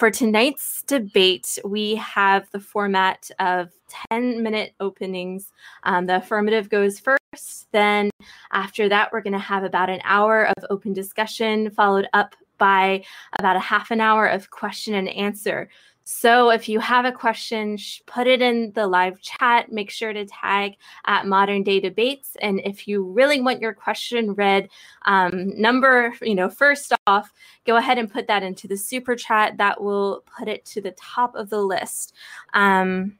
For 0.00 0.10
tonight's 0.10 0.82
debate, 0.84 1.58
we 1.62 1.96
have 1.96 2.50
the 2.52 2.58
format 2.58 3.30
of 3.38 3.68
10 4.10 4.42
minute 4.42 4.72
openings. 4.80 5.52
Um, 5.82 6.06
the 6.06 6.16
affirmative 6.16 6.70
goes 6.70 6.98
first. 6.98 7.70
Then, 7.72 8.08
after 8.50 8.88
that, 8.88 9.12
we're 9.12 9.20
going 9.20 9.34
to 9.34 9.38
have 9.38 9.62
about 9.62 9.90
an 9.90 10.00
hour 10.04 10.46
of 10.56 10.64
open 10.70 10.94
discussion, 10.94 11.68
followed 11.72 12.08
up 12.14 12.34
by 12.56 13.04
about 13.38 13.56
a 13.56 13.60
half 13.60 13.90
an 13.90 14.00
hour 14.00 14.26
of 14.26 14.48
question 14.48 14.94
and 14.94 15.10
answer. 15.10 15.68
So 16.12 16.50
if 16.50 16.68
you 16.68 16.80
have 16.80 17.04
a 17.04 17.12
question, 17.12 17.78
put 18.04 18.26
it 18.26 18.42
in 18.42 18.72
the 18.72 18.88
live 18.88 19.20
chat. 19.20 19.70
Make 19.70 19.90
sure 19.90 20.12
to 20.12 20.26
tag 20.26 20.74
at 21.06 21.24
Modern 21.24 21.62
Day 21.62 21.78
Debates. 21.78 22.36
And 22.42 22.60
if 22.64 22.88
you 22.88 23.04
really 23.04 23.40
want 23.40 23.60
your 23.60 23.72
question 23.72 24.34
read, 24.34 24.68
um, 25.06 25.56
number, 25.58 26.12
you 26.20 26.34
know, 26.34 26.50
first 26.50 26.92
off, 27.06 27.32
go 27.64 27.76
ahead 27.76 27.96
and 27.96 28.12
put 28.12 28.26
that 28.26 28.42
into 28.42 28.66
the 28.66 28.76
super 28.76 29.14
chat. 29.14 29.56
That 29.58 29.80
will 29.80 30.24
put 30.36 30.48
it 30.48 30.64
to 30.66 30.80
the 30.80 30.90
top 30.92 31.36
of 31.36 31.48
the 31.48 31.62
list. 31.62 32.12
Um, 32.54 33.16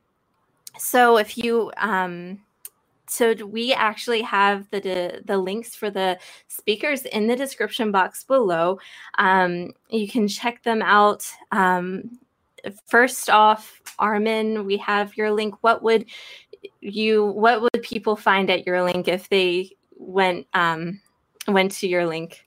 so 0.76 1.16
if 1.16 1.38
you, 1.38 1.70
um, 1.76 2.40
so 3.06 3.34
we 3.34 3.72
actually 3.72 4.22
have 4.22 4.68
the, 4.70 4.80
the, 4.80 5.22
the 5.24 5.38
links 5.38 5.76
for 5.76 5.90
the 5.90 6.18
speakers 6.48 7.02
in 7.06 7.28
the 7.28 7.36
description 7.36 7.92
box 7.92 8.24
below. 8.24 8.80
Um, 9.16 9.74
you 9.90 10.08
can 10.08 10.26
check 10.26 10.64
them 10.64 10.82
out. 10.82 11.24
Um, 11.52 12.18
first 12.86 13.30
off, 13.30 13.80
Armin, 13.98 14.64
we 14.64 14.76
have 14.78 15.16
your 15.16 15.30
link. 15.30 15.54
What 15.62 15.82
would 15.82 16.06
you 16.80 17.26
what 17.26 17.62
would 17.62 17.82
people 17.82 18.16
find 18.16 18.50
at 18.50 18.66
your 18.66 18.82
link 18.82 19.08
if 19.08 19.28
they 19.28 19.70
went 19.96 20.46
um 20.54 21.00
went 21.48 21.72
to 21.72 21.88
your 21.88 22.06
link? 22.06 22.46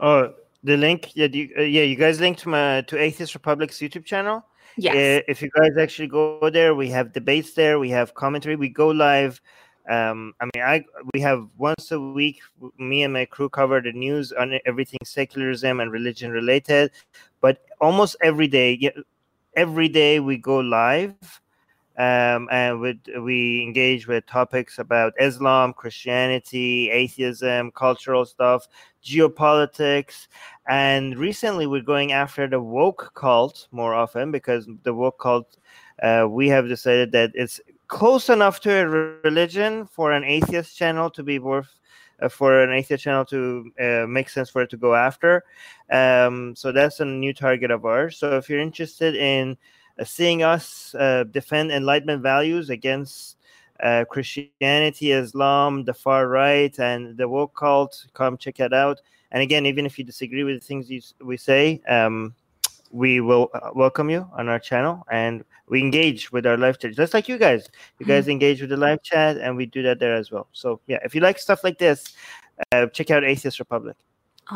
Oh, 0.00 0.34
the 0.62 0.76
link. 0.76 1.10
Yeah, 1.14 1.26
you, 1.26 1.50
uh, 1.58 1.62
yeah. 1.62 1.82
You 1.82 1.96
guys 1.96 2.20
linked 2.20 2.40
to 2.40 2.48
my 2.48 2.82
to 2.82 2.98
Atheist 2.98 3.34
Republic's 3.34 3.78
YouTube 3.78 4.04
channel. 4.04 4.44
Yes. 4.76 4.94
Uh, 4.94 5.24
if 5.28 5.42
you 5.42 5.50
guys 5.56 5.76
actually 5.76 6.08
go 6.08 6.50
there, 6.50 6.74
we 6.74 6.88
have 6.90 7.12
debates 7.12 7.54
there. 7.54 7.78
We 7.78 7.90
have 7.90 8.14
commentary. 8.14 8.56
We 8.56 8.68
go 8.68 8.88
live. 8.88 9.40
Um, 9.90 10.34
I 10.40 10.44
mean, 10.44 10.64
I 10.64 10.84
we 11.14 11.20
have 11.20 11.48
once 11.56 11.90
a 11.90 11.98
week. 11.98 12.40
Me 12.78 13.02
and 13.02 13.12
my 13.12 13.24
crew 13.24 13.48
cover 13.48 13.80
the 13.80 13.92
news 13.92 14.32
on 14.32 14.58
everything 14.66 14.98
secularism 15.04 15.80
and 15.80 15.90
religion 15.90 16.30
related, 16.30 16.92
but 17.40 17.62
almost 17.80 18.16
every 18.22 18.46
day. 18.46 18.76
Yeah, 18.80 18.90
every 19.58 19.88
day 19.88 20.20
we 20.20 20.36
go 20.36 20.60
live 20.60 21.16
um, 21.98 22.48
and 22.52 22.80
with, 22.80 22.98
we 23.22 23.60
engage 23.60 24.06
with 24.06 24.24
topics 24.24 24.78
about 24.78 25.12
Islam, 25.18 25.72
Christianity, 25.72 26.90
atheism, 26.90 27.72
cultural 27.72 28.24
stuff, 28.24 28.68
geopolitics, 29.02 30.28
and 30.68 31.18
recently 31.18 31.66
we're 31.66 31.82
going 31.82 32.12
after 32.12 32.46
the 32.46 32.60
woke 32.60 33.10
cult 33.16 33.66
more 33.72 33.94
often 33.94 34.30
because 34.30 34.68
the 34.84 34.94
woke 34.94 35.18
cult 35.18 35.56
uh, 36.04 36.24
we 36.30 36.46
have 36.46 36.68
decided 36.68 37.10
that 37.10 37.32
it's 37.34 37.60
close 37.88 38.28
enough 38.28 38.60
to 38.60 38.70
a 38.72 38.86
religion 39.24 39.86
for 39.86 40.12
an 40.12 40.22
atheist 40.22 40.76
channel 40.76 41.10
to 41.10 41.24
be 41.24 41.40
worth 41.40 41.80
for 42.28 42.60
an 42.60 42.72
atheist 42.72 43.04
channel 43.04 43.24
to 43.26 43.70
uh, 43.80 44.06
make 44.08 44.28
sense 44.28 44.50
for 44.50 44.62
it 44.62 44.70
to 44.70 44.76
go 44.76 44.94
after. 44.94 45.44
Um, 45.90 46.56
so 46.56 46.72
that's 46.72 47.00
a 47.00 47.04
new 47.04 47.32
target 47.32 47.70
of 47.70 47.84
ours. 47.84 48.18
So 48.18 48.36
if 48.36 48.48
you're 48.48 48.60
interested 48.60 49.14
in 49.14 49.56
uh, 49.98 50.04
seeing 50.04 50.42
us 50.42 50.94
uh, 50.98 51.24
defend 51.30 51.70
Enlightenment 51.70 52.22
values 52.22 52.70
against 52.70 53.36
uh, 53.82 54.04
Christianity, 54.10 55.12
Islam, 55.12 55.84
the 55.84 55.94
far 55.94 56.28
right, 56.28 56.76
and 56.80 57.16
the 57.16 57.28
woke 57.28 57.54
cult, 57.54 58.06
come 58.14 58.36
check 58.36 58.58
it 58.58 58.72
out. 58.72 59.00
And 59.30 59.42
again, 59.42 59.66
even 59.66 59.86
if 59.86 59.98
you 59.98 60.04
disagree 60.04 60.42
with 60.42 60.60
the 60.60 60.66
things 60.66 60.90
you, 60.90 61.00
we 61.24 61.36
say, 61.36 61.80
um, 61.88 62.34
we 62.90 63.20
will 63.20 63.50
uh, 63.54 63.70
welcome 63.74 64.10
you 64.10 64.28
on 64.36 64.48
our 64.48 64.58
channel 64.58 65.04
and 65.10 65.44
we 65.68 65.80
engage 65.80 66.32
with 66.32 66.46
our 66.46 66.56
live 66.56 66.78
chat 66.78 66.94
just 66.94 67.14
like 67.14 67.28
you 67.28 67.38
guys. 67.38 67.68
You 67.98 68.06
guys 68.06 68.24
mm-hmm. 68.24 68.32
engage 68.32 68.60
with 68.60 68.70
the 68.70 68.76
live 68.76 69.02
chat 69.02 69.36
and 69.36 69.56
we 69.56 69.66
do 69.66 69.82
that 69.82 69.98
there 69.98 70.14
as 70.14 70.30
well. 70.30 70.48
So 70.52 70.80
yeah 70.86 70.98
if 71.04 71.14
you 71.14 71.20
like 71.20 71.38
stuff 71.38 71.64
like 71.64 71.78
this 71.78 72.14
uh, 72.72 72.86
check 72.86 73.10
out 73.10 73.24
atheist 73.24 73.58
republic. 73.58 73.96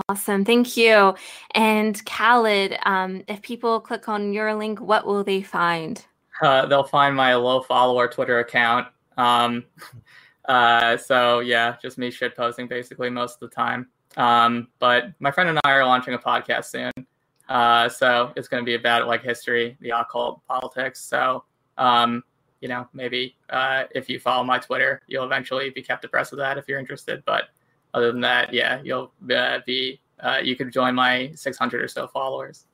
Awesome. 0.09 0.44
Thank 0.44 0.76
you. 0.76 1.15
And 1.54 2.03
khaled 2.06 2.78
um, 2.87 3.22
if 3.28 3.42
people 3.42 3.81
click 3.81 4.09
on 4.09 4.32
your 4.32 4.54
link 4.54 4.81
what 4.81 5.06
will 5.06 5.25
they 5.25 5.42
find? 5.42 6.04
Uh, 6.41 6.66
they'll 6.66 6.84
find 6.84 7.15
my 7.15 7.34
low 7.34 7.62
follower 7.62 8.09
twitter 8.09 8.38
account. 8.38 8.88
Um, 9.16 9.65
uh, 10.47 10.97
so 10.97 11.41
yeah 11.41 11.76
just 11.82 11.98
me 11.98 12.10
shit 12.10 12.37
posting 12.37 12.66
basically 12.66 13.10
most 13.10 13.34
of 13.34 13.50
the 13.50 13.54
time. 13.54 13.88
Um, 14.16 14.69
but 14.78 15.12
my 15.21 15.31
friend 15.31 15.48
and 15.48 15.59
i 15.65 15.72
are 15.72 15.87
launching 15.87 16.12
a 16.12 16.19
podcast 16.19 16.66
soon 16.66 16.92
uh, 17.48 17.88
so 17.88 18.32
it's 18.36 18.48
going 18.48 18.62
to 18.62 18.66
be 18.66 18.75
about 18.75 19.06
like 19.06 19.22
history, 19.22 19.76
the 19.80 19.91
occult, 19.91 20.41
politics. 20.47 21.00
So, 21.00 21.44
um, 21.78 22.22
you 22.60 22.69
know, 22.69 22.86
maybe 22.92 23.36
uh, 23.50 23.84
if 23.94 24.08
you 24.08 24.20
follow 24.20 24.44
my 24.44 24.58
Twitter, 24.58 25.03
you'll 25.06 25.25
eventually 25.25 25.70
be 25.70 25.82
kept 25.82 26.04
abreast 26.04 26.32
of 26.32 26.38
that 26.38 26.58
if 26.58 26.69
you're 26.69 26.78
interested. 26.78 27.22
But 27.26 27.44
other 27.94 28.12
than 28.12 28.20
that, 28.22 28.54
yeah, 28.54 28.80
you'll 28.82 29.12
uh, 29.34 29.58
be, 29.66 30.00
uh, 30.20 30.38
you 30.42 30.56
could 30.56 30.72
join 30.72 30.94
my 30.94 31.32
600 31.34 31.82
or 31.82 31.88
so 31.88 32.06
followers. 32.06 32.66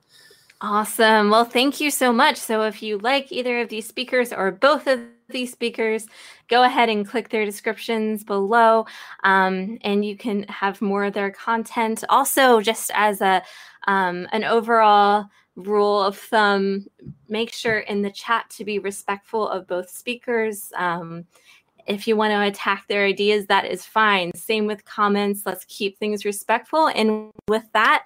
Awesome. 0.61 1.29
Well, 1.29 1.45
thank 1.45 1.79
you 1.79 1.89
so 1.89 2.11
much. 2.11 2.35
So, 2.35 2.63
if 2.63 2.83
you 2.83 2.97
like 2.97 3.31
either 3.31 3.61
of 3.61 3.69
these 3.69 3.87
speakers 3.87 4.33
or 4.33 4.51
both 4.51 4.87
of 4.87 4.99
these 5.29 5.53
speakers, 5.53 6.05
go 6.49 6.63
ahead 6.63 6.89
and 6.89 7.07
click 7.07 7.29
their 7.29 7.45
descriptions 7.45 8.25
below, 8.25 8.85
um, 9.23 9.77
and 9.83 10.03
you 10.03 10.17
can 10.17 10.43
have 10.49 10.81
more 10.81 11.05
of 11.05 11.13
their 11.13 11.31
content. 11.31 12.03
Also, 12.09 12.59
just 12.59 12.91
as 12.93 13.21
a 13.21 13.41
um, 13.89 14.27
an 14.31 14.43
overall 14.43 15.25
rule 15.55 16.01
of 16.01 16.15
thumb 16.15 16.85
make 17.27 17.51
sure 17.51 17.79
in 17.79 18.03
the 18.03 18.11
chat 18.11 18.47
to 18.51 18.63
be 18.63 18.77
respectful 18.77 19.49
of 19.49 19.67
both 19.67 19.89
speakers. 19.89 20.71
Um, 20.75 21.25
if 21.87 22.07
you 22.07 22.15
want 22.15 22.31
to 22.31 22.41
attack 22.43 22.87
their 22.87 23.03
ideas, 23.03 23.47
that 23.47 23.65
is 23.65 23.83
fine. 23.83 24.31
Same 24.35 24.67
with 24.67 24.85
comments. 24.85 25.41
Let's 25.43 25.65
keep 25.67 25.97
things 25.97 26.23
respectful. 26.23 26.89
And 26.89 27.31
with 27.47 27.63
that, 27.73 28.05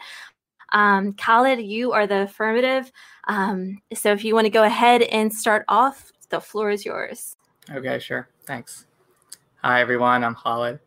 um, 0.71 1.13
Khaled, 1.13 1.59
you 1.59 1.91
are 1.91 2.07
the 2.07 2.21
affirmative. 2.21 2.89
Um, 3.27 3.81
so 3.93 4.13
if 4.13 4.23
you 4.23 4.33
want 4.33 4.45
to 4.45 4.51
go 4.51 4.63
ahead 4.63 5.01
and 5.01 5.33
start 5.33 5.65
off, 5.67 6.13
the 6.29 6.39
floor 6.39 6.71
is 6.71 6.85
yours. 6.85 7.35
Okay, 7.69 7.99
sure. 7.99 8.29
Thanks. 8.45 8.85
Hi, 9.57 9.81
everyone. 9.81 10.23
I'm 10.23 10.35
Khaled. 10.35 10.79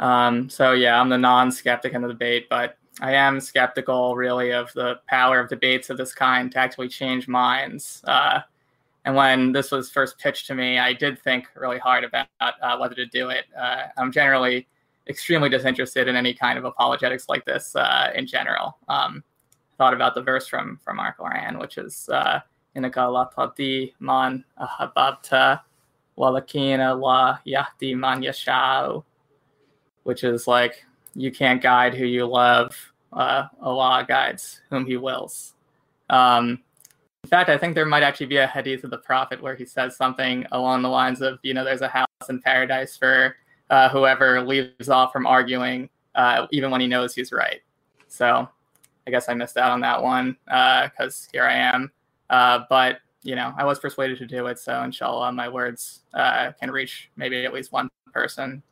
Um, 0.00 0.50
so, 0.50 0.72
yeah, 0.72 1.00
I'm 1.00 1.08
the 1.08 1.18
non 1.18 1.52
skeptic 1.52 1.92
in 1.92 2.02
the 2.02 2.08
debate, 2.08 2.48
but 2.50 2.76
I 3.00 3.12
am 3.14 3.40
skeptical, 3.40 4.16
really, 4.16 4.52
of 4.52 4.72
the 4.74 5.00
power 5.08 5.40
of 5.40 5.48
debates 5.48 5.90
of 5.90 5.96
this 5.96 6.14
kind 6.14 6.52
to 6.52 6.58
actually 6.58 6.88
change 6.88 7.26
minds. 7.26 8.02
Uh, 8.04 8.40
and 9.04 9.16
when 9.16 9.52
this 9.52 9.70
was 9.70 9.90
first 9.90 10.18
pitched 10.18 10.46
to 10.48 10.54
me, 10.54 10.78
I 10.78 10.92
did 10.92 11.20
think 11.20 11.48
really 11.56 11.78
hard 11.78 12.04
about 12.04 12.28
uh, 12.40 12.76
whether 12.78 12.94
to 12.94 13.06
do 13.06 13.30
it. 13.30 13.46
Uh, 13.58 13.84
I'm 13.96 14.12
generally 14.12 14.68
extremely 15.08 15.48
disinterested 15.48 16.06
in 16.06 16.16
any 16.16 16.34
kind 16.34 16.58
of 16.58 16.64
apologetics 16.64 17.28
like 17.28 17.44
this 17.44 17.74
uh, 17.74 18.12
in 18.14 18.26
general. 18.26 18.78
Um, 18.88 19.24
thought 19.78 19.94
about 19.94 20.14
the 20.14 20.22
verse 20.22 20.46
from 20.46 20.78
from 20.84 21.00
our 21.00 21.14
Quran, 21.16 21.58
which 21.58 21.78
is 21.78 22.08
uh, 22.12 22.40
"Inaka 22.76 23.12
la 23.12 23.24
tadi 23.24 23.94
man 23.98 24.44
ahababta 24.60 25.60
walakina 26.16 27.00
la 27.00 27.38
yahdi 27.44 27.96
man 27.96 28.22
yashau," 28.22 29.02
which 30.04 30.22
is 30.22 30.46
like 30.46 30.84
you 31.14 31.30
can't 31.30 31.62
guide 31.62 31.94
who 31.94 32.06
you 32.06 32.26
love. 32.26 32.76
Uh, 33.12 33.46
Allah 33.60 34.04
guides 34.08 34.60
whom 34.70 34.86
He 34.86 34.96
wills. 34.96 35.54
Um, 36.10 36.62
In 37.24 37.28
fact, 37.28 37.48
I 37.48 37.56
think 37.56 37.74
there 37.74 37.86
might 37.86 38.02
actually 38.02 38.26
be 38.26 38.38
a 38.38 38.46
hadith 38.46 38.82
of 38.84 38.90
the 38.90 38.98
Prophet 38.98 39.40
where 39.40 39.54
he 39.54 39.64
says 39.64 39.96
something 39.96 40.44
along 40.50 40.82
the 40.82 40.88
lines 40.88 41.22
of, 41.22 41.38
you 41.42 41.54
know, 41.54 41.64
there's 41.64 41.82
a 41.82 41.88
house 41.88 42.06
in 42.28 42.40
paradise 42.42 42.96
for 42.96 43.36
uh, 43.70 43.88
whoever 43.88 44.42
leaves 44.42 44.88
off 44.88 45.12
from 45.12 45.26
arguing, 45.26 45.88
uh, 46.16 46.46
even 46.50 46.70
when 46.70 46.80
he 46.80 46.88
knows 46.88 47.14
he's 47.14 47.30
right. 47.30 47.60
So 48.08 48.48
I 49.06 49.10
guess 49.10 49.28
I 49.28 49.34
missed 49.34 49.56
out 49.56 49.70
on 49.70 49.80
that 49.80 50.02
one 50.02 50.36
because 50.44 51.28
uh, 51.28 51.30
here 51.32 51.44
I 51.44 51.54
am. 51.54 51.92
Uh, 52.28 52.64
but, 52.68 52.98
you 53.22 53.36
know, 53.36 53.54
I 53.56 53.64
was 53.64 53.78
persuaded 53.78 54.18
to 54.18 54.26
do 54.26 54.46
it. 54.48 54.58
So 54.58 54.82
inshallah, 54.82 55.32
my 55.32 55.48
words 55.48 56.00
uh, 56.14 56.52
can 56.58 56.70
reach 56.70 57.10
maybe 57.16 57.44
at 57.44 57.54
least 57.54 57.70
one 57.70 57.88
person. 58.12 58.62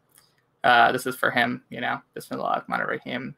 This 0.62 1.06
is 1.06 1.16
for 1.16 1.30
him, 1.30 1.62
you 1.70 1.80
know. 1.80 2.00
Bismillah 2.14 2.44
ar-Rahman 2.44 2.80
ar-Rahim. 2.80 3.34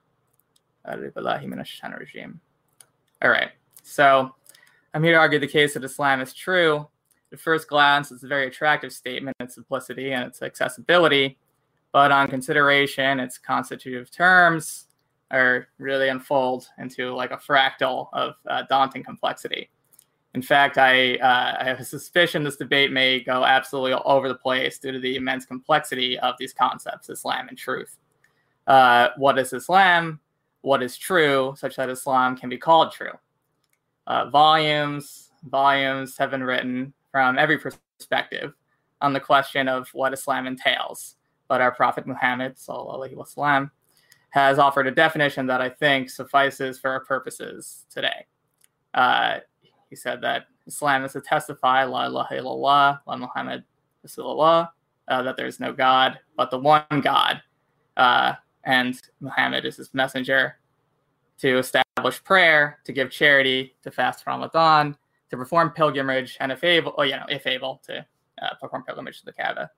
All 3.22 3.30
right. 3.30 3.50
So 3.82 4.34
I'm 4.94 5.02
here 5.02 5.12
to 5.12 5.18
argue 5.18 5.38
the 5.38 5.46
case 5.46 5.74
that 5.74 5.84
Islam 5.84 6.20
is 6.20 6.34
true. 6.34 6.86
At 7.32 7.40
first 7.40 7.68
glance, 7.68 8.10
it's 8.12 8.24
a 8.24 8.28
very 8.28 8.46
attractive 8.46 8.92
statement, 8.92 9.36
its 9.40 9.54
simplicity 9.54 10.12
and 10.12 10.24
its 10.24 10.42
accessibility. 10.42 11.38
But 11.92 12.12
on 12.12 12.28
consideration, 12.28 13.20
its 13.20 13.38
constitutive 13.38 14.10
terms 14.10 14.86
are 15.30 15.68
really 15.78 16.08
unfold 16.08 16.68
into 16.78 17.14
like 17.14 17.30
a 17.30 17.36
fractal 17.36 18.08
of 18.12 18.34
uh, 18.48 18.64
daunting 18.68 19.02
complexity. 19.02 19.70
In 20.34 20.42
fact, 20.42 20.78
I, 20.78 21.16
uh, 21.16 21.56
I 21.60 21.64
have 21.64 21.80
a 21.80 21.84
suspicion 21.84 22.42
this 22.42 22.56
debate 22.56 22.90
may 22.90 23.20
go 23.20 23.44
absolutely 23.44 23.92
all 23.92 24.16
over 24.16 24.28
the 24.28 24.34
place 24.34 24.78
due 24.78 24.92
to 24.92 24.98
the 24.98 25.16
immense 25.16 25.44
complexity 25.44 26.18
of 26.20 26.36
these 26.38 26.54
concepts, 26.54 27.10
Islam 27.10 27.48
and 27.48 27.58
truth. 27.58 27.98
Uh, 28.66 29.08
what 29.16 29.38
is 29.38 29.52
Islam? 29.52 30.20
What 30.62 30.82
is 30.82 30.96
true, 30.96 31.54
such 31.58 31.76
that 31.76 31.90
Islam 31.90 32.36
can 32.36 32.48
be 32.48 32.56
called 32.56 32.92
true? 32.92 33.12
uh, 34.06 34.28
volumes, 34.30 35.30
volumes 35.48 36.16
have 36.18 36.30
been 36.30 36.42
written 36.42 36.92
from 37.10 37.38
every 37.38 37.58
perspective 37.58 38.52
on 39.00 39.12
the 39.12 39.20
question 39.20 39.68
of 39.68 39.88
what 39.92 40.12
Islam 40.12 40.46
entails. 40.46 41.16
But 41.48 41.60
our 41.60 41.72
Prophet 41.72 42.06
Muhammad 42.06 42.56
wasallam, 42.56 43.70
has 44.30 44.58
offered 44.58 44.86
a 44.86 44.90
definition 44.90 45.46
that 45.46 45.60
I 45.60 45.68
think 45.68 46.08
suffices 46.08 46.78
for 46.78 46.90
our 46.90 47.04
purposes 47.04 47.84
today. 47.90 48.26
He 49.92 49.96
said 49.96 50.22
that 50.22 50.46
Islam 50.66 51.04
is 51.04 51.12
to 51.12 51.20
testify, 51.20 51.84
La 51.84 52.06
ilaha 52.06 52.34
illallah, 52.34 53.00
La 53.06 53.16
Muhammad 53.16 53.62
Rasulullah, 54.02 54.70
uh, 55.08 55.22
that 55.22 55.36
there 55.36 55.46
is 55.46 55.60
no 55.60 55.70
God 55.70 56.18
but 56.34 56.50
the 56.50 56.58
one 56.58 56.86
God, 57.02 57.42
uh, 57.98 58.32
and 58.64 58.98
Muhammad 59.20 59.66
is 59.66 59.76
his 59.76 59.92
messenger, 59.92 60.56
to 61.40 61.58
establish 61.58 62.24
prayer, 62.24 62.78
to 62.86 62.92
give 62.94 63.10
charity, 63.10 63.76
to 63.82 63.90
fast 63.90 64.26
Ramadan, 64.26 64.96
to 65.28 65.36
perform 65.36 65.68
pilgrimage, 65.72 66.38
and 66.40 66.50
if 66.50 66.64
able, 66.64 66.94
oh, 66.96 67.02
you 67.02 67.12
know, 67.12 67.26
if 67.28 67.46
able, 67.46 67.82
to 67.86 67.98
uh, 68.40 68.54
perform 68.58 68.84
pilgrimage 68.84 69.18
to 69.20 69.26
the 69.26 69.32
Kaaba. 69.34 69.70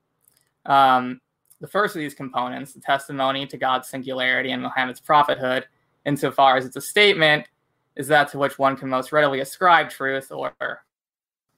Um, 0.65 1.21
the 1.61 1.67
first 1.67 1.97
of 1.97 2.01
these 2.01 2.15
components, 2.15 2.73
the 2.73 2.81
testimony 2.81 3.49
to 3.49 3.57
God's 3.57 3.89
singularity 3.89 4.53
and 4.53 4.63
Muhammad's 4.63 5.01
prophethood, 5.01 5.67
insofar 6.07 6.57
as 6.57 6.67
it's 6.67 6.77
a 6.77 6.81
statement, 6.81 7.49
is 7.97 8.09
that 8.09 8.29
to 8.31 8.39
which 8.39 8.59
one 8.59 8.77
can 8.77 8.89
most 8.89 9.13
readily 9.13 9.41
ascribe 9.41 9.91
truth 9.91 10.31
or, 10.33 10.53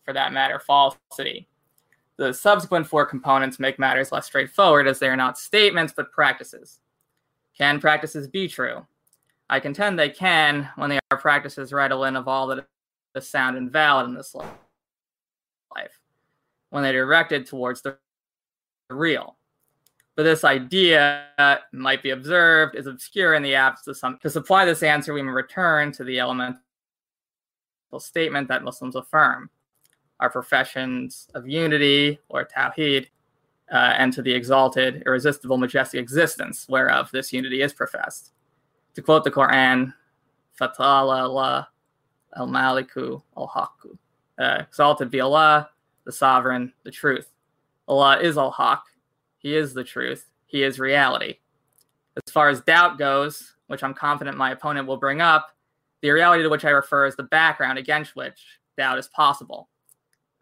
for 0.05 0.13
that 0.13 0.33
matter, 0.33 0.59
falsity. 0.59 1.49
The 2.19 2.33
subsequent 2.33 2.87
four 2.87 3.05
components 3.07 3.59
make 3.59 3.79
matters 3.79 4.13
less 4.13 4.27
straightforward 4.27 4.87
as 4.87 4.99
they 4.99 5.09
are 5.09 5.17
not 5.17 5.39
statements 5.39 5.93
but 5.95 6.13
practices. 6.13 6.81
Can 7.57 7.81
practices 7.81 8.29
be 8.29 8.49
true? 8.49 8.87
I 9.49 9.61
contend 9.61 9.99
they 9.99 10.11
can 10.11 10.69
when 10.77 10.91
they 10.91 10.99
are 11.11 11.19
practices 11.19 11.73
redolent 11.73 12.17
of 12.17 12.27
all 12.27 12.47
that 12.49 12.67
is 13.15 13.29
sound 13.29 13.57
and 13.57 13.71
valid 13.71 14.07
in 14.07 14.15
this 14.15 14.35
life, 14.35 16.01
when 16.71 16.83
they're 16.83 16.93
directed 16.93 17.47
towards 17.47 17.81
the 17.83 17.97
real. 18.91 19.36
But 20.17 20.25
this 20.25 20.45
idea 20.45 21.61
might 21.73 22.03
be 22.03 22.11
observed 22.11 22.75
is 22.75 22.87
obscure 22.87 23.35
in 23.35 23.43
the 23.43 23.55
absence 23.55 23.87
of 23.87 23.97
some. 23.99 24.19
To 24.23 24.31
supply 24.31 24.65
this 24.65 24.83
answer, 24.83 25.13
we 25.13 25.23
may 25.23 25.31
return 25.31 25.93
to 25.93 26.05
the 26.05 26.19
elemental 26.19 26.61
statement 27.99 28.49
that 28.49 28.65
Muslims 28.65 28.97
affirm 28.97 29.51
our 30.19 30.31
professions 30.31 31.29
of 31.35 31.47
unity 31.47 32.19
or 32.31 32.47
tawhid, 32.47 33.07
uh, 33.71 33.95
and 33.99 34.13
to 34.15 34.23
the 34.23 34.33
exalted, 34.33 35.03
irresistible, 35.05 35.59
majestic 35.59 36.01
existence 36.01 36.67
whereof 36.69 37.11
this 37.13 37.33
unity 37.33 37.61
is 37.61 37.73
professed 37.73 38.33
to 38.97 39.03
quote 39.03 39.25
the 39.25 39.31
Quran, 39.31 39.93
Fatala 40.59 41.23
Allah 41.23 41.69
al 42.35 42.49
Maliku 42.49 43.23
al 43.37 43.47
Haku. 43.47 43.97
Uh, 44.39 44.63
exalted 44.63 45.11
be 45.11 45.21
Allah, 45.21 45.69
the 46.05 46.13
sovereign, 46.13 46.73
the 46.83 46.91
truth. 46.91 47.29
Allah 47.89 48.19
is 48.19 48.39
al 48.39 48.51
Haq. 48.51 48.83
He 49.47 49.55
is 49.55 49.75
the 49.75 49.85
truth. 49.85 50.27
He 50.47 50.65
is 50.65 50.81
reality. 50.81 51.37
As 52.17 52.33
far 52.33 52.49
as 52.49 52.63
doubt 52.63 52.99
goes, 52.99 53.55
which 53.69 53.85
I'm 53.85 53.95
confident 53.95 54.37
my 54.37 54.51
opponent 54.51 54.89
will 54.89 54.97
bring 54.97 55.21
up, 55.21 55.55
the 56.03 56.11
reality 56.11 56.43
to 56.43 56.49
which 56.49 56.65
I 56.65 56.71
refer 56.71 57.07
is 57.07 57.15
the 57.15 57.23
background 57.23 57.79
against 57.79 58.17
which 58.17 58.59
doubt 58.77 58.99
is 58.99 59.07
possible. 59.07 59.69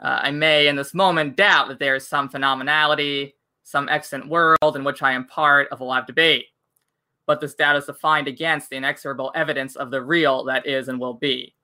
Uh, 0.02 0.20
I 0.22 0.30
may, 0.30 0.68
in 0.68 0.76
this 0.76 0.94
moment, 0.94 1.36
doubt 1.36 1.68
that 1.68 1.78
there 1.78 1.94
is 1.94 2.08
some 2.08 2.30
phenomenality, 2.30 3.34
some 3.62 3.90
extant 3.90 4.26
world 4.26 4.74
in 4.74 4.84
which 4.84 5.02
I 5.02 5.12
am 5.12 5.26
part 5.26 5.68
of 5.70 5.80
a 5.80 5.84
live 5.84 6.06
debate 6.06 6.46
but 7.26 7.40
this 7.40 7.54
doubt 7.54 7.76
is 7.76 7.86
defined 7.86 8.28
against 8.28 8.70
the 8.70 8.76
inexorable 8.76 9.32
evidence 9.34 9.76
of 9.76 9.90
the 9.90 10.02
real 10.02 10.44
that 10.44 10.66
is 10.66 10.88
and 10.88 11.00
will 11.00 11.14
be. 11.14 11.54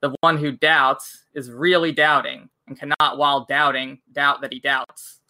The 0.00 0.14
one 0.20 0.36
who 0.36 0.52
doubts 0.52 1.24
is 1.34 1.50
really 1.50 1.92
doubting 1.92 2.48
and 2.66 2.78
cannot, 2.78 3.16
while 3.16 3.44
doubting, 3.44 4.00
doubt 4.12 4.40
that 4.40 4.52
he 4.52 4.58
doubts. 4.58 5.20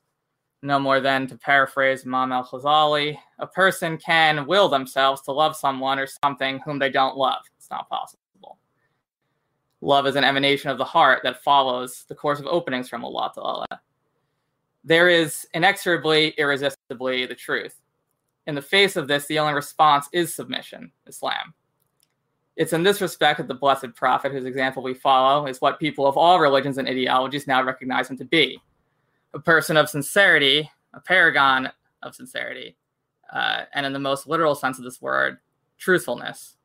No 0.65 0.79
more 0.79 0.99
than 0.99 1.27
to 1.27 1.37
paraphrase 1.37 2.07
Imam 2.07 2.33
al 2.33 2.47
Ghazali, 2.47 3.19
a 3.39 3.47
person 3.47 3.99
can 3.99 4.47
will 4.47 4.71
themselves 4.71 5.21
to 5.23 5.33
love 5.33 5.55
someone 5.55 5.99
or 5.99 6.07
something 6.25 6.59
whom 6.65 6.79
they 6.79 6.89
don't 6.89 7.19
love. 7.19 7.43
It's 7.59 7.69
not 7.71 7.87
possible. 7.91 8.59
Love 9.83 10.07
is 10.07 10.17
an 10.17 10.25
emanation 10.25 10.71
of 10.71 10.79
the 10.79 10.85
heart 10.85 11.21
that 11.23 11.43
follows 11.43 12.07
the 12.09 12.15
course 12.15 12.41
of 12.41 12.47
openings 12.47 12.89
from 12.89 13.05
Allah 13.05 13.31
Ta'ala. 13.35 13.81
There 14.83 15.11
is 15.11 15.47
inexorably, 15.53 16.31
irresistibly 16.39 17.27
the 17.27 17.35
truth 17.35 17.83
in 18.47 18.55
the 18.55 18.63
face 18.63 18.97
of 18.97 19.07
this, 19.07 19.27
the 19.27 19.39
only 19.39 19.53
response 19.53 20.09
is 20.13 20.35
submission, 20.35 20.91
Islam. 21.07 21.53
It's 22.57 22.73
in 22.73 22.83
this 22.83 23.03
respect 23.03 23.37
that 23.37 23.49
the 23.49 23.55
Blessed 23.55 23.95
Prophet, 23.95 24.33
whose 24.33 24.47
example 24.47 24.83
we 24.83 24.95
follow, 24.95 25.47
is 25.47 25.61
what 25.61 25.79
people 25.79 26.07
of 26.07 26.17
all 26.17 26.39
religions 26.39 26.79
and 26.79 26.89
ideologies 26.89 27.47
now 27.47 27.63
recognize 27.63 28.09
him 28.09 28.17
to 28.17 28.25
be 28.25 28.63
a 29.35 29.41
person 29.41 29.77
of 29.77 29.91
sincerity, 29.91 30.71
a 30.95 31.01
paragon 31.01 31.71
of 32.03 32.15
sincerity, 32.15 32.77
uh, 33.33 33.63
and 33.75 33.85
in 33.85 33.93
the 33.93 33.99
most 33.99 34.27
literal 34.27 34.55
sense 34.55 34.79
of 34.79 34.85
this 34.85 35.03
word, 35.03 35.39
truthfulness. 35.79 36.57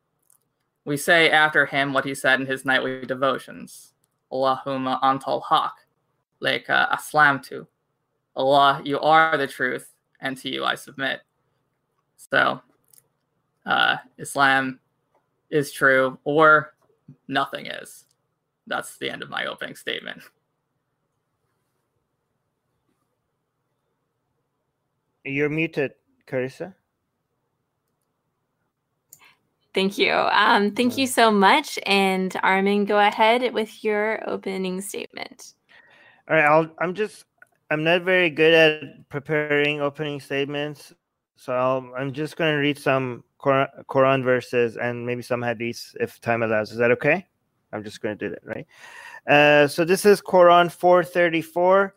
We 0.84 0.96
say 0.96 1.30
after 1.30 1.66
him 1.66 1.92
what 1.92 2.04
he 2.04 2.14
said 2.14 2.40
in 2.40 2.46
his 2.46 2.64
nightly 2.64 3.04
devotions 3.04 3.92
Allahumma 4.32 5.00
antal 5.02 5.42
haq, 5.48 5.74
leka 6.38 6.88
aslamtu. 6.92 7.66
Allah, 8.36 8.80
you 8.84 9.00
are 9.00 9.36
the 9.36 9.46
truth, 9.46 9.92
and 10.20 10.36
to 10.38 10.48
you 10.48 10.64
I 10.64 10.76
submit. 10.76 11.20
So, 12.16 12.60
uh, 13.66 13.96
Islam 14.18 14.78
is 15.50 15.72
true 15.72 16.18
or 16.22 16.74
nothing 17.26 17.66
is. 17.66 18.04
That's 18.68 18.96
the 18.98 19.10
end 19.10 19.22
of 19.22 19.30
my 19.30 19.46
opening 19.46 19.74
statement. 19.74 20.22
You're 25.24 25.48
muted, 25.48 25.92
Carissa. 26.26 26.74
Thank 29.72 29.98
you. 29.98 30.12
Um, 30.12 30.72
thank 30.72 30.98
you 30.98 31.06
so 31.06 31.30
much. 31.30 31.78
And 31.86 32.34
Armin, 32.42 32.86
go 32.86 32.98
ahead 32.98 33.52
with 33.54 33.84
your 33.84 34.28
opening 34.28 34.80
statement. 34.80 35.54
All 36.28 36.36
right, 36.36 36.44
I'll, 36.44 36.70
I'm 36.78 36.94
just 36.94 37.24
I'm 37.70 37.84
not 37.84 38.02
very 38.02 38.30
good 38.30 38.52
at 38.52 39.08
preparing 39.08 39.80
opening 39.80 40.20
statements. 40.20 40.92
So 41.36 41.52
i 41.96 42.00
am 42.00 42.12
just 42.12 42.36
going 42.36 42.52
to 42.52 42.58
read 42.58 42.78
some 42.78 43.24
Quran 43.40 44.24
verses 44.24 44.76
and 44.76 45.06
maybe 45.06 45.22
some 45.22 45.40
hadiths 45.40 45.94
if 46.00 46.20
time 46.20 46.42
allows. 46.42 46.72
Is 46.72 46.78
that 46.78 46.90
okay? 46.90 47.26
I'm 47.72 47.84
just 47.84 48.02
going 48.02 48.18
to 48.18 48.28
do 48.28 48.34
that, 48.34 48.44
right? 48.44 48.66
Uh, 49.26 49.68
so 49.68 49.84
this 49.84 50.04
is 50.04 50.20
Quran 50.20 50.70
434. 50.70 51.94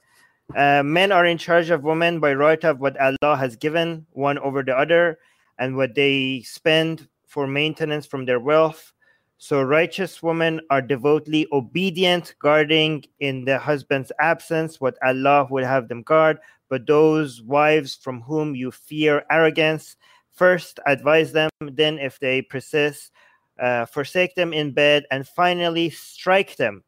Uh, 0.56 0.84
men 0.84 1.12
are 1.12 1.26
in 1.26 1.38
charge 1.38 1.72
of 1.72 1.84
women 1.84 2.20
by 2.20 2.34
right 2.34 2.64
of 2.64 2.80
what 2.80 2.96
Allah 3.00 3.36
has 3.36 3.56
given 3.56 4.06
one 4.12 4.38
over 4.38 4.62
the 4.62 4.78
other 4.78 5.18
and 5.58 5.76
what 5.76 5.96
they 5.96 6.44
spend 6.46 7.08
for 7.26 7.48
maintenance 7.48 8.06
from 8.06 8.26
their 8.26 8.40
wealth. 8.40 8.94
So 9.40 9.62
righteous 9.64 10.22
women 10.22 10.62
are 10.70 10.82
devoutly 10.82 11.48
obedient, 11.52 12.36
guarding 12.40 13.04
in 13.20 13.46
the 13.46 13.58
husband's 13.58 14.12
absence 14.20 14.80
what 14.80 14.98
Allah 15.04 15.48
would 15.50 15.64
have 15.64 15.88
them 15.88 16.04
guard, 16.04 16.38
but 16.70 16.86
those 16.86 17.42
wives 17.42 17.96
from 17.96 18.22
whom 18.22 18.56
you 18.56 18.70
fear 18.70 19.26
arrogance, 19.32 19.98
first 20.32 20.80
advise 20.86 21.32
them, 21.32 21.50
then, 21.60 21.98
if 21.98 22.20
they 22.20 22.42
persist, 22.44 23.12
uh, 23.60 23.86
forsake 23.86 24.36
them 24.36 24.54
in 24.54 24.72
bed, 24.72 25.06
and 25.10 25.28
finally 25.28 25.90
strike 25.90 26.56
them 26.58 26.84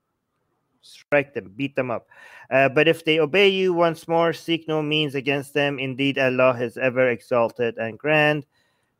strike 0.86 1.34
them, 1.34 1.51
beat 1.56 1.75
them 1.75 1.92
up. 1.92 2.08
Uh, 2.51 2.70
but 2.70 2.88
if 2.88 3.04
they 3.04 3.20
obey 3.20 3.50
you 3.50 3.74
once 3.74 4.08
more, 4.08 4.34
seek 4.34 4.68
no 4.68 4.82
means 4.82 5.15
against 5.15 5.54
them. 5.54 5.80
Indeed, 5.80 6.20
Allah 6.20 6.58
is 6.62 6.77
ever 6.77 7.10
exalted 7.10 7.77
and 7.77 7.98
grand. 7.98 8.46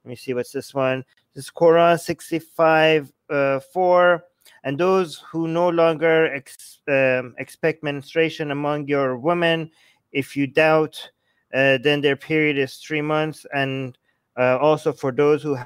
Let 0.04 0.10
me 0.10 0.16
see 0.16 0.34
what's 0.34 0.52
this 0.52 0.74
one. 0.74 1.06
This 1.34 1.46
is 1.46 1.52
Quran 1.52 2.00
65 2.00 3.12
uh, 3.30 3.60
4. 3.60 4.24
And 4.64 4.80
those 4.80 5.18
who 5.32 5.48
no 5.48 5.70
longer 5.70 6.34
ex- 6.34 6.80
um, 6.88 7.36
expect 7.38 7.84
menstruation 7.84 8.52
among 8.52 8.88
your 8.88 9.18
women, 9.18 9.72
if 10.12 10.36
you 10.36 10.48
doubt, 10.48 11.12
uh, 11.54 11.78
then 11.84 12.02
their 12.02 12.16
period 12.16 12.58
is 12.58 12.78
three 12.78 13.02
months. 13.02 13.46
And 13.54 13.98
uh, 14.38 14.58
also 14.58 14.92
for 14.92 15.12
those 15.12 15.44
who 15.44 15.58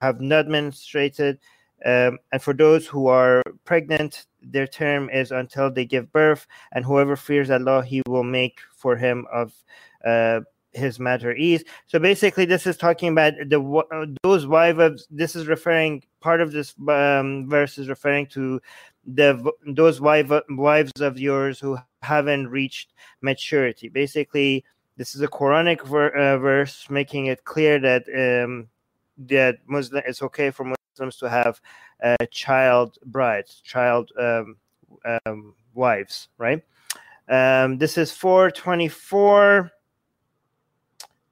have 0.00 0.20
not 0.20 0.46
menstruated, 0.46 1.38
um, 1.84 2.18
and 2.32 2.40
for 2.40 2.54
those 2.54 2.86
who 2.86 3.06
are 3.08 3.42
pregnant, 3.64 4.26
their 4.40 4.66
term 4.66 5.10
is 5.10 5.30
until 5.32 5.70
they 5.70 5.84
give 5.84 6.12
birth. 6.12 6.46
And 6.72 6.84
whoever 6.84 7.16
fears 7.16 7.50
Allah, 7.50 7.84
He 7.84 8.02
will 8.06 8.24
make 8.24 8.60
for 8.76 8.96
him 8.96 9.26
of 9.32 9.52
uh, 10.04 10.40
his 10.72 10.98
matter 10.98 11.34
ease. 11.34 11.64
So 11.86 11.98
basically, 11.98 12.44
this 12.44 12.66
is 12.66 12.76
talking 12.76 13.12
about 13.12 13.34
the 13.46 14.14
those 14.22 14.46
wives. 14.46 15.06
This 15.10 15.36
is 15.36 15.46
referring 15.46 16.04
part 16.20 16.40
of 16.40 16.52
this 16.52 16.74
um, 16.88 17.48
verse 17.48 17.78
is 17.78 17.88
referring 17.88 18.26
to 18.28 18.60
the 19.04 19.52
those 19.66 20.00
wife, 20.00 20.30
wives 20.50 20.92
of 21.00 21.18
yours 21.18 21.58
who 21.58 21.78
haven't 22.02 22.48
reached 22.48 22.92
maturity. 23.20 23.88
Basically, 23.88 24.64
this 24.96 25.14
is 25.14 25.20
a 25.20 25.28
Quranic 25.28 25.84
ver, 25.86 26.08
uh, 26.08 26.38
verse 26.38 26.86
making 26.88 27.26
it 27.26 27.44
clear 27.44 27.78
that 27.80 28.04
um, 28.44 28.68
that 29.28 29.58
Muslim 29.66 30.02
it's 30.06 30.22
okay 30.22 30.50
for 30.50 30.64
Muslims 30.64 31.16
to 31.18 31.28
have 31.28 31.60
uh, 32.02 32.16
child 32.30 32.98
brides, 33.06 33.60
child 33.62 34.10
um, 34.18 34.56
um, 35.26 35.54
wives, 35.74 36.28
right? 36.38 36.62
Um, 37.28 37.78
this 37.78 37.96
is 37.96 38.12
424 38.12 39.70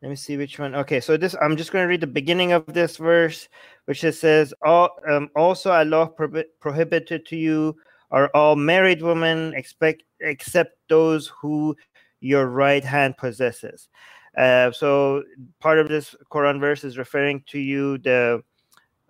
let 0.02 0.08
me 0.08 0.16
see 0.16 0.38
which 0.38 0.58
one. 0.58 0.74
Okay, 0.74 0.98
so 1.00 1.16
this 1.16 1.36
I'm 1.42 1.56
just 1.56 1.72
going 1.72 1.84
to 1.84 1.88
read 1.88 2.00
the 2.00 2.06
beginning 2.06 2.52
of 2.52 2.64
this 2.66 2.96
verse, 2.96 3.48
which 3.84 4.02
it 4.02 4.14
says, 4.14 4.54
"All 4.62 4.90
um, 5.06 5.28
also 5.36 5.70
Allah 5.70 6.10
prohib- 6.18 6.56
prohibited 6.58 7.26
to 7.26 7.36
you 7.36 7.76
are 8.10 8.30
all 8.34 8.56
married 8.56 9.02
women, 9.02 9.52
expect 9.54 10.04
except 10.20 10.78
those 10.88 11.26
who 11.28 11.76
your 12.20 12.46
right 12.46 12.82
hand 12.82 13.18
possesses." 13.18 13.88
Uh, 14.36 14.70
so 14.72 15.24
part 15.58 15.78
of 15.78 15.88
this 15.88 16.14
Quran 16.30 16.60
verse 16.60 16.84
is 16.84 16.98
referring 16.98 17.42
to 17.48 17.58
you 17.58 17.98
the 17.98 18.42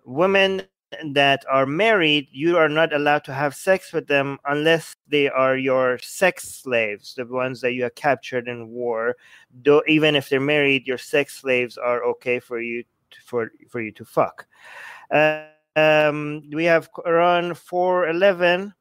women 0.03 0.63
that 1.13 1.45
are 1.49 1.65
married, 1.65 2.27
you 2.31 2.57
are 2.57 2.67
not 2.67 2.91
allowed 2.91 3.23
to 3.23 3.33
have 3.33 3.55
sex 3.55 3.93
with 3.93 4.07
them 4.07 4.37
unless 4.45 4.93
they 5.07 5.29
are 5.29 5.55
your 5.55 5.97
sex 5.99 6.55
slaves, 6.55 7.13
the 7.15 7.25
ones 7.25 7.61
that 7.61 7.73
you 7.73 7.83
have 7.83 7.95
captured 7.95 8.47
in 8.49 8.67
war. 8.67 9.15
Though 9.63 9.83
even 9.87 10.15
if 10.15 10.27
they're 10.27 10.41
married, 10.41 10.87
your 10.87 10.97
sex 10.97 11.35
slaves 11.35 11.77
are 11.77 12.03
okay 12.03 12.39
for 12.39 12.59
you 12.59 12.83
to, 13.11 13.21
for 13.21 13.51
for 13.69 13.79
you 13.79 13.91
to 13.93 14.03
fuck. 14.03 14.45
Uh, 15.09 15.45
um, 15.77 16.43
we 16.51 16.65
have 16.65 16.91
Quran 16.91 17.55
four 17.55 18.09
eleven. 18.09 18.73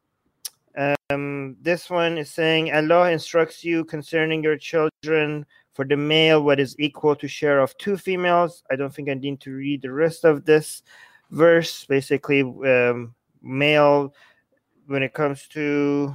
Um, 1.11 1.57
this 1.61 1.91
one 1.91 2.19
is 2.19 2.31
saying 2.31 2.73
Allah 2.73 3.11
instructs 3.11 3.65
you 3.65 3.85
concerning 3.85 4.43
your 4.43 4.57
children 4.57 5.47
for 5.81 5.87
the 5.87 5.97
male 5.97 6.43
what 6.43 6.61
is 6.61 6.77
equal 6.79 7.17
to 7.17 7.27
share 7.27 7.59
of 7.59 7.75
two 7.79 7.97
females. 7.97 8.63
I 8.71 8.77
don't 8.77 8.95
think 8.95 9.09
I 9.09 9.15
need 9.15 9.41
to 9.41 9.53
read 9.53 9.81
the 9.81 9.91
rest 9.91 10.27
of 10.27 10.45
this 10.45 10.83
verse. 11.31 11.87
Basically 11.87 12.43
um, 12.43 13.15
male 13.41 14.13
when 14.89 15.03
it 15.03 15.15
comes 15.15 15.49
to 15.49 16.15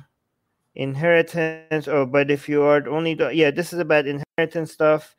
inheritance 0.75 1.87
oh 1.87 2.05
but 2.05 2.29
if 2.29 2.47
you 2.47 2.61
are 2.61 2.87
only 2.87 3.15
the, 3.15 3.33
yeah 3.33 3.49
this 3.49 3.73
is 3.73 3.79
about 3.79 4.05
inheritance 4.05 4.71
stuff. 4.71 5.15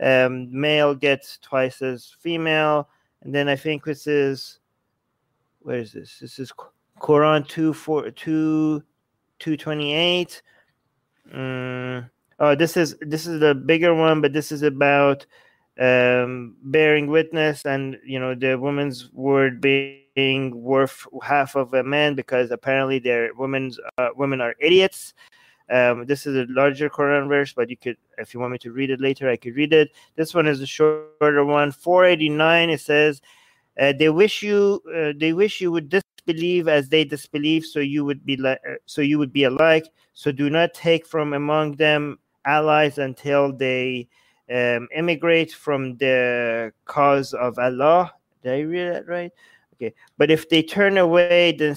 Um 0.00 0.48
male 0.52 0.94
gets 0.94 1.38
twice 1.38 1.82
as 1.82 2.14
female. 2.20 2.88
And 3.22 3.34
then 3.34 3.48
i 3.48 3.56
think 3.56 3.82
this 3.82 4.06
is 4.06 4.60
where 5.58 5.78
is 5.78 5.90
this? 5.92 6.20
This 6.20 6.38
is 6.38 6.52
quran 7.00 7.48
2 7.48 7.72
4 7.72 8.12
2 8.12 8.80
228 9.40 10.42
mm, 11.34 12.10
oh 12.40 12.54
this 12.54 12.76
is 12.76 12.96
this 13.00 13.26
is 13.26 13.40
the 13.40 13.54
bigger 13.54 13.94
one 13.94 14.20
but 14.20 14.32
this 14.32 14.52
is 14.52 14.62
about 14.62 15.26
um, 15.80 16.56
bearing 16.62 17.06
witness 17.06 17.64
and 17.64 17.98
you 18.04 18.18
know 18.18 18.34
the 18.34 18.58
woman's 18.58 19.10
word 19.12 19.60
being 19.60 20.60
worth 20.60 21.06
half 21.22 21.54
of 21.54 21.72
a 21.74 21.82
man 21.82 22.14
because 22.14 22.50
apparently 22.50 22.98
their 22.98 23.32
women's 23.34 23.78
uh, 23.98 24.08
women 24.16 24.40
are 24.40 24.54
idiots 24.60 25.14
um, 25.70 26.06
this 26.06 26.26
is 26.26 26.36
a 26.36 26.46
larger 26.50 26.88
Quran 26.88 27.28
verse, 27.28 27.52
but 27.52 27.68
you 27.68 27.76
could, 27.76 27.98
if 28.16 28.32
you 28.32 28.40
want 28.40 28.52
me 28.52 28.58
to 28.58 28.72
read 28.72 28.90
it 28.90 29.00
later, 29.00 29.28
I 29.28 29.36
could 29.36 29.54
read 29.54 29.72
it. 29.72 29.90
This 30.16 30.34
one 30.34 30.46
is 30.46 30.60
a 30.60 30.66
shorter 30.66 31.44
one. 31.44 31.72
489. 31.72 32.70
It 32.70 32.80
says, 32.80 33.20
uh, 33.78 33.92
"They 33.92 34.08
wish 34.08 34.42
you, 34.42 34.82
uh, 34.94 35.12
they 35.16 35.32
wish 35.34 35.60
you 35.60 35.70
would 35.72 35.90
disbelieve 35.90 36.68
as 36.68 36.88
they 36.88 37.04
disbelieve, 37.04 37.64
so 37.64 37.80
you 37.80 38.04
would 38.04 38.24
be 38.24 38.36
like, 38.36 38.60
uh, 38.68 38.76
so 38.86 39.02
you 39.02 39.18
would 39.18 39.32
be 39.32 39.44
alike. 39.44 39.86
So 40.14 40.32
do 40.32 40.48
not 40.48 40.72
take 40.72 41.06
from 41.06 41.34
among 41.34 41.76
them 41.76 42.18
allies 42.48 42.96
until 42.98 43.52
they 43.52 44.08
um, 44.50 44.88
immigrate 44.96 45.52
from 45.52 45.96
the 45.98 46.72
cause 46.86 47.34
of 47.34 47.58
Allah. 47.58 48.12
Did 48.42 48.52
I 48.52 48.60
read 48.60 48.94
that 48.94 49.06
right? 49.06 49.32
Okay. 49.74 49.94
But 50.16 50.30
if 50.30 50.48
they 50.48 50.62
turn 50.62 50.96
away, 50.96 51.52
then 51.52 51.76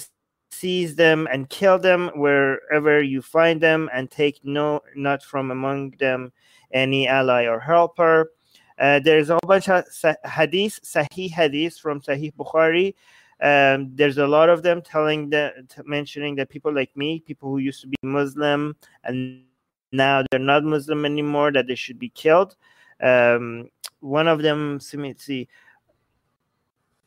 seize 0.52 0.96
them 0.96 1.28
and 1.32 1.50
kill 1.50 1.78
them 1.80 2.12
wherever 2.16 3.02
you 3.02 3.22
find 3.22 3.62
them, 3.62 3.90
and 3.94 4.10
take 4.10 4.40
no 4.44 4.82
not 4.96 5.24
from 5.24 5.52
among 5.52 5.92
them 6.00 6.32
any 6.74 7.08
ally 7.08 7.46
or 7.46 7.60
helper. 7.60 8.32
Uh, 8.80 9.00
there's 9.00 9.30
a 9.30 9.34
whole 9.34 9.48
bunch 9.48 9.70
of 9.70 9.86
hadith, 10.26 10.80
Sahih 10.84 11.30
hadith 11.30 11.78
from 11.78 12.02
Sahih 12.02 12.34
Bukhari. 12.34 12.96
Um, 13.42 13.92
there's 13.96 14.18
a 14.18 14.28
lot 14.28 14.50
of 14.50 14.62
them 14.64 14.82
telling 14.82 15.30
that, 15.32 15.54
mentioning 15.86 16.36
that 16.36 16.50
people 16.50 16.74
like 16.74 16.96
me, 16.96 17.20
people 17.20 17.50
who 17.50 17.58
used 17.58 17.82
to 17.82 17.88
be 17.88 17.98
Muslim 18.04 18.76
and 19.04 19.44
now 19.92 20.24
they're 20.30 20.40
not 20.40 20.64
Muslim 20.64 21.06
anymore, 21.06 21.52
that 21.52 21.68
they 21.68 21.76
should 21.76 22.00
be 22.00 22.10
killed. 22.10 22.56
Um, 23.02 23.70
one 24.00 24.28
of 24.28 24.42
them, 24.42 24.80
let 24.94 25.20
see. 25.20 25.48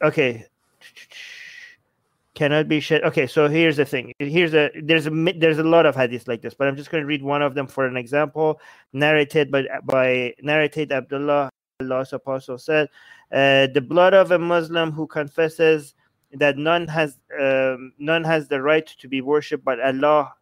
Okay, 0.03 0.47
cannot 2.35 2.69
be 2.69 2.81
shed. 2.81 3.03
Okay, 3.05 3.27
so 3.27 3.49
here's 3.49 3.77
the 3.77 3.85
thing. 3.85 4.13
Here's 4.19 4.55
a 4.55 4.71
there's 4.83 5.07
a 5.07 5.11
there's 5.11 5.59
a 5.59 5.65
lot 5.65 5.87
of 5.87 5.95
hadiths 5.95 6.29
like 6.29 6.43
this, 6.43 6.55
but 6.55 6.69
I'm 6.69 6.77
just 6.77 6.91
going 6.91 7.03
to 7.03 7.07
read 7.07 7.23
one 7.23 7.43
of 7.43 7.55
them 7.55 7.67
for 7.67 7.87
an 7.87 7.97
example. 7.97 8.61
Narrated 8.93 9.51
by 9.51 9.67
by 9.85 10.35
narrated 10.43 10.93
Abdullah, 10.93 11.51
Allah's 11.81 12.13
apostle 12.13 12.59
said, 12.59 12.89
uh, 13.33 13.69
"The 13.69 13.81
blood 13.81 14.15
of 14.15 14.31
a 14.31 14.39
Muslim 14.39 14.93
who 14.93 15.07
confesses." 15.07 15.95
that 16.35 16.59
none 16.59 16.89
has 16.89 17.19
um, 17.41 17.93
none 17.99 18.25
has 18.25 18.49
the 18.49 18.61
right 18.61 18.87
to 18.87 19.09
be 19.09 19.21
worshipped 19.21 19.65
but 19.65 19.81
Allah 19.81 20.35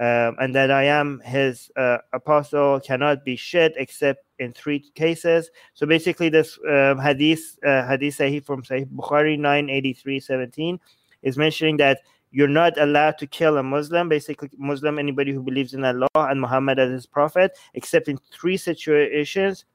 um, 0.00 0.36
and 0.40 0.54
that 0.54 0.70
I 0.70 0.84
am 0.84 1.20
his 1.26 1.70
uh, 1.76 1.98
apostle 2.14 2.80
cannot 2.80 3.22
be 3.22 3.36
shed 3.36 3.74
except 3.76 4.24
in 4.38 4.54
three 4.54 4.80
cases. 4.94 5.50
So 5.74 5.86
basically, 5.86 6.30
this 6.30 6.58
um, 6.66 6.98
hadith, 6.98 7.58
uh, 7.66 7.86
hadith 7.86 8.16
Sahih 8.16 8.42
from 8.42 8.62
Sahih 8.62 8.86
Bukhari 8.86 9.38
983 9.38 10.18
17 10.18 10.80
is 11.22 11.36
mentioning 11.36 11.76
that 11.76 12.00
you're 12.30 12.48
not 12.48 12.80
allowed 12.80 13.18
to 13.18 13.26
kill 13.26 13.58
a 13.58 13.62
Muslim, 13.62 14.08
basically, 14.08 14.48
Muslim, 14.56 14.98
anybody 14.98 15.32
who 15.32 15.42
believes 15.42 15.74
in 15.74 15.84
Allah 15.84 16.08
and 16.14 16.40
Muhammad 16.40 16.78
as 16.78 16.90
his 16.90 17.04
prophet, 17.04 17.58
except 17.74 18.08
in 18.08 18.18
three 18.32 18.56
situations 18.56 19.66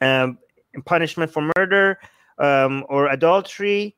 um, 0.00 0.38
punishment 0.86 1.30
for 1.30 1.48
murder 1.56 2.00
um, 2.38 2.84
or 2.88 3.08
adultery. 3.10 3.94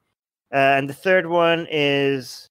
Uh, 0.52 0.76
and 0.76 0.90
the 0.90 0.95
third 0.95 1.26
one 1.26 1.67
is 1.71 2.50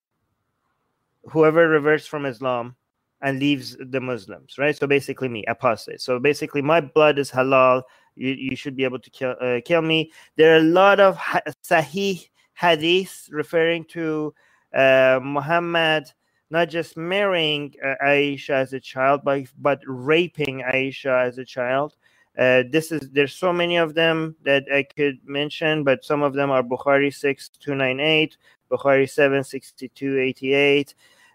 whoever 1.29 1.69
reverts 1.69 2.07
from 2.07 2.25
Islam 2.25 2.75
and 3.21 3.39
leaves 3.39 3.77
the 3.79 3.99
Muslims, 3.99 4.57
right? 4.57 4.75
So 4.75 4.87
basically, 4.87 5.27
me, 5.27 5.43
apostate. 5.47 6.01
So 6.01 6.19
basically, 6.19 6.61
my 6.61 6.81
blood 6.81 7.17
is 7.19 7.31
halal. 7.31 7.83
You, 8.15 8.29
you 8.29 8.55
should 8.55 8.75
be 8.75 8.83
able 8.83 8.99
to 8.99 9.09
kill, 9.09 9.35
uh, 9.41 9.59
kill 9.63 9.81
me. 9.81 10.11
There 10.35 10.53
are 10.53 10.59
a 10.59 10.63
lot 10.63 10.99
of 10.99 11.17
ha- 11.17 11.41
sahih 11.63 12.27
hadiths 12.59 13.29
referring 13.31 13.85
to 13.85 14.33
uh, 14.73 15.19
Muhammad 15.21 16.11
not 16.49 16.69
just 16.69 16.95
marrying 16.95 17.73
uh, 17.83 17.95
Aisha 18.05 18.51
as 18.51 18.73
a 18.73 18.79
child, 18.79 19.21
but, 19.23 19.43
but 19.59 19.81
raping 19.85 20.63
Aisha 20.63 21.27
as 21.27 21.37
a 21.37 21.45
child. 21.45 21.95
Uh, 22.37 22.63
this 22.69 22.91
is 22.91 23.09
there's 23.11 23.33
so 23.33 23.51
many 23.51 23.77
of 23.77 23.95
them 23.95 24.35
that 24.43 24.63
I 24.71 24.83
could 24.83 25.17
mention, 25.25 25.83
but 25.83 26.05
some 26.05 26.21
of 26.21 26.33
them 26.33 26.51
are 26.51 26.61
Bukhari 26.61 27.11
six 27.13 27.49
two 27.49 27.73
nine 27.73 27.99
eight, 27.99 28.37
Bukhari 28.71 29.09
seven 29.09 29.43
sixty 29.43 29.89
two 29.89 30.19
eighty 30.19 30.53
eight. 30.53 30.93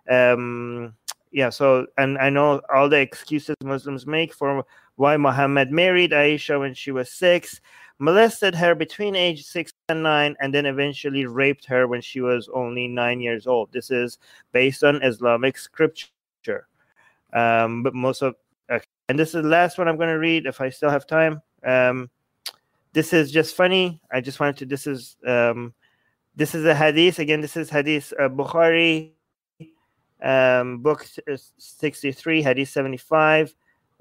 Um, 0.08 0.94
yeah 1.32 1.50
so 1.50 1.86
and 1.98 2.18
i 2.18 2.30
know 2.30 2.60
all 2.74 2.88
the 2.88 2.98
excuses 2.98 3.56
muslims 3.64 4.06
make 4.06 4.32
for 4.32 4.64
why 4.96 5.16
muhammad 5.16 5.70
married 5.70 6.12
aisha 6.12 6.58
when 6.58 6.74
she 6.74 6.90
was 6.92 7.10
six 7.10 7.60
molested 7.98 8.54
her 8.54 8.74
between 8.74 9.14
age 9.16 9.44
six 9.44 9.72
and 9.88 10.02
nine 10.02 10.36
and 10.40 10.52
then 10.52 10.66
eventually 10.66 11.26
raped 11.26 11.64
her 11.64 11.86
when 11.86 12.00
she 12.00 12.20
was 12.20 12.48
only 12.54 12.88
nine 12.88 13.20
years 13.20 13.46
old 13.46 13.72
this 13.72 13.90
is 13.90 14.18
based 14.52 14.84
on 14.84 15.02
islamic 15.02 15.56
scripture 15.58 16.08
Um, 17.32 17.82
but 17.82 17.94
most 17.94 18.22
of 18.22 18.34
okay. 18.70 18.84
and 19.08 19.18
this 19.18 19.28
is 19.34 19.42
the 19.42 19.48
last 19.48 19.78
one 19.78 19.88
I'm 19.88 19.96
going 19.96 20.08
to 20.08 20.18
read 20.18 20.46
if 20.46 20.60
I 20.60 20.68
still 20.68 20.90
have 20.90 21.06
time. 21.06 21.40
Um, 21.64 22.10
this 22.92 23.12
is 23.12 23.32
just 23.32 23.56
funny. 23.56 24.00
I 24.12 24.20
just 24.20 24.38
wanted 24.38 24.58
to. 24.58 24.66
This 24.66 24.86
is 24.86 25.16
um, 25.26 25.72
this 26.36 26.54
is 26.54 26.64
a 26.66 26.74
hadith 26.74 27.18
again. 27.18 27.40
This 27.40 27.56
is 27.56 27.70
hadith 27.70 28.12
uh, 28.18 28.28
Bukhari, 28.28 29.12
um, 30.22 30.78
book 30.78 31.06
sixty 31.58 32.12
three, 32.12 32.42
hadith 32.42 32.68
seventy 32.68 32.96
five 32.96 33.54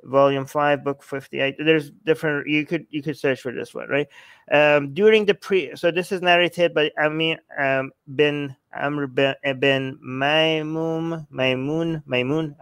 volume 0.04 0.46
5 0.46 0.84
book 0.84 1.04
58 1.04 1.56
there's 1.60 1.92
different 2.06 2.48
you 2.48 2.66
could 2.66 2.86
you 2.90 3.02
could 3.02 3.18
search 3.18 3.42
for 3.42 3.52
this 3.52 3.74
one 3.74 3.88
right? 3.90 4.08
Um 4.52 4.94
during 4.94 5.26
the 5.26 5.34
pre 5.34 5.76
so 5.76 5.92
this 5.92 6.12
is 6.12 6.22
narrated 6.22 6.74
by 6.74 6.92
ami 7.02 7.38
um 7.58 7.92
bin 8.16 8.56
amr 8.74 9.08
bin, 9.08 9.36
bin 9.60 10.00
maimun 10.04 11.28
maimun 11.32 12.04
maimun 12.06 12.56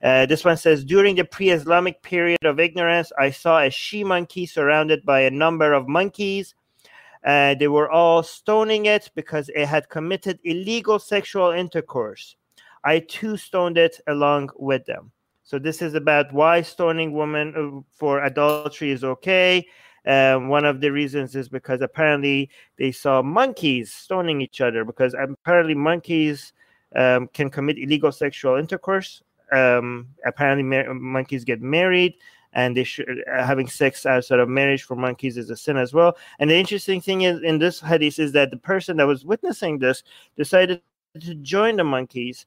uh, 0.00 0.26
this 0.26 0.44
one 0.44 0.56
says 0.56 0.84
during 0.84 1.16
the 1.16 1.24
pre-islamic 1.24 2.00
period 2.02 2.44
of 2.44 2.60
ignorance 2.60 3.10
i 3.18 3.30
saw 3.30 3.60
a 3.60 3.70
she 3.70 4.04
monkey 4.04 4.46
surrounded 4.46 5.04
by 5.04 5.20
a 5.20 5.30
number 5.30 5.72
of 5.72 5.88
monkeys. 5.88 6.54
Uh, 7.26 7.52
they 7.56 7.66
were 7.66 7.90
all 7.90 8.22
stoning 8.22 8.86
it 8.86 9.10
because 9.16 9.50
it 9.56 9.66
had 9.66 9.88
committed 9.88 10.38
illegal 10.44 11.00
sexual 11.00 11.50
intercourse 11.50 12.36
i 12.92 12.98
too 12.98 13.36
stoned 13.36 13.78
it 13.78 14.00
along 14.06 14.48
with 14.56 14.84
them 14.86 15.12
so 15.48 15.58
this 15.58 15.80
is 15.80 15.94
about 15.94 16.30
why 16.30 16.60
stoning 16.60 17.14
women 17.14 17.54
uh, 17.56 17.80
for 17.94 18.22
adultery 18.22 18.90
is 18.90 19.02
okay. 19.02 19.66
Um, 20.04 20.48
one 20.48 20.66
of 20.66 20.82
the 20.82 20.92
reasons 20.92 21.34
is 21.34 21.48
because 21.48 21.80
apparently 21.80 22.50
they 22.76 22.92
saw 22.92 23.22
monkeys 23.22 23.90
stoning 23.90 24.42
each 24.42 24.60
other 24.60 24.84
because 24.84 25.14
apparently 25.14 25.72
monkeys 25.72 26.52
um, 26.94 27.28
can 27.28 27.48
commit 27.48 27.78
illegal 27.78 28.12
sexual 28.12 28.56
intercourse. 28.56 29.22
Um, 29.50 30.08
apparently 30.26 30.64
ma- 30.64 30.92
monkeys 30.92 31.44
get 31.44 31.62
married 31.62 32.16
and 32.52 32.76
they 32.76 32.84
should 32.84 33.08
uh, 33.08 33.42
having 33.42 33.68
sex 33.68 34.04
outside 34.04 34.40
of 34.40 34.50
marriage 34.50 34.82
for 34.82 34.96
monkeys 34.96 35.38
is 35.38 35.48
a 35.48 35.56
sin 35.56 35.78
as 35.78 35.94
well. 35.94 36.18
And 36.40 36.50
the 36.50 36.56
interesting 36.56 37.00
thing 37.00 37.22
is 37.22 37.40
in 37.40 37.58
this 37.58 37.80
hadith 37.80 38.18
is 38.18 38.32
that 38.32 38.50
the 38.50 38.58
person 38.58 38.98
that 38.98 39.06
was 39.06 39.24
witnessing 39.24 39.78
this 39.78 40.02
decided 40.36 40.82
to 41.20 41.34
join 41.36 41.76
the 41.76 41.84
monkeys 41.84 42.44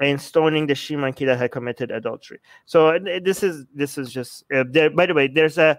and 0.00 0.20
stoning 0.20 0.66
the 0.66 0.74
she 0.74 0.96
monkey 0.96 1.24
that 1.26 1.38
had 1.38 1.52
committed 1.52 1.90
adultery. 1.90 2.40
So 2.66 2.98
this 2.98 3.42
is 3.42 3.66
this 3.74 3.98
is 3.98 4.10
just 4.10 4.44
uh, 4.52 4.64
there. 4.68 4.90
By 4.90 5.06
the 5.06 5.14
way, 5.14 5.28
there's 5.28 5.58
a. 5.58 5.78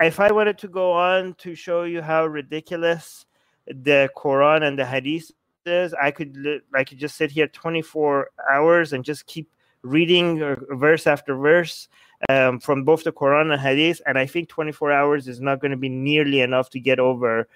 If 0.00 0.18
I 0.18 0.32
wanted 0.32 0.58
to 0.58 0.68
go 0.68 0.92
on 0.92 1.34
to 1.38 1.54
show 1.54 1.84
you 1.84 2.02
how 2.02 2.26
ridiculous 2.26 3.24
the 3.66 4.10
Quran 4.16 4.66
and 4.66 4.76
the 4.76 4.84
Hadith 4.84 5.30
is, 5.64 5.94
I 5.94 6.10
could 6.10 6.62
I 6.74 6.82
could 6.82 6.98
just 6.98 7.16
sit 7.16 7.30
here 7.30 7.46
24 7.46 8.30
hours 8.50 8.92
and 8.92 9.04
just 9.04 9.26
keep 9.26 9.48
reading 9.82 10.42
uh, 10.42 10.56
verse 10.70 11.06
after 11.06 11.36
verse 11.36 11.88
um, 12.28 12.58
from 12.58 12.84
both 12.84 13.04
the 13.04 13.12
Quran 13.12 13.52
and 13.52 13.60
Hadith, 13.60 14.00
and 14.06 14.18
I 14.18 14.26
think 14.26 14.48
24 14.48 14.92
hours 14.92 15.28
is 15.28 15.40
not 15.40 15.60
going 15.60 15.72
to 15.72 15.76
be 15.76 15.88
nearly 15.88 16.40
enough 16.40 16.70
to 16.70 16.80
get 16.80 16.98
over 16.98 17.48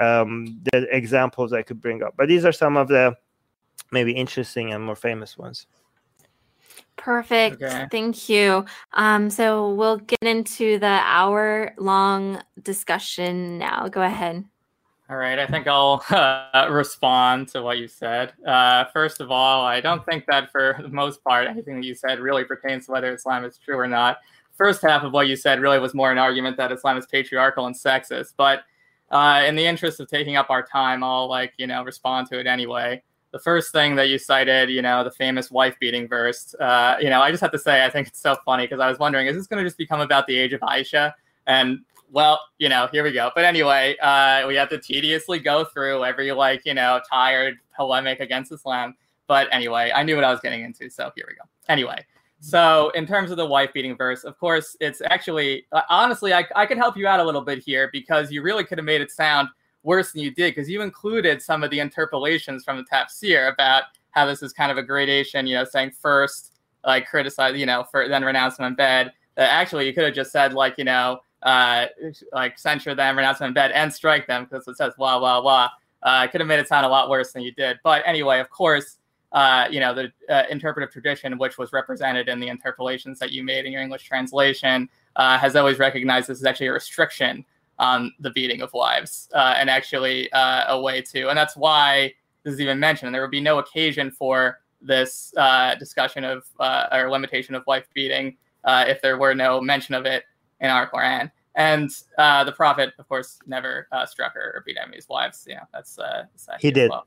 um, 0.00 0.60
the 0.72 0.86
examples 0.90 1.52
I 1.52 1.62
could 1.62 1.80
bring 1.80 2.02
up. 2.02 2.14
But 2.16 2.28
these 2.28 2.44
are 2.44 2.52
some 2.52 2.76
of 2.76 2.88
the 2.88 3.16
maybe 3.92 4.12
interesting 4.12 4.72
and 4.72 4.82
more 4.82 4.96
famous 4.96 5.38
ones. 5.38 5.66
Perfect. 6.96 7.62
Okay. 7.62 7.86
Thank 7.90 8.28
you. 8.28 8.64
Um, 8.92 9.28
so 9.30 9.72
we'll 9.74 9.98
get 9.98 10.22
into 10.22 10.78
the 10.78 10.86
hour 10.86 11.74
long 11.78 12.42
discussion 12.62 13.58
now. 13.58 13.88
Go 13.88 14.02
ahead. 14.02 14.44
All 15.10 15.16
right. 15.16 15.38
I 15.38 15.46
think 15.46 15.66
I'll 15.66 16.04
uh, 16.10 16.68
respond 16.70 17.48
to 17.48 17.62
what 17.62 17.78
you 17.78 17.88
said. 17.88 18.32
Uh, 18.46 18.84
first 18.92 19.20
of 19.20 19.30
all, 19.30 19.64
I 19.64 19.80
don't 19.80 20.04
think 20.06 20.26
that 20.26 20.50
for 20.52 20.78
the 20.80 20.88
most 20.88 21.24
part, 21.24 21.48
anything 21.48 21.76
that 21.80 21.86
you 21.86 21.94
said 21.94 22.20
really 22.20 22.44
pertains 22.44 22.86
to 22.86 22.92
whether 22.92 23.12
Islam 23.12 23.44
is 23.44 23.58
true 23.58 23.76
or 23.76 23.88
not. 23.88 24.18
First 24.56 24.82
half 24.82 25.02
of 25.02 25.12
what 25.12 25.26
you 25.26 25.34
said 25.34 25.60
really 25.60 25.78
was 25.78 25.94
more 25.94 26.12
an 26.12 26.18
argument 26.18 26.56
that 26.58 26.70
Islam 26.70 26.98
is 26.98 27.06
patriarchal 27.06 27.66
and 27.66 27.74
sexist. 27.74 28.34
But 28.36 28.62
uh, 29.10 29.42
in 29.46 29.56
the 29.56 29.66
interest 29.66 29.98
of 29.98 30.08
taking 30.08 30.36
up 30.36 30.50
our 30.50 30.62
time, 30.62 31.02
I'll 31.02 31.28
like, 31.28 31.54
you 31.56 31.66
know, 31.66 31.82
respond 31.82 32.28
to 32.28 32.38
it 32.38 32.46
anyway 32.46 33.02
the 33.32 33.38
first 33.38 33.72
thing 33.72 33.94
that 33.96 34.08
you 34.10 34.18
cited, 34.18 34.68
you 34.70 34.82
know, 34.82 35.02
the 35.02 35.10
famous 35.10 35.50
wife 35.50 35.74
beating 35.80 36.06
verse, 36.06 36.54
uh, 36.60 36.96
you 37.00 37.08
know, 37.08 37.22
I 37.22 37.30
just 37.30 37.40
have 37.40 37.50
to 37.52 37.58
say, 37.58 37.84
I 37.84 37.90
think 37.90 38.06
it's 38.08 38.20
so 38.20 38.36
funny 38.44 38.64
because 38.64 38.78
I 38.78 38.88
was 38.88 38.98
wondering, 38.98 39.26
is 39.26 39.36
this 39.36 39.46
going 39.46 39.62
to 39.62 39.66
just 39.66 39.78
become 39.78 40.00
about 40.00 40.26
the 40.26 40.36
age 40.36 40.52
of 40.52 40.60
Aisha? 40.60 41.14
And 41.46 41.80
well, 42.10 42.38
you 42.58 42.68
know, 42.68 42.88
here 42.92 43.02
we 43.02 43.10
go. 43.10 43.30
But 43.34 43.46
anyway, 43.46 43.96
uh, 44.02 44.46
we 44.46 44.54
have 44.56 44.68
to 44.68 44.78
tediously 44.78 45.38
go 45.38 45.64
through 45.64 46.04
every 46.04 46.30
like, 46.32 46.60
you 46.66 46.74
know, 46.74 47.00
tired 47.10 47.56
polemic 47.74 48.20
against 48.20 48.52
Islam. 48.52 48.94
But 49.26 49.48
anyway, 49.50 49.92
I 49.94 50.02
knew 50.02 50.14
what 50.14 50.24
I 50.24 50.30
was 50.30 50.40
getting 50.40 50.62
into. 50.62 50.90
So 50.90 51.10
here 51.16 51.24
we 51.26 51.34
go. 51.34 51.42
Anyway, 51.70 52.04
so 52.38 52.90
in 52.90 53.06
terms 53.06 53.30
of 53.30 53.38
the 53.38 53.46
wife 53.46 53.72
beating 53.72 53.96
verse, 53.96 54.24
of 54.24 54.38
course, 54.38 54.76
it's 54.78 55.00
actually, 55.00 55.64
uh, 55.72 55.80
honestly, 55.88 56.34
I, 56.34 56.44
I 56.54 56.66
could 56.66 56.76
help 56.76 56.98
you 56.98 57.06
out 57.06 57.18
a 57.18 57.24
little 57.24 57.40
bit 57.40 57.60
here 57.60 57.88
because 57.92 58.30
you 58.30 58.42
really 58.42 58.64
could 58.64 58.76
have 58.76 58.84
made 58.84 59.00
it 59.00 59.10
sound– 59.10 59.48
worse 59.82 60.12
than 60.12 60.22
you 60.22 60.30
did 60.30 60.54
because 60.54 60.68
you 60.68 60.82
included 60.82 61.42
some 61.42 61.62
of 61.62 61.70
the 61.70 61.80
interpolations 61.80 62.64
from 62.64 62.76
the 62.76 62.84
tafsir 62.84 63.52
about 63.52 63.84
how 64.10 64.26
this 64.26 64.42
is 64.42 64.52
kind 64.52 64.70
of 64.70 64.78
a 64.78 64.82
gradation, 64.82 65.46
you 65.46 65.54
know, 65.54 65.64
saying 65.64 65.90
first, 65.90 66.52
like 66.84 67.06
criticize, 67.06 67.56
you 67.56 67.66
know, 67.66 67.84
for 67.90 68.08
then 68.08 68.24
renounce 68.24 68.56
them 68.56 68.66
in 68.66 68.74
bed. 68.74 69.12
Actually 69.36 69.86
you 69.86 69.94
could 69.94 70.04
have 70.04 70.14
just 70.14 70.30
said 70.30 70.52
like, 70.52 70.76
you 70.78 70.84
know, 70.84 71.20
uh, 71.42 71.86
like 72.32 72.58
censure 72.58 72.94
them, 72.94 73.16
renounce 73.16 73.38
them 73.38 73.48
in 73.48 73.54
bed, 73.54 73.72
and 73.72 73.92
strike 73.92 74.26
them 74.26 74.44
because 74.44 74.66
it 74.68 74.76
says 74.76 74.92
wah 74.98 75.18
wah 75.18 75.40
wah. 75.40 75.68
Uh, 76.02 76.26
could 76.26 76.40
have 76.40 76.48
made 76.48 76.58
it 76.58 76.66
sound 76.66 76.84
a 76.84 76.88
lot 76.88 77.08
worse 77.08 77.32
than 77.32 77.42
you 77.42 77.52
did. 77.52 77.78
But 77.84 78.02
anyway, 78.04 78.40
of 78.40 78.50
course, 78.50 78.98
uh, 79.30 79.68
you 79.70 79.80
know, 79.80 79.94
the 79.94 80.12
uh, 80.28 80.44
interpretive 80.50 80.92
tradition, 80.92 81.38
which 81.38 81.58
was 81.58 81.72
represented 81.72 82.28
in 82.28 82.40
the 82.40 82.48
interpolations 82.48 83.18
that 83.18 83.30
you 83.30 83.42
made 83.42 83.64
in 83.64 83.72
your 83.72 83.80
English 83.80 84.04
translation, 84.04 84.88
uh, 85.16 85.38
has 85.38 85.56
always 85.56 85.78
recognized 85.78 86.28
this 86.28 86.38
is 86.38 86.44
actually 86.44 86.66
a 86.66 86.72
restriction 86.72 87.44
on 87.82 88.12
the 88.20 88.30
beating 88.30 88.62
of 88.62 88.72
wives 88.72 89.28
uh, 89.34 89.56
and 89.58 89.68
actually 89.68 90.32
uh, 90.32 90.64
a 90.68 90.80
way 90.80 91.02
to. 91.02 91.28
And 91.28 91.36
that's 91.36 91.56
why 91.56 92.14
this 92.44 92.54
is 92.54 92.60
even 92.60 92.78
mentioned. 92.78 93.12
There 93.12 93.20
would 93.20 93.32
be 93.32 93.40
no 93.40 93.58
occasion 93.58 94.12
for 94.12 94.60
this 94.80 95.34
uh, 95.36 95.74
discussion 95.74 96.22
of 96.22 96.44
uh, 96.60 96.86
or 96.92 97.10
limitation 97.10 97.56
of 97.56 97.64
wife 97.66 97.88
beating 97.92 98.36
uh, 98.64 98.84
if 98.86 99.02
there 99.02 99.18
were 99.18 99.34
no 99.34 99.60
mention 99.60 99.96
of 99.96 100.06
it 100.06 100.22
in 100.60 100.70
our 100.70 100.88
Quran. 100.88 101.30
And 101.56 101.90
uh, 102.18 102.44
the 102.44 102.52
Prophet, 102.52 102.94
of 103.00 103.08
course, 103.08 103.40
never 103.46 103.88
struck 104.06 104.32
her 104.34 104.52
or 104.54 104.62
beat 104.64 104.76
any 104.80 104.90
of 104.90 104.94
his 104.94 105.08
wives. 105.08 105.44
You 105.48 105.56
know, 105.56 105.62
that's, 105.74 105.96
that's 105.96 106.48
he 106.60 106.70
did. 106.70 106.88
Well. 106.88 107.04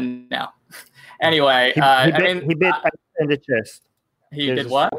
no. 0.00 0.48
anyway, 1.20 1.72
he, 1.74 1.80
he 1.80 1.80
bit, 1.80 2.14
I 2.14 2.34
mean, 2.34 2.48
he 2.48 2.54
bit 2.54 2.74
in 3.18 3.28
the 3.28 3.36
chest. 3.36 3.82
He 4.32 4.46
There's 4.46 4.62
did 4.62 4.70
what? 4.70 4.92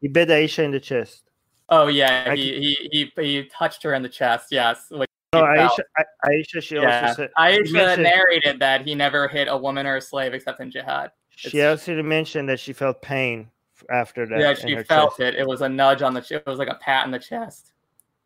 He 0.00 0.08
bit 0.08 0.28
Aisha 0.28 0.64
in 0.64 0.72
the 0.72 0.80
chest. 0.80 1.25
Oh 1.68 1.88
yeah, 1.88 2.34
he, 2.34 2.76
he 2.90 3.10
he 3.16 3.22
he 3.22 3.44
touched 3.44 3.82
her 3.82 3.94
in 3.94 4.02
the 4.02 4.08
chest. 4.08 4.48
Yes. 4.50 4.86
No, 4.90 5.42
Aisha, 5.42 5.80
Aisha, 6.24 6.62
she 6.62 6.76
yeah. 6.76 7.08
also 7.08 7.22
said. 7.22 7.30
Aisha 7.36 8.00
narrated 8.00 8.60
that 8.60 8.82
he 8.82 8.94
never 8.94 9.26
hit 9.28 9.48
a 9.50 9.56
woman 9.56 9.86
or 9.86 9.96
a 9.96 10.00
slave 10.00 10.32
except 10.34 10.60
in 10.60 10.70
jihad. 10.70 11.10
She 11.30 11.58
it's, 11.58 11.84
also 11.84 12.02
mentioned 12.02 12.48
that 12.48 12.60
she 12.60 12.72
felt 12.72 13.02
pain 13.02 13.50
after 13.90 14.26
that. 14.26 14.38
Yeah, 14.38 14.54
she 14.54 14.82
felt 14.84 15.16
chest. 15.16 15.20
it. 15.20 15.34
It 15.34 15.46
was 15.46 15.60
a 15.62 15.68
nudge 15.68 16.02
on 16.02 16.14
the. 16.14 16.24
It 16.30 16.46
was 16.46 16.58
like 16.58 16.68
a 16.68 16.76
pat 16.76 17.04
in 17.04 17.10
the 17.10 17.18
chest. 17.18 17.72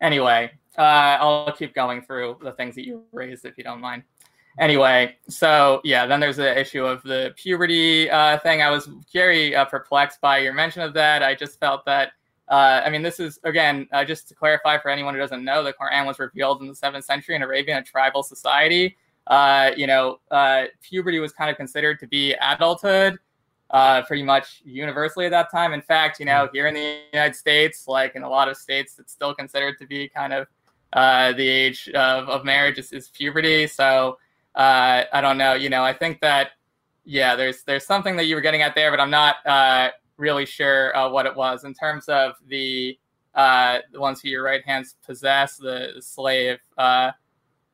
Anyway, 0.01 0.51
uh, 0.77 1.17
I'll 1.19 1.51
keep 1.51 1.73
going 1.73 2.01
through 2.01 2.37
the 2.41 2.51
things 2.53 2.75
that 2.75 2.85
you 2.85 3.03
raised 3.11 3.45
if 3.45 3.57
you 3.57 3.63
don't 3.63 3.81
mind. 3.81 4.03
Anyway, 4.59 5.15
so 5.27 5.81
yeah, 5.83 6.05
then 6.05 6.19
there's 6.19 6.37
the 6.37 6.59
issue 6.59 6.85
of 6.85 7.01
the 7.03 7.33
puberty 7.37 8.09
uh, 8.09 8.37
thing. 8.39 8.61
I 8.61 8.69
was 8.69 8.89
very 9.13 9.55
uh, 9.55 9.65
perplexed 9.65 10.21
by 10.21 10.39
your 10.39 10.53
mention 10.53 10.81
of 10.81 10.93
that. 10.93 11.23
I 11.23 11.35
just 11.35 11.59
felt 11.59 11.85
that 11.85 12.11
uh, 12.51 12.81
I 12.85 12.89
mean, 12.89 13.01
this 13.01 13.21
is 13.21 13.39
again 13.45 13.87
uh, 13.93 14.03
just 14.03 14.27
to 14.27 14.35
clarify 14.35 14.77
for 14.77 14.89
anyone 14.89 15.13
who 15.13 15.21
doesn't 15.21 15.43
know, 15.43 15.63
the 15.63 15.71
Quran 15.71 16.05
was 16.05 16.19
revealed 16.19 16.61
in 16.61 16.67
the 16.67 16.75
seventh 16.75 17.05
century 17.05 17.33
in 17.33 17.41
Arabia, 17.41 17.79
a 17.79 17.81
tribal 17.81 18.23
society. 18.23 18.97
Uh, 19.27 19.71
you 19.77 19.87
know, 19.87 20.19
uh, 20.31 20.65
puberty 20.81 21.19
was 21.19 21.31
kind 21.31 21.49
of 21.49 21.55
considered 21.55 21.97
to 22.01 22.07
be 22.07 22.33
adulthood, 22.41 23.17
uh, 23.69 24.01
pretty 24.01 24.21
much 24.21 24.61
universally 24.65 25.25
at 25.25 25.31
that 25.31 25.49
time. 25.49 25.71
In 25.71 25.81
fact, 25.81 26.19
you 26.19 26.25
know, 26.25 26.49
here 26.51 26.67
in 26.67 26.73
the 26.73 26.99
United 27.13 27.37
States, 27.37 27.87
like 27.87 28.15
in 28.15 28.23
a 28.23 28.29
lot 28.29 28.49
of 28.49 28.57
states, 28.57 28.99
it's 28.99 29.13
still 29.13 29.33
considered 29.33 29.79
to 29.79 29.87
be 29.87 30.09
kind 30.09 30.33
of 30.33 30.47
uh, 30.91 31.31
the 31.31 31.47
age 31.47 31.87
of, 31.95 32.27
of 32.27 32.43
marriage 32.43 32.77
is, 32.77 32.91
is 32.91 33.07
puberty. 33.11 33.65
So 33.65 34.17
I 34.55 35.21
don't 35.21 35.37
know. 35.37 35.53
You 35.53 35.69
know, 35.69 35.85
I 35.85 35.93
think 35.93 36.19
that 36.19 36.49
yeah, 37.05 37.37
there's 37.37 37.63
there's 37.63 37.85
something 37.85 38.17
that 38.17 38.25
you 38.25 38.35
were 38.35 38.41
getting 38.41 38.61
at 38.61 38.75
there, 38.75 38.91
but 38.91 38.99
I'm 38.99 39.09
not 39.09 39.37
really 40.21 40.45
sure 40.45 40.95
uh, 40.95 41.09
what 41.09 41.25
it 41.25 41.35
was 41.35 41.65
in 41.65 41.73
terms 41.73 42.05
of 42.07 42.35
the 42.47 42.97
uh, 43.33 43.79
the 43.91 43.99
ones 43.99 44.21
who 44.21 44.29
your 44.29 44.43
right 44.43 44.63
hands 44.65 44.95
possess 45.05 45.57
the 45.57 45.93
slave 45.99 46.59
uh, 46.77 47.11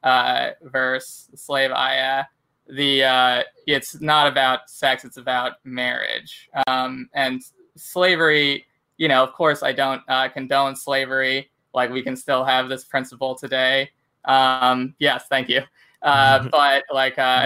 uh, 0.03 0.51
verse, 0.63 1.27
the 1.31 1.37
slave 1.37 1.71
ayah. 1.71 2.25
The 2.69 3.03
uh, 3.03 3.43
it's 3.65 4.01
not 4.01 4.27
about 4.27 4.69
sex; 4.69 5.05
it's 5.05 5.17
about 5.17 5.53
marriage 5.63 6.49
um, 6.67 7.09
and 7.13 7.41
slavery. 7.75 8.65
You 8.97 9.07
know, 9.07 9.23
of 9.23 9.33
course, 9.33 9.63
I 9.63 9.73
don't 9.73 10.01
uh, 10.07 10.29
condone 10.29 10.75
slavery. 10.75 11.49
Like 11.73 11.91
we 11.91 12.01
can 12.01 12.15
still 12.15 12.43
have 12.43 12.69
this 12.69 12.83
principle 12.83 13.35
today. 13.35 13.89
Um, 14.25 14.95
yes, 14.99 15.25
thank 15.29 15.49
you. 15.49 15.61
Uh, 16.01 16.47
but 16.51 16.83
like, 16.91 17.17
uh, 17.17 17.45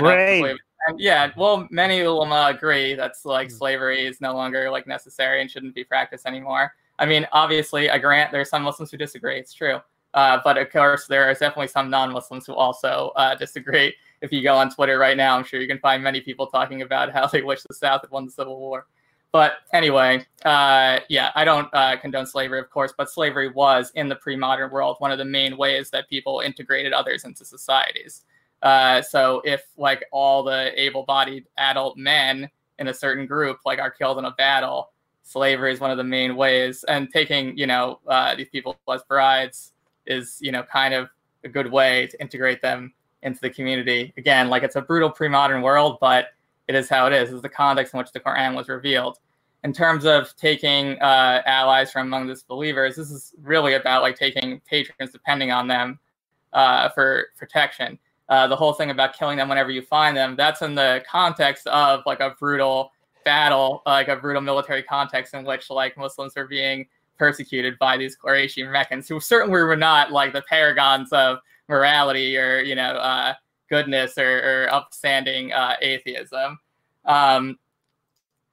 and 0.87 0.99
yeah, 0.99 1.31
well, 1.35 1.67
many 1.69 2.01
ulama 2.01 2.47
agree 2.49 2.95
that's 2.95 3.25
like 3.25 3.49
Mm. 3.49 3.57
slavery 3.57 4.05
is 4.05 4.21
no 4.21 4.33
longer 4.33 4.69
like 4.69 4.87
necessary 4.87 5.41
and 5.41 5.49
shouldn't 5.49 5.75
be 5.75 5.83
practiced 5.83 6.25
anymore. 6.25 6.73
I 6.99 7.05
mean, 7.05 7.27
obviously, 7.31 7.89
I 7.89 7.97
grant 7.97 8.31
there's 8.31 8.49
some 8.49 8.63
Muslims 8.63 8.91
who 8.91 8.97
disagree. 8.97 9.39
It's 9.39 9.53
true, 9.53 9.79
uh, 10.13 10.39
but 10.43 10.57
of 10.57 10.71
course, 10.71 11.07
there 11.07 11.23
are 11.29 11.33
definitely 11.33 11.67
some 11.67 11.89
non-Muslims 11.89 12.45
who 12.45 12.53
also 12.53 13.11
uh, 13.15 13.35
disagree. 13.45 13.93
If 14.21 14.31
you 14.31 14.43
go 14.43 14.55
on 14.55 14.69
Twitter 14.69 14.99
right 14.99 15.17
now, 15.17 15.35
I'm 15.35 15.43
sure 15.43 15.59
you 15.59 15.67
can 15.67 15.79
find 15.79 16.03
many 16.03 16.21
people 16.21 16.45
talking 16.47 16.83
about 16.83 17.11
how 17.11 17.25
they 17.27 17.41
wish 17.41 17.63
the 17.63 17.73
South 17.73 18.01
had 18.01 18.11
won 18.11 18.25
the 18.25 18.31
Civil 18.31 18.59
War. 18.59 18.85
But 19.31 19.53
anyway, 19.73 20.25
uh, 20.43 20.99
yeah, 21.07 21.31
I 21.35 21.45
don't 21.45 21.69
uh, 21.73 21.95
condone 21.97 22.25
slavery, 22.25 22.59
of 22.59 22.69
course, 22.69 22.93
but 22.97 23.09
slavery 23.09 23.49
was 23.49 23.91
in 23.95 24.09
the 24.09 24.17
pre-modern 24.17 24.69
world 24.71 24.97
one 24.99 25.11
of 25.11 25.17
the 25.17 25.25
main 25.25 25.55
ways 25.55 25.89
that 25.91 26.09
people 26.09 26.41
integrated 26.41 26.91
others 26.91 27.23
into 27.23 27.45
societies. 27.45 28.23
Uh, 28.61 29.01
so 29.01 29.41
if 29.43 29.63
like 29.77 30.03
all 30.11 30.43
the 30.43 30.71
able-bodied 30.79 31.45
adult 31.57 31.97
men 31.97 32.49
in 32.79 32.87
a 32.87 32.93
certain 32.93 33.25
group 33.25 33.57
like 33.65 33.79
are 33.79 33.91
killed 33.91 34.17
in 34.17 34.25
a 34.25 34.31
battle, 34.31 34.91
slavery 35.23 35.73
is 35.73 35.79
one 35.79 35.91
of 35.91 35.97
the 35.97 36.03
main 36.03 36.35
ways. 36.35 36.83
And 36.87 37.09
taking 37.11 37.57
you 37.57 37.67
know 37.67 37.99
uh, 38.07 38.35
these 38.35 38.49
people 38.49 38.79
as 38.91 39.03
brides 39.03 39.73
is 40.05 40.37
you 40.41 40.51
know 40.51 40.63
kind 40.63 40.93
of 40.93 41.09
a 41.43 41.49
good 41.49 41.71
way 41.71 42.07
to 42.07 42.21
integrate 42.21 42.61
them 42.61 42.93
into 43.23 43.39
the 43.41 43.49
community. 43.49 44.13
Again, 44.17 44.49
like 44.49 44.63
it's 44.63 44.75
a 44.75 44.81
brutal 44.81 45.09
pre-modern 45.09 45.61
world, 45.61 45.97
but 45.99 46.27
it 46.67 46.75
is 46.75 46.89
how 46.89 47.07
it 47.07 47.13
is. 47.13 47.31
It's 47.31 47.41
the 47.41 47.49
context 47.49 47.93
in 47.93 47.97
which 47.97 48.11
the 48.11 48.19
Quran 48.19 48.55
was 48.55 48.69
revealed. 48.69 49.17
In 49.63 49.73
terms 49.73 50.05
of 50.05 50.35
taking 50.37 50.99
uh, 51.01 51.41
allies 51.45 51.91
from 51.91 52.07
among 52.07 52.27
disbelievers, 52.27 52.95
this 52.95 53.11
is 53.11 53.33
really 53.43 53.75
about 53.75 54.01
like 54.01 54.17
taking 54.17 54.59
patrons, 54.61 55.11
depending 55.11 55.51
on 55.51 55.67
them 55.67 55.99
uh, 56.53 56.89
for 56.89 57.27
protection. 57.37 57.99
Uh, 58.31 58.47
the 58.47 58.55
whole 58.55 58.71
thing 58.71 58.91
about 58.91 59.13
killing 59.13 59.37
them 59.37 59.49
whenever 59.49 59.69
you 59.69 59.81
find 59.81 60.15
them, 60.15 60.37
that's 60.37 60.61
in 60.61 60.73
the 60.73 61.03
context 61.05 61.67
of 61.67 62.01
like 62.05 62.21
a 62.21 62.33
brutal 62.39 62.93
battle, 63.25 63.83
like 63.85 64.07
a 64.07 64.15
brutal 64.15 64.41
military 64.41 64.81
context 64.81 65.33
in 65.33 65.43
which 65.43 65.69
like 65.69 65.97
Muslims 65.97 66.37
are 66.37 66.47
being 66.47 66.87
persecuted 67.17 67.77
by 67.77 67.97
these 67.97 68.15
Qurayshi 68.17 68.71
Meccans, 68.71 69.09
who 69.09 69.19
certainly 69.19 69.61
were 69.61 69.75
not 69.75 70.13
like 70.13 70.31
the 70.31 70.43
paragons 70.43 71.11
of 71.11 71.39
morality 71.67 72.37
or 72.37 72.61
you 72.61 72.73
know 72.73 72.93
uh, 72.93 73.33
goodness 73.69 74.17
or, 74.17 74.63
or 74.65 74.73
upstanding 74.73 75.51
uh, 75.51 75.75
atheism. 75.81 76.57
Um, 77.03 77.59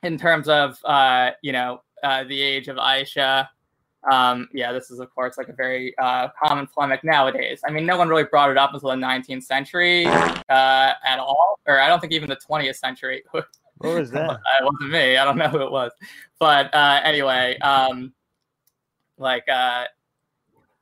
in 0.02 0.18
terms 0.18 0.48
of 0.48 0.76
uh, 0.84 1.30
you 1.40 1.52
know 1.52 1.82
uh, 2.02 2.24
the 2.24 2.42
age 2.42 2.66
of 2.66 2.78
Aisha, 2.78 3.48
um, 4.10 4.48
yeah, 4.52 4.72
this 4.72 4.90
is 4.90 5.00
of 5.00 5.12
course 5.14 5.38
like 5.38 5.48
a 5.48 5.52
very 5.52 5.96
uh, 5.98 6.28
common 6.42 6.66
polemic 6.66 7.04
nowadays. 7.04 7.60
I 7.66 7.70
mean, 7.70 7.86
no 7.86 7.96
one 7.96 8.08
really 8.08 8.24
brought 8.24 8.50
it 8.50 8.56
up 8.56 8.72
until 8.74 8.90
the 8.90 8.96
19th 8.96 9.42
century 9.42 10.06
uh, 10.06 10.92
at 11.04 11.18
all, 11.18 11.58
or 11.66 11.80
I 11.80 11.88
don't 11.88 12.00
think 12.00 12.12
even 12.12 12.28
the 12.28 12.36
20th 12.36 12.76
century. 12.76 13.24
What 13.80 13.94
was 13.96 14.10
that? 14.10 14.30
it 14.60 14.64
wasn't 14.64 14.90
me. 14.90 15.16
I 15.16 15.24
don't 15.24 15.38
know 15.38 15.46
who 15.46 15.62
it 15.62 15.70
was, 15.70 15.92
but 16.40 16.74
uh, 16.74 17.00
anyway, 17.04 17.56
um, 17.58 18.12
like 19.18 19.48
uh, 19.48 19.84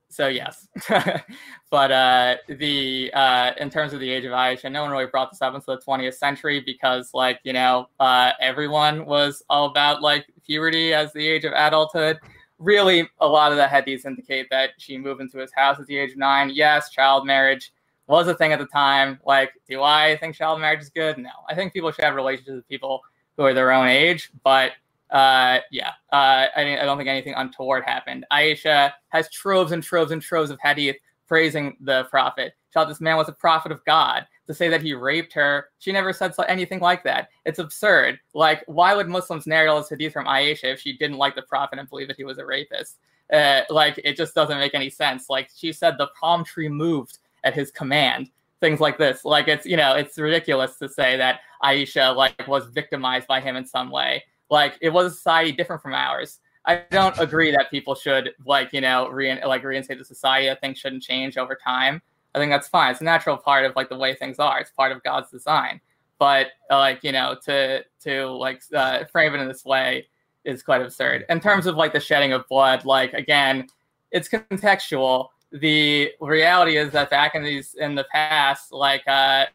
so 0.08 0.28
yes, 0.28 0.66
but 1.70 1.92
uh, 1.92 2.36
the 2.48 3.10
uh, 3.12 3.52
in 3.58 3.68
terms 3.68 3.92
of 3.92 4.00
the 4.00 4.08
age 4.08 4.24
of 4.24 4.32
Aisha, 4.32 4.72
no 4.72 4.80
one 4.80 4.90
really 4.90 5.06
brought 5.06 5.30
this 5.30 5.42
up 5.42 5.54
until 5.54 5.76
the 5.76 5.82
20th 5.82 6.14
century 6.14 6.60
because 6.64 7.10
like 7.12 7.38
you 7.44 7.52
know 7.52 7.88
uh, 8.00 8.32
everyone 8.40 9.04
was 9.04 9.42
all 9.50 9.66
about 9.66 10.00
like 10.00 10.24
puberty 10.46 10.94
as 10.94 11.12
the 11.12 11.26
age 11.26 11.44
of 11.44 11.52
adulthood. 11.52 12.18
Really, 12.58 13.08
a 13.20 13.26
lot 13.26 13.52
of 13.52 13.58
the 13.58 13.66
hadiths 13.66 14.06
indicate 14.06 14.48
that 14.50 14.70
she 14.78 14.96
moved 14.96 15.20
into 15.20 15.38
his 15.38 15.52
house 15.52 15.78
at 15.78 15.86
the 15.86 15.96
age 15.96 16.12
of 16.12 16.18
nine. 16.18 16.50
Yes, 16.50 16.90
child 16.90 17.26
marriage 17.26 17.72
was 18.06 18.28
a 18.28 18.34
thing 18.34 18.52
at 18.52 18.58
the 18.58 18.66
time. 18.66 19.20
Like, 19.26 19.52
do 19.68 19.82
I 19.82 20.16
think 20.18 20.36
child 20.36 20.60
marriage 20.60 20.80
is 20.80 20.88
good? 20.88 21.18
No. 21.18 21.30
I 21.48 21.54
think 21.54 21.72
people 21.72 21.90
should 21.90 22.04
have 22.04 22.14
relationships 22.14 22.56
with 22.56 22.68
people 22.68 23.02
who 23.36 23.44
are 23.44 23.52
their 23.52 23.72
own 23.72 23.88
age, 23.88 24.30
but 24.42 24.72
uh, 25.10 25.58
yeah, 25.70 25.90
uh, 26.12 26.46
I, 26.56 26.78
I 26.80 26.84
don't 26.84 26.96
think 26.96 27.08
anything 27.08 27.34
untoward 27.36 27.84
happened. 27.84 28.24
Aisha 28.32 28.92
has 29.08 29.30
troves 29.30 29.72
and 29.72 29.82
troves 29.82 30.10
and 30.10 30.22
troves 30.22 30.50
of 30.50 30.58
hadith 30.60 30.96
praising 31.28 31.76
the 31.80 32.04
prophet. 32.04 32.54
Thought 32.72 32.88
this 32.88 33.00
man 33.00 33.16
was 33.16 33.28
a 33.28 33.32
prophet 33.32 33.72
of 33.72 33.84
God. 33.84 34.26
To 34.46 34.54
say 34.54 34.68
that 34.68 34.82
he 34.82 34.94
raped 34.94 35.32
her, 35.32 35.70
she 35.78 35.90
never 35.92 36.12
said 36.12 36.34
so- 36.34 36.44
anything 36.44 36.80
like 36.80 37.02
that. 37.04 37.28
It's 37.44 37.58
absurd. 37.58 38.20
Like, 38.32 38.62
why 38.66 38.94
would 38.94 39.08
Muslims 39.08 39.46
narrate 39.46 39.68
all 39.68 39.78
this 39.78 39.88
hadith 39.88 40.12
from 40.12 40.26
Aisha 40.26 40.72
if 40.72 40.80
she 40.80 40.96
didn't 40.96 41.16
like 41.16 41.34
the 41.34 41.42
prophet 41.42 41.78
and 41.78 41.88
believe 41.88 42.08
that 42.08 42.16
he 42.16 42.24
was 42.24 42.38
a 42.38 42.46
rapist? 42.46 42.98
Uh, 43.32 43.62
like, 43.70 44.00
it 44.04 44.16
just 44.16 44.34
doesn't 44.34 44.58
make 44.58 44.74
any 44.74 44.88
sense. 44.88 45.28
Like, 45.28 45.50
she 45.54 45.72
said 45.72 45.96
the 45.98 46.10
palm 46.18 46.44
tree 46.44 46.68
moved 46.68 47.18
at 47.42 47.54
his 47.54 47.72
command. 47.72 48.30
Things 48.60 48.80
like 48.80 48.98
this. 48.98 49.24
Like, 49.24 49.48
it's, 49.48 49.66
you 49.66 49.76
know, 49.76 49.94
it's 49.94 50.16
ridiculous 50.16 50.78
to 50.78 50.88
say 50.88 51.16
that 51.16 51.40
Aisha, 51.62 52.14
like, 52.14 52.46
was 52.46 52.66
victimized 52.66 53.26
by 53.26 53.40
him 53.40 53.56
in 53.56 53.66
some 53.66 53.90
way 53.90 54.22
like 54.50 54.78
it 54.80 54.90
was 54.90 55.12
a 55.12 55.14
society 55.14 55.52
different 55.52 55.82
from 55.82 55.94
ours 55.94 56.38
i 56.64 56.82
don't 56.90 57.18
agree 57.18 57.50
that 57.50 57.70
people 57.70 57.94
should 57.94 58.30
like 58.44 58.72
you 58.72 58.80
know 58.80 59.08
re- 59.08 59.44
like 59.44 59.64
reinstate 59.64 59.98
the 59.98 60.04
society 60.04 60.46
that 60.46 60.60
things 60.60 60.78
shouldn't 60.78 61.02
change 61.02 61.36
over 61.36 61.54
time 61.56 62.00
i 62.36 62.38
think 62.38 62.50
that's 62.50 62.68
fine 62.68 62.92
it's 62.92 63.00
a 63.00 63.04
natural 63.04 63.36
part 63.36 63.64
of 63.64 63.74
like 63.74 63.88
the 63.88 63.96
way 63.96 64.14
things 64.14 64.38
are 64.38 64.60
it's 64.60 64.70
part 64.70 64.92
of 64.92 65.02
god's 65.02 65.30
design 65.30 65.80
but 66.18 66.48
uh, 66.70 66.78
like 66.78 67.02
you 67.02 67.12
know 67.12 67.36
to 67.44 67.84
to 68.00 68.26
like 68.26 68.62
uh, 68.74 69.04
frame 69.06 69.34
it 69.34 69.40
in 69.40 69.48
this 69.48 69.64
way 69.64 70.06
is 70.44 70.62
quite 70.62 70.80
absurd 70.80 71.24
in 71.28 71.40
terms 71.40 71.66
of 71.66 71.74
like 71.74 71.92
the 71.92 72.00
shedding 72.00 72.32
of 72.32 72.46
blood 72.48 72.84
like 72.84 73.12
again 73.12 73.66
it's 74.12 74.28
contextual 74.28 75.28
the 75.52 76.10
reality 76.20 76.76
is 76.76 76.92
that 76.92 77.10
back 77.10 77.34
in 77.34 77.42
these 77.42 77.74
in 77.74 77.94
the 77.94 78.04
past 78.12 78.72
like 78.72 79.02
uh 79.08 79.46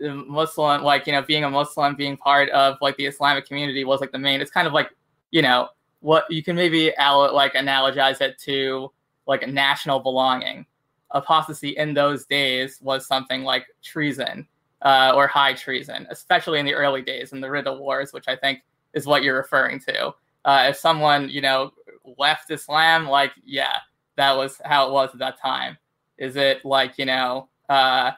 Muslim, 0.00 0.82
like 0.82 1.06
you 1.06 1.12
know, 1.12 1.22
being 1.22 1.44
a 1.44 1.50
Muslim, 1.50 1.94
being 1.94 2.16
part 2.16 2.48
of 2.50 2.76
like 2.80 2.96
the 2.96 3.06
Islamic 3.06 3.46
community 3.46 3.84
was 3.84 4.00
like 4.00 4.12
the 4.12 4.18
main. 4.18 4.40
It's 4.40 4.50
kind 4.50 4.66
of 4.66 4.72
like 4.72 4.90
you 5.30 5.42
know 5.42 5.68
what 6.00 6.24
you 6.30 6.42
can 6.42 6.56
maybe 6.56 6.92
like 6.98 7.54
analogize 7.54 8.20
it 8.20 8.38
to 8.40 8.90
like 9.26 9.42
a 9.42 9.46
national 9.46 10.00
belonging. 10.00 10.66
Apostasy 11.12 11.70
in 11.70 11.94
those 11.94 12.26
days 12.26 12.78
was 12.82 13.06
something 13.06 13.42
like 13.42 13.66
treason 13.82 14.46
uh, 14.82 15.12
or 15.14 15.26
high 15.26 15.54
treason, 15.54 16.06
especially 16.10 16.58
in 16.58 16.66
the 16.66 16.74
early 16.74 17.02
days 17.02 17.32
in 17.32 17.40
the 17.40 17.48
Ridda 17.48 17.78
Wars, 17.78 18.12
which 18.12 18.28
I 18.28 18.36
think 18.36 18.60
is 18.94 19.06
what 19.06 19.22
you're 19.22 19.36
referring 19.36 19.80
to. 19.80 20.14
Uh, 20.44 20.66
if 20.70 20.76
someone 20.76 21.28
you 21.28 21.40
know 21.40 21.72
left 22.18 22.50
Islam, 22.50 23.08
like 23.08 23.32
yeah, 23.44 23.76
that 24.16 24.36
was 24.36 24.60
how 24.64 24.88
it 24.88 24.92
was 24.92 25.10
at 25.12 25.18
that 25.18 25.40
time. 25.40 25.78
Is 26.18 26.36
it 26.36 26.64
like 26.64 26.98
you 26.98 27.06
know? 27.06 27.48
Uh, 27.68 28.12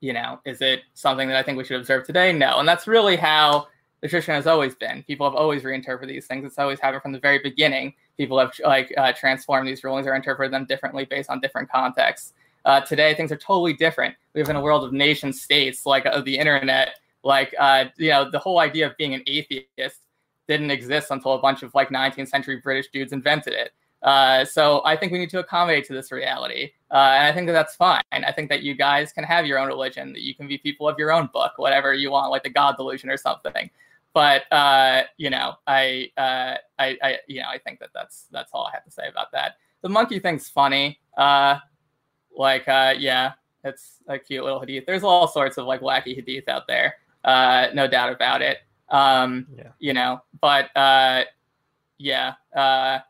you 0.00 0.12
know, 0.12 0.40
is 0.44 0.60
it 0.60 0.82
something 0.94 1.28
that 1.28 1.36
I 1.36 1.42
think 1.42 1.58
we 1.58 1.64
should 1.64 1.80
observe 1.80 2.06
today? 2.06 2.32
No. 2.32 2.58
And 2.58 2.68
that's 2.68 2.86
really 2.86 3.16
how 3.16 3.66
the 4.00 4.08
tradition 4.08 4.34
has 4.34 4.46
always 4.46 4.74
been. 4.74 5.02
People 5.02 5.28
have 5.28 5.34
always 5.34 5.64
reinterpreted 5.64 6.14
these 6.14 6.26
things. 6.26 6.44
It's 6.44 6.58
always 6.58 6.78
happened 6.78 7.02
from 7.02 7.12
the 7.12 7.18
very 7.18 7.40
beginning. 7.40 7.94
People 8.18 8.38
have 8.38 8.52
like 8.64 8.92
uh, 8.98 9.12
transformed 9.12 9.66
these 9.66 9.82
rulings 9.82 10.06
or 10.06 10.14
interpreted 10.14 10.52
them 10.52 10.66
differently 10.66 11.06
based 11.06 11.30
on 11.30 11.40
different 11.40 11.70
contexts. 11.70 12.34
Uh, 12.64 12.80
today, 12.80 13.14
things 13.14 13.32
are 13.32 13.36
totally 13.36 13.72
different. 13.72 14.14
We 14.34 14.42
live 14.42 14.50
in 14.50 14.56
a 14.56 14.60
world 14.60 14.84
of 14.84 14.92
nation 14.92 15.32
states, 15.32 15.86
like 15.86 16.04
of 16.04 16.24
the 16.26 16.36
internet. 16.36 16.98
Like, 17.22 17.54
uh, 17.58 17.86
you 17.96 18.10
know, 18.10 18.30
the 18.30 18.38
whole 18.38 18.58
idea 18.58 18.86
of 18.86 18.96
being 18.96 19.14
an 19.14 19.22
atheist 19.26 20.02
didn't 20.48 20.70
exist 20.70 21.10
until 21.10 21.32
a 21.32 21.38
bunch 21.38 21.62
of 21.62 21.74
like 21.74 21.90
19th 21.90 22.28
century 22.28 22.56
British 22.56 22.88
dudes 22.90 23.12
invented 23.12 23.54
it. 23.54 23.72
Uh, 24.02 24.44
so 24.44 24.82
I 24.84 24.96
think 24.96 25.12
we 25.12 25.18
need 25.18 25.30
to 25.30 25.40
accommodate 25.40 25.84
to 25.86 25.92
this 25.92 26.12
reality, 26.12 26.70
uh, 26.90 27.14
and 27.16 27.26
I 27.26 27.32
think 27.32 27.48
that 27.48 27.52
that's 27.52 27.74
fine. 27.74 28.02
I 28.12 28.30
think 28.30 28.48
that 28.48 28.62
you 28.62 28.74
guys 28.74 29.12
can 29.12 29.24
have 29.24 29.44
your 29.44 29.58
own 29.58 29.66
religion, 29.66 30.12
that 30.12 30.22
you 30.22 30.36
can 30.36 30.46
be 30.46 30.56
people 30.56 30.88
of 30.88 30.98
your 30.98 31.10
own 31.10 31.28
book, 31.32 31.52
whatever 31.56 31.94
you 31.94 32.12
want, 32.12 32.30
like 32.30 32.44
the 32.44 32.50
God 32.50 32.76
delusion 32.76 33.10
or 33.10 33.16
something. 33.16 33.68
But 34.14 34.50
uh, 34.52 35.02
you 35.16 35.30
know, 35.30 35.54
I, 35.66 36.10
uh, 36.16 36.56
I, 36.78 36.98
I, 37.02 37.18
you 37.28 37.40
know, 37.40 37.48
I 37.48 37.58
think 37.58 37.80
that 37.80 37.90
that's 37.94 38.26
that's 38.30 38.50
all 38.52 38.66
I 38.66 38.72
have 38.72 38.84
to 38.84 38.90
say 38.90 39.08
about 39.08 39.32
that. 39.32 39.56
The 39.82 39.88
monkey 39.88 40.18
thing's 40.18 40.48
funny. 40.48 40.98
Uh, 41.16 41.58
like, 42.36 42.66
uh, 42.68 42.94
yeah, 42.98 43.32
it's 43.64 43.98
a 44.08 44.18
cute 44.18 44.44
little 44.44 44.60
hadith. 44.60 44.86
There's 44.86 45.04
all 45.04 45.28
sorts 45.28 45.58
of 45.58 45.66
like 45.66 45.80
wacky 45.80 46.14
hadith 46.14 46.48
out 46.48 46.66
there, 46.66 46.96
uh, 47.24 47.68
no 47.74 47.86
doubt 47.86 48.12
about 48.12 48.42
it. 48.42 48.58
Um, 48.88 49.46
Yeah. 49.56 49.70
You 49.78 49.92
know, 49.92 50.22
but 50.40 50.76
uh, 50.76 51.24
yeah. 51.98 52.34
Uh, 52.54 53.00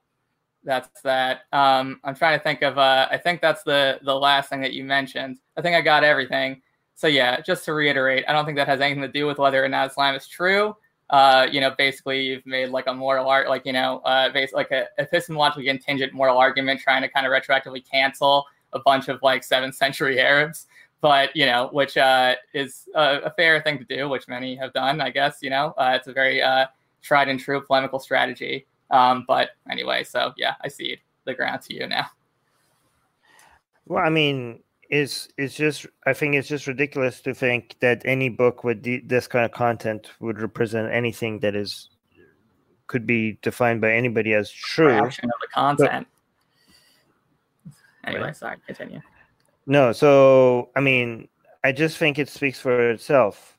that's 0.65 1.01
that. 1.03 1.43
Um, 1.53 2.01
I'm 2.05 2.15
trying 2.15 2.39
to 2.39 2.43
think 2.43 2.63
of. 2.63 2.77
Uh, 2.79 3.09
I 3.11 3.17
think 3.17 3.41
that's 3.41 3.63
the 3.63 3.99
the 4.03 4.15
last 4.15 4.51
thing 4.51 4.61
that 4.61 4.75
you 4.75 4.85
mentioned. 4.85 5.39
I 5.57 5.63
think 5.63 5.75
I 5.75 5.81
got 5.81 6.05
everything. 6.05 6.61
So 6.95 7.07
yeah, 7.07 7.41
just 7.41 7.65
to 7.67 7.73
reiterate, 7.73 8.25
I 8.29 8.33
don't 8.33 8.45
think 8.45 8.57
that 8.57 8.69
has 8.69 8.81
anything 8.81 9.03
to 9.03 9.09
do 9.09 9.27
with 9.27 9.39
whether 9.39 9.65
or 9.65 9.69
not 9.69 9.91
Islam 9.91 10.15
is 10.15 10.27
true. 10.27 10.77
Uh, 11.11 11.47
you 11.51 11.61
know, 11.61 11.75
basically, 11.77 12.23
you've 12.23 12.45
made 12.47 12.69
like 12.69 12.87
a 12.87 12.95
moral 12.95 13.29
art, 13.29 13.49
like 13.49 13.65
you 13.65 13.73
know, 13.73 13.99
uh, 14.01 14.29
based 14.31 14.55
like 14.55 14.71
a 14.71 14.87
epistemologically 15.01 15.67
contingent 15.67 16.13
moral 16.13 16.37
argument, 16.37 16.81
trying 16.81 17.03
to 17.03 17.09
kind 17.09 17.27
of 17.27 17.33
retroactively 17.33 17.83
cancel 17.89 18.45
a 18.75 18.79
bunch 18.79 19.09
of 19.09 19.23
like 19.23 19.43
seventh 19.43 19.75
century 19.75 20.21
Arabs. 20.21 20.67
But 21.01 21.35
you 21.35 21.47
know, 21.47 21.69
which 21.73 21.97
uh, 21.97 22.35
is 22.53 22.89
a, 22.95 23.21
a 23.25 23.31
fair 23.31 23.63
thing 23.63 23.79
to 23.79 23.85
do, 23.85 24.09
which 24.09 24.29
many 24.29 24.57
have 24.57 24.73
done, 24.73 25.01
I 25.01 25.11
guess. 25.11 25.39
You 25.41 25.51
know, 25.51 25.75
uh, 25.79 25.93
it's 25.95 26.09
a 26.09 26.13
very 26.13 26.43
uh, 26.43 26.67
tried 27.03 27.29
and 27.29 27.41
true 27.41 27.61
polemical 27.61 27.99
strategy. 27.99 28.67
Um, 28.91 29.25
but 29.27 29.51
anyway, 29.71 30.05
so 30.05 30.33
yeah, 30.37 30.55
I 30.61 30.69
cede 30.69 31.01
the 31.25 31.35
ground 31.35 31.63
to 31.63 31.75
you 31.75 31.87
now. 31.87 32.07
Well, 33.87 34.05
I 34.05 34.11
mean, 34.11 34.61
is 34.91 35.29
it's 35.37 35.55
just 35.55 35.87
I 36.07 36.13
think 36.13 36.35
it's 36.35 36.49
just 36.49 36.67
ridiculous 36.67 37.21
to 37.23 37.35
think 37.35 37.77
that 37.81 38.03
any 38.05 38.29
book 38.29 38.65
with 38.65 38.83
the, 38.83 39.01
this 39.05 39.27
kind 39.27 39.45
of 39.45 39.53
content 39.53 40.11
would 40.21 40.41
represent 40.41 40.93
anything 40.93 41.41
that 41.41 41.55
is 41.55 41.91
could 42.87 43.07
be 43.07 43.39
defined 43.43 43.81
by 43.81 43.93
anybody 43.93 44.33
as 44.33 44.51
true. 44.51 44.89
Reaction 44.89 45.27
of 45.27 45.41
the 45.41 45.49
content. 45.49 46.07
anyway, 48.05 48.33
sorry, 48.33 48.57
continue. 48.67 49.01
No, 49.67 49.93
so 49.93 50.71
I 50.75 50.81
mean, 50.81 51.29
I 51.63 51.73
just 51.73 51.99
think 51.99 52.19
it 52.19 52.29
speaks 52.29 52.59
for 52.59 52.91
itself. 52.91 53.57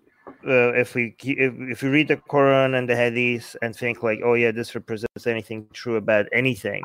Uh, 0.48 0.74
if 0.74 0.96
we 0.96 1.15
if, 1.24 1.54
if 1.60 1.84
we 1.84 1.89
read 1.89 2.08
the 2.08 2.18
Quran 2.18 2.78
and 2.78 2.89
the 2.89 2.96
Hadith 2.96 3.56
and 3.62 3.76
think 3.76 4.02
like, 4.02 4.22
oh 4.24 4.34
yeah, 4.34 4.52
this 4.52 4.74
represents 4.74 5.28
anything 5.28 5.68
true 5.74 5.98
about 5.98 6.26
anything, 6.32 6.84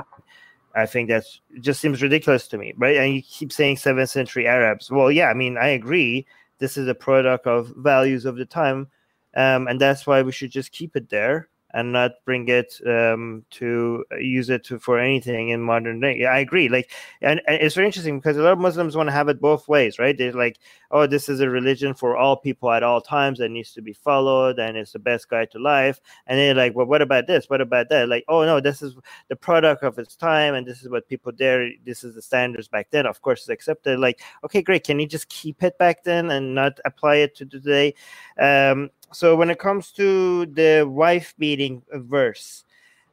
I 0.75 0.87
think 0.87 1.09
that's 1.09 1.41
just 1.61 1.81
seems 1.81 2.03
ridiculous 2.03 2.49
to 2.49 2.59
me, 2.59 2.75
right? 2.77 2.97
And 2.97 3.15
you 3.15 3.23
keep 3.23 3.53
saying 3.53 3.77
seventh 3.77 4.11
century 4.11 4.47
Arabs. 4.47 4.91
Well, 4.91 5.11
yeah, 5.11 5.29
I 5.29 5.35
mean, 5.35 5.57
I 5.57 5.69
agree. 5.69 6.27
This 6.59 6.77
is 6.77 6.89
a 6.89 6.95
product 6.95 7.47
of 7.47 7.73
values 7.77 8.25
of 8.25 8.37
the 8.37 8.47
time, 8.47 8.89
um, 9.37 9.69
and 9.69 9.81
that's 9.81 10.07
why 10.07 10.23
we 10.23 10.33
should 10.33 10.51
just 10.51 10.73
keep 10.73 10.97
it 10.97 11.11
there 11.11 11.49
and 11.75 11.93
not 11.93 12.13
bring 12.25 12.49
it 12.49 12.81
um, 12.87 13.45
to 13.51 14.05
use 14.21 14.49
it 14.49 14.65
to, 14.65 14.79
for 14.79 14.99
anything 14.99 15.49
in 15.49 15.61
modern 15.61 15.99
day. 15.99 16.25
I 16.25 16.39
agree. 16.39 16.69
Like, 16.69 16.93
and, 17.21 17.43
and, 17.49 17.61
it's 17.61 17.75
very 17.75 17.89
interesting 17.89 18.19
because 18.19 18.37
a 18.37 18.43
lot 18.43 18.53
of 18.53 18.61
Muslims 18.61 18.97
want 18.97 19.09
to 19.09 19.13
have 19.13 19.29
it 19.29 19.41
both 19.41 19.67
ways, 19.67 19.99
right? 19.99 20.17
They're 20.17 20.33
like, 20.33 20.61
oh, 20.93 21.09
this 21.09 21.29
is 21.29 21.41
a 21.41 21.51
religion 21.51 21.93
for 21.93 22.17
all 22.17 22.37
people 22.37 22.71
at 22.71 22.85
all 22.85 23.01
times 23.01 23.41
that 23.41 23.49
needs 23.49 23.73
to 23.73 23.83
be 23.83 23.93
followed, 23.93 24.61
and 24.61 24.77
it's 24.77 24.93
the 24.93 25.01
best 25.01 25.29
guide 25.29 25.51
to 25.51 25.59
life. 25.59 26.01
And 26.29 26.39
they're 26.39 26.55
like, 26.55 26.77
well, 26.77 26.87
what 26.87 27.03
about 27.03 27.27
this? 27.27 27.47
What 27.51 27.61
about 27.61 27.89
that? 27.89 28.09
Like, 28.09 28.25
oh 28.29 28.45
no, 28.45 28.61
this 28.61 28.81
is 28.81 28.95
the 29.29 29.37
product 29.37 29.83
of 29.83 29.99
its 29.99 30.15
time, 30.15 30.55
and 30.55 30.65
this 30.65 30.81
is 30.81 30.89
what 30.89 31.09
people 31.09 31.33
there. 31.37 31.71
This 31.85 32.05
is 32.05 32.15
the 32.15 32.23
standards 32.23 32.69
back 32.69 32.93
then. 32.93 33.05
Of 33.05 33.21
course, 33.21 33.41
it's 33.41 33.49
accepted. 33.49 33.99
Like, 33.99 34.21
okay, 34.45 34.63
great. 34.63 34.85
Can 34.85 35.01
you 35.01 35.09
just 35.09 35.29
keep 35.29 35.65
it 35.65 35.77
back 35.79 36.05
then 36.05 36.31
and 36.31 36.55
not 36.55 36.79
apply 36.85 37.17
it 37.17 37.35
to 37.37 37.47
today? 37.47 37.95
Um, 38.39 38.91
so 39.14 39.37
when 39.37 39.48
it 39.48 39.59
comes 39.59 39.92
to 39.92 40.46
the 40.46 40.85
wife 40.88 41.35
beating 41.38 41.83
verse, 41.92 42.64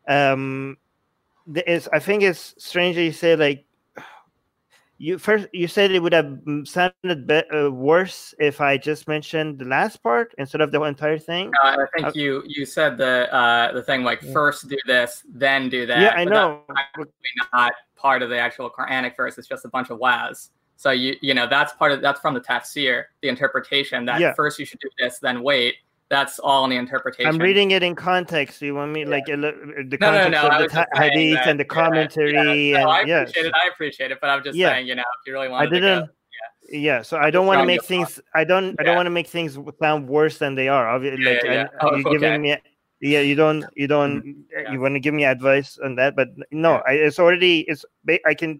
um, 0.07 0.77
is 1.67 1.87
I 1.93 1.99
think 1.99 2.23
it's 2.23 2.55
strange 2.57 2.95
that 2.95 3.03
you 3.03 3.11
say 3.11 3.35
like 3.35 3.65
you 4.97 5.17
first 5.19 5.47
you 5.53 5.67
said 5.67 5.91
it 5.91 6.01
would 6.01 6.13
have 6.13 6.39
sounded 6.63 7.27
be- 7.27 7.49
uh, 7.53 7.69
worse 7.69 8.33
if 8.39 8.61
I 8.61 8.77
just 8.77 9.07
mentioned 9.07 9.59
the 9.59 9.65
last 9.65 10.01
part 10.01 10.33
instead 10.37 10.61
of 10.61 10.71
the 10.71 10.81
entire 10.81 11.19
thing. 11.19 11.51
I 11.61 11.85
think 11.93 12.07
uh, 12.07 12.11
you 12.15 12.43
you 12.47 12.65
said 12.65 12.97
the 12.97 13.31
uh, 13.33 13.71
the 13.71 13.83
thing 13.83 14.03
like 14.03 14.21
first 14.33 14.67
do 14.67 14.77
this, 14.87 15.23
then 15.29 15.69
do 15.69 15.85
that. 15.85 16.01
Yeah, 16.01 16.13
I 16.15 16.25
know. 16.25 16.63
not 17.53 17.73
part 17.95 18.23
of 18.23 18.29
the 18.29 18.39
actual 18.39 18.71
Quranic 18.71 19.15
verse. 19.15 19.37
It's 19.37 19.47
just 19.47 19.65
a 19.65 19.69
bunch 19.69 19.91
of 19.91 19.99
waz. 19.99 20.49
So 20.77 20.89
you 20.89 21.15
you 21.21 21.35
know 21.35 21.47
that's 21.47 21.73
part 21.73 21.91
of 21.91 22.01
that's 22.01 22.19
from 22.19 22.33
the 22.33 22.41
tafsir, 22.41 23.05
the 23.21 23.27
interpretation 23.27 24.03
that 24.05 24.19
yeah. 24.19 24.33
first 24.33 24.57
you 24.57 24.65
should 24.65 24.79
do 24.79 24.89
this, 24.97 25.19
then 25.19 25.43
wait 25.43 25.75
that's 26.11 26.39
all 26.39 26.65
in 26.65 26.69
the 26.69 26.75
interpretation. 26.75 27.25
I'm 27.25 27.39
reading 27.39 27.71
it 27.71 27.83
in 27.83 27.95
context. 27.95 28.61
You 28.61 28.75
want 28.75 28.91
me 28.91 29.03
yeah. 29.03 29.07
like 29.07 29.25
the 29.25 29.97
context 29.97 30.01
no, 30.01 30.27
no, 30.27 30.47
no. 30.49 30.65
of 30.65 30.71
the 30.71 30.87
hadith 30.93 31.35
that, 31.35 31.47
and 31.47 31.57
the 31.57 31.63
commentary? 31.63 32.71
Yeah, 32.71 32.81
and, 32.81 32.89
I 32.89 32.99
appreciate 32.99 33.45
it. 33.45 33.53
I 33.55 33.67
appreciate 33.69 34.11
it, 34.11 34.17
but 34.19 34.29
I'm 34.29 34.43
just 34.43 34.57
yeah. 34.57 34.73
saying, 34.73 34.87
you 34.87 34.95
know, 34.95 35.01
if 35.01 35.25
you 35.25 35.33
really 35.33 35.47
want, 35.47 35.65
I 35.65 35.69
didn't. 35.71 36.05
Go, 36.05 36.11
yeah. 36.69 37.01
so 37.01 37.17
I 37.17 37.31
don't 37.31 37.47
want 37.47 37.61
to 37.61 37.65
make 37.65 37.83
things. 37.85 38.19
I 38.35 38.43
don't. 38.43 38.75
I 38.77 38.83
don't 38.83 38.97
want 38.97 39.05
to 39.05 39.11
make 39.11 39.27
things 39.27 39.57
sound 39.81 40.09
worse 40.09 40.37
than 40.37 40.53
they 40.53 40.67
are. 40.67 40.89
Obviously, 40.89 41.23
like 41.23 41.45
I, 41.45 41.67
oh, 41.79 41.95
you're 41.95 42.07
okay. 42.09 42.19
giving 42.19 42.41
me. 42.41 42.57
Yeah, 42.99 43.21
you 43.21 43.35
don't. 43.35 43.63
You 43.75 43.87
don't. 43.87 44.21
Mm-hmm. 44.21 44.73
You 44.73 44.81
want 44.81 44.95
to 44.95 44.99
give 44.99 45.13
me 45.13 45.23
advice 45.23 45.79
on 45.81 45.95
that, 45.95 46.17
but 46.17 46.27
no, 46.51 46.83
I, 46.85 46.91
it's 46.91 47.19
already. 47.19 47.61
It's. 47.61 47.85
I 48.25 48.33
can 48.33 48.59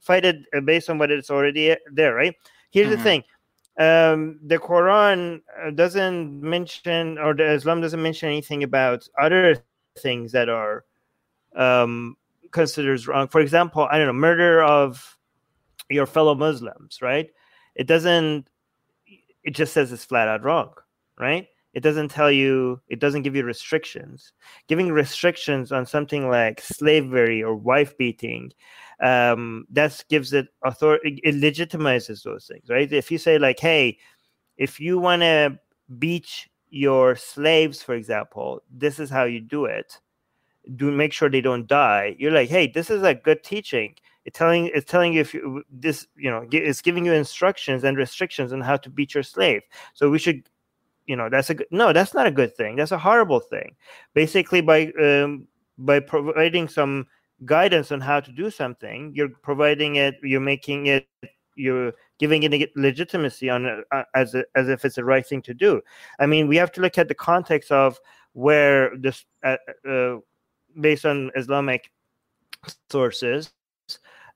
fight 0.00 0.26
it 0.26 0.36
uh, 0.54 0.60
based 0.60 0.90
on 0.90 0.98
what 0.98 1.10
it's 1.10 1.30
already 1.30 1.74
there, 1.90 2.14
right? 2.14 2.36
Here's 2.70 2.88
mm-hmm. 2.88 2.96
the 2.96 3.02
thing 3.02 3.24
um, 3.80 4.38
the 4.44 4.58
Quran 4.58 5.40
uh, 5.58 5.70
doesn't 5.70 6.42
mention, 6.42 7.16
or 7.18 7.32
the 7.32 7.50
Islam 7.50 7.80
doesn't 7.80 8.02
mention 8.02 8.28
anything 8.28 8.62
about 8.62 9.08
other 9.18 9.56
things 9.98 10.32
that 10.32 10.50
are 10.50 10.84
um, 11.56 12.16
considered 12.50 13.06
wrong. 13.06 13.28
For 13.28 13.40
example, 13.40 13.88
I 13.90 13.96
don't 13.96 14.06
know, 14.06 14.12
murder 14.12 14.62
of 14.62 15.16
your 15.88 16.04
fellow 16.04 16.34
Muslims, 16.34 17.00
right? 17.00 17.30
It 17.74 17.86
doesn't. 17.86 18.48
It 19.42 19.52
just 19.52 19.72
says 19.72 19.90
it's 19.92 20.04
flat 20.04 20.28
out 20.28 20.44
wrong, 20.44 20.74
right? 21.18 21.48
It 21.72 21.80
doesn't 21.80 22.10
tell 22.10 22.30
you. 22.30 22.82
It 22.88 23.00
doesn't 23.00 23.22
give 23.22 23.34
you 23.34 23.44
restrictions. 23.44 24.34
Giving 24.68 24.92
restrictions 24.92 25.72
on 25.72 25.86
something 25.86 26.28
like 26.28 26.60
slavery 26.60 27.42
or 27.42 27.54
wife 27.54 27.96
beating 27.96 28.52
um, 29.02 29.66
that 29.70 30.02
gives 30.08 30.32
it 30.32 30.48
authority. 30.64 31.20
It 31.24 31.36
legitimizes 31.36 32.22
those 32.22 32.46
things, 32.46 32.68
right? 32.68 32.90
If 32.92 33.10
you 33.10 33.18
say 33.18 33.38
like, 33.38 33.58
"Hey, 33.60 33.98
if 34.56 34.80
you 34.80 34.98
want 34.98 35.22
to 35.22 35.58
beat 35.98 36.48
your 36.70 37.16
slaves, 37.16 37.82
for 37.82 37.94
example, 37.94 38.62
this 38.70 38.98
is 39.00 39.10
how 39.10 39.24
you 39.24 39.40
do 39.40 39.64
it. 39.64 39.98
Do 40.76 40.90
make 40.90 41.12
sure 41.12 41.30
they 41.30 41.40
don't 41.40 41.66
die." 41.66 42.16
You're 42.18 42.32
like, 42.32 42.48
"Hey, 42.50 42.66
this 42.66 42.90
is 42.90 43.02
a 43.02 43.14
good 43.14 43.42
teaching." 43.42 43.94
It's 44.24 44.38
telling 44.38 44.66
it's 44.74 44.90
telling 44.90 45.14
you 45.14 45.20
if 45.22 45.32
you 45.34 45.64
this 45.70 46.06
you 46.16 46.30
know 46.30 46.46
it's 46.52 46.82
giving 46.82 47.06
you 47.06 47.12
instructions 47.12 47.84
and 47.84 47.96
restrictions 47.96 48.52
on 48.52 48.60
how 48.60 48.76
to 48.76 48.90
beat 48.90 49.14
your 49.14 49.22
slave. 49.22 49.62
So 49.94 50.10
we 50.10 50.18
should 50.18 50.48
you 51.06 51.16
know 51.16 51.28
that's 51.28 51.50
a 51.50 51.54
good 51.54 51.66
no 51.70 51.92
that's 51.92 52.14
not 52.14 52.26
a 52.26 52.30
good 52.30 52.54
thing 52.54 52.76
that's 52.76 52.92
a 52.92 52.98
horrible 52.98 53.40
thing 53.40 53.74
basically 54.14 54.60
by 54.60 54.92
um, 55.02 55.48
by 55.78 55.98
providing 55.98 56.68
some 56.68 57.06
guidance 57.44 57.90
on 57.90 58.00
how 58.00 58.20
to 58.20 58.32
do 58.32 58.50
something 58.50 59.12
you're 59.14 59.30
providing 59.42 59.96
it 59.96 60.16
you're 60.22 60.40
making 60.40 60.86
it 60.86 61.08
you're 61.56 61.92
giving 62.18 62.42
it 62.42 62.70
legitimacy 62.76 63.50
on 63.50 63.84
uh, 63.92 64.02
as 64.14 64.34
a, 64.34 64.44
as 64.54 64.68
if 64.68 64.84
it's 64.84 64.96
the 64.96 65.04
right 65.04 65.26
thing 65.26 65.42
to 65.42 65.54
do. 65.54 65.80
I 66.18 66.26
mean 66.26 66.48
we 66.48 66.56
have 66.56 66.72
to 66.72 66.80
look 66.80 66.98
at 66.98 67.08
the 67.08 67.14
context 67.14 67.70
of 67.70 67.98
where 68.32 68.96
this 68.96 69.24
uh, 69.44 69.56
uh, 69.88 70.16
based 70.80 71.04
on 71.04 71.30
islamic 71.34 71.90
sources 72.90 73.52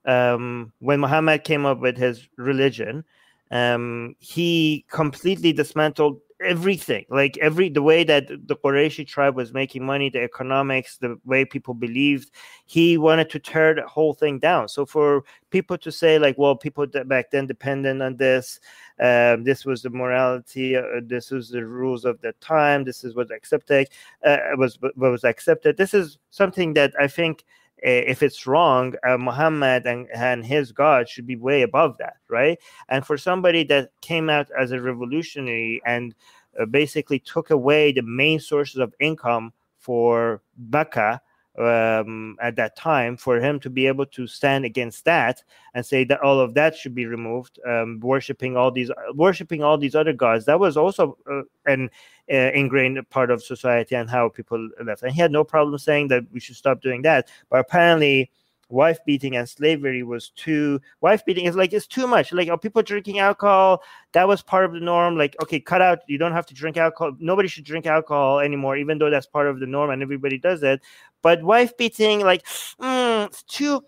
um, 0.05 0.73
when 0.81 0.99
muhammad 0.99 1.45
came 1.45 1.65
up 1.65 1.79
with 1.79 1.97
his 1.97 2.29
religion 2.37 3.05
um, 3.53 4.17
he 4.19 4.85
completely 4.91 5.53
dismantled 5.53 6.19
everything 6.45 7.05
like 7.09 7.37
every 7.39 7.69
the 7.69 7.83
way 7.83 8.05
that 8.05 8.29
the 8.29 8.57
Qurayshi 8.57 9.07
tribe 9.07 9.37
was 9.37 9.53
making 9.53 9.85
money 9.85 10.11
the 10.11 10.23
economics 10.23 10.99
the 10.99 11.19
way 11.25 11.45
people 11.45 11.75
believed 11.75 12.31
he 12.67 12.99
wanted 12.99 13.31
to 13.31 13.39
tear 13.39 13.75
the 13.75 13.87
whole 13.87 14.15
thing 14.15 14.39
down. 14.39 14.69
So 14.69 14.87
for 14.87 15.25
people 15.51 15.79
to 15.79 15.93
say 15.93 16.19
like 16.19 16.37
well 16.37 16.57
people 16.57 16.87
back 17.07 17.31
then 17.31 17.47
dependent 17.47 18.03
on 18.03 18.17
this 18.17 18.61
um, 19.01 19.45
this 19.45 19.65
was 19.65 19.83
the 19.83 19.91
morality 19.91 20.77
uh, 20.77 20.83
this 21.03 21.31
was 21.31 21.49
the 21.49 21.65
rules 21.65 22.05
of 22.05 22.21
the 22.23 22.33
time 22.41 22.85
this 22.85 23.05
is 23.05 23.15
what 23.15 23.31
accepted 23.31 23.89
uh, 24.25 24.39
was 24.57 24.79
what 24.81 24.97
was 24.97 25.25
accepted 25.25 25.77
this 25.77 25.95
is 25.95 26.19
something 26.31 26.75
that 26.75 26.93
i 27.01 27.07
think 27.07 27.45
if 27.89 28.23
it's 28.23 28.47
wrong, 28.47 28.95
uh, 29.07 29.19
Muhammad 29.19 29.87
and, 29.87 30.09
and 30.15 30.45
his 30.45 30.73
God 30.73 31.09
should 31.09 31.27
be 31.27 31.37
way 31.37 31.63
above 31.63 31.99
that, 31.99 32.17
right? 32.29 32.59
And 32.89 33.07
for 33.07 33.19
somebody 33.19 33.65
that 33.65 33.91
came 34.01 34.31
out 34.31 34.49
as 34.59 34.73
a 34.73 34.81
revolutionary 34.81 35.83
and 35.85 36.15
uh, 36.59 36.65
basically 36.67 37.19
took 37.19 37.51
away 37.51 37.93
the 37.93 38.03
main 38.03 38.41
sources 38.41 38.79
of 38.79 38.95
income 39.01 39.53
for 39.79 40.41
Mecca 40.57 41.21
um, 41.59 42.37
at 42.41 42.57
that 42.57 42.77
time, 42.77 43.17
for 43.17 43.41
him 43.41 43.61
to 43.61 43.71
be 43.71 43.87
able 43.87 44.07
to 44.07 44.27
stand 44.27 44.65
against 44.65 45.05
that 45.05 45.43
and 45.75 45.85
say 45.85 46.05
that 46.05 46.21
all 46.21 46.41
of 46.41 46.55
that 46.55 46.77
should 46.77 46.95
be 46.95 47.07
removed, 47.07 47.59
um, 47.67 48.01
worshiping 48.01 48.57
all 48.57 48.71
these 48.71 48.91
worshiping 49.15 49.63
all 49.63 49.79
these 49.79 49.95
other 49.95 50.13
gods, 50.13 50.45
that 50.47 50.59
was 50.59 50.77
also 50.77 51.17
uh, 51.31 51.43
an 51.67 51.91
uh, 52.33 52.51
ingrained 52.55 52.99
part 53.11 53.31
of 53.31 53.43
society 53.43 53.95
and 53.95 54.11
how 54.11 54.29
people 54.29 54.69
left. 54.85 55.03
And 55.03 55.13
he 55.13 55.21
had 55.21 55.33
no 55.33 55.45
problem 55.45 55.79
saying 55.79 56.09
that 56.09 56.25
we 56.33 56.41
should 56.41 56.57
stop 56.57 56.81
doing 56.81 57.03
that. 57.03 57.29
But 57.51 57.61
apparently, 57.61 58.31
wife 58.69 58.99
beating 59.05 59.37
and 59.37 59.49
slavery 59.49 60.03
was 60.03 60.31
too 60.31 60.81
wife 61.01 61.25
beating 61.25 61.45
is 61.47 61.57
like 61.57 61.73
it's 61.73 61.87
too 61.87 62.07
much. 62.07 62.33
Like 62.33 62.49
are 62.49 62.59
people 62.59 62.83
drinking 62.83 63.19
alcohol? 63.19 63.83
That 64.13 64.29
was 64.29 64.43
part 64.43 64.65
of 64.65 64.73
the 64.73 64.81
norm. 64.81 65.17
Like 65.17 65.37
okay 65.43 65.61
cut 65.61 65.83
out. 65.83 66.01
You 66.07 66.19
don't 66.19 66.33
have 66.33 66.47
to 66.47 66.55
drink 66.55 66.77
alcohol. 66.77 67.13
Nobody 67.19 67.49
should 67.49 67.65
drink 67.65 67.87
alcohol 67.87 68.41
anymore 68.41 68.77
even 68.77 68.99
though 68.99 69.11
that's 69.11 69.27
part 69.27 69.49
of 69.49 69.61
the 69.61 69.67
norm 69.67 69.91
and 69.91 70.03
everybody 70.03 70.39
does 70.39 70.63
it. 70.63 70.81
But 71.23 71.43
wife 71.43 71.77
beating 71.77 72.21
like 72.21 72.45
mm, 72.81 73.27
it's 73.27 73.43
too 73.45 73.83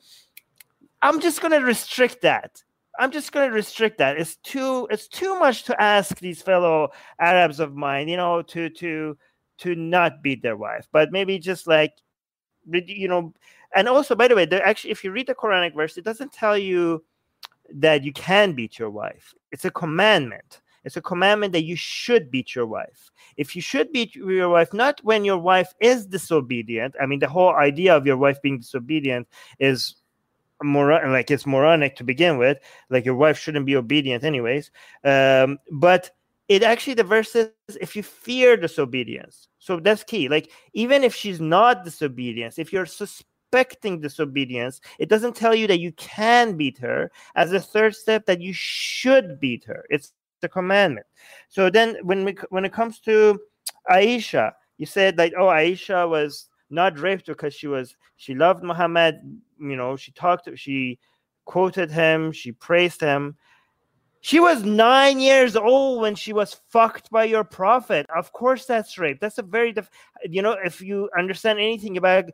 i'm 1.03 1.21
just 1.21 1.41
going 1.41 1.53
to 1.53 1.65
restrict 1.65 2.23
that. 2.23 2.63
I'm 2.99 3.11
just 3.11 3.31
going 3.31 3.49
to 3.49 3.55
restrict 3.55 3.99
that. 3.99 4.19
It's 4.19 4.37
too 4.37 4.89
it's 4.91 5.09
too 5.09 5.39
much 5.39 5.65
to 5.65 5.81
ask 5.81 6.19
these 6.19 6.41
fellow 6.43 6.91
Arabs 7.21 7.61
of 7.61 7.75
mine, 7.75 8.09
you 8.09 8.17
know, 8.17 8.43
to 8.43 8.71
to 8.71 9.17
to 9.59 9.75
not 9.75 10.23
beat 10.23 10.43
their 10.43 10.57
wife, 10.57 10.87
but 10.93 11.13
maybe 11.13 11.39
just 11.39 11.67
like 11.67 11.93
you 12.71 13.09
know. 13.09 13.33
And 13.75 13.89
also, 13.89 14.15
by 14.15 14.29
the 14.29 14.37
way, 14.37 14.49
actually, 14.51 14.91
if 14.91 15.05
you 15.05 15.11
read 15.11 15.27
the 15.27 15.35
Quranic 15.35 15.75
verse, 15.75 15.97
it 15.97 16.05
doesn't 16.05 16.33
tell 16.33 16.57
you 16.57 17.05
that 17.73 18.05
you 18.05 18.13
can 18.13 18.53
beat 18.53 18.79
your 18.79 18.91
wife. 18.91 19.35
It's 19.53 19.65
a 19.65 19.71
commandment. 19.71 20.61
It's 20.85 20.97
a 20.97 21.03
commandment 21.03 21.53
that 21.53 21.65
you 21.65 21.75
should 21.75 22.31
beat 22.31 22.55
your 22.55 22.67
wife. 22.67 23.11
If 23.37 23.57
you 23.57 23.63
should 23.63 23.93
beat 23.93 24.15
your 24.15 24.49
wife, 24.49 24.73
not 24.73 25.01
when 25.03 25.25
your 25.25 25.39
wife 25.39 25.75
is 25.81 26.07
disobedient. 26.07 26.95
I 27.01 27.07
mean, 27.07 27.19
the 27.19 27.29
whole 27.29 27.55
idea 27.55 27.97
of 27.97 28.07
your 28.07 28.17
wife 28.17 28.41
being 28.41 28.59
disobedient 28.59 29.27
is 29.59 29.97
moron 30.63 31.13
like 31.13 31.31
it's 31.31 31.47
moronic 31.47 31.97
to 31.97 32.05
begin 32.05 32.39
with 32.39 32.59
like 32.89 33.05
your 33.05 33.15
wife 33.15 33.39
shouldn't 33.39 33.67
be 33.67 33.77
obedient 33.77 34.25
anyways 34.25 34.71
um, 35.05 35.59
but 35.71 36.16
it 36.49 36.63
actually 36.63 36.95
the 36.95 37.05
verse 37.05 37.33
says 37.33 37.51
if 37.81 37.97
you 37.97 38.03
fear 38.03 38.57
disobedience. 38.57 39.49
So 39.59 39.81
that's 39.81 40.05
key. 40.05 40.29
Like 40.29 40.51
even 40.75 41.03
if 41.03 41.15
she's 41.15 41.41
not 41.41 41.85
disobedience 41.85 42.59
if 42.59 42.73
you're 42.73 42.87
suspecting 42.87 44.01
disobedience 44.01 44.81
it 44.99 45.09
doesn't 45.09 45.35
tell 45.35 45.55
you 45.55 45.67
that 45.67 45.81
you 45.81 45.93
can 45.93 46.57
beat 46.57 46.79
her 46.79 47.11
as 47.35 47.53
a 47.53 47.61
third 47.61 47.95
step 47.95 48.27
that 48.27 48.41
you 48.41 48.53
should 48.53 49.41
beat 49.41 49.65
her. 49.65 49.85
It's 49.91 50.13
the 50.41 50.49
commandment. 50.49 51.07
So 51.49 51.71
then 51.71 51.97
when 52.03 52.25
we 52.25 52.37
when 52.51 52.65
it 52.65 52.73
comes 52.73 53.01
to 53.01 53.41
aisha 53.91 54.53
you 54.79 54.87
said 54.87 55.17
like 55.19 55.33
oh 55.39 55.47
aisha 55.47 56.09
was 56.09 56.49
not 56.71 56.99
raped 56.99 57.27
because 57.27 57.55
she 57.55 57.67
was 57.67 57.97
she 58.17 58.35
loved 58.35 58.63
muhammad. 58.63 59.17
You 59.59 59.77
know 59.77 59.97
she 59.97 60.13
talked 60.13 60.49
she 60.57 60.99
quoted 61.45 61.91
him 61.91 62.31
she 62.33 62.53
praised 62.53 63.01
him 63.01 63.37
she 64.27 64.41
was 64.41 64.65
nine 64.65 65.21
years 65.21 65.55
old 65.55 66.01
when 66.01 66.17
she 66.17 66.33
was 66.33 66.61
fucked 66.69 67.09
by 67.13 67.23
your 67.23 67.45
prophet. 67.45 68.07
Of 68.13 68.33
course 68.33 68.67
that's 68.67 68.99
rape. 68.99 69.21
That's 69.21 69.39
a 69.39 69.43
very 69.43 69.73
def- 69.73 69.89
you 70.29 70.43
know 70.43 70.57
if 70.65 70.81
you 70.81 71.09
understand 71.17 71.61
anything 71.61 71.97
about 71.97 72.25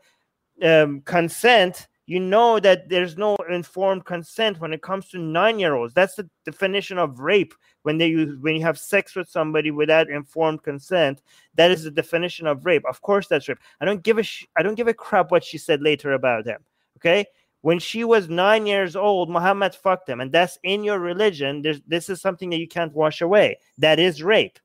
um, 0.62 1.02
consent 1.02 1.88
you 2.06 2.18
know 2.18 2.58
that 2.60 2.88
there's 2.88 3.18
no 3.18 3.36
informed 3.50 4.06
consent 4.06 4.58
when 4.58 4.72
it 4.72 4.80
comes 4.80 5.10
to 5.10 5.18
nine 5.18 5.58
year 5.58 5.74
olds 5.74 5.92
that's 5.92 6.14
the 6.14 6.26
definition 6.46 6.96
of 6.96 7.20
rape. 7.20 7.52
When 7.82 7.98
they 7.98 8.06
use 8.06 8.38
when 8.40 8.56
you 8.56 8.62
have 8.62 8.78
sex 8.78 9.14
with 9.14 9.28
somebody 9.28 9.70
without 9.70 10.08
informed 10.08 10.62
consent 10.62 11.20
that 11.56 11.70
is 11.70 11.84
the 11.84 11.90
definition 11.90 12.46
of 12.46 12.64
rape. 12.64 12.84
Of 12.88 13.02
course 13.02 13.28
that's 13.28 13.50
rape. 13.50 13.58
I 13.82 13.84
don't 13.84 14.02
give 14.02 14.16
a 14.16 14.22
sh- 14.22 14.46
i 14.56 14.62
don't 14.62 14.76
give 14.76 14.88
a 14.88 14.94
crap 14.94 15.30
what 15.30 15.44
she 15.44 15.58
said 15.58 15.82
later 15.82 16.12
about 16.12 16.46
him 16.46 16.64
okay 16.96 17.26
when 17.62 17.78
she 17.78 18.04
was 18.04 18.28
nine 18.28 18.66
years 18.66 18.94
old 18.94 19.30
muhammad 19.30 19.74
fucked 19.74 20.08
him 20.08 20.20
and 20.20 20.30
that's 20.30 20.58
in 20.62 20.84
your 20.84 20.98
religion 20.98 21.62
There's, 21.62 21.80
this 21.86 22.08
is 22.08 22.20
something 22.20 22.50
that 22.50 22.58
you 22.58 22.68
can't 22.68 22.94
wash 22.94 23.20
away 23.20 23.58
that 23.78 23.98
is 23.98 24.22
rape 24.22 24.58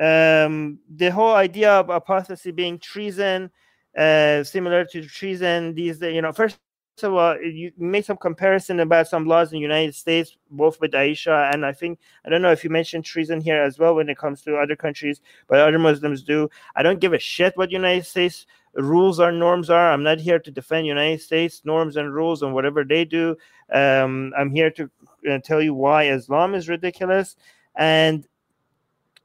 um, 0.00 0.78
the 0.94 1.10
whole 1.10 1.34
idea 1.34 1.72
of 1.72 1.90
apostasy 1.90 2.52
being 2.52 2.78
treason 2.78 3.50
uh, 3.98 4.44
similar 4.44 4.84
to 4.84 5.02
treason. 5.06 5.74
These, 5.74 6.00
you 6.00 6.22
know, 6.22 6.32
first 6.32 6.58
of 7.02 7.14
all, 7.14 7.40
you 7.40 7.72
made 7.78 8.04
some 8.04 8.16
comparison 8.16 8.80
about 8.80 9.08
some 9.08 9.26
laws 9.26 9.52
in 9.52 9.56
the 9.56 9.62
United 9.62 9.94
States, 9.94 10.36
both 10.50 10.80
with 10.80 10.92
Aisha 10.92 11.52
and 11.52 11.64
I 11.64 11.72
think 11.72 11.98
I 12.24 12.28
don't 12.28 12.42
know 12.42 12.52
if 12.52 12.64
you 12.64 12.70
mentioned 12.70 13.04
treason 13.04 13.40
here 13.40 13.60
as 13.62 13.78
well 13.78 13.94
when 13.96 14.08
it 14.08 14.18
comes 14.18 14.42
to 14.42 14.56
other 14.56 14.76
countries, 14.76 15.20
but 15.48 15.58
other 15.58 15.78
Muslims 15.78 16.22
do. 16.22 16.48
I 16.76 16.82
don't 16.82 17.00
give 17.00 17.12
a 17.12 17.18
shit 17.18 17.56
what 17.56 17.70
United 17.70 18.06
States 18.06 18.46
rules 18.82 19.20
or 19.20 19.32
norms 19.32 19.70
are. 19.70 19.92
I'm 19.92 20.02
not 20.02 20.20
here 20.20 20.38
to 20.38 20.50
defend 20.50 20.86
United 20.86 21.20
States 21.20 21.62
norms 21.64 21.96
and 21.96 22.14
rules 22.14 22.42
and 22.42 22.54
whatever 22.54 22.84
they 22.84 23.04
do. 23.04 23.36
Um, 23.72 24.32
I'm 24.38 24.50
here 24.50 24.70
to 24.72 24.90
uh, 25.30 25.38
tell 25.44 25.60
you 25.60 25.74
why 25.74 26.04
Islam 26.04 26.54
is 26.54 26.68
ridiculous 26.68 27.36
and 27.76 28.26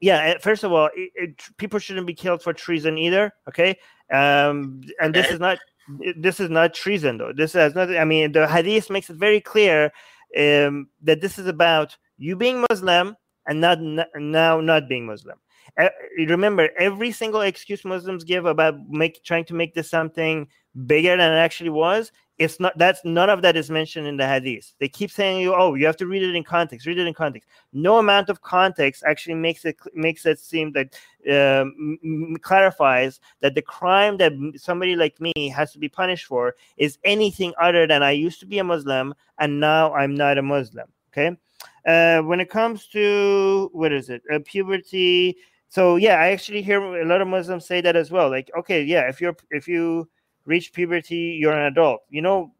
yeah 0.00 0.18
eh, 0.18 0.38
first 0.38 0.64
of 0.64 0.72
all 0.72 0.90
it, 0.94 1.10
it, 1.14 1.42
people 1.56 1.78
shouldn't 1.78 2.06
be 2.06 2.14
killed 2.14 2.42
for 2.42 2.52
treason 2.52 2.98
either 2.98 3.32
okay 3.48 3.76
um, 4.12 4.82
and 5.00 5.14
this 5.14 5.30
is 5.30 5.40
not 5.40 5.58
this 6.16 6.40
is 6.40 6.50
not 6.50 6.74
treason 6.74 7.18
though. 7.18 7.32
This 7.32 7.52
has 7.52 7.74
nothing. 7.74 7.98
I 7.98 8.04
mean, 8.04 8.32
the 8.32 8.46
hadith 8.46 8.90
makes 8.90 9.10
it 9.10 9.16
very 9.16 9.40
clear 9.40 9.92
um, 10.36 10.88
that 11.02 11.20
this 11.20 11.38
is 11.38 11.46
about 11.46 11.96
you 12.16 12.36
being 12.36 12.64
Muslim 12.70 13.16
and 13.46 13.60
not 13.60 13.78
now 13.80 14.60
not 14.60 14.88
being 14.88 15.06
Muslim. 15.06 15.38
Remember, 16.16 16.68
every 16.78 17.12
single 17.12 17.40
excuse 17.40 17.84
Muslims 17.84 18.24
give 18.24 18.46
about 18.46 18.88
make 18.88 19.22
trying 19.24 19.44
to 19.46 19.54
make 19.54 19.74
this 19.74 19.90
something 19.90 20.48
bigger 20.86 21.16
than 21.16 21.32
it 21.32 21.36
actually 21.36 21.70
was 21.70 22.10
it's 22.38 22.58
not 22.58 22.76
that's 22.76 23.04
none 23.04 23.30
of 23.30 23.42
that 23.42 23.56
is 23.56 23.70
mentioned 23.70 24.08
in 24.08 24.16
the 24.16 24.26
hadith. 24.26 24.74
They 24.80 24.88
keep 24.88 25.10
saying 25.10 25.40
you 25.40 25.54
oh 25.54 25.74
you 25.74 25.86
have 25.86 25.96
to 25.98 26.06
read 26.06 26.22
it 26.22 26.34
in 26.34 26.42
context 26.42 26.86
read 26.86 26.98
it 26.98 27.06
in 27.06 27.14
context. 27.14 27.48
No 27.72 27.98
amount 27.98 28.28
of 28.28 28.40
context 28.42 29.04
actually 29.06 29.36
makes 29.36 29.64
it 29.64 29.76
makes 29.94 30.26
it 30.26 30.40
seem 30.40 30.72
that 30.72 30.98
um, 31.30 32.36
clarifies 32.42 33.20
that 33.40 33.54
the 33.54 33.62
crime 33.62 34.16
that 34.16 34.32
somebody 34.56 34.96
like 34.96 35.20
me 35.20 35.32
has 35.54 35.72
to 35.72 35.78
be 35.78 35.88
punished 35.88 36.26
for 36.26 36.56
is 36.76 36.98
anything 37.04 37.54
other 37.58 37.86
than 37.86 38.02
i 38.02 38.10
used 38.10 38.40
to 38.40 38.46
be 38.46 38.58
a 38.58 38.64
muslim 38.64 39.14
and 39.38 39.58
now 39.58 39.90
i'm 39.94 40.14
not 40.14 40.36
a 40.36 40.42
muslim 40.42 40.86
okay? 41.14 41.36
Uh, 41.86 42.22
when 42.22 42.40
it 42.40 42.50
comes 42.50 42.86
to 42.88 43.70
what 43.72 43.92
is 43.92 44.08
it? 44.08 44.22
Uh, 44.32 44.38
puberty 44.44 45.36
so 45.68 45.96
yeah 45.96 46.16
i 46.16 46.30
actually 46.30 46.62
hear 46.62 46.80
a 46.80 47.04
lot 47.04 47.20
of 47.20 47.28
muslims 47.28 47.66
say 47.66 47.80
that 47.80 47.96
as 47.96 48.10
well 48.10 48.30
like 48.30 48.50
okay 48.56 48.82
yeah 48.82 49.08
if 49.08 49.20
you're 49.20 49.36
if 49.50 49.66
you 49.66 50.08
reach 50.46 50.72
puberty, 50.72 51.36
you're 51.40 51.52
an 51.52 51.66
adult. 51.66 52.02
You 52.10 52.22
know, 52.22 52.52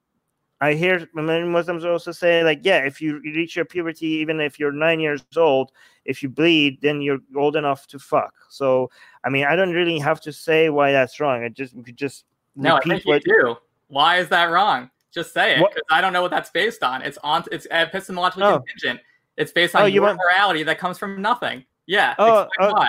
I 0.61 0.75
hear 0.75 1.09
many 1.15 1.47
Muslims 1.47 1.85
also 1.85 2.13
say, 2.13 2.43
like, 2.45 2.61
yeah, 2.63 2.79
if 2.79 3.01
you 3.01 3.21
reach 3.21 3.57
your 3.57 3.65
puberty, 3.65 4.07
even 4.07 4.41
if 4.41 4.59
you're 4.59 4.73
nine 4.73 5.01
years 5.01 5.25
old, 5.37 5.73
if 6.05 6.23
you 6.23 6.29
bleed, 6.29 6.81
then 6.81 7.01
you're 7.01 7.19
old 7.37 7.57
enough 7.57 7.87
to 7.89 7.99
fuck. 7.99 8.35
So, 8.49 8.91
I 9.25 9.29
mean, 9.29 9.45
I 9.45 9.57
don't 9.57 9.73
really 9.73 9.99
have 9.99 10.21
to 10.23 10.33
say 10.33 10.71
why 10.71 10.93
that's 10.93 11.21
wrong. 11.21 11.45
I 11.45 11.49
just 11.49 11.75
could 11.85 11.97
just 11.97 12.25
no, 12.57 12.77
I 12.77 12.81
think 12.81 13.05
you 13.05 13.21
do. 13.21 13.57
Why 13.89 14.19
is 14.19 14.29
that 14.29 14.45
wrong? 14.45 14.91
Just 15.13 15.33
say 15.33 15.55
it, 15.55 15.59
because 15.59 15.83
I 15.91 16.01
don't 16.01 16.13
know 16.13 16.23
what 16.23 16.31
that's 16.31 16.51
based 16.51 16.83
on. 16.83 17.03
It's 17.03 17.19
on. 17.23 17.45
It's 17.53 17.67
epistemologically 17.69 18.43
oh. 18.43 18.59
contingent. 18.59 19.01
It's 19.37 19.53
based 19.53 19.75
oh, 19.75 19.81
on 19.81 19.85
oh, 19.85 19.87
you 19.87 19.95
your 19.95 20.03
want... 20.05 20.19
morality 20.19 20.63
that 20.65 20.79
comes 20.79 20.99
from 20.99 21.21
nothing. 21.21 21.65
Yeah. 21.87 22.15
Oh, 22.19 22.49
oh 22.61 22.73
why? 22.73 22.89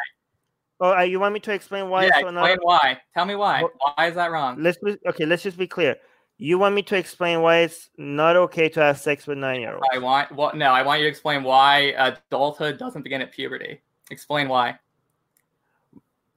Oh, 0.79 1.01
you 1.01 1.19
want 1.19 1.33
me 1.33 1.39
to 1.41 1.53
explain 1.53 1.89
why? 1.89 2.05
Yeah, 2.05 2.19
explain 2.19 2.57
why. 2.61 2.99
Tell 3.13 3.25
me 3.25 3.35
why. 3.35 3.63
Why 3.95 4.07
is 4.07 4.15
that 4.15 4.31
wrong? 4.31 4.57
Let's 4.61 4.77
be, 4.77 4.97
okay. 5.07 5.25
Let's 5.25 5.43
just 5.43 5.57
be 5.57 5.67
clear. 5.67 5.95
You 6.37 6.59
want 6.59 6.75
me 6.75 6.81
to 6.83 6.97
explain 6.97 7.41
why 7.41 7.59
it's 7.59 7.89
not 7.97 8.35
okay 8.35 8.67
to 8.69 8.81
have 8.81 8.99
sex 8.99 9.25
with 9.25 9.37
nine 9.37 9.61
year 9.61 9.75
olds? 9.75 9.87
I 9.93 9.99
want. 9.99 10.35
Well, 10.35 10.51
no, 10.53 10.71
I 10.71 10.81
want 10.81 10.99
you 10.99 11.05
to 11.05 11.09
explain 11.09 11.43
why 11.43 11.93
adulthood 11.97 12.77
doesn't 12.77 13.03
begin 13.03 13.21
at 13.21 13.31
puberty. 13.31 13.79
Explain 14.11 14.49
why. 14.49 14.77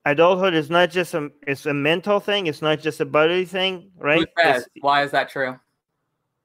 Adulthood 0.04 0.54
is 0.54 0.70
not 0.70 0.90
just 0.90 1.14
a. 1.14 1.30
It's 1.46 1.66
a 1.66 1.74
mental 1.74 2.20
thing. 2.20 2.46
It's 2.46 2.62
not 2.62 2.78
just 2.78 3.00
a 3.00 3.04
bodily 3.04 3.44
thing, 3.44 3.90
right? 3.98 4.24
Why 4.80 5.02
is 5.02 5.10
that 5.10 5.30
true? 5.30 5.58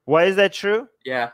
Why 0.04 0.24
is 0.24 0.34
that 0.36 0.52
true? 0.52 0.88
Yeah. 1.04 1.30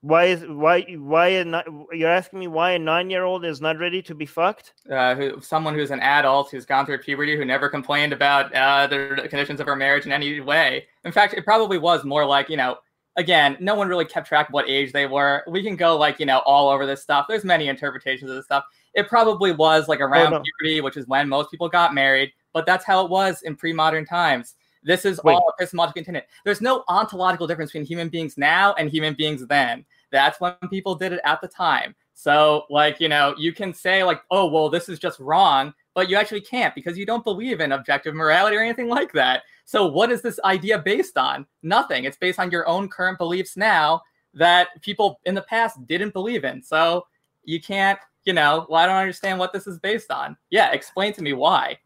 Why 0.00 0.26
is 0.26 0.44
why 0.46 0.82
why 0.82 1.28
a, 1.28 1.62
you're 1.92 2.10
asking 2.10 2.38
me 2.38 2.46
why 2.46 2.72
a 2.72 2.78
nine 2.78 3.10
year 3.10 3.24
old 3.24 3.44
is 3.44 3.60
not 3.60 3.78
ready 3.78 4.00
to 4.02 4.14
be 4.14 4.26
fucked? 4.26 4.74
Uh, 4.90 5.16
who 5.16 5.40
someone 5.40 5.74
who's 5.74 5.90
an 5.90 5.98
adult 6.00 6.52
who's 6.52 6.64
gone 6.64 6.86
through 6.86 6.98
puberty 6.98 7.36
who 7.36 7.44
never 7.44 7.68
complained 7.68 8.12
about 8.12 8.54
uh, 8.54 8.86
the 8.86 9.26
conditions 9.28 9.58
of 9.58 9.66
her 9.66 9.74
marriage 9.74 10.06
in 10.06 10.12
any 10.12 10.38
way. 10.40 10.86
In 11.04 11.10
fact, 11.10 11.34
it 11.34 11.44
probably 11.44 11.78
was 11.78 12.04
more 12.04 12.24
like 12.24 12.48
you 12.48 12.56
know. 12.56 12.78
Again, 13.16 13.56
no 13.58 13.74
one 13.74 13.88
really 13.88 14.04
kept 14.04 14.28
track 14.28 14.48
of 14.48 14.52
what 14.52 14.68
age 14.68 14.92
they 14.92 15.06
were. 15.06 15.42
We 15.48 15.64
can 15.64 15.74
go 15.74 15.96
like 15.96 16.20
you 16.20 16.26
know 16.26 16.38
all 16.46 16.68
over 16.68 16.86
this 16.86 17.02
stuff. 17.02 17.26
There's 17.28 17.44
many 17.44 17.66
interpretations 17.66 18.30
of 18.30 18.36
this 18.36 18.44
stuff. 18.44 18.64
It 18.94 19.08
probably 19.08 19.50
was 19.50 19.88
like 19.88 20.00
around 20.00 20.32
oh, 20.32 20.38
no. 20.38 20.42
puberty, 20.42 20.80
which 20.80 20.96
is 20.96 21.08
when 21.08 21.28
most 21.28 21.50
people 21.50 21.68
got 21.68 21.92
married. 21.92 22.30
But 22.52 22.66
that's 22.66 22.84
how 22.84 23.04
it 23.04 23.10
was 23.10 23.42
in 23.42 23.56
pre-modern 23.56 24.06
times. 24.06 24.54
This 24.84 25.04
is 25.04 25.20
Wait. 25.22 25.34
all 25.34 25.52
epistemological 25.58 26.04
contingent. 26.04 26.26
There's 26.44 26.60
no 26.60 26.84
ontological 26.88 27.46
difference 27.46 27.72
between 27.72 27.86
human 27.86 28.08
beings 28.08 28.36
now 28.36 28.74
and 28.74 28.90
human 28.90 29.14
beings 29.14 29.46
then. 29.46 29.84
That's 30.10 30.40
when 30.40 30.54
people 30.70 30.94
did 30.94 31.12
it 31.12 31.20
at 31.24 31.40
the 31.40 31.48
time. 31.48 31.94
So, 32.14 32.64
like, 32.68 32.98
you 33.00 33.08
know, 33.08 33.34
you 33.38 33.52
can 33.52 33.72
say, 33.72 34.02
like, 34.02 34.22
oh, 34.30 34.46
well, 34.46 34.68
this 34.68 34.88
is 34.88 34.98
just 34.98 35.20
wrong, 35.20 35.72
but 35.94 36.10
you 36.10 36.16
actually 36.16 36.40
can't 36.40 36.74
because 36.74 36.98
you 36.98 37.06
don't 37.06 37.22
believe 37.22 37.60
in 37.60 37.72
objective 37.72 38.14
morality 38.14 38.56
or 38.56 38.60
anything 38.60 38.88
like 38.88 39.12
that. 39.12 39.42
So, 39.64 39.86
what 39.86 40.10
is 40.10 40.20
this 40.20 40.40
idea 40.42 40.78
based 40.80 41.16
on? 41.16 41.46
Nothing. 41.62 42.04
It's 42.04 42.16
based 42.16 42.40
on 42.40 42.50
your 42.50 42.66
own 42.66 42.88
current 42.88 43.18
beliefs 43.18 43.56
now 43.56 44.02
that 44.34 44.68
people 44.82 45.20
in 45.26 45.34
the 45.34 45.42
past 45.42 45.86
didn't 45.86 46.12
believe 46.12 46.44
in. 46.44 46.60
So, 46.60 47.06
you 47.44 47.60
can't, 47.60 47.98
you 48.24 48.32
know, 48.32 48.66
well, 48.68 48.82
I 48.82 48.86
don't 48.86 48.96
understand 48.96 49.38
what 49.38 49.52
this 49.52 49.66
is 49.66 49.78
based 49.78 50.10
on. 50.10 50.36
Yeah, 50.50 50.72
explain 50.72 51.12
to 51.12 51.22
me 51.22 51.34
why. 51.34 51.78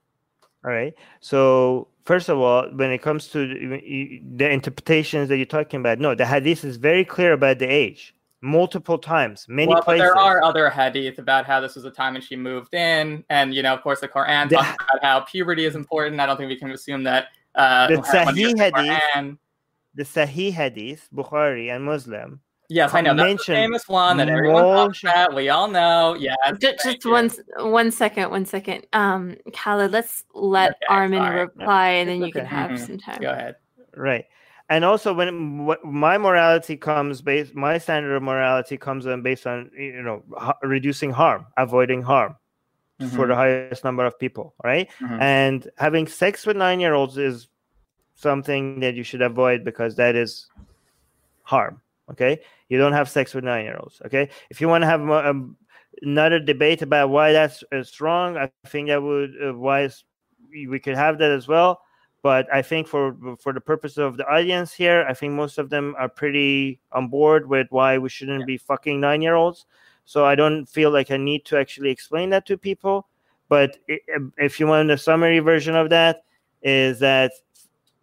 All 0.64 0.70
right. 0.70 0.94
So 1.20 1.88
first 2.04 2.28
of 2.28 2.38
all, 2.38 2.68
when 2.70 2.90
it 2.90 3.02
comes 3.02 3.28
to 3.28 3.46
the 4.36 4.50
interpretations 4.50 5.28
that 5.28 5.36
you're 5.36 5.46
talking 5.46 5.80
about, 5.80 5.98
no, 5.98 6.14
the 6.14 6.26
hadith 6.26 6.64
is 6.64 6.76
very 6.76 7.04
clear 7.04 7.32
about 7.32 7.58
the 7.58 7.66
age, 7.66 8.14
multiple 8.40 8.98
times, 8.98 9.46
many 9.48 9.72
well, 9.72 9.82
places. 9.82 10.02
there 10.02 10.16
are 10.16 10.42
other 10.42 10.68
hadith 10.70 11.18
about 11.18 11.46
how 11.46 11.60
this 11.60 11.74
was 11.74 11.84
a 11.84 11.90
time 11.90 12.14
when 12.14 12.22
she 12.22 12.36
moved 12.36 12.74
in, 12.74 13.24
and 13.30 13.54
you 13.54 13.62
know, 13.62 13.74
of 13.74 13.82
course, 13.82 14.00
the 14.00 14.08
Quran 14.08 14.48
the, 14.48 14.56
talks 14.56 14.84
about 14.90 15.04
how 15.04 15.20
puberty 15.20 15.64
is 15.64 15.74
important. 15.74 16.20
I 16.20 16.26
don't 16.26 16.36
think 16.36 16.48
we 16.48 16.56
can 16.56 16.70
assume 16.70 17.04
that 17.04 17.28
uh, 17.54 17.88
the 17.88 17.96
Sahih 17.96 18.58
hadith, 18.58 19.36
the 19.94 20.04
Sahih 20.04 20.52
hadith, 20.52 21.08
Bukhari 21.14 21.74
and 21.74 21.84
Muslim 21.84 22.40
Yes, 22.72 22.94
I 22.94 23.02
know. 23.02 23.14
That's 23.14 23.46
the 23.46 23.52
famous 23.52 23.86
one 23.86 24.16
that 24.16 24.28
everyone 24.28 24.62
talks 24.62 25.02
about. 25.02 25.34
We 25.34 25.48
all 25.50 25.68
know. 25.68 26.14
Yeah. 26.18 26.34
Just, 26.58 26.84
just 26.84 27.04
one 27.04 27.30
one 27.58 27.90
second, 27.90 28.30
one 28.30 28.46
second. 28.46 28.86
Um, 28.92 29.36
Khaled, 29.52 29.92
let's 29.92 30.24
let 30.34 30.70
okay, 30.70 30.78
Armin 30.88 31.18
sorry. 31.18 31.40
reply, 31.40 31.88
and 31.88 32.08
then 32.08 32.18
you 32.18 32.24
okay. 32.24 32.40
can 32.40 32.46
have 32.46 32.70
mm-hmm. 32.70 32.84
some 32.84 32.98
time. 32.98 33.20
Go 33.20 33.30
ahead. 33.30 33.56
Right. 33.94 34.24
And 34.70 34.86
also, 34.86 35.12
when 35.12 35.68
my 35.84 36.16
morality 36.16 36.78
comes 36.78 37.20
based, 37.20 37.54
my 37.54 37.76
standard 37.76 38.16
of 38.16 38.22
morality 38.22 38.78
comes 38.78 39.06
on 39.06 39.22
based 39.22 39.46
on 39.46 39.70
you 39.76 40.02
know 40.02 40.22
reducing 40.62 41.10
harm, 41.10 41.46
avoiding 41.58 42.00
harm 42.00 42.36
mm-hmm. 42.98 43.14
for 43.14 43.26
the 43.26 43.34
highest 43.34 43.84
number 43.84 44.06
of 44.06 44.18
people, 44.18 44.54
right? 44.64 44.88
Mm-hmm. 45.00 45.20
And 45.20 45.70
having 45.76 46.06
sex 46.06 46.46
with 46.46 46.56
nine 46.56 46.80
year 46.80 46.94
olds 46.94 47.18
is 47.18 47.48
something 48.14 48.80
that 48.80 48.94
you 48.94 49.02
should 49.02 49.20
avoid 49.20 49.64
because 49.64 49.96
that 49.96 50.16
is 50.16 50.48
harm. 51.42 51.82
Okay, 52.10 52.40
you 52.72 52.78
don't 52.78 52.94
have 52.94 53.10
sex 53.10 53.34
with 53.34 53.44
nine 53.44 53.66
year 53.66 53.76
olds. 53.78 54.00
Okay, 54.06 54.30
if 54.48 54.58
you 54.58 54.66
want 54.66 54.80
to 54.80 54.86
have 54.86 55.02
um, 55.02 55.58
another 56.00 56.40
debate 56.40 56.80
about 56.80 57.10
why 57.10 57.30
that's 57.30 57.62
uh, 57.70 57.84
wrong, 58.00 58.38
I 58.38 58.50
think 58.66 58.88
that 58.88 59.02
would 59.02 59.34
uh, 59.44 59.52
why 59.52 59.90
we 60.50 60.78
could 60.80 60.96
have 60.96 61.18
that 61.18 61.30
as 61.30 61.46
well. 61.46 61.82
But 62.22 62.46
I 62.50 62.62
think 62.62 62.88
for 62.88 63.14
for 63.38 63.52
the 63.52 63.60
purpose 63.60 63.98
of 63.98 64.16
the 64.16 64.26
audience 64.26 64.72
here, 64.72 65.04
I 65.06 65.12
think 65.12 65.34
most 65.34 65.58
of 65.58 65.68
them 65.68 65.94
are 65.98 66.08
pretty 66.08 66.80
on 66.92 67.08
board 67.08 67.46
with 67.46 67.66
why 67.68 67.98
we 67.98 68.08
shouldn't 68.08 68.40
yeah. 68.40 68.46
be 68.46 68.56
fucking 68.56 68.98
nine 68.98 69.20
year 69.20 69.34
olds. 69.34 69.66
So 70.06 70.24
I 70.24 70.34
don't 70.34 70.64
feel 70.64 70.90
like 70.90 71.10
I 71.10 71.18
need 71.18 71.44
to 71.46 71.58
actually 71.58 71.90
explain 71.90 72.30
that 72.30 72.46
to 72.46 72.56
people. 72.56 73.06
But 73.50 73.76
if 73.86 74.58
you 74.58 74.66
want 74.66 74.90
a 74.90 74.96
summary 74.96 75.40
version 75.40 75.76
of 75.76 75.90
that, 75.90 76.24
is 76.62 77.00
that 77.00 77.32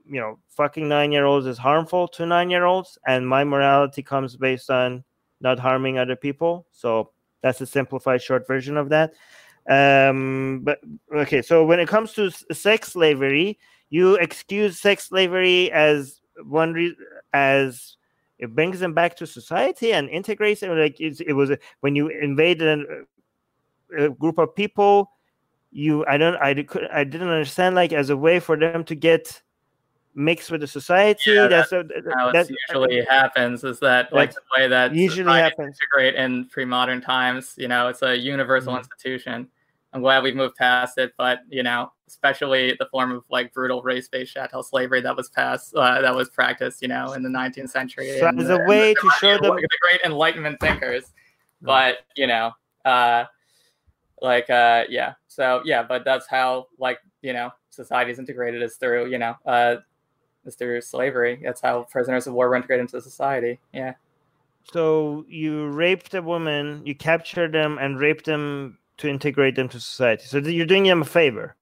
you 0.09 0.19
know 0.19 0.39
fucking 0.49 0.87
nine 0.87 1.11
year 1.11 1.25
olds 1.25 1.45
is 1.45 1.57
harmful 1.57 2.07
to 2.09 2.25
nine 2.25 2.49
year 2.49 2.65
olds, 2.65 2.97
and 3.07 3.27
my 3.27 3.43
morality 3.43 4.03
comes 4.03 4.35
based 4.35 4.69
on 4.69 5.03
not 5.41 5.59
harming 5.59 5.97
other 5.97 6.15
people. 6.15 6.65
So 6.71 7.11
that's 7.41 7.61
a 7.61 7.65
simplified 7.65 8.21
short 8.21 8.47
version 8.47 8.75
of 8.75 8.89
that. 8.89 9.13
Um, 9.69 10.61
but 10.63 10.79
okay, 11.15 11.41
so 11.41 11.63
when 11.63 11.79
it 11.79 11.87
comes 11.87 12.13
to 12.13 12.31
sex 12.31 12.93
slavery, 12.93 13.59
you 13.89 14.15
excuse 14.15 14.79
sex 14.79 15.05
slavery 15.07 15.71
as 15.71 16.21
one 16.43 16.73
reason 16.73 16.97
as 17.33 17.97
it 18.39 18.55
brings 18.55 18.79
them 18.79 18.93
back 18.93 19.15
to 19.17 19.27
society 19.27 19.93
and 19.93 20.09
integrates 20.09 20.61
them. 20.61 20.77
Like 20.77 20.99
it 20.99 21.33
was 21.33 21.51
when 21.81 21.95
you 21.95 22.07
invaded 22.07 22.85
a, 23.97 24.05
a 24.05 24.09
group 24.09 24.37
of 24.39 24.55
people, 24.55 25.11
you 25.71 26.05
I 26.07 26.17
don't 26.17 26.35
I 26.35 26.49
I 26.91 27.03
didn't 27.03 27.29
understand 27.29 27.75
like 27.75 27.93
as 27.93 28.09
a 28.09 28.17
way 28.17 28.39
for 28.39 28.57
them 28.57 28.83
to 28.85 28.95
get 28.95 29.41
mixed 30.19 30.51
with 30.51 30.61
the 30.61 30.67
society. 30.67 31.31
Yeah, 31.31 31.47
that's, 31.47 31.69
that's 31.69 31.89
how 32.17 32.29
it 32.29 32.51
usually 32.69 33.05
happens. 33.05 33.63
Is 33.63 33.79
that 33.79 34.11
like 34.13 34.33
the 34.33 34.41
way 34.55 34.67
that 34.67 34.93
usually 34.93 35.39
happens 35.39 35.77
integrate 35.81 36.15
in 36.15 36.45
pre-modern 36.45 37.01
times? 37.01 37.55
You 37.57 37.69
know, 37.69 37.87
it's 37.87 38.03
a 38.03 38.15
universal 38.15 38.73
mm-hmm. 38.73 38.79
institution. 38.79 39.47
I'm 39.93 40.01
glad 40.01 40.21
we've 40.21 40.35
moved 40.35 40.55
past 40.55 40.99
it, 40.99 41.13
but 41.17 41.39
you 41.49 41.63
know, 41.63 41.91
especially 42.07 42.75
the 42.77 42.85
form 42.91 43.11
of 43.11 43.23
like 43.31 43.53
brutal 43.53 43.81
race-based 43.81 44.33
chattel 44.33 44.61
slavery 44.61 45.01
that 45.01 45.15
was 45.15 45.29
passed, 45.29 45.73
uh, 45.73 46.01
that 46.01 46.13
was 46.13 46.29
practiced, 46.29 46.83
you 46.83 46.87
know, 46.89 47.13
in 47.13 47.23
the 47.23 47.29
19th 47.29 47.69
century. 47.69 48.15
So 48.19 48.27
as 48.27 48.49
a 48.49 48.59
way 48.67 48.93
to 48.93 49.11
show 49.19 49.39
them 49.39 49.55
the 49.55 49.67
great 49.81 50.01
Enlightenment 50.05 50.59
thinkers, 50.59 51.05
mm-hmm. 51.05 51.65
but 51.65 51.99
you 52.15 52.27
know, 52.27 52.51
uh, 52.85 53.23
like 54.21 54.49
uh, 54.49 54.83
yeah, 54.89 55.13
so 55.27 55.61
yeah, 55.65 55.81
but 55.81 56.03
that's 56.05 56.27
how 56.27 56.67
like 56.77 56.99
you 57.21 57.33
know 57.33 57.51
society 57.69 58.11
is 58.11 58.19
integrated 58.19 58.61
is 58.61 58.75
through 58.75 59.07
you 59.07 59.17
know 59.17 59.35
uh, 59.45 59.77
is 60.45 60.55
through 60.55 60.81
slavery. 60.81 61.39
That's 61.43 61.61
how 61.61 61.83
prisoners 61.83 62.27
of 62.27 62.33
war 62.33 62.49
were 62.49 62.55
integrated 62.55 62.81
into 62.81 63.01
society. 63.01 63.59
Yeah. 63.73 63.93
So 64.71 65.25
you 65.27 65.67
raped 65.67 66.13
a 66.13 66.21
woman, 66.21 66.81
you 66.85 66.95
captured 66.95 67.53
them 67.53 67.77
and 67.79 67.99
raped 67.99 68.25
them 68.25 68.77
to 68.97 69.07
integrate 69.07 69.55
them 69.55 69.69
to 69.69 69.79
society. 69.79 70.25
So 70.25 70.37
you're 70.39 70.65
doing 70.65 70.83
them 70.83 71.01
a 71.01 71.05
favor. 71.05 71.55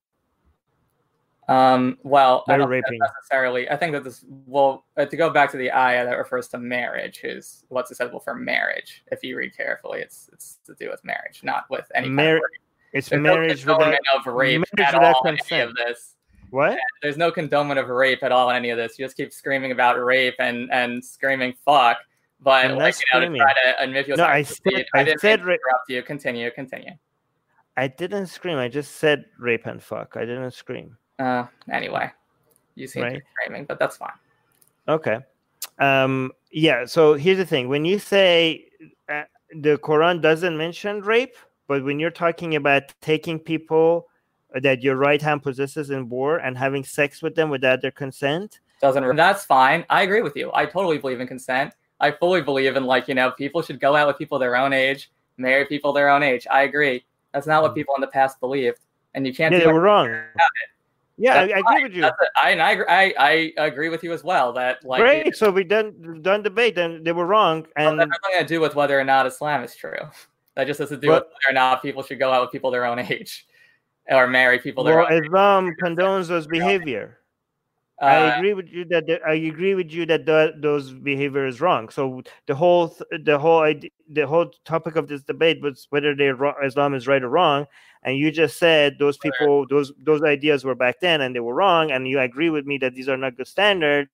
Um, 1.48 1.98
well, 2.04 2.44
I 2.50 2.58
don't 2.58 2.68
raping. 2.68 3.00
necessarily. 3.00 3.70
I 3.70 3.78
think 3.78 3.94
that 3.94 4.04
this 4.04 4.26
well 4.46 4.86
uh, 4.98 5.06
to 5.06 5.16
go 5.16 5.30
back 5.30 5.50
to 5.52 5.58
the 5.58 5.72
ayah 5.72 6.06
that 6.06 6.18
refers 6.18 6.50
to 6.50 6.58
marriage 6.58 7.22
is 7.24 7.64
what's 7.70 7.90
acceptable 7.90 8.20
for 8.20 8.36
marriage. 8.36 9.04
If 9.12 9.24
you 9.24 9.38
read 9.38 9.56
carefully, 9.56 10.02
it's 10.02 10.30
it's 10.34 10.60
to 10.66 10.76
do 10.76 10.90
with 10.90 11.04
marriage, 11.06 11.42
not 11.44 11.64
with 11.70 11.90
any 11.96 12.10
Mar- 12.10 12.26
kind 12.26 12.36
of 12.38 12.42
rape. 12.42 12.62
It's 12.92 13.10
There's 13.10 13.22
marriage 13.22 13.66
no 13.66 13.78
without 13.78 13.96
of 14.18 14.26
rape 14.34 14.64
marriage 14.78 14.94
at 14.94 15.02
all 15.02 15.22
any 15.26 15.62
of 15.62 15.74
this. 15.76 16.16
What? 16.50 16.78
There's 17.02 17.18
no 17.18 17.32
condonement 17.32 17.82
of 17.82 17.90
rape 17.90 18.24
at 18.24 18.32
all 18.32 18.50
in 18.50 18.56
any 18.56 18.70
of 18.70 18.78
this. 18.78 18.98
You 18.98 19.06
just 19.06 19.18
keep 19.18 19.34
screaming 19.34 19.72
about 19.72 20.04
rape 20.04 20.36
and 20.40 20.72
and 20.72 21.04
screaming 21.04 21.54
fuck. 21.66 21.98
But 22.40 22.66
and 22.66 22.78
like 22.78 22.96
you 22.96 23.20
know, 23.20 23.30
to 23.30 23.38
try 23.38 23.54
to 23.54 23.84
admit 23.84 24.08
you. 24.08 24.16
no, 24.16 24.26
I 24.26 24.44
said, 24.44 24.86
I, 24.94 25.00
I 25.00 25.04
didn't 25.04 25.22
said 25.22 25.40
interrupt 25.40 25.64
ra- 25.66 25.80
you. 25.90 26.04
Continue, 26.04 26.52
continue. 26.52 26.92
I 27.76 27.88
didn't 27.88 28.28
scream. 28.28 28.58
I 28.58 28.68
just 28.68 28.96
said 28.96 29.26
rape 29.38 29.66
and 29.66 29.82
fuck. 29.82 30.16
I 30.16 30.22
didn't 30.22 30.52
scream. 30.52 30.98
Uh, 31.20 31.46
anyway, 31.72 32.12
you 32.76 32.88
seem 32.88 33.04
right. 33.04 33.14
to 33.14 33.20
be 33.20 33.26
screaming, 33.42 33.66
but 33.66 33.80
that's 33.80 33.98
fine. 33.98 34.12
Okay. 34.88 35.20
Um, 35.80 36.32
yeah. 36.52 36.86
So 36.86 37.16
here's 37.16 37.38
the 37.38 37.46
thing: 37.46 37.70
when 37.70 37.86
you 37.86 38.00
say 38.00 38.68
uh, 39.10 39.24
the 39.52 39.78
Quran 39.78 40.22
doesn't 40.22 40.58
mention 40.58 41.02
rape, 41.02 41.36
but 41.68 41.84
when 41.84 42.00
you're 42.00 42.12
talking 42.12 42.56
about 42.56 42.94
taking 43.02 43.40
people 43.40 44.08
that 44.62 44.82
your 44.82 44.96
right 44.96 45.22
hand 45.22 45.44
possesses 45.44 45.90
in 45.90 46.10
war 46.10 46.38
and 46.38 46.58
having 46.58 46.84
sex 46.84 47.22
with 47.22 47.36
them 47.36 47.50
without 47.50 47.82
their 47.82 47.92
consent, 47.92 48.60
doesn't. 48.82 49.16
That's 49.16 49.46
fine. 49.46 49.86
I 49.90 50.04
agree 50.04 50.22
with 50.22 50.36
you. 50.36 50.52
I 50.54 50.66
totally 50.66 50.98
believe 50.98 51.20
in 51.20 51.28
consent. 51.28 51.74
I 52.00 52.12
fully 52.12 52.42
believe 52.42 52.76
in 52.76 52.84
like 52.84 53.08
you 53.08 53.16
know 53.16 53.32
people 53.32 53.62
should 53.62 53.80
go 53.80 53.96
out 53.96 54.08
with 54.08 54.18
people 54.18 54.38
their 54.40 54.56
own 54.56 54.74
age, 54.74 55.12
marry 55.38 55.66
people 55.66 55.94
their 55.94 56.10
own 56.10 56.24
age. 56.24 56.46
I 56.50 56.64
agree. 56.64 57.04
That's 57.34 57.48
not 57.48 57.64
what 57.64 57.76
people 57.76 57.96
in 57.96 58.02
the 58.02 58.08
past 58.08 58.40
believed, 58.40 58.80
and 59.14 59.26
you 59.26 59.34
can't. 59.34 59.54
Yeah, 59.54 59.60
they 59.60 59.68
were 59.68 59.82
wrong. 59.82 60.16
Yeah, 61.20 61.34
I, 61.34 61.64
I, 61.66 61.78
agree 61.78 61.84
with 61.84 61.94
you. 61.94 62.06
I, 62.36 62.52
and 62.52 62.62
I, 62.62 62.78
I, 62.88 63.54
I 63.58 63.66
agree 63.66 63.90
with 63.90 64.04
you 64.04 64.14
as 64.14 64.24
well. 64.24 64.54
That 64.54 64.86
like 64.86 65.02
great. 65.02 65.36
So 65.36 65.50
we 65.50 65.64
done 65.64 66.22
done 66.22 66.44
debate, 66.44 66.78
and 66.78 67.04
they 67.06 67.12
were 67.12 67.26
wrong. 67.26 67.66
And 67.76 67.98
well, 67.98 68.08
that 68.08 68.14
has 68.14 68.20
nothing 68.24 68.48
to 68.48 68.54
do 68.54 68.62
with 68.62 68.76
whether 68.76 69.00
or 69.00 69.04
not 69.04 69.26
Islam 69.26 69.64
is 69.64 69.76
true. 69.76 69.98
That 70.56 70.68
just 70.68 70.80
has 70.80 70.90
to 70.90 70.98
do 70.98 71.10
with 71.10 71.24
whether 71.24 71.50
or 71.50 71.54
not 71.54 71.82
people 71.82 72.04
should 72.04 72.20
go 72.20 72.32
out 72.32 72.44
with 72.44 72.52
people 72.52 72.70
their 72.70 72.86
own 72.86 73.00
age, 73.00 73.47
or 74.10 74.28
marry 74.28 74.60
people 74.60 74.84
well. 74.84 75.08
Islam 75.08 75.76
condones 75.82 76.28
those 76.28 76.48
behavior. 76.48 77.20
Uh, 78.00 78.06
I 78.06 78.38
agree 78.38 78.54
with 78.54 78.70
you 78.70 78.86
that 78.86 79.08
the, 79.08 79.20
I 79.28 79.34
agree 79.34 79.74
with 79.74 79.92
you 79.92 80.06
that 80.06 80.28
the, 80.28 80.54
those 80.60 80.92
behavior 80.92 81.48
is 81.48 81.60
wrong. 81.60 81.90
So 81.90 82.22
the 82.46 82.54
whole 82.54 82.96
the 83.24 83.40
whole 83.40 83.62
idea, 83.62 83.90
the 84.08 84.28
whole 84.28 84.52
topic 84.66 84.96
of 84.96 85.08
this 85.08 85.24
debate 85.24 85.62
was 85.62 85.88
whether 85.90 86.16
they 86.16 86.32
Islam 86.64 86.94
is 86.94 87.08
right 87.08 87.24
or 87.24 87.30
wrong. 87.30 87.66
And 88.04 88.16
you 88.18 88.30
just 88.30 88.60
said 88.60 88.98
those 89.00 89.18
people 89.18 89.66
those 89.68 89.92
those 89.98 90.22
ideas 90.22 90.64
were 90.64 90.76
back 90.76 91.00
then 91.00 91.22
and 91.22 91.36
they 91.36 91.40
were 91.40 91.56
wrong. 91.56 91.90
And 91.90 92.08
you 92.08 92.20
agree 92.20 92.52
with 92.52 92.68
me 92.68 92.78
that 92.80 92.94
these 92.94 93.10
are 93.10 93.18
not 93.18 93.36
good 93.36 93.48
standards. 93.48 94.12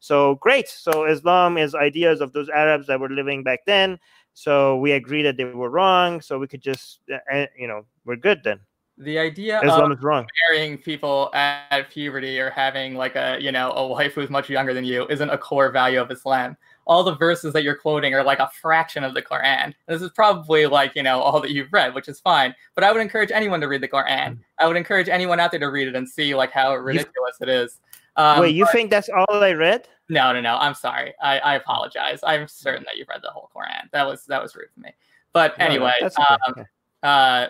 So 0.00 0.34
great. 0.34 0.68
So 0.68 1.06
islam 1.06 1.58
is 1.58 1.76
ideas 1.76 2.20
of 2.20 2.32
those 2.32 2.48
arabs 2.48 2.88
that 2.88 2.98
were 2.98 3.08
living 3.08 3.44
back 3.44 3.60
then. 3.66 4.00
So 4.34 4.78
we 4.78 4.92
agree 4.92 5.22
that 5.22 5.36
they 5.36 5.44
were 5.44 5.70
wrong. 5.70 6.20
So 6.20 6.40
we 6.40 6.48
could 6.48 6.60
just 6.60 6.98
uh, 7.32 7.46
you 7.56 7.68
know 7.68 7.86
we're 8.04 8.16
good 8.16 8.42
then 8.42 8.58
the 8.98 9.18
idea 9.18 9.60
Islam 9.62 9.92
of 9.92 9.98
is 9.98 10.02
wrong. 10.02 10.26
marrying 10.48 10.78
people 10.78 11.30
at 11.34 11.90
puberty 11.90 12.40
or 12.40 12.50
having 12.50 12.94
like 12.94 13.14
a 13.14 13.36
you 13.40 13.52
know 13.52 13.72
a 13.72 13.86
wife 13.86 14.14
who's 14.14 14.30
much 14.30 14.48
younger 14.48 14.72
than 14.72 14.84
you 14.84 15.06
isn't 15.08 15.30
a 15.30 15.38
core 15.38 15.70
value 15.70 16.00
of 16.00 16.10
Islam. 16.10 16.56
All 16.86 17.02
the 17.02 17.16
verses 17.16 17.52
that 17.52 17.64
you're 17.64 17.76
quoting 17.76 18.14
are 18.14 18.22
like 18.22 18.38
a 18.38 18.48
fraction 18.60 19.02
of 19.02 19.12
the 19.12 19.20
Quran. 19.20 19.74
This 19.88 20.00
is 20.00 20.10
probably 20.10 20.66
like 20.66 20.94
you 20.94 21.02
know 21.02 21.20
all 21.20 21.40
that 21.40 21.50
you've 21.50 21.72
read, 21.72 21.94
which 21.94 22.08
is 22.08 22.20
fine. 22.20 22.54
But 22.74 22.84
I 22.84 22.92
would 22.92 23.02
encourage 23.02 23.30
anyone 23.30 23.60
to 23.60 23.68
read 23.68 23.82
the 23.82 23.88
Quran. 23.88 24.34
Hmm. 24.34 24.40
I 24.58 24.66
would 24.66 24.76
encourage 24.76 25.08
anyone 25.08 25.40
out 25.40 25.50
there 25.50 25.60
to 25.60 25.70
read 25.70 25.88
it 25.88 25.96
and 25.96 26.08
see 26.08 26.34
like 26.34 26.52
how 26.52 26.74
ridiculous 26.74 27.36
you, 27.40 27.46
it 27.46 27.48
is. 27.48 27.80
Um, 28.16 28.40
wait, 28.40 28.54
you 28.54 28.64
but, 28.64 28.72
think 28.72 28.90
that's 28.90 29.10
all 29.10 29.26
I 29.28 29.52
read? 29.52 29.88
No, 30.08 30.32
no, 30.32 30.40
no. 30.40 30.56
I'm 30.56 30.74
sorry. 30.74 31.12
I, 31.20 31.38
I 31.40 31.54
apologize. 31.56 32.20
I'm 32.22 32.48
certain 32.48 32.84
that 32.84 32.96
you've 32.96 33.08
read 33.08 33.20
the 33.22 33.30
whole 33.30 33.50
Quran. 33.54 33.90
That 33.92 34.06
was 34.06 34.24
that 34.26 34.42
was 34.42 34.54
rude 34.54 34.70
for 34.72 34.80
me. 34.80 34.90
But 35.34 35.54
anyway, 35.58 35.92
no, 36.00 36.08
no, 36.18 36.36
um, 36.46 36.66
uh, 37.02 37.46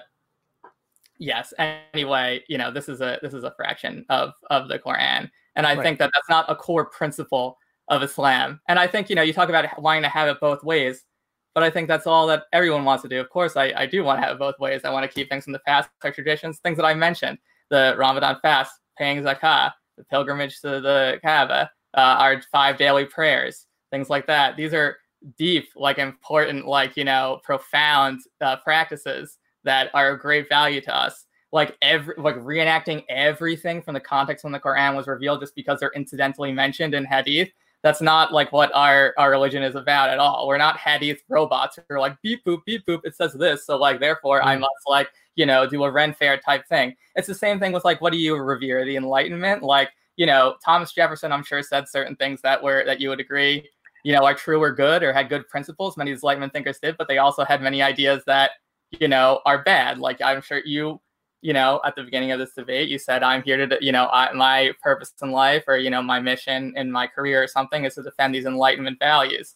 yes 1.18 1.52
anyway 1.58 2.42
you 2.48 2.58
know 2.58 2.70
this 2.70 2.88
is 2.88 3.00
a 3.00 3.18
this 3.22 3.34
is 3.34 3.44
a 3.44 3.52
fraction 3.56 4.04
of 4.08 4.32
of 4.50 4.68
the 4.68 4.78
quran. 4.78 5.30
And 5.56 5.66
i 5.66 5.74
right. 5.74 5.82
think 5.82 5.98
that 5.98 6.10
that's 6.14 6.28
not 6.28 6.50
a 6.50 6.54
core 6.54 6.86
principle 6.86 7.58
of 7.88 8.02
islam. 8.02 8.60
And 8.68 8.78
i 8.78 8.86
think 8.86 9.08
you 9.08 9.16
know 9.16 9.22
you 9.22 9.32
talk 9.32 9.48
about 9.48 9.80
wanting 9.80 10.02
to 10.02 10.08
have 10.08 10.28
it 10.28 10.40
both 10.40 10.62
ways 10.62 11.04
but 11.54 11.62
i 11.62 11.70
think 11.70 11.88
that's 11.88 12.06
all 12.06 12.26
that 12.26 12.44
everyone 12.52 12.84
wants 12.84 13.02
to 13.02 13.08
do. 13.08 13.20
Of 13.20 13.30
course 13.30 13.56
i, 13.56 13.72
I 13.76 13.86
do 13.86 14.04
want 14.04 14.20
to 14.20 14.26
have 14.26 14.36
it 14.36 14.38
both 14.38 14.58
ways. 14.58 14.82
I 14.84 14.90
want 14.90 15.08
to 15.08 15.14
keep 15.14 15.28
things 15.28 15.44
from 15.44 15.52
the 15.52 15.60
past 15.60 15.88
our 16.04 16.10
traditions 16.10 16.58
things 16.58 16.76
that 16.76 16.86
i 16.86 16.94
mentioned 16.94 17.38
the 17.70 17.94
ramadan 17.98 18.36
fast 18.42 18.72
paying 18.98 19.22
zakah 19.22 19.72
the 19.96 20.04
pilgrimage 20.04 20.60
to 20.60 20.80
the 20.80 21.18
kaaba 21.24 21.70
uh, 21.94 22.16
our 22.18 22.42
five 22.52 22.76
daily 22.76 23.06
prayers 23.06 23.66
things 23.90 24.10
like 24.10 24.26
that. 24.26 24.56
These 24.56 24.74
are 24.74 24.96
deep 25.38 25.68
like 25.74 25.98
important 25.98 26.66
like 26.66 26.96
you 26.96 27.04
know 27.04 27.40
profound 27.42 28.20
uh, 28.40 28.56
practices 28.56 29.38
that 29.66 29.90
are 29.92 30.14
of 30.14 30.20
great 30.20 30.48
value 30.48 30.80
to 30.80 30.96
us. 30.96 31.26
Like 31.52 31.76
every 31.82 32.14
like 32.18 32.36
reenacting 32.36 33.04
everything 33.08 33.82
from 33.82 33.94
the 33.94 34.00
context 34.00 34.44
when 34.44 34.52
the 34.52 34.60
Quran 34.60 34.96
was 34.96 35.06
revealed 35.06 35.40
just 35.40 35.54
because 35.54 35.78
they're 35.78 35.92
incidentally 35.94 36.52
mentioned 36.52 36.94
in 36.94 37.04
hadith. 37.04 37.50
That's 37.82 38.00
not 38.00 38.32
like 38.32 38.50
what 38.52 38.74
our, 38.74 39.14
our 39.16 39.30
religion 39.30 39.62
is 39.62 39.76
about 39.76 40.10
at 40.10 40.18
all. 40.18 40.48
We're 40.48 40.58
not 40.58 40.76
hadith 40.76 41.22
robots 41.28 41.76
who 41.76 41.94
are 41.94 42.00
like 42.00 42.20
beep 42.20 42.44
boop, 42.44 42.64
beep 42.64 42.84
boop, 42.84 43.02
it 43.04 43.14
says 43.14 43.32
this. 43.34 43.64
So 43.64 43.76
like 43.76 44.00
therefore 44.00 44.40
mm. 44.40 44.46
I 44.46 44.56
must 44.56 44.72
like, 44.88 45.08
you 45.36 45.46
know, 45.46 45.68
do 45.68 45.84
a 45.84 45.90
Ren 45.90 46.12
fair 46.12 46.36
type 46.36 46.66
thing. 46.66 46.96
It's 47.14 47.28
the 47.28 47.34
same 47.34 47.60
thing 47.60 47.72
with 47.72 47.84
like 47.84 48.00
what 48.00 48.12
do 48.12 48.18
you 48.18 48.36
revere? 48.36 48.84
The 48.84 48.96
enlightenment? 48.96 49.62
Like, 49.62 49.90
you 50.16 50.26
know, 50.26 50.56
Thomas 50.64 50.92
Jefferson, 50.92 51.30
I'm 51.30 51.44
sure 51.44 51.62
said 51.62 51.88
certain 51.88 52.16
things 52.16 52.40
that 52.42 52.60
were 52.60 52.82
that 52.86 53.00
you 53.00 53.08
would 53.10 53.20
agree, 53.20 53.68
you 54.02 54.12
know, 54.12 54.24
are 54.24 54.34
true 54.34 54.60
or 54.60 54.72
good 54.72 55.02
or 55.02 55.12
had 55.12 55.28
good 55.28 55.46
principles. 55.48 55.96
Many 55.96 56.10
enlightenment 56.12 56.52
thinkers 56.52 56.78
did, 56.80 56.96
but 56.96 57.06
they 57.06 57.18
also 57.18 57.44
had 57.44 57.62
many 57.62 57.82
ideas 57.82 58.24
that 58.26 58.52
you 58.90 59.08
know, 59.08 59.40
are 59.44 59.62
bad. 59.62 59.98
Like 59.98 60.20
I'm 60.22 60.42
sure 60.42 60.60
you 60.64 61.00
you 61.42 61.52
know, 61.52 61.80
at 61.84 61.94
the 61.94 62.02
beginning 62.02 62.32
of 62.32 62.40
this 62.40 62.54
debate, 62.54 62.88
you 62.88 62.98
said, 62.98 63.22
I'm 63.22 63.40
here 63.42 63.68
to, 63.68 63.78
you 63.80 63.92
know, 63.92 64.08
I, 64.08 64.32
my 64.32 64.72
purpose 64.82 65.12
in 65.22 65.30
life 65.30 65.62
or, 65.68 65.76
you 65.76 65.90
know, 65.90 66.02
my 66.02 66.18
mission 66.18 66.72
in 66.76 66.90
my 66.90 67.06
career 67.06 67.40
or 67.40 67.46
something 67.46 67.84
is 67.84 67.94
to 67.94 68.02
defend 68.02 68.34
these 68.34 68.46
Enlightenment 68.46 68.98
values. 68.98 69.54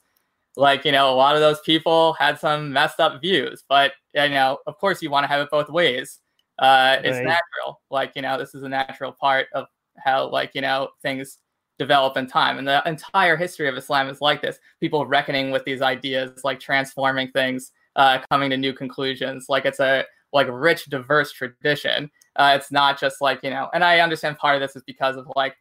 Like, 0.56 0.84
you 0.84 0.92
know, 0.92 1.12
a 1.12 1.16
lot 1.16 1.34
of 1.34 1.40
those 1.40 1.60
people 1.62 2.12
had 2.12 2.38
some 2.38 2.72
messed 2.72 3.00
up 3.00 3.20
views, 3.20 3.64
but, 3.68 3.92
you 4.14 4.28
know, 4.28 4.58
of 4.68 4.78
course, 4.78 5.02
you 5.02 5.10
want 5.10 5.24
to 5.24 5.28
have 5.28 5.40
it 5.40 5.50
both 5.50 5.68
ways. 5.68 6.20
Uh, 6.60 6.98
it's 7.02 7.18
natural. 7.18 7.80
Like, 7.90 8.12
you 8.14 8.22
know, 8.22 8.38
this 8.38 8.54
is 8.54 8.62
a 8.62 8.68
natural 8.68 9.12
part 9.12 9.48
of 9.54 9.66
how, 9.98 10.28
like, 10.28 10.52
you 10.54 10.60
know, 10.60 10.90
things 11.02 11.38
develop 11.78 12.16
in 12.16 12.28
time. 12.28 12.58
And 12.58 12.68
the 12.68 12.82
entire 12.86 13.36
history 13.36 13.68
of 13.68 13.76
Islam 13.76 14.08
is 14.08 14.20
like 14.20 14.42
this 14.42 14.58
people 14.80 15.06
reckoning 15.06 15.50
with 15.50 15.64
these 15.64 15.82
ideas, 15.82 16.44
like 16.44 16.60
transforming 16.60 17.32
things, 17.32 17.72
uh, 17.96 18.18
coming 18.30 18.50
to 18.50 18.56
new 18.56 18.72
conclusions. 18.72 19.46
Like, 19.48 19.64
it's 19.64 19.80
a, 19.80 20.04
like 20.32 20.46
rich, 20.50 20.86
diverse 20.86 21.32
tradition. 21.32 22.10
Uh, 22.36 22.56
it's 22.58 22.70
not 22.70 22.98
just 22.98 23.20
like 23.20 23.40
you 23.42 23.50
know, 23.50 23.68
and 23.74 23.84
I 23.84 24.00
understand 24.00 24.38
part 24.38 24.54
of 24.54 24.60
this 24.60 24.76
is 24.76 24.82
because 24.84 25.16
of 25.16 25.26
like 25.36 25.56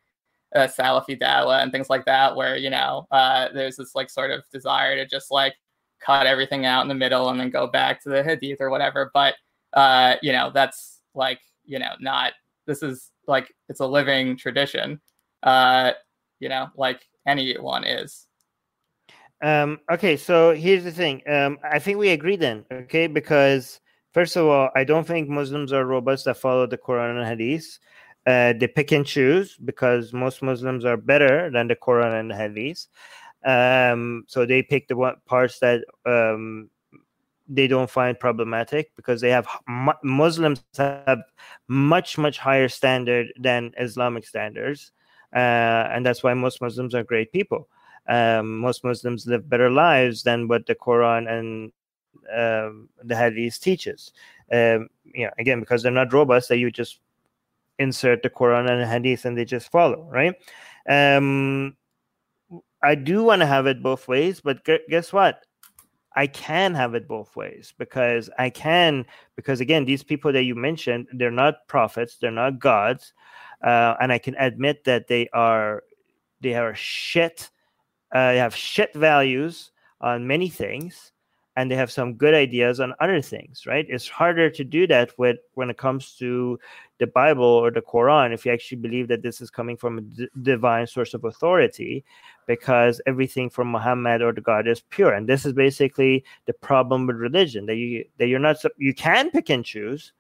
uh, 0.56 0.68
Salafi 0.68 1.20
Dawah 1.20 1.62
and 1.62 1.72
things 1.72 1.90
like 1.90 2.06
that, 2.06 2.36
where 2.36 2.56
you 2.56 2.70
know 2.70 3.08
uh, 3.12 3.50
there's 3.54 3.78
this 3.78 3.96
like 3.96 4.10
sort 4.10 4.32
of 4.32 4.44
desire 4.52 4.96
to 4.96 5.06
just 5.06 5.32
like 5.32 5.56
cut 6.00 6.28
everything 6.28 6.66
out 6.66 6.82
in 6.82 6.88
the 6.88 6.96
middle 6.96 7.30
and 7.30 7.40
then 7.40 7.50
go 7.50 7.68
back 7.68 8.02
to 8.04 8.10
the 8.10 8.24
Hadith 8.24 8.62
or 8.62 8.70
whatever. 8.70 9.12
But 9.14 9.36
uh, 9.74 10.16
you 10.22 10.32
know, 10.32 10.52
that's 10.54 11.02
like 11.16 11.40
you 11.66 11.80
know, 11.80 11.94
not 12.00 12.34
this 12.68 12.84
is 12.84 13.12
like 13.28 13.54
it's 13.68 13.80
a 13.80 13.88
living 13.88 14.38
tradition. 14.38 15.02
Uh, 15.44 15.92
you 16.40 16.50
know, 16.50 16.68
like 16.76 17.02
anyone 17.26 17.84
is. 17.84 18.28
Um, 19.42 19.80
okay, 19.92 20.18
so 20.18 20.54
here's 20.54 20.84
the 20.84 20.92
thing. 20.92 21.22
Um, 21.28 21.60
I 21.64 21.80
think 21.80 21.98
we 21.98 22.10
agree 22.10 22.36
then, 22.36 22.66
okay, 22.72 23.08
because 23.08 23.80
First 24.14 24.36
of 24.36 24.46
all, 24.48 24.70
I 24.76 24.84
don't 24.84 25.06
think 25.06 25.30
Muslims 25.30 25.72
are 25.72 25.86
robots 25.86 26.24
that 26.24 26.38
follow 26.38 26.66
the 26.66 26.78
Quran 26.78 27.20
and 27.20 27.28
Hadith. 27.28 27.78
Uh, 28.26 28.54
they 28.54 28.68
pick 28.68 28.92
and 28.92 29.06
choose 29.06 29.56
because 29.64 30.14
most 30.14 30.42
Muslims 30.42 30.84
are 30.84 30.98
better 30.98 31.50
than 31.52 31.68
the 31.68 31.76
Quran 31.76 32.20
and 32.20 32.32
the 32.32 32.36
Hadith. 32.36 32.88
Um, 33.46 34.26
so 34.28 34.46
they 34.46 34.64
pick 34.64 34.88
the 34.88 35.16
parts 35.26 35.60
that 35.60 35.86
um, 36.06 36.70
they 37.48 37.68
don't 37.68 37.90
find 37.90 38.20
problematic 38.20 38.92
because 38.96 39.22
they 39.22 39.30
have 39.30 39.48
Muslims 40.04 40.64
have 40.78 41.22
much 41.68 42.18
much 42.18 42.40
higher 42.40 42.68
standard 42.68 43.32
than 43.40 43.72
Islamic 43.80 44.26
standards, 44.26 44.92
uh, 45.34 45.88
and 45.94 46.06
that's 46.06 46.24
why 46.24 46.34
most 46.34 46.62
Muslims 46.62 46.94
are 46.94 47.04
great 47.04 47.32
people. 47.32 47.70
Um, 48.08 48.60
most 48.60 48.84
Muslims 48.84 49.28
live 49.28 49.50
better 49.50 49.70
lives 49.70 50.24
than 50.24 50.48
what 50.48 50.66
the 50.66 50.76
Quran 50.76 51.30
and 51.30 51.72
um, 52.36 52.90
the 53.04 53.16
hadith 53.16 53.60
teaches. 53.60 54.12
Um, 54.52 54.90
you 55.04 55.26
know, 55.26 55.32
again, 55.38 55.60
because 55.60 55.84
they're 55.84 55.92
not 55.92 56.14
robust, 56.14 56.50
that 56.50 56.58
you 56.58 56.72
just 56.72 57.00
insert 57.78 58.24
the 58.24 58.30
Quran 58.30 58.70
and 58.70 58.82
the 58.82 58.88
hadith 58.88 59.26
and 59.26 59.38
they 59.38 59.46
just 59.46 59.72
follow, 59.72 60.08
right? 60.12 60.36
Um, 60.88 61.78
I 62.84 62.96
do 62.96 63.24
want 63.24 63.42
to 63.42 63.46
have 63.46 63.68
it 63.68 63.84
both 63.84 64.08
ways, 64.08 64.42
but 64.42 64.64
guess 64.90 65.12
what? 65.12 65.46
I 66.16 66.28
can 66.28 66.74
have 66.74 66.96
it 66.96 67.08
both 67.08 67.36
ways 67.36 67.74
because 67.78 68.30
I 68.38 68.50
can, 68.50 69.06
because 69.36 69.62
again, 69.62 69.86
these 69.86 70.04
people 70.04 70.34
that 70.34 70.44
you 70.44 70.56
mentioned, 70.56 71.08
they're 71.14 71.32
not 71.32 71.68
prophets, 71.68 72.18
they're 72.18 72.32
not 72.32 72.60
gods, 72.60 73.14
uh, 73.64 73.96
and 74.02 74.12
I 74.12 74.18
can 74.18 74.36
admit 74.36 74.84
that 74.86 75.08
they 75.08 75.30
are, 75.34 75.84
they 76.42 76.56
are 76.56 76.74
shit, 76.74 77.50
uh, 78.12 78.32
they 78.32 78.38
have 78.38 78.56
shit 78.56 78.94
values 78.94 79.72
on 80.02 80.26
many 80.26 80.50
things, 80.50 81.12
and 81.56 81.70
they 81.70 81.76
have 81.76 81.92
some 81.92 82.14
good 82.14 82.34
ideas 82.34 82.80
on 82.80 82.94
other 83.02 83.22
things 83.22 83.66
right? 83.68 83.86
It's 83.90 84.08
harder 84.08 84.50
to 84.50 84.64
do 84.64 84.88
that 84.88 85.18
with 85.18 85.38
when 85.56 85.70
it 85.70 85.78
comes 85.78 86.16
to 86.16 86.58
the 87.00 87.08
bible 87.08 87.44
or 87.44 87.72
the 87.72 87.82
quran 87.82 88.34
if 88.34 88.46
you 88.46 88.52
actually 88.52 88.78
believe 88.78 89.08
that 89.08 89.24
this 89.24 89.40
is 89.42 89.50
coming 89.50 89.78
from 89.78 89.98
a 89.98 90.02
d- 90.02 90.28
divine 90.44 90.86
source 90.86 91.14
of 91.14 91.24
authority 91.24 92.04
because 92.46 93.02
everything 93.08 93.50
from 93.50 93.68
muhammad 93.70 94.22
or 94.22 94.32
the 94.34 94.42
god 94.42 94.68
is 94.68 94.82
pure. 94.90 95.14
And 95.14 95.28
this 95.28 95.46
is 95.46 95.54
basically 95.54 96.24
the 96.46 96.54
problem 96.54 97.08
with 97.08 97.16
religion 97.18 97.66
that 97.66 97.76
you 97.76 98.06
that 98.18 98.28
you're 98.28 98.40
not 98.40 98.58
you 98.78 98.94
can 98.94 99.32
pick 99.32 99.50
and 99.50 99.66
choose 99.66 100.14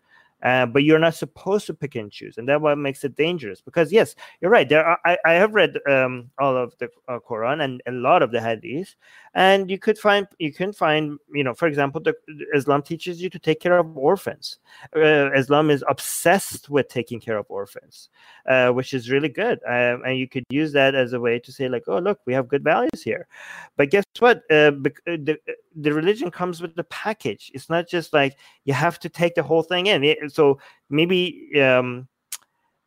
uh, 0.43 0.65
but 0.65 0.83
you're 0.83 0.99
not 0.99 1.15
supposed 1.15 1.65
to 1.67 1.73
pick 1.73 1.95
and 1.95 2.11
choose, 2.11 2.37
and 2.37 2.47
that's 2.47 2.61
what 2.61 2.77
makes 2.77 3.03
it 3.03 3.15
dangerous. 3.15 3.61
Because 3.61 3.91
yes, 3.91 4.15
you're 4.41 4.51
right. 4.51 4.67
There, 4.67 4.85
are, 4.85 4.97
I, 5.05 5.17
I 5.25 5.31
have 5.33 5.53
read 5.53 5.77
um, 5.89 6.29
all 6.39 6.55
of 6.55 6.77
the 6.77 6.89
uh, 7.07 7.19
Quran 7.19 7.63
and 7.63 7.81
a 7.87 7.91
lot 7.91 8.23
of 8.23 8.31
the 8.31 8.41
Hadith, 8.41 8.95
and 9.33 9.69
you 9.69 9.77
could 9.77 9.97
find 9.97 10.27
you 10.37 10.53
can 10.53 10.71
find 10.71 11.17
you 11.33 11.43
know, 11.43 11.53
for 11.53 11.67
example, 11.67 12.01
the, 12.01 12.15
Islam 12.53 12.81
teaches 12.81 13.21
you 13.21 13.29
to 13.29 13.39
take 13.39 13.59
care 13.59 13.77
of 13.77 13.97
orphans. 13.97 14.59
Uh, 14.95 15.31
Islam 15.33 15.69
is 15.69 15.83
obsessed 15.89 16.69
with 16.69 16.87
taking 16.87 17.19
care 17.19 17.37
of 17.37 17.45
orphans, 17.49 18.09
uh, 18.47 18.69
which 18.69 18.93
is 18.93 19.11
really 19.11 19.29
good, 19.29 19.59
um, 19.67 20.03
and 20.05 20.17
you 20.17 20.27
could 20.27 20.45
use 20.49 20.71
that 20.73 20.95
as 20.95 21.13
a 21.13 21.19
way 21.19 21.39
to 21.39 21.51
say 21.51 21.67
like, 21.67 21.83
oh 21.87 21.99
look, 21.99 22.19
we 22.25 22.33
have 22.33 22.47
good 22.47 22.63
values 22.63 23.03
here. 23.03 23.27
But 23.75 23.91
guess 23.91 24.03
what? 24.19 24.37
Uh, 24.49 24.71
the 25.05 25.37
the 25.75 25.93
religion 25.93 26.31
comes 26.31 26.61
with 26.61 26.75
the 26.75 26.83
package. 26.85 27.51
It's 27.53 27.69
not 27.69 27.87
just 27.87 28.13
like 28.13 28.37
you 28.65 28.73
have 28.73 28.99
to 28.99 29.09
take 29.09 29.35
the 29.35 29.43
whole 29.43 29.63
thing 29.63 29.87
in. 29.87 30.03
It, 30.03 30.28
so 30.29 30.59
maybe 30.89 31.59
um, 31.61 32.07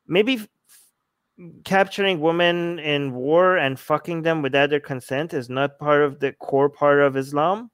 maybe 0.07 0.34
f- 0.34 0.49
capturing 1.64 2.20
women 2.20 2.78
in 2.78 3.12
war 3.12 3.59
and 3.59 3.78
fucking 3.78 4.22
them 4.22 4.43
without 4.43 4.70
their 4.70 4.80
consent 4.80 5.34
is 5.34 5.49
not 5.49 5.78
part 5.78 6.03
of 6.03 6.20
the 6.20 6.32
core 6.32 6.68
part 6.68 7.01
of 7.01 7.16
Islam. 7.16 7.70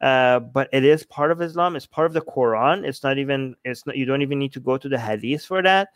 Uh, 0.00 0.40
but 0.40 0.68
it 0.72 0.84
is 0.84 1.04
part 1.04 1.30
of 1.30 1.40
Islam. 1.40 1.76
It's 1.76 1.86
part 1.86 2.06
of 2.06 2.12
the 2.12 2.22
Quran. 2.22 2.84
It's 2.84 3.04
not 3.04 3.18
even. 3.18 3.54
It's 3.64 3.86
not. 3.86 3.96
You 3.96 4.04
don't 4.04 4.22
even 4.22 4.38
need 4.38 4.52
to 4.54 4.60
go 4.60 4.76
to 4.76 4.88
the 4.88 4.98
Hadith 4.98 5.44
for 5.44 5.62
that. 5.62 5.90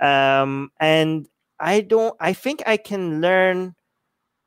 Um, 0.00 0.72
and 0.80 1.28
I 1.58 1.82
don't. 1.82 2.16
I 2.20 2.32
think 2.32 2.62
I 2.64 2.78
can 2.78 3.20
learn 3.20 3.74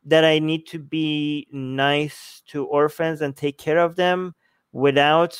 that 0.05 0.26
I 0.26 0.39
need 0.39 0.65
to 0.67 0.80
be 0.80 1.47
nice 1.51 2.41
to 2.47 2.65
orphans 2.65 3.21
and 3.21 3.36
take 3.36 3.59
care 3.59 3.78
of 3.78 3.95
them 3.95 4.34
without 4.71 5.38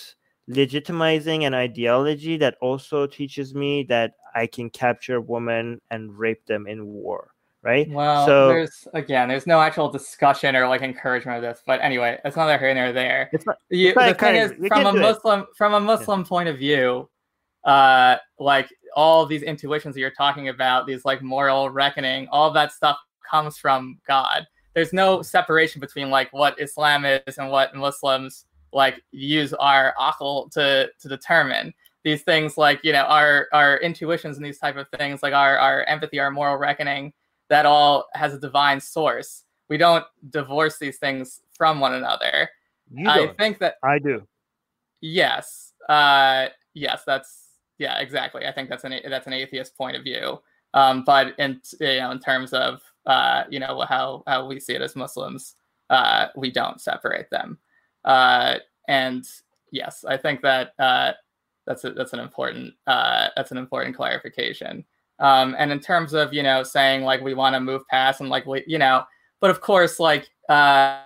legitimizing 0.50 1.46
an 1.46 1.54
ideology 1.54 2.38
that 2.38 2.56
also 2.62 3.08
teaches 3.08 3.54
me 3.54 3.84
that 3.84 4.14
I 4.36 4.48
can 4.48 4.70
capture 4.70 5.22
women 5.22 5.80
and 5.91 6.18
rape 6.18 6.46
them 6.46 6.68
in 6.68 6.86
war. 6.86 7.30
Right. 7.62 7.89
Well, 7.89 8.26
so, 8.26 8.48
there's 8.50 8.88
again, 8.94 9.30
there's 9.30 9.48
no 9.48 9.62
actual 9.62 9.89
discussion 9.89 10.54
or 10.54 10.68
like 10.68 10.82
encouragement 10.82 11.38
of 11.38 11.44
this, 11.44 11.64
but 11.66 11.80
anyway, 11.82 12.20
it's 12.26 12.36
neither 12.36 12.58
here 12.58 12.74
nor 12.74 12.91
there. 12.91 13.30
It's 13.32 13.46
not, 13.46 13.58
you, 13.70 13.94
it's 13.96 13.96
the 13.96 14.14
thing 14.16 14.36
is, 14.36 14.52
from 14.68 14.86
a 14.86 14.91
Muslim, 14.91 15.39
it. 15.41 15.48
from 15.56 15.74
a 15.74 15.80
Muslim 15.80 16.22
yeah. 16.22 16.28
point 16.28 16.50
of 16.50 16.58
view, 16.58 17.10
uh, 17.64 18.18
like 18.38 18.68
all 18.98 19.26
these 19.26 19.44
intuitions 19.44 19.96
that 19.96 20.02
you're 20.02 20.12
talking 20.12 20.50
about, 20.50 20.88
these 20.88 21.06
like 21.06 21.22
moral 21.22 21.70
reckoning, 21.70 22.28
all 22.34 22.52
that 22.52 22.74
stuff 22.74 22.98
comes 23.32 23.58
from 23.58 23.98
God 24.06 24.46
there's 24.74 24.94
no 24.94 25.22
separation 25.22 25.80
between 25.80 26.10
like 26.10 26.32
what 26.34 26.60
Islam 26.60 27.06
is 27.06 27.38
and 27.38 27.50
what 27.50 27.76
Muslims 27.76 28.46
like 28.74 29.02
use 29.12 29.54
our 29.54 29.94
akal 30.00 30.52
to 30.52 30.90
to 31.00 31.08
determine. 31.08 31.74
These 32.04 32.24
things 32.24 32.58
like 32.58 32.82
you 32.84 32.92
know 32.92 33.04
our 33.04 33.48
our 33.54 33.78
intuitions 33.78 34.38
and 34.38 34.46
these 34.46 34.60
type 34.60 34.76
of 34.76 34.88
things 34.98 35.24
like 35.24 35.34
our 35.34 35.58
our 35.58 35.84
empathy 35.84 36.20
our 36.20 36.32
moral 36.32 36.58
reckoning 36.58 37.14
that 37.50 37.66
all 37.66 38.08
has 38.14 38.34
a 38.34 38.40
divine 38.40 38.82
source. 38.82 39.44
We 39.70 39.78
don't 39.78 40.06
divorce 40.30 40.78
these 40.78 40.98
things 40.98 41.42
from 41.58 41.80
one 41.80 41.94
another. 41.94 42.50
You 42.94 43.10
i 43.10 43.28
think 43.40 43.60
that 43.60 43.76
i 43.84 44.00
do. 44.00 44.28
Yes. 45.02 45.74
Uh 45.88 46.48
yes 46.74 47.04
that's 47.06 47.46
yeah 47.78 48.00
exactly. 48.00 48.46
I 48.46 48.52
think 48.52 48.70
that's 48.70 48.84
an 48.84 49.00
that's 49.10 49.28
an 49.28 49.34
atheist 49.34 49.78
point 49.78 49.96
of 49.96 50.04
view. 50.04 50.42
Um 50.74 51.04
but 51.06 51.36
in 51.40 51.62
you 51.80 52.00
know 52.00 52.12
in 52.12 52.20
terms 52.20 52.52
of 52.54 52.82
uh, 53.06 53.44
you 53.50 53.60
know 53.60 53.82
how 53.88 54.24
how 54.28 54.46
we 54.46 54.60
see 54.60 54.74
it 54.74 54.82
as 54.82 54.96
Muslims. 54.96 55.56
Uh, 55.90 56.28
we 56.36 56.50
don't 56.50 56.82
separate 56.82 57.30
them, 57.30 57.58
uh, 58.06 58.58
and 58.88 59.26
yes, 59.72 60.04
I 60.08 60.18
think 60.18 60.41
that 60.41 60.74
uh, 60.80 61.14
that's 61.66 61.84
a, 61.84 61.91
that's 61.91 62.14
an 62.14 62.20
important 62.20 62.74
uh, 62.88 63.30
that's 63.36 63.51
an 63.51 63.58
important 63.58 63.95
clarification. 63.95 64.86
Um, 65.20 65.56
and 65.58 65.72
in 65.72 65.80
terms 65.80 66.14
of 66.14 66.34
you 66.34 66.43
know 66.43 66.64
saying 66.64 67.04
like 67.04 67.22
we 67.22 67.34
want 67.34 67.56
to 67.56 67.60
move 67.60 67.88
past 67.88 68.22
and 68.22 68.30
like 68.30 68.45
we, 68.45 68.64
you 68.68 68.78
know, 68.78 69.04
but 69.41 69.49
of 69.49 69.62
course 69.62 69.99
like 69.99 70.30
uh, 70.49 71.01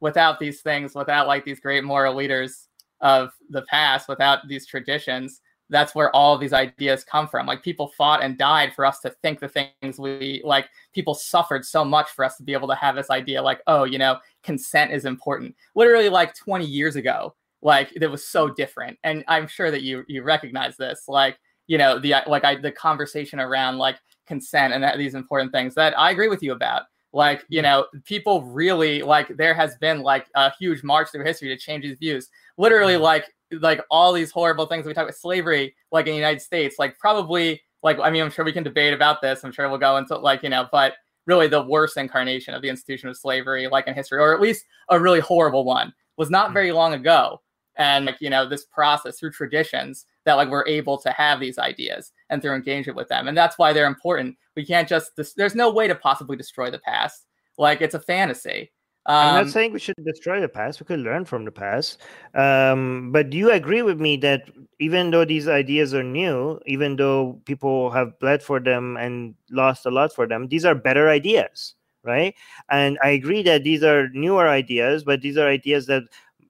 without 0.00 0.38
these 0.38 0.60
things, 0.60 0.94
without 0.94 1.26
like 1.26 1.44
these 1.44 1.60
great 1.60 1.84
moral 1.84 2.14
leaders 2.14 2.68
of 3.00 3.32
the 3.50 3.62
past, 3.62 4.08
without 4.08 4.46
these 4.48 4.66
traditions, 4.66 5.40
that's 5.70 5.94
where 5.94 6.14
all 6.14 6.34
of 6.34 6.40
these 6.40 6.52
ideas 6.52 7.04
come 7.04 7.26
from. 7.26 7.46
Like 7.46 7.62
people 7.62 7.88
fought 7.88 8.22
and 8.22 8.36
died 8.36 8.74
for 8.74 8.84
us 8.84 9.00
to 9.00 9.10
think 9.22 9.40
the 9.40 9.48
things 9.48 9.98
we 9.98 10.42
like. 10.44 10.68
People 10.92 11.14
suffered 11.14 11.64
so 11.64 11.84
much 11.84 12.10
for 12.10 12.24
us 12.24 12.36
to 12.36 12.42
be 12.42 12.52
able 12.52 12.68
to 12.68 12.74
have 12.74 12.96
this 12.96 13.10
idea, 13.10 13.42
like, 13.42 13.62
oh, 13.66 13.84
you 13.84 13.98
know, 13.98 14.18
consent 14.42 14.92
is 14.92 15.04
important. 15.04 15.54
Literally, 15.74 16.08
like 16.08 16.34
20 16.34 16.64
years 16.64 16.96
ago, 16.96 17.34
like 17.62 17.92
it 17.94 18.06
was 18.06 18.26
so 18.26 18.48
different. 18.48 18.98
And 19.04 19.24
I'm 19.26 19.46
sure 19.48 19.70
that 19.70 19.82
you 19.82 20.04
you 20.06 20.22
recognize 20.22 20.76
this, 20.76 21.04
like, 21.08 21.38
you 21.66 21.78
know, 21.78 21.98
the 21.98 22.14
like 22.26 22.44
I 22.44 22.56
the 22.56 22.72
conversation 22.72 23.40
around 23.40 23.78
like 23.78 23.96
consent 24.26 24.74
and 24.74 24.82
that, 24.82 24.98
these 24.98 25.14
important 25.14 25.52
things 25.52 25.74
that 25.74 25.98
I 25.98 26.10
agree 26.10 26.28
with 26.28 26.42
you 26.42 26.52
about. 26.52 26.82
Like, 27.14 27.44
you 27.48 27.60
hmm. 27.60 27.64
know, 27.64 27.86
people 28.04 28.42
really 28.42 29.02
like 29.02 29.36
there 29.36 29.54
has 29.54 29.76
been 29.76 30.02
like 30.02 30.26
a 30.34 30.52
huge 30.58 30.82
march 30.82 31.08
through 31.10 31.24
history 31.24 31.48
to 31.48 31.56
change 31.56 31.84
these 31.84 31.98
views. 31.98 32.28
Literally, 32.58 32.96
hmm. 32.96 33.02
like 33.02 33.32
like 33.60 33.80
all 33.90 34.12
these 34.12 34.32
horrible 34.32 34.66
things 34.66 34.84
we 34.84 34.92
talk 34.92 35.04
about 35.04 35.14
slavery, 35.14 35.74
like 35.92 36.06
in 36.06 36.12
the 36.12 36.18
United 36.18 36.42
States, 36.42 36.76
like 36.78 36.98
probably 36.98 37.62
like 37.82 37.98
I 38.00 38.10
mean, 38.10 38.22
I'm 38.22 38.30
sure 38.30 38.44
we 38.44 38.52
can 38.52 38.64
debate 38.64 38.92
about 38.92 39.22
this. 39.22 39.44
I'm 39.44 39.52
sure 39.52 39.68
we'll 39.68 39.78
go 39.78 39.96
into 39.96 40.16
like, 40.16 40.42
you 40.42 40.48
know, 40.48 40.68
but 40.72 40.94
really 41.26 41.46
the 41.46 41.62
worst 41.62 41.96
incarnation 41.96 42.52
of 42.52 42.62
the 42.62 42.68
institution 42.68 43.08
of 43.08 43.16
slavery, 43.16 43.68
like 43.68 43.86
in 43.86 43.94
history, 43.94 44.18
or 44.18 44.34
at 44.34 44.40
least 44.40 44.64
a 44.90 45.00
really 45.00 45.20
horrible 45.20 45.64
one, 45.64 45.94
was 46.16 46.30
not 46.30 46.48
hmm. 46.48 46.54
very 46.54 46.72
long 46.72 46.94
ago. 46.94 47.40
And 47.76 48.06
like, 48.06 48.20
you 48.20 48.30
know, 48.30 48.48
this 48.48 48.64
process 48.66 49.18
through 49.18 49.32
traditions 49.32 50.06
that 50.24 50.34
like 50.34 50.48
we're 50.48 50.66
able 50.66 50.98
to 50.98 51.10
have 51.10 51.40
these 51.40 51.58
ideas 51.58 52.12
and 52.34 52.42
through 52.42 52.54
engagement 52.54 52.96
with 52.96 53.08
them. 53.08 53.28
And 53.28 53.36
that's 53.36 53.56
why 53.56 53.72
they're 53.72 53.86
important. 53.86 54.36
We 54.54 54.66
can't 54.66 54.88
just 54.88 55.12
there's 55.36 55.54
no 55.54 55.72
way 55.72 55.88
to 55.88 55.94
possibly 55.94 56.36
destroy 56.36 56.70
the 56.70 56.78
past. 56.80 57.24
Like 57.56 57.80
it's 57.80 57.94
a 57.94 58.00
fantasy. 58.00 58.70
Um, 59.06 59.16
I'm 59.16 59.34
not 59.34 59.42
Um, 59.44 59.50
saying 59.50 59.72
we 59.72 59.78
should 59.80 59.96
destroy 60.04 60.40
the 60.40 60.48
past. 60.48 60.80
We 60.80 60.86
could 60.86 61.00
learn 61.00 61.24
from 61.26 61.44
the 61.44 61.52
past. 61.52 62.00
Um, 62.34 63.12
but 63.12 63.28
do 63.30 63.36
you 63.36 63.50
agree 63.52 63.82
with 63.82 64.00
me 64.00 64.16
that 64.18 64.48
even 64.80 65.10
though 65.10 65.26
these 65.26 65.46
ideas 65.46 65.92
are 65.92 66.02
new, 66.02 66.58
even 66.64 66.96
though 66.96 67.40
people 67.44 67.90
have 67.90 68.18
bled 68.18 68.42
for 68.42 68.60
them 68.60 68.96
and 68.96 69.34
lost 69.50 69.84
a 69.86 69.90
lot 69.90 70.14
for 70.14 70.26
them, 70.26 70.48
these 70.48 70.64
are 70.64 70.74
better 70.74 71.10
ideas, 71.10 71.74
right? 72.02 72.34
And 72.70 72.98
I 73.04 73.10
agree 73.10 73.42
that 73.42 73.62
these 73.62 73.82
are 73.84 74.08
newer 74.14 74.48
ideas, 74.48 75.04
but 75.04 75.20
these 75.20 75.36
are 75.36 75.48
ideas 75.48 75.86
that 75.86 76.04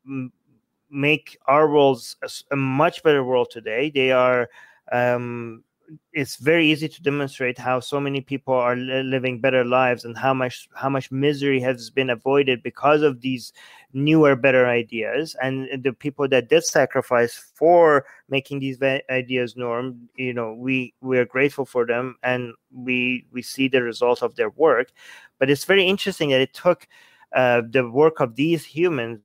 mm, 0.09 0.31
make 0.91 1.37
our 1.49 1.69
worlds 1.69 2.17
a 2.53 2.57
much 2.57 3.03
better 3.03 3.25
world 3.25 3.51
today. 3.51 3.91
They 3.91 4.13
are. 4.13 4.49
Um, 4.93 5.65
it's 6.13 6.37
very 6.37 6.67
easy 6.67 6.89
to 6.89 7.03
demonstrate 7.03 7.59
how 7.59 7.81
so 7.81 8.01
many 8.01 8.21
people 8.21 8.55
are 8.55 8.77
li- 8.77 9.03
living 9.03 9.41
better 9.41 9.65
lives 9.65 10.05
and 10.05 10.17
how 10.17 10.33
much 10.33 10.69
how 10.75 10.89
much 10.89 11.11
misery 11.11 11.61
has 11.61 11.91
been 11.91 12.11
avoided 12.11 12.63
because 12.63 13.03
of 13.03 13.21
these 13.21 13.53
newer 13.93 14.37
better 14.37 14.67
ideas. 14.67 15.37
And 15.43 15.69
the 15.83 15.93
people 15.93 16.29
that 16.29 16.49
did 16.49 16.65
sacrifice 16.65 17.53
for 17.55 18.07
making 18.29 18.61
these 18.61 18.81
ideas 19.11 19.57
norm 19.57 20.09
you 20.17 20.33
know 20.33 20.55
we 20.55 20.95
we 21.01 21.19
are 21.19 21.25
grateful 21.27 21.67
for 21.67 21.87
them 21.87 22.17
and 22.23 22.55
we 22.73 23.27
we 23.33 23.43
see 23.43 23.69
the 23.69 23.83
result 23.83 24.23
of 24.23 24.37
their 24.37 24.51
work. 24.51 24.93
But 25.39 25.51
it's 25.51 25.65
very 25.65 25.87
interesting 25.87 26.31
that 26.31 26.41
it 26.41 26.55
took 26.55 26.87
uh, 27.35 27.63
the 27.69 27.91
work 27.91 28.21
of 28.21 28.37
these 28.37 28.65
humans 28.65 29.21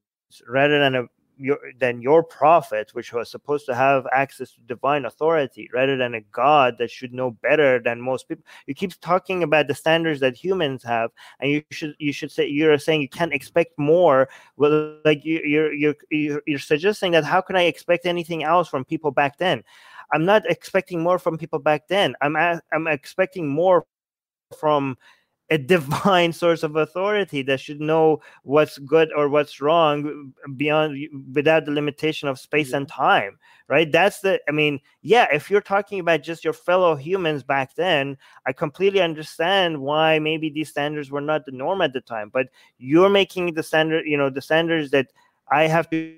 rather 0.47 0.79
than 0.79 0.95
a 0.95 1.03
your 1.39 1.57
than 1.79 2.01
your 2.01 2.23
prophet, 2.23 2.93
which 2.93 3.13
was 3.13 3.31
supposed 3.31 3.65
to 3.67 3.75
have 3.75 4.05
access 4.11 4.51
to 4.51 4.61
divine 4.61 5.05
authority, 5.05 5.69
rather 5.73 5.97
than 5.97 6.13
a 6.15 6.21
God 6.21 6.77
that 6.77 6.91
should 6.91 7.13
know 7.13 7.31
better 7.31 7.79
than 7.79 8.01
most 8.01 8.27
people. 8.27 8.43
You 8.67 8.75
keep 8.75 8.99
talking 8.99 9.41
about 9.43 9.67
the 9.67 9.75
standards 9.75 10.19
that 10.19 10.35
humans 10.35 10.83
have, 10.83 11.11
and 11.39 11.49
you 11.51 11.63
should 11.71 11.95
you 11.99 12.13
should 12.13 12.31
say 12.31 12.47
you're 12.47 12.77
saying 12.77 13.01
you 13.01 13.09
can't 13.09 13.33
expect 13.33 13.79
more. 13.79 14.29
Well, 14.57 14.97
like 15.05 15.23
you, 15.25 15.41
you're 15.43 15.73
you're 15.73 15.95
you're 16.11 16.41
you're 16.45 16.59
suggesting 16.59 17.13
that 17.13 17.23
how 17.23 17.41
can 17.41 17.55
I 17.55 17.63
expect 17.63 18.05
anything 18.05 18.43
else 18.43 18.67
from 18.67 18.85
people 18.85 19.11
back 19.11 19.37
then? 19.37 19.63
I'm 20.11 20.25
not 20.25 20.43
expecting 20.49 21.01
more 21.01 21.19
from 21.19 21.37
people 21.37 21.59
back 21.59 21.87
then. 21.87 22.15
I'm 22.21 22.35
I'm 22.35 22.87
expecting 22.87 23.47
more 23.47 23.85
from 24.59 24.97
a 25.49 25.57
divine 25.57 26.31
source 26.41 26.63
of 26.63 26.75
authority 26.75 27.41
that 27.43 27.59
should 27.59 27.81
know 27.81 28.21
what's 28.43 28.77
good 28.79 29.09
or 29.15 29.29
what's 29.29 29.61
wrong 29.61 30.33
beyond 30.57 30.97
without 31.33 31.65
the 31.65 31.71
limitation 31.71 32.27
of 32.27 32.39
space 32.39 32.73
and 32.73 32.87
time 32.87 33.37
right? 33.69 33.91
That's 33.91 34.19
the 34.19 34.41
i 34.49 34.51
mean 34.51 34.81
yeah 35.01 35.27
if 35.31 35.49
you're 35.49 35.61
talking 35.61 35.99
about 35.99 36.23
just 36.23 36.43
your 36.43 36.53
fellow 36.53 36.95
humans 36.95 37.43
back 37.43 37.75
then 37.75 38.17
i 38.45 38.51
completely 38.51 38.99
understand 38.99 39.79
why 39.79 40.19
maybe 40.19 40.49
these 40.49 40.69
standards 40.69 41.11
were 41.11 41.21
not 41.21 41.45
the 41.45 41.51
norm 41.51 41.81
at 41.81 41.93
the 41.93 42.01
time 42.01 42.29
but 42.33 42.47
you're 42.77 43.09
making 43.09 43.53
the 43.53 43.63
standard 43.63 44.05
you 44.05 44.17
know 44.17 44.29
the 44.29 44.41
standards 44.41 44.91
that 44.91 45.07
i 45.51 45.67
have 45.67 45.89
to 45.89 46.15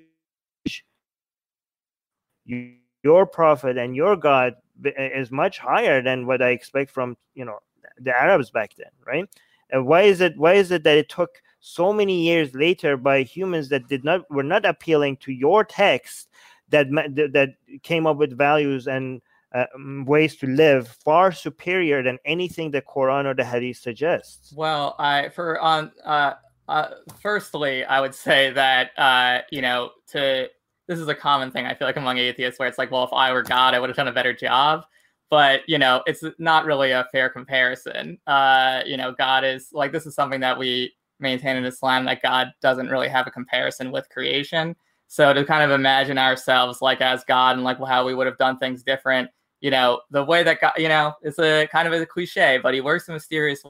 you, 2.44 2.72
your 3.04 3.26
prophet 3.26 3.76
and 3.76 3.94
your 3.94 4.16
god 4.16 4.54
eh, 4.84 5.10
is 5.14 5.30
much 5.30 5.58
higher 5.58 6.02
than 6.02 6.26
what 6.26 6.42
i 6.42 6.50
expect 6.50 6.90
from 6.90 7.16
you 7.34 7.44
know 7.44 7.58
the 7.98 8.10
Arabs 8.10 8.50
back 8.50 8.74
then, 8.76 8.90
right? 9.06 9.28
And 9.70 9.86
why 9.86 10.02
is 10.02 10.20
it 10.20 10.36
why 10.36 10.54
is 10.54 10.70
it 10.70 10.84
that 10.84 10.98
it 10.98 11.08
took 11.08 11.42
so 11.60 11.92
many 11.92 12.22
years 12.22 12.54
later 12.54 12.96
by 12.96 13.22
humans 13.22 13.68
that 13.70 13.88
did 13.88 14.04
not 14.04 14.30
were 14.30 14.42
not 14.42 14.66
appealing 14.66 15.16
to 15.18 15.32
your 15.32 15.64
text 15.64 16.28
that 16.68 16.88
that 16.90 17.54
came 17.82 18.06
up 18.06 18.16
with 18.16 18.36
values 18.36 18.86
and 18.86 19.22
uh, 19.54 19.66
ways 20.06 20.36
to 20.36 20.46
live 20.46 20.88
far 20.88 21.32
superior 21.32 22.02
than 22.02 22.18
anything 22.24 22.70
the 22.70 22.82
Quran 22.82 23.26
or 23.26 23.34
the 23.34 23.44
Hadith 23.44 23.78
suggests? 23.78 24.52
Well, 24.54 24.94
I 24.98 25.28
for 25.30 25.58
on 25.60 25.92
uh, 26.04 26.34
uh, 26.68 26.88
firstly, 27.20 27.84
I 27.84 28.00
would 28.00 28.14
say 28.14 28.50
that 28.50 28.90
uh, 28.98 29.40
you 29.50 29.62
know 29.62 29.90
to 30.08 30.48
this 30.86 30.98
is 30.98 31.08
a 31.08 31.14
common 31.14 31.50
thing 31.50 31.64
I 31.64 31.74
feel 31.74 31.86
like 31.86 31.96
among 31.96 32.18
atheists 32.18 32.58
where 32.58 32.68
it's 32.68 32.78
like, 32.78 32.90
well, 32.90 33.04
if 33.04 33.12
I 33.12 33.32
were 33.32 33.42
God, 33.42 33.74
I 33.74 33.78
would 33.78 33.88
have 33.88 33.96
done 33.96 34.08
a 34.08 34.12
better 34.12 34.32
job 34.34 34.84
but 35.32 35.62
you 35.66 35.78
know 35.78 36.02
it's 36.06 36.22
not 36.38 36.66
really 36.66 36.90
a 36.90 37.08
fair 37.10 37.30
comparison. 37.30 38.18
Uh 38.26 38.82
you 38.84 38.98
know 38.98 39.12
god 39.12 39.44
is 39.44 39.70
like 39.72 39.90
this 39.90 40.04
is 40.04 40.14
something 40.14 40.40
that 40.40 40.58
we 40.58 40.92
maintain 41.20 41.56
in 41.56 41.64
islam 41.64 42.04
that 42.04 42.20
god 42.20 42.48
doesn't 42.60 42.90
really 42.90 43.08
have 43.08 43.26
a 43.26 43.30
comparison 43.30 43.90
with 43.90 44.06
creation. 44.10 44.76
So 45.08 45.32
to 45.32 45.42
kind 45.44 45.62
of 45.64 45.70
imagine 45.70 46.18
ourselves 46.18 46.82
like 46.82 47.00
as 47.00 47.24
god 47.24 47.56
and 47.56 47.64
like 47.64 47.78
how 47.78 48.04
we 48.04 48.14
would 48.14 48.26
have 48.26 48.36
done 48.36 48.58
things 48.58 48.82
different 48.82 49.30
you 49.62 49.70
know 49.70 50.02
the 50.10 50.22
way 50.22 50.42
that 50.42 50.60
god 50.60 50.74
you 50.76 50.88
know 50.88 51.14
it's 51.22 51.38
a 51.38 51.66
kind 51.72 51.88
of 51.88 51.94
a 51.94 52.04
cliche 52.04 52.60
but 52.62 52.74
he 52.74 52.82
works 52.82 53.08
in 53.08 53.14
mysterious 53.14 53.62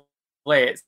ways. 0.45 0.83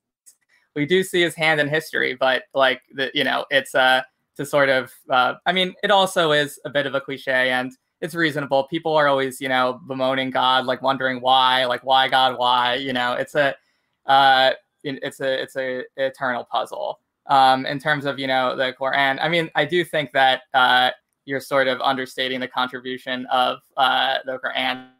We 0.74 0.86
do 0.86 1.04
see 1.04 1.22
his 1.22 1.36
hand 1.36 1.60
in 1.60 1.68
history 1.68 2.16
but 2.18 2.42
like 2.52 2.82
the 2.92 3.12
you 3.14 3.22
know 3.22 3.46
it's 3.48 3.76
uh 3.76 4.02
to 4.36 4.44
sort 4.44 4.70
of 4.70 4.92
uh 5.08 5.34
i 5.46 5.52
mean 5.52 5.72
it 5.84 5.92
also 5.92 6.32
is 6.32 6.58
a 6.64 6.70
bit 6.70 6.86
of 6.86 6.96
a 6.96 7.00
cliche 7.00 7.50
and 7.50 7.70
it's 8.04 8.14
reasonable. 8.14 8.64
People 8.64 8.94
are 8.94 9.08
always, 9.08 9.40
you 9.40 9.48
know, 9.48 9.80
bemoaning 9.88 10.30
God, 10.30 10.66
like 10.66 10.82
wondering 10.82 11.22
why, 11.22 11.64
like 11.64 11.82
why 11.84 12.06
God, 12.06 12.38
why, 12.38 12.74
you 12.74 12.92
know, 12.92 13.14
it's 13.14 13.34
a, 13.34 13.56
uh, 14.04 14.52
it's 14.82 15.20
a, 15.20 15.42
it's 15.42 15.56
a 15.56 15.84
eternal 15.96 16.44
puzzle. 16.44 17.00
Um, 17.28 17.64
in 17.64 17.78
terms 17.78 18.04
of, 18.04 18.18
you 18.18 18.26
know, 18.26 18.54
the 18.56 18.74
Quran, 18.78 19.18
I 19.22 19.30
mean, 19.30 19.50
I 19.54 19.64
do 19.64 19.82
think 19.84 20.12
that 20.12 20.42
uh, 20.52 20.90
you're 21.24 21.40
sort 21.40 21.66
of 21.66 21.80
understating 21.80 22.40
the 22.40 22.48
contribution 22.48 23.24
of 23.32 23.60
uh, 23.78 24.18
the 24.26 24.38
Quran 24.38 24.90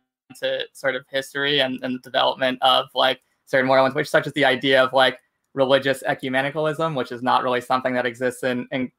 to 0.41 0.65
sort 0.73 0.97
of 0.97 1.05
history 1.11 1.61
and, 1.61 1.79
and 1.83 1.97
the 1.97 1.99
development 1.99 2.59
of 2.63 2.87
like 2.95 3.21
certain 3.45 3.67
moral 3.67 3.87
which 3.91 4.09
such 4.09 4.27
as 4.27 4.33
the 4.33 4.47
idea 4.47 4.83
of 4.83 4.95
like 4.95 5.19
religious 5.53 6.03
ecumenicalism, 6.09 6.97
which 6.97 7.13
is 7.13 7.23
not 7.23 7.43
really 7.43 7.61
something 7.61 7.93
that 7.93 8.07
exists 8.07 8.45
in, 8.45 8.67
in 8.73 8.91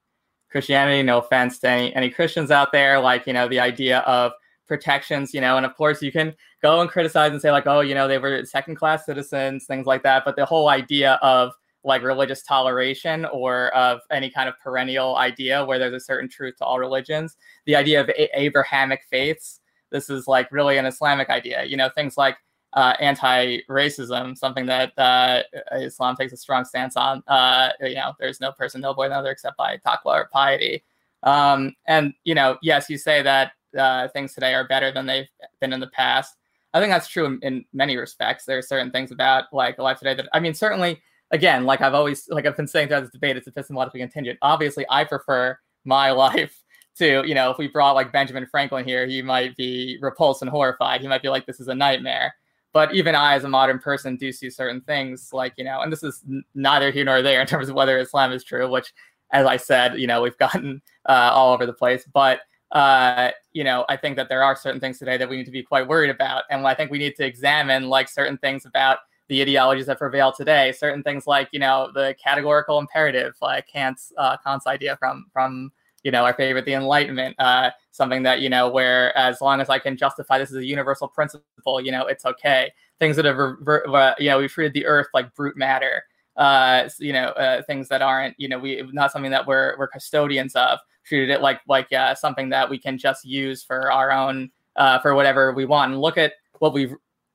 Christianity. 0.55 1.03
No 1.03 1.17
offense 1.17 1.59
to 1.59 1.67
any, 1.67 1.93
any 1.97 2.09
Christians 2.09 2.49
out 2.49 2.71
there, 2.71 2.97
like, 2.97 3.27
you 3.27 3.33
know, 3.33 3.49
the 3.49 3.59
idea 3.59 3.99
of 3.99 4.31
protections, 4.69 5.33
you 5.33 5.41
know, 5.41 5.57
and 5.57 5.65
of 5.65 5.75
course 5.75 6.01
you 6.01 6.13
can 6.13 6.33
go 6.61 6.79
and 6.79 6.89
criticize 6.89 7.33
and 7.33 7.41
say, 7.41 7.51
like, 7.51 7.67
oh, 7.67 7.81
you 7.81 7.93
know, 7.93 8.07
they 8.07 8.17
were 8.17 8.45
second 8.45 8.75
class 8.75 9.05
citizens, 9.05 9.65
things 9.65 9.85
like 9.85 10.01
that. 10.03 10.23
But 10.23 10.37
the 10.37 10.45
whole 10.45 10.69
idea 10.69 11.19
of 11.21 11.51
like 11.83 12.03
religious 12.03 12.41
toleration 12.41 13.25
or 13.25 13.67
of 13.75 13.99
any 14.11 14.29
kind 14.29 14.47
of 14.47 14.57
perennial 14.63 15.17
idea 15.17 15.65
where 15.65 15.77
there's 15.77 15.93
a 15.93 15.99
certain 15.99 16.29
truth 16.29 16.55
to 16.59 16.63
all 16.63 16.79
religions, 16.79 17.35
the 17.65 17.75
idea 17.75 17.99
of 17.99 18.07
a- 18.07 18.39
Abrahamic 18.39 19.01
faiths, 19.11 19.59
this 19.91 20.09
is 20.09 20.25
like 20.25 20.49
really 20.53 20.77
an 20.77 20.85
Islamic 20.85 21.29
idea, 21.29 21.65
you 21.65 21.75
know, 21.75 21.89
things 21.89 22.15
like 22.15 22.37
uh, 22.75 22.93
anti-racism, 22.99 24.37
something 24.37 24.65
that 24.65 24.97
uh, 24.99 25.41
Islam 25.73 26.15
takes 26.15 26.33
a 26.33 26.37
strong 26.37 26.65
stance 26.65 26.97
on. 26.97 27.23
Uh, 27.27 27.69
you 27.81 27.95
know, 27.95 28.13
there's 28.19 28.41
no 28.41 28.51
person 28.51 28.81
noble 28.81 29.03
by 29.03 29.07
another 29.07 29.31
except 29.31 29.57
by 29.57 29.77
taqwa 29.77 30.13
or 30.13 30.29
piety. 30.31 30.83
Um, 31.23 31.73
and 31.87 32.13
you 32.25 32.35
know, 32.35 32.57
yes, 32.61 32.89
you 32.89 32.97
say 32.97 33.21
that 33.21 33.53
uh, 33.77 34.09
things 34.09 34.33
today 34.33 34.53
are 34.53 34.67
better 34.67 34.91
than 34.91 35.05
they've 35.05 35.27
been 35.61 35.73
in 35.73 35.79
the 35.79 35.87
past. 35.87 36.35
I 36.73 36.81
think 36.81 36.91
that's 36.91 37.07
true 37.07 37.25
in, 37.25 37.39
in 37.41 37.65
many 37.71 37.95
respects. 37.95 38.43
There 38.43 38.57
are 38.57 38.61
certain 38.61 38.91
things 38.91 39.11
about 39.11 39.45
like 39.53 39.79
life 39.79 39.99
today 39.99 40.13
that 40.13 40.27
I 40.33 40.41
mean, 40.41 40.53
certainly, 40.53 41.01
again, 41.31 41.63
like 41.63 41.79
I've 41.79 41.93
always 41.93 42.27
like 42.29 42.45
I've 42.45 42.57
been 42.57 42.67
saying 42.67 42.89
throughout 42.89 43.01
this 43.01 43.11
debate, 43.11 43.37
it's 43.37 43.47
epistemologically 43.47 43.99
contingent. 43.99 44.37
Obviously, 44.41 44.85
I 44.89 45.05
prefer 45.05 45.57
my 45.85 46.11
life 46.25 46.61
to 46.97 47.25
you 47.25 47.35
know, 47.35 47.51
if 47.51 47.57
we 47.57 47.69
brought 47.69 47.95
like 47.95 48.11
Benjamin 48.11 48.45
Franklin 48.47 48.83
here, 48.85 49.07
he 49.07 49.21
might 49.21 49.55
be 49.55 49.97
repulsed 50.01 50.41
and 50.41 50.51
horrified. 50.51 50.99
He 50.99 51.07
might 51.07 51.21
be 51.21 51.29
like, 51.29 51.45
this 51.45 51.61
is 51.61 51.69
a 51.69 51.75
nightmare 51.75 52.35
but 52.75 52.93
even 52.93 53.15
I, 53.15 53.35
as 53.35 53.45
a 53.45 53.47
modern 53.47 53.79
person, 53.79 54.17
do 54.17 54.33
see 54.33 54.49
certain 54.49 54.81
things 54.81 55.29
like, 55.31 55.53
you 55.55 55.63
know, 55.63 55.79
and 55.79 55.89
this 55.89 56.03
is 56.03 56.25
neither 56.55 56.91
here 56.91 57.05
nor 57.05 57.21
there 57.21 57.39
in 57.39 57.47
terms 57.47 57.69
of 57.69 57.75
whether 57.75 57.97
Islam 57.97 58.33
is 58.33 58.43
true, 58.43 58.69
which, 58.69 58.93
as 59.31 59.45
I 59.45 59.55
said, 59.55 59.97
you 59.97 60.07
know, 60.07 60.21
we've 60.21 60.37
gotten 60.39 60.81
uh, 61.07 61.31
all 61.31 61.53
over 61.53 61.65
the 61.65 61.71
place. 61.71 62.05
But, 62.13 62.41
uh, 62.71 63.31
you 63.53 63.63
know, 63.63 63.85
I 63.87 63.95
think 63.95 64.17
that 64.17 64.27
there 64.27 64.43
are 64.43 64.57
certain 64.57 64.81
things 64.81 64.99
today 64.99 65.15
that 65.15 65.29
we 65.29 65.37
need 65.37 65.45
to 65.45 65.51
be 65.51 65.63
quite 65.63 65.87
worried 65.87 66.09
about. 66.09 66.43
And 66.49 66.67
I 66.67 66.73
think 66.73 66.91
we 66.91 66.97
need 66.97 67.15
to 67.15 67.25
examine 67.25 67.87
like 67.87 68.09
certain 68.09 68.37
things 68.39 68.65
about 68.65 68.97
the 69.29 69.41
ideologies 69.41 69.85
that 69.85 69.97
prevail 69.97 70.33
today, 70.33 70.73
certain 70.73 71.01
things 71.01 71.25
like, 71.25 71.47
you 71.53 71.59
know, 71.59 71.91
the 71.93 72.13
categorical 72.21 72.77
imperative, 72.77 73.35
like 73.41 73.67
Kant's, 73.69 74.11
uh, 74.17 74.35
Kant's 74.45 74.67
idea 74.67 74.97
from, 74.97 75.27
from, 75.31 75.71
you 76.05 76.11
know, 76.11 76.23
our 76.23 76.33
favorite, 76.33 76.63
the 76.63 76.73
Enlightenment, 76.73 77.35
uh, 77.39 77.71
something 77.91 78.23
that, 78.23 78.39
you 78.39 78.49
know, 78.49 78.69
where 78.69 79.11
as 79.17 79.41
long 79.41 79.59
as 79.59 79.69
I 79.69 79.79
can 79.79 79.97
justify 79.97 80.37
this 80.39 80.51
as 80.51 80.57
a 80.57 80.65
universal 80.65 81.09
principle, 81.09 81.81
you 81.81 81.91
know, 81.91 82.05
it's 82.05 82.25
okay. 82.25 82.71
Things 82.99 83.17
that 83.17 83.25
have, 83.25 83.35
rever- 83.35 83.85
uh, 83.89 84.13
you 84.17 84.29
know, 84.29 84.37
we've 84.39 84.51
treated 84.51 84.73
the 84.73 84.85
earth 84.85 85.07
like 85.13 85.35
brute 85.35 85.57
matter. 85.57 86.03
uh, 86.35 86.89
you 86.99 87.13
know, 87.13 87.27
uh, 87.29 87.61
things 87.63 87.87
that 87.89 88.01
aren't, 88.01 88.35
you 88.37 88.47
know, 88.47 88.59
we 88.59 88.81
not 88.91 89.11
something 89.11 89.31
that 89.31 89.47
we're 89.47 89.75
we're 89.77 89.87
custodians 89.87 90.55
of. 90.55 90.79
Treated 91.05 91.29
it 91.29 91.41
like 91.41 91.61
like 91.67 91.91
uh, 91.93 92.15
something 92.15 92.49
that 92.49 92.69
we 92.69 92.77
can 92.77 92.97
just 92.97 93.25
use 93.25 93.63
for 93.63 93.91
our 93.91 94.11
own 94.11 94.51
uh, 94.75 94.99
for 94.99 95.15
whatever 95.15 95.53
we 95.53 95.65
want. 95.65 95.91
And 95.91 96.01
look 96.01 96.17
at 96.17 96.33
what 96.59 96.73
we've 96.73 96.93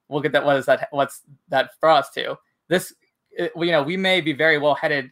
look 0.09 0.25
at 0.25 0.33
that. 0.33 0.45
What 0.45 0.57
is 0.57 0.67
that? 0.67 0.89
What's 0.91 1.23
that 1.49 1.71
for 1.79 1.89
us 1.89 2.11
to 2.11 2.37
this? 2.69 2.93
You 3.39 3.51
know, 3.57 3.83
we 3.83 3.97
may 3.97 4.21
be 4.21 4.33
very 4.33 4.59
well 4.59 4.75
headed 4.75 5.11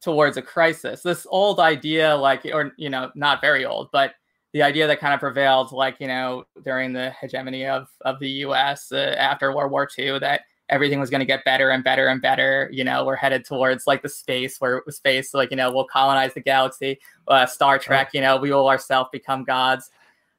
towards 0.00 0.36
a 0.36 0.42
crisis. 0.42 1.02
This 1.02 1.26
old 1.28 1.60
idea, 1.60 2.16
like, 2.16 2.44
or 2.46 2.72
you 2.76 2.90
know, 2.90 3.10
not 3.14 3.40
very 3.40 3.64
old, 3.64 3.90
but 3.92 4.14
the 4.52 4.62
idea 4.62 4.86
that 4.86 5.00
kind 5.00 5.14
of 5.14 5.20
prevailed, 5.20 5.72
like 5.72 5.96
you 6.00 6.08
know, 6.08 6.44
during 6.64 6.92
the 6.92 7.10
hegemony 7.20 7.66
of 7.66 7.88
of 8.02 8.18
the 8.18 8.30
U.S. 8.44 8.92
Uh, 8.92 9.14
after 9.18 9.54
World 9.54 9.70
War 9.70 9.88
II, 9.98 10.18
that 10.20 10.42
everything 10.70 11.00
was 11.00 11.10
going 11.10 11.20
to 11.20 11.26
get 11.26 11.44
better 11.44 11.70
and 11.70 11.84
better 11.84 12.08
and 12.08 12.22
better. 12.22 12.70
You 12.72 12.84
know, 12.84 13.04
we're 13.04 13.16
headed 13.16 13.44
towards 13.44 13.86
like 13.86 14.02
the 14.02 14.08
space 14.08 14.60
where 14.60 14.82
space, 14.88 15.34
like, 15.34 15.50
you 15.50 15.56
know, 15.56 15.72
we'll 15.72 15.84
colonize 15.84 16.32
the 16.32 16.40
galaxy. 16.40 16.98
Uh, 17.28 17.44
Star 17.44 17.78
Trek, 17.78 18.10
you 18.14 18.20
know, 18.20 18.36
we 18.36 18.50
will 18.50 18.68
ourselves 18.68 19.10
become 19.12 19.44
gods. 19.44 19.90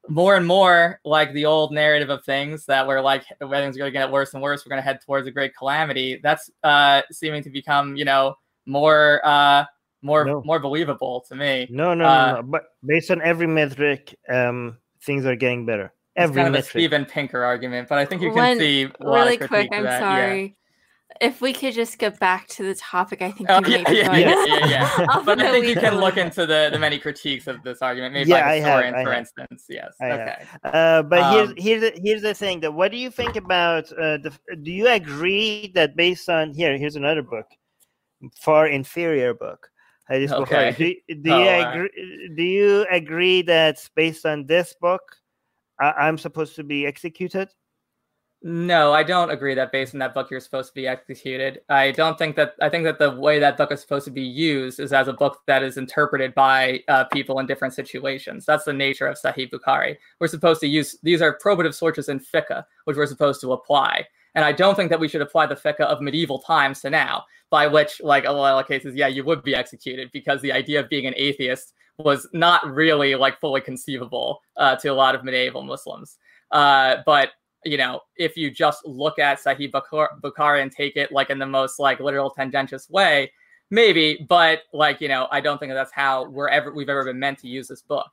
More 0.08 0.36
and 0.36 0.48
more, 0.48 1.00
like 1.06 1.32
the 1.34 1.46
old 1.46 1.72
narrative 1.72 2.10
of 2.10 2.24
things 2.24 2.66
that 2.66 2.88
we're 2.88 3.02
like, 3.02 3.24
everything's 3.40 3.78
going 3.78 3.90
to 3.90 3.98
get 3.98 4.10
worse 4.10 4.34
and 4.34 4.42
worse. 4.42 4.66
We're 4.66 4.72
going 4.72 4.82
to 4.82 4.88
head 4.88 5.00
towards 5.06 5.28
a 5.28 5.32
great 5.32 5.56
calamity. 5.56 6.20
That's 6.24 6.50
uh, 6.64 7.04
seeming 7.12 7.44
to 7.44 7.52
become, 7.52 7.96
you 7.96 8.06
know, 8.06 8.36
more 8.66 9.22
uh, 9.24 9.66
more 10.02 10.26
no. 10.26 10.42
more 10.44 10.60
believable 10.60 11.24
to 11.30 11.36
me. 11.36 11.68
No, 11.70 11.94
no, 11.94 12.06
uh, 12.06 12.28
no, 12.28 12.36
no, 12.38 12.44
But 12.44 12.64
based 12.86 13.12
on 13.12 13.22
every 13.22 13.48
metric, 13.48 14.16
um, 14.30 14.78
things 15.02 15.26
are 15.26 15.36
getting 15.36 15.66
better 15.66 15.94
every 16.16 16.42
kind 16.42 16.56
of 16.56 16.62
a 16.62 16.64
Steven 16.64 17.06
Pinker 17.06 17.44
argument, 17.44 17.90
but 17.90 17.98
I 17.98 18.06
think 18.06 18.22
you 18.22 18.34
can 18.34 18.58
see 18.58 18.88
really 19.00 19.38
quick. 19.38 19.70
I'm 19.72 19.84
that. 19.84 20.00
sorry. 20.00 20.42
Yeah. 20.42 20.50
If 21.20 21.42
we 21.42 21.52
could 21.52 21.74
just 21.74 22.00
get 22.00 22.20
back 22.20 22.48
to 22.50 22.64
the 22.64 22.74
topic, 22.74 23.22
I 23.22 23.32
think 23.32 23.50
oh, 23.50 23.62
yeah, 23.68 23.84
yeah, 23.92 24.16
yeah, 24.16 24.46
yeah, 24.46 24.66
yeah. 24.66 25.22
but 25.26 25.42
I 25.42 25.52
think 25.52 25.68
you 25.68 25.76
can 25.76 25.98
look 25.98 26.16
into 26.16 26.46
the, 26.46 26.70
the 26.72 26.80
many 26.80 26.98
critiques 26.98 27.48
of 27.48 27.62
this 27.64 27.82
argument, 27.82 28.14
maybe 28.14 28.30
yeah, 28.30 28.48
by 28.48 28.56
historian, 28.56 28.94
for 28.94 29.12
have. 29.12 29.20
instance. 29.20 29.66
Yes. 29.68 29.94
I 30.02 30.12
okay. 30.12 30.46
Uh, 30.64 31.04
but 31.04 31.20
um, 31.20 31.34
here's 31.34 31.54
here's 31.58 31.82
the, 31.82 32.02
here's 32.02 32.22
the 32.22 32.34
thing. 32.34 32.62
That 32.62 32.74
what 32.74 32.92
do 32.92 32.98
you 32.98 33.12
think 33.12 33.36
about 33.36 33.92
uh, 33.92 34.18
the? 34.18 34.32
Do 34.64 34.72
you 34.72 34.88
agree 34.88 35.72
that 35.76 35.98
based 35.98 36.30
on 36.30 36.54
here? 36.54 36.78
Here's 36.78 36.96
another 36.96 37.22
book, 37.22 37.46
far 38.36 38.68
inferior 38.68 39.34
book. 39.34 39.70
Okay. 40.12 40.76
Do, 41.08 41.16
do 41.22 41.32
oh, 41.32 41.44
you 41.44 41.50
agree? 41.50 42.34
Do 42.36 42.44
you 42.44 42.86
agree 42.92 43.42
that 43.44 43.88
based 43.96 44.26
on 44.26 44.46
this 44.46 44.76
book, 44.82 45.02
I- 45.80 46.10
am 46.10 46.18
supposed 46.18 46.56
to 46.58 46.66
be 46.66 46.86
executed? 46.86 47.48
No, 48.44 48.92
I 48.92 49.04
don't 49.04 49.30
agree 49.30 49.54
that 49.54 49.72
based 49.72 49.94
on 49.94 50.00
that 50.00 50.16
book 50.16 50.32
you're 50.32 50.40
supposed 50.40 50.70
to 50.70 50.74
be 50.74 50.88
executed. 50.88 51.62
I 51.70 51.92
don't 51.92 52.18
think 52.18 52.36
that. 52.38 52.56
I 52.60 52.70
think 52.70 52.86
that 52.86 52.98
the 52.98 53.12
way 53.12 53.38
that 53.38 53.56
book 53.56 53.72
is 53.72 53.80
supposed 53.82 54.06
to 54.06 54.12
be 54.12 54.24
used 54.24 54.80
is 54.80 54.92
as 54.92 55.08
a 55.08 55.14
book 55.14 55.42
that 55.46 55.62
is 55.62 55.78
interpreted 55.78 56.34
by 56.34 56.82
uh, 56.88 57.04
people 57.06 57.38
in 57.38 57.46
different 57.46 57.76
situations. 57.76 58.44
That's 58.46 58.66
the 58.66 58.74
nature 58.74 59.06
of 59.06 59.18
Sahih 59.18 59.50
Bukhari. 59.50 59.96
We're 60.20 60.28
supposed 60.28 60.60
to 60.62 60.68
use 60.68 60.98
these 61.04 61.22
are 61.22 61.38
probative 61.38 61.76
sources 61.76 62.10
in 62.10 62.20
fiqh, 62.20 62.66
which 62.86 62.98
we're 62.98 63.06
supposed 63.06 63.42
to 63.42 63.54
apply. 63.54 64.08
And 64.36 64.46
I 64.46 64.52
don't 64.52 64.76
think 64.76 64.90
that 64.90 65.00
we 65.00 65.08
should 65.08 65.22
apply 65.22 65.48
the 65.48 65.56
fiqh 65.56 65.80
of 65.80 66.02
medieval 66.02 66.40
times 66.40 66.82
to 66.82 66.90
now, 66.90 67.26
by 67.50 67.68
which, 67.68 68.02
like 68.02 68.26
a 68.26 68.32
lot 68.32 68.62
of 68.62 68.68
cases, 68.68 68.96
yeah, 68.96 69.08
you 69.08 69.24
would 69.26 69.44
be 69.44 69.56
executed 69.56 70.10
because 70.14 70.42
the 70.42 70.52
idea 70.52 70.80
of 70.80 70.90
being 70.90 71.06
an 71.06 71.14
atheist 71.18 71.74
was 71.98 72.28
not 72.34 72.66
really 72.66 73.16
like 73.16 73.40
fully 73.40 73.62
conceivable 73.62 74.42
uh, 74.58 74.76
to 74.78 74.88
a 74.88 74.94
lot 74.94 75.16
of 75.16 75.24
medieval 75.24 75.64
Muslims. 75.64 76.18
Uh, 76.52 76.98
but 77.06 77.32
you 77.64 77.78
know, 77.78 78.02
if 78.18 78.36
you 78.36 78.50
just 78.50 78.86
look 78.86 79.20
at 79.20 79.40
Sahih 79.40 79.72
Bukhari 79.72 80.62
and 80.62 80.72
take 80.72 80.96
it 80.96 81.12
like 81.12 81.30
in 81.30 81.40
the 81.40 81.46
most 81.46 81.80
like 81.80 82.00
literal 82.00 82.32
tangentious 82.32 82.90
way, 82.90 83.32
maybe. 83.70 84.26
But 84.28 84.64
like 84.74 85.02
you 85.02 85.08
know, 85.08 85.28
I 85.32 85.42
don't 85.42 85.60
think 85.60 85.70
that 85.72 85.76
that's 85.76 85.92
how 85.92 86.30
we're 86.30 86.50
ever 86.50 86.74
we've 86.74 86.90
ever 86.90 87.06
been 87.06 87.20
meant 87.20 87.40
to 87.40 87.48
use 87.48 87.68
this 87.68 87.82
book. 87.82 88.08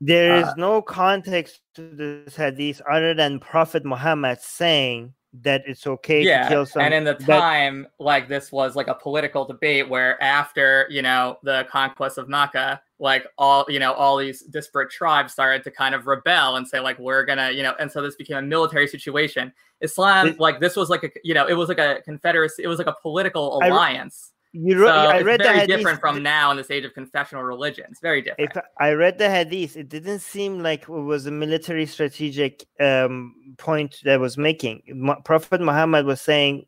There 0.00 0.36
is 0.36 0.44
uh, 0.44 0.54
no 0.56 0.80
context 0.80 1.60
to 1.74 1.82
this 1.82 2.36
hadith 2.36 2.80
other 2.90 3.14
than 3.14 3.40
Prophet 3.40 3.84
Muhammad 3.84 4.40
saying 4.40 5.12
that 5.42 5.62
it's 5.66 5.86
okay 5.86 6.22
yeah, 6.22 6.44
to 6.44 6.48
kill 6.48 6.66
someone. 6.66 6.92
And 6.92 6.94
in 6.94 7.04
the 7.04 7.14
time, 7.24 7.82
that... 7.82 8.04
like 8.04 8.28
this 8.28 8.50
was 8.50 8.76
like 8.76 8.88
a 8.88 8.94
political 8.94 9.44
debate 9.44 9.88
where 9.88 10.20
after, 10.22 10.86
you 10.90 11.02
know, 11.02 11.38
the 11.42 11.66
conquest 11.70 12.18
of 12.18 12.28
Makkah, 12.28 12.80
like 12.98 13.26
all, 13.36 13.64
you 13.68 13.78
know, 13.78 13.92
all 13.92 14.16
these 14.16 14.42
disparate 14.42 14.90
tribes 14.90 15.32
started 15.32 15.62
to 15.64 15.70
kind 15.70 15.94
of 15.94 16.06
rebel 16.06 16.56
and 16.56 16.66
say, 16.66 16.80
like, 16.80 16.98
we're 16.98 17.24
gonna, 17.24 17.50
you 17.50 17.62
know, 17.62 17.74
and 17.78 17.90
so 17.90 18.02
this 18.02 18.16
became 18.16 18.36
a 18.36 18.42
military 18.42 18.88
situation. 18.88 19.52
Islam, 19.80 20.28
it, 20.28 20.40
like 20.40 20.60
this 20.60 20.74
was 20.74 20.90
like 20.90 21.04
a, 21.04 21.10
you 21.22 21.34
know, 21.34 21.46
it 21.46 21.54
was 21.54 21.68
like 21.68 21.78
a 21.78 22.00
confederacy, 22.04 22.62
it 22.62 22.68
was 22.68 22.78
like 22.78 22.88
a 22.88 22.96
political 23.00 23.58
alliance. 23.58 24.32
You 24.60 24.78
so 24.78 24.88
I 24.88 25.22
read 25.22 25.40
very 25.40 25.66
different 25.66 26.00
from 26.00 26.20
now 26.22 26.50
in 26.50 26.56
this 26.56 26.70
age 26.70 26.84
of 26.84 26.92
confessional 26.92 27.44
religion. 27.44 27.84
It's 27.90 28.00
very 28.00 28.22
different. 28.22 28.50
If 28.56 28.62
I 28.78 28.90
read 28.90 29.16
the 29.16 29.30
hadith, 29.30 29.76
it 29.76 29.88
didn't 29.88 30.18
seem 30.18 30.60
like 30.60 30.82
it 30.82 30.88
was 30.88 31.26
a 31.26 31.30
military 31.30 31.86
strategic 31.86 32.66
um, 32.80 33.54
point 33.58 34.00
that 34.04 34.18
was 34.18 34.36
making. 34.36 34.82
Prophet 35.24 35.60
Muhammad 35.60 36.06
was 36.06 36.20
saying, 36.20 36.66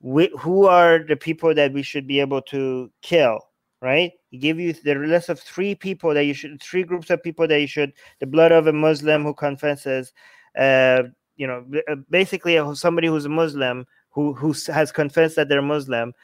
"Who 0.00 0.66
are 0.66 0.98
the 0.98 1.16
people 1.16 1.54
that 1.54 1.72
we 1.72 1.82
should 1.82 2.08
be 2.08 2.18
able 2.18 2.42
to 2.42 2.90
kill?" 3.02 3.38
Right? 3.80 4.12
He 4.30 4.38
gave 4.38 4.58
you 4.58 4.72
the 4.72 4.94
list 4.94 5.28
of 5.28 5.38
three 5.38 5.76
people 5.76 6.14
that 6.14 6.24
you 6.24 6.34
should, 6.34 6.60
three 6.60 6.82
groups 6.82 7.10
of 7.10 7.22
people 7.22 7.46
that 7.46 7.60
you 7.60 7.68
should. 7.68 7.92
The 8.18 8.26
blood 8.26 8.50
of 8.50 8.66
a 8.66 8.72
Muslim 8.72 9.22
who 9.22 9.34
confesses, 9.34 10.12
uh, 10.58 11.04
you 11.36 11.46
know, 11.46 11.64
basically 12.10 12.58
somebody 12.74 13.06
who's 13.06 13.26
a 13.26 13.28
Muslim 13.28 13.86
who 14.10 14.32
who 14.32 14.54
has 14.66 14.90
confessed 14.90 15.36
that 15.36 15.48
they're 15.48 15.62
Muslim 15.62 16.14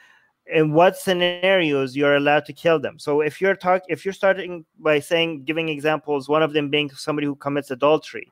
in 0.51 0.73
what 0.73 0.97
scenarios 0.97 1.95
you're 1.95 2.15
allowed 2.15 2.45
to 2.45 2.53
kill 2.53 2.79
them. 2.79 2.99
So 2.99 3.21
if 3.21 3.39
you're 3.41 3.55
talk 3.55 3.83
if 3.87 4.05
you're 4.05 4.13
starting 4.13 4.65
by 4.79 4.99
saying 4.99 5.43
giving 5.43 5.69
examples, 5.69 6.29
one 6.29 6.43
of 6.43 6.53
them 6.53 6.69
being 6.69 6.89
somebody 6.91 7.27
who 7.27 7.35
commits 7.35 7.71
adultery, 7.71 8.31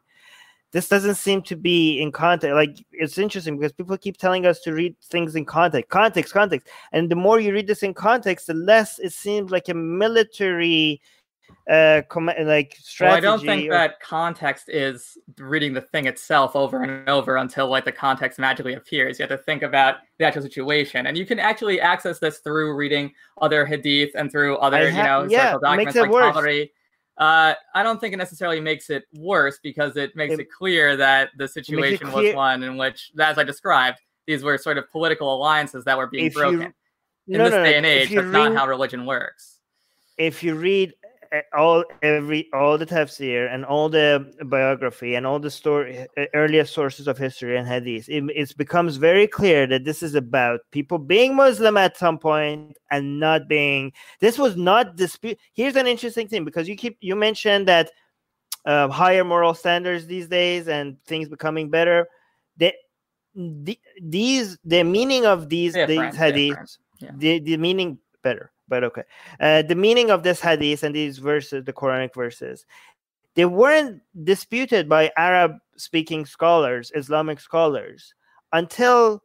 this 0.71 0.89
doesn't 0.89 1.15
seem 1.15 1.41
to 1.43 1.55
be 1.55 2.01
in 2.01 2.11
context. 2.11 2.53
Like 2.53 2.77
it's 2.91 3.17
interesting 3.17 3.57
because 3.57 3.73
people 3.73 3.97
keep 3.97 4.17
telling 4.17 4.45
us 4.45 4.59
to 4.61 4.73
read 4.73 4.95
things 5.03 5.35
in 5.35 5.45
context, 5.45 5.89
context, 5.89 6.33
context, 6.33 6.67
and 6.91 7.09
the 7.09 7.15
more 7.15 7.39
you 7.39 7.53
read 7.53 7.67
this 7.67 7.83
in 7.83 7.93
context, 7.93 8.47
the 8.47 8.53
less 8.53 8.99
it 8.99 9.13
seems 9.13 9.51
like 9.51 9.69
a 9.69 9.73
military 9.73 11.01
uh 11.69 12.01
com- 12.07 12.31
like 12.43 12.75
strategy. 12.79 13.25
Well, 13.25 13.33
I 13.33 13.37
don't 13.37 13.45
think 13.45 13.69
or... 13.69 13.73
that 13.73 13.99
context 13.99 14.69
is 14.69 15.17
reading 15.37 15.73
the 15.73 15.81
thing 15.81 16.05
itself 16.05 16.55
over 16.55 16.83
and 16.83 17.07
over 17.09 17.37
until 17.37 17.67
like 17.67 17.85
the 17.85 17.91
context 17.91 18.39
magically 18.39 18.73
appears. 18.73 19.19
You 19.19 19.23
have 19.23 19.37
to 19.37 19.43
think 19.43 19.63
about 19.63 19.97
the 20.17 20.25
actual 20.25 20.41
situation, 20.41 21.07
and 21.07 21.17
you 21.17 21.25
can 21.25 21.39
actually 21.39 21.81
access 21.81 22.19
this 22.19 22.39
through 22.39 22.75
reading 22.75 23.11
other 23.41 23.65
hadith 23.65 24.11
and 24.15 24.31
through 24.31 24.57
other 24.57 24.89
ha- 24.89 24.97
you 24.97 25.03
know 25.03 25.27
yeah, 25.29 25.57
documents 25.61 25.95
like 25.95 26.09
Tabari. 26.09 26.69
Uh, 27.17 27.55
I 27.73 27.81
don't 27.81 27.99
think 27.99 28.13
it 28.13 28.17
necessarily 28.17 28.59
makes 28.59 28.89
it 28.91 29.05
worse 29.15 29.59
because 29.63 29.97
it 29.97 30.15
makes 30.15 30.35
it, 30.35 30.41
it 30.41 30.51
clear 30.51 30.95
that 30.97 31.31
the 31.37 31.47
situation 31.47 32.11
was 32.11 32.33
one 32.35 32.61
in 32.61 32.77
which, 32.77 33.11
as 33.19 33.39
I 33.39 33.43
described, 33.43 33.97
these 34.27 34.43
were 34.43 34.57
sort 34.57 34.77
of 34.77 34.89
political 34.91 35.33
alliances 35.33 35.83
that 35.85 35.97
were 35.97 36.07
being 36.07 36.29
broken. 36.29 36.73
You, 37.25 37.35
in 37.35 37.37
no, 37.39 37.43
this 37.45 37.53
no, 37.53 37.63
day 37.63 37.75
and 37.75 37.85
age, 37.85 38.09
that's 38.09 38.23
read, 38.23 38.31
not 38.31 38.55
how 38.55 38.67
religion 38.67 39.05
works. 39.05 39.59
If 40.17 40.43
you 40.43 40.55
read 40.55 40.93
all 41.53 41.83
every 42.01 42.47
all 42.53 42.77
the 42.77 42.85
tafsir 42.85 43.53
and 43.53 43.65
all 43.65 43.89
the 43.89 44.31
biography 44.45 45.15
and 45.15 45.25
all 45.25 45.39
the 45.39 45.49
story 45.49 46.07
earliest 46.33 46.73
sources 46.73 47.07
of 47.07 47.17
history 47.17 47.57
and 47.57 47.67
hadith 47.67 48.07
it, 48.09 48.23
it 48.35 48.57
becomes 48.57 48.97
very 48.97 49.27
clear 49.27 49.67
that 49.67 49.83
this 49.83 50.01
is 50.01 50.15
about 50.15 50.59
people 50.71 50.97
being 50.97 51.35
muslim 51.35 51.77
at 51.77 51.97
some 51.97 52.17
point 52.17 52.77
and 52.91 53.19
not 53.19 53.47
being 53.47 53.91
this 54.19 54.37
was 54.37 54.55
not 54.55 54.95
dispute 54.95 55.37
here's 55.53 55.75
an 55.75 55.87
interesting 55.87 56.27
thing 56.27 56.45
because 56.45 56.67
you 56.67 56.75
keep 56.75 56.97
you 57.01 57.15
mentioned 57.15 57.67
that 57.67 57.91
uh, 58.65 58.87
higher 58.89 59.23
moral 59.23 59.53
standards 59.53 60.07
these 60.07 60.27
days 60.27 60.67
and 60.67 61.01
things 61.05 61.29
becoming 61.29 61.69
better 61.69 62.07
the, 62.57 62.73
the 63.35 63.79
these 64.01 64.57
the 64.63 64.83
meaning 64.83 65.25
of 65.25 65.49
these 65.49 65.73
different, 65.73 66.11
these 66.11 66.19
hadiths 66.19 66.77
yeah. 66.99 67.11
the, 67.15 67.39
the 67.39 67.57
meaning 67.57 67.97
better 68.23 68.51
but 68.67 68.83
okay. 68.83 69.03
Uh, 69.39 69.61
the 69.61 69.75
meaning 69.75 70.11
of 70.11 70.23
this 70.23 70.39
hadith 70.39 70.83
and 70.83 70.95
these 70.95 71.17
verses, 71.17 71.63
the 71.63 71.73
Quranic 71.73 72.13
verses, 72.13 72.65
they 73.35 73.45
weren't 73.45 74.01
disputed 74.23 74.89
by 74.89 75.11
Arab 75.17 75.53
speaking 75.75 76.25
scholars, 76.25 76.91
Islamic 76.95 77.39
scholars, 77.39 78.13
until 78.51 79.23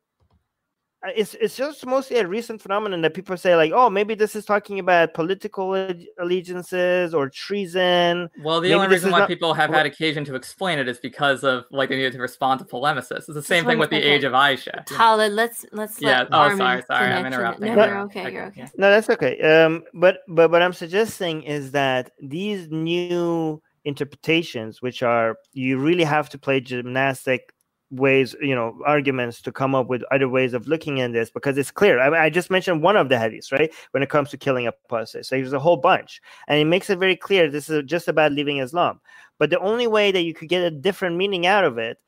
it's 1.04 1.34
it's 1.34 1.56
just 1.56 1.84
mostly 1.84 2.18
a 2.18 2.26
recent 2.26 2.62
phenomenon 2.62 3.00
that 3.02 3.14
people 3.14 3.36
say 3.36 3.56
like, 3.56 3.72
oh, 3.74 3.90
maybe 3.90 4.14
this 4.14 4.36
is 4.36 4.44
talking 4.44 4.78
about 4.78 5.14
political 5.14 5.74
allegiances 6.18 7.12
or 7.12 7.28
treason. 7.28 8.30
Well, 8.42 8.60
the 8.60 8.68
maybe 8.68 8.74
only 8.74 8.88
reason 8.88 9.10
why 9.10 9.20
not... 9.20 9.28
people 9.28 9.52
have 9.54 9.70
had 9.70 9.84
occasion 9.84 10.24
to 10.26 10.34
explain 10.34 10.78
it 10.78 10.88
is 10.88 10.98
because 10.98 11.42
of 11.42 11.64
like 11.70 11.88
they 11.88 11.96
needed 11.96 12.12
to 12.12 12.20
respond 12.20 12.60
to 12.60 12.64
polemicists. 12.64 13.28
It's 13.28 13.34
the 13.34 13.42
same 13.42 13.64
thing 13.64 13.78
with 13.78 13.90
the 13.90 13.96
age 13.96 14.24
of 14.24 14.32
Aisha. 14.32 14.86
Khalid, 14.86 15.32
let's 15.32 15.66
let's 15.72 16.00
yeah. 16.00 16.24
oh, 16.30 16.38
Armin 16.38 16.58
sorry, 16.58 16.82
sorry, 16.86 17.12
I'm 17.12 17.26
interrupting. 17.26 17.74
No, 17.74 17.84
you're 17.84 17.98
okay. 18.00 18.32
You're 18.32 18.46
okay. 18.46 18.68
No, 18.76 18.90
that's 18.90 19.10
okay. 19.10 19.40
Um, 19.40 19.82
but 19.94 20.18
but 20.28 20.50
what 20.50 20.62
I'm 20.62 20.72
suggesting 20.72 21.42
is 21.42 21.72
that 21.72 22.12
these 22.20 22.70
new 22.70 23.60
interpretations, 23.84 24.80
which 24.80 25.02
are 25.02 25.36
you 25.52 25.78
really 25.78 26.04
have 26.04 26.28
to 26.30 26.38
play 26.38 26.60
gymnastic 26.60 27.51
ways, 27.92 28.34
you 28.40 28.54
know, 28.54 28.78
arguments 28.86 29.40
to 29.42 29.52
come 29.52 29.74
up 29.74 29.86
with 29.86 30.02
other 30.10 30.28
ways 30.28 30.54
of 30.54 30.66
looking 30.66 31.00
at 31.00 31.12
this 31.12 31.30
because 31.30 31.58
it's 31.58 31.70
clear. 31.70 32.00
I, 32.00 32.24
I 32.24 32.30
just 32.30 32.50
mentioned 32.50 32.82
one 32.82 32.96
of 32.96 33.08
the 33.08 33.16
hadiths, 33.16 33.52
right? 33.52 33.72
When 33.92 34.02
it 34.02 34.08
comes 34.08 34.30
to 34.30 34.36
killing 34.36 34.66
a 34.66 34.70
apostate, 34.70 35.26
so 35.26 35.36
there's 35.36 35.52
a 35.52 35.60
whole 35.60 35.76
bunch, 35.76 36.20
and 36.48 36.58
it 36.58 36.64
makes 36.64 36.90
it 36.90 36.98
very 36.98 37.16
clear 37.16 37.50
this 37.50 37.68
is 37.68 37.84
just 37.84 38.08
about 38.08 38.32
leaving 38.32 38.58
Islam. 38.58 39.00
But 39.38 39.50
the 39.50 39.60
only 39.60 39.86
way 39.86 40.10
that 40.10 40.22
you 40.22 40.34
could 40.34 40.48
get 40.48 40.64
a 40.64 40.70
different 40.70 41.16
meaning 41.16 41.46
out 41.46 41.64
of 41.64 41.78
it 41.78 41.98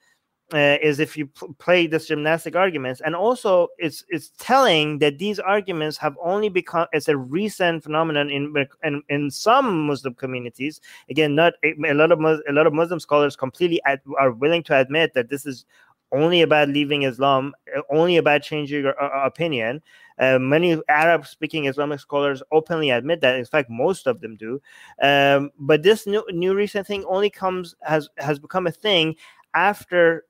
uh, 0.55 0.79
is 0.81 1.01
if 1.01 1.17
you 1.17 1.27
pl- 1.27 1.53
play 1.59 1.87
this 1.87 2.07
gymnastic 2.07 2.55
arguments. 2.55 3.01
And 3.05 3.17
also 3.17 3.69
it's 3.79 4.05
it's 4.09 4.31
telling 4.39 4.99
that 5.01 5.19
these 5.19 5.41
arguments 5.41 5.97
have 5.99 6.17
only 6.23 6.49
become 6.49 6.87
it's 6.93 7.09
a 7.09 7.17
recent 7.17 7.83
phenomenon 7.83 8.31
in 8.31 8.55
in, 8.85 9.03
in 9.09 9.31
some 9.31 9.87
muslim 9.87 10.15
communities. 10.15 10.81
Again 11.11 11.35
not 11.35 11.55
a 11.65 11.95
lot 11.95 12.13
of 12.13 12.21
a 12.21 12.53
lot 12.53 12.67
of 12.67 12.73
muslim 12.73 13.01
scholars 13.01 13.37
completely 13.37 13.81
ad, 13.85 14.01
are 14.19 14.31
willing 14.31 14.63
to 14.65 14.79
admit 14.79 15.15
that 15.15 15.29
this 15.29 15.45
is 15.45 15.67
only 16.13 16.43
about 16.43 16.69
leaving 16.69 17.03
islam 17.03 17.53
uh, 17.77 17.81
only 17.91 18.17
about 18.17 18.43
changing 18.43 18.83
your 18.83 19.03
uh, 19.03 19.27
opinion. 19.27 19.83
Uh, 20.21 20.39
many 20.39 20.81
arab 20.89 21.27
speaking 21.27 21.65
islamic 21.65 21.99
scholars 21.99 22.41
openly 22.53 22.91
admit 22.91 23.21
that. 23.21 23.37
In 23.37 23.45
fact 23.45 23.69
most 23.69 24.07
of 24.07 24.21
them 24.21 24.37
do. 24.37 24.63
Um, 25.03 25.51
but 25.59 25.83
this 25.83 26.07
new 26.07 26.25
new 26.31 26.55
recent 26.55 26.87
thing 26.87 27.05
only 27.09 27.31
comes 27.31 27.75
has 27.83 28.09
has 28.19 28.39
become 28.39 28.69
a 28.69 28.73
thing 28.73 29.17
after 29.55 30.25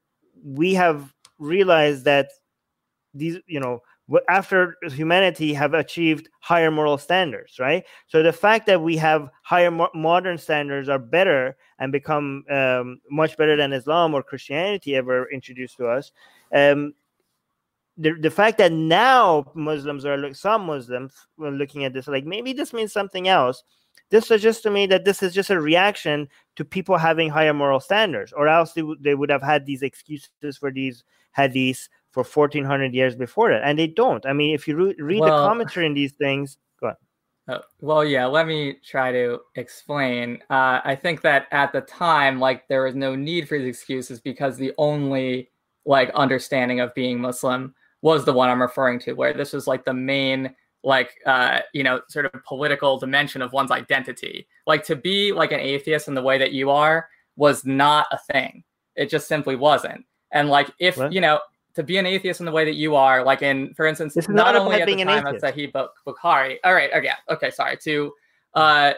we 0.44 0.74
have 0.74 1.12
realized 1.38 2.04
that 2.04 2.28
these 3.14 3.38
you 3.46 3.58
know 3.58 3.80
after 4.28 4.76
humanity 4.82 5.54
have 5.54 5.72
achieved 5.72 6.28
higher 6.40 6.70
moral 6.70 6.98
standards 6.98 7.58
right? 7.58 7.84
So 8.06 8.22
the 8.22 8.32
fact 8.32 8.66
that 8.66 8.82
we 8.82 8.96
have 8.98 9.30
higher 9.42 9.70
mo- 9.70 9.90
modern 9.94 10.36
standards 10.36 10.88
are 10.90 10.98
better 10.98 11.56
and 11.78 11.90
become 11.90 12.44
um, 12.50 13.00
much 13.10 13.36
better 13.36 13.56
than 13.56 13.72
islam 13.72 14.14
or 14.14 14.22
christianity 14.22 14.94
ever 14.94 15.30
introduced 15.30 15.76
to 15.78 15.86
us 15.86 16.12
um, 16.54 16.94
the, 17.96 18.12
the 18.20 18.30
fact 18.30 18.58
that 18.58 18.72
now 18.72 19.50
muslims 19.54 20.04
are 20.04 20.34
some 20.34 20.66
muslims 20.66 21.14
are 21.40 21.50
looking 21.50 21.84
at 21.84 21.92
this 21.92 22.08
like 22.08 22.24
maybe 22.24 22.52
this 22.52 22.72
means 22.72 22.92
something 22.92 23.28
else 23.28 23.64
this 24.10 24.28
suggests 24.28 24.62
to 24.62 24.70
me 24.70 24.86
that 24.86 25.04
this 25.04 25.22
is 25.22 25.34
just 25.34 25.50
a 25.50 25.60
reaction 25.60 26.28
to 26.56 26.64
people 26.64 26.98
having 26.98 27.30
higher 27.30 27.54
moral 27.54 27.80
standards, 27.80 28.32
or 28.32 28.48
else 28.48 28.72
they, 28.72 28.82
they 29.00 29.14
would 29.14 29.30
have 29.30 29.42
had 29.42 29.66
these 29.66 29.82
excuses 29.82 30.56
for 30.56 30.70
these 30.70 31.02
hadiths 31.36 31.88
for 32.12 32.22
1400 32.22 32.94
years 32.94 33.16
before 33.16 33.50
that. 33.50 33.62
And 33.64 33.78
they 33.78 33.88
don't. 33.88 34.24
I 34.24 34.32
mean, 34.32 34.54
if 34.54 34.68
you 34.68 34.76
re- 34.76 34.96
read 34.98 35.20
well, 35.20 35.42
the 35.42 35.48
commentary 35.48 35.86
in 35.86 35.94
these 35.94 36.12
things, 36.12 36.58
go 36.80 36.88
on. 36.88 36.94
Uh, 37.46 37.58
well, 37.80 38.04
yeah, 38.04 38.24
let 38.24 38.46
me 38.46 38.76
try 38.84 39.10
to 39.10 39.40
explain. 39.56 40.38
Uh, 40.48 40.80
I 40.84 40.96
think 41.00 41.20
that 41.22 41.46
at 41.50 41.72
the 41.72 41.80
time, 41.80 42.38
like, 42.38 42.68
there 42.68 42.84
was 42.84 42.94
no 42.94 43.14
need 43.14 43.48
for 43.48 43.58
these 43.58 43.76
excuses 43.76 44.20
because 44.20 44.56
the 44.56 44.72
only 44.78 45.50
like 45.84 46.10
understanding 46.14 46.80
of 46.80 46.94
being 46.94 47.20
Muslim 47.20 47.74
was 48.00 48.24
the 48.24 48.32
one 48.32 48.48
I'm 48.48 48.62
referring 48.62 48.98
to, 49.00 49.12
where 49.14 49.34
this 49.34 49.52
was 49.52 49.66
like 49.66 49.84
the 49.84 49.92
main 49.92 50.54
like 50.84 51.18
uh, 51.26 51.60
you 51.72 51.82
know 51.82 52.00
sort 52.08 52.26
of 52.26 52.44
political 52.44 52.98
dimension 52.98 53.42
of 53.42 53.52
one's 53.52 53.70
identity 53.70 54.46
like 54.66 54.84
to 54.84 54.94
be 54.94 55.32
like 55.32 55.50
an 55.50 55.60
atheist 55.60 56.08
in 56.08 56.14
the 56.14 56.22
way 56.22 56.38
that 56.38 56.52
you 56.52 56.70
are 56.70 57.08
was 57.36 57.64
not 57.64 58.06
a 58.12 58.18
thing 58.32 58.62
it 58.94 59.08
just 59.08 59.26
simply 59.26 59.56
wasn't 59.56 60.04
and 60.32 60.48
like 60.48 60.70
if 60.78 60.96
what? 60.96 61.12
you 61.12 61.20
know 61.20 61.40
to 61.74 61.82
be 61.82 61.96
an 61.96 62.06
atheist 62.06 62.40
in 62.40 62.46
the 62.46 62.52
way 62.52 62.64
that 62.64 62.74
you 62.74 62.94
are 62.94 63.24
like 63.24 63.42
in 63.42 63.74
for 63.74 63.86
instance 63.86 64.14
not, 64.16 64.28
not 64.28 64.56
only 64.56 64.80
at 64.80 64.86
the 64.86 65.04
time 65.04 65.26
of 65.26 65.36
sahih 65.36 65.72
bukhari 66.06 66.58
all 66.62 66.74
right 66.74 66.90
okay 66.94 67.10
okay 67.30 67.50
sorry 67.50 67.76
to 67.76 68.12
uh 68.54 68.92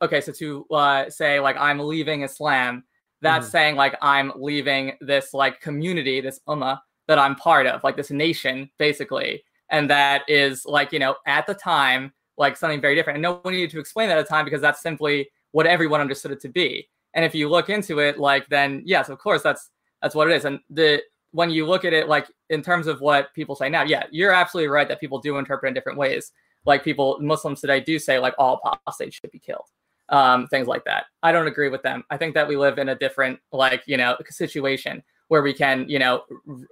okay 0.00 0.20
so 0.20 0.32
to 0.32 0.64
uh 0.70 1.10
say 1.10 1.40
like 1.40 1.56
i'm 1.58 1.78
leaving 1.78 2.22
islam 2.22 2.84
that's 3.20 3.48
mm. 3.48 3.52
saying 3.52 3.76
like 3.76 3.96
i'm 4.00 4.32
leaving 4.36 4.92
this 5.00 5.34
like 5.34 5.60
community 5.60 6.20
this 6.20 6.40
ummah 6.48 6.78
that 7.06 7.18
i'm 7.18 7.34
part 7.34 7.66
of 7.66 7.82
like 7.84 7.96
this 7.96 8.10
nation 8.10 8.70
basically 8.78 9.42
and 9.70 9.88
that 9.90 10.22
is 10.28 10.64
like 10.66 10.92
you 10.92 10.98
know 10.98 11.16
at 11.26 11.46
the 11.46 11.54
time 11.54 12.12
like 12.36 12.56
something 12.56 12.80
very 12.80 12.94
different. 12.94 13.16
And 13.16 13.22
no 13.22 13.36
one 13.42 13.54
needed 13.54 13.70
to 13.70 13.80
explain 13.80 14.08
that 14.08 14.18
at 14.18 14.26
the 14.26 14.28
time 14.28 14.44
because 14.44 14.60
that's 14.60 14.82
simply 14.82 15.30
what 15.52 15.66
everyone 15.66 16.00
understood 16.00 16.32
it 16.32 16.40
to 16.40 16.48
be. 16.48 16.88
And 17.14 17.24
if 17.24 17.34
you 17.34 17.48
look 17.48 17.70
into 17.70 18.00
it 18.00 18.18
like 18.18 18.48
then 18.48 18.82
yes 18.84 19.08
of 19.08 19.18
course 19.18 19.42
that's 19.42 19.70
that's 20.02 20.14
what 20.14 20.30
it 20.30 20.34
is. 20.34 20.44
And 20.44 20.60
the 20.70 21.02
when 21.30 21.50
you 21.50 21.66
look 21.66 21.84
at 21.84 21.92
it 21.92 22.08
like 22.08 22.26
in 22.50 22.62
terms 22.62 22.86
of 22.86 23.00
what 23.00 23.32
people 23.34 23.56
say 23.56 23.68
now 23.68 23.82
yeah 23.82 24.04
you're 24.10 24.32
absolutely 24.32 24.68
right 24.68 24.88
that 24.88 25.00
people 25.00 25.18
do 25.18 25.38
interpret 25.38 25.68
in 25.68 25.74
different 25.74 25.98
ways. 25.98 26.32
Like 26.66 26.82
people 26.82 27.18
muslims 27.20 27.60
today 27.60 27.80
do 27.80 27.98
say 27.98 28.18
like 28.18 28.34
all 28.38 28.60
apostates 28.64 29.16
should 29.16 29.30
be 29.30 29.38
killed 29.38 29.68
um, 30.10 30.46
things 30.48 30.66
like 30.66 30.84
that. 30.84 31.06
I 31.22 31.32
don't 31.32 31.46
agree 31.46 31.68
with 31.68 31.82
them. 31.82 32.04
I 32.10 32.16
think 32.16 32.34
that 32.34 32.46
we 32.46 32.56
live 32.56 32.78
in 32.78 32.90
a 32.90 32.94
different 32.94 33.38
like 33.52 33.82
you 33.86 33.96
know 33.96 34.16
situation 34.28 35.02
where 35.28 35.42
we 35.42 35.54
can 35.54 35.88
you 35.88 35.98
know 35.98 36.24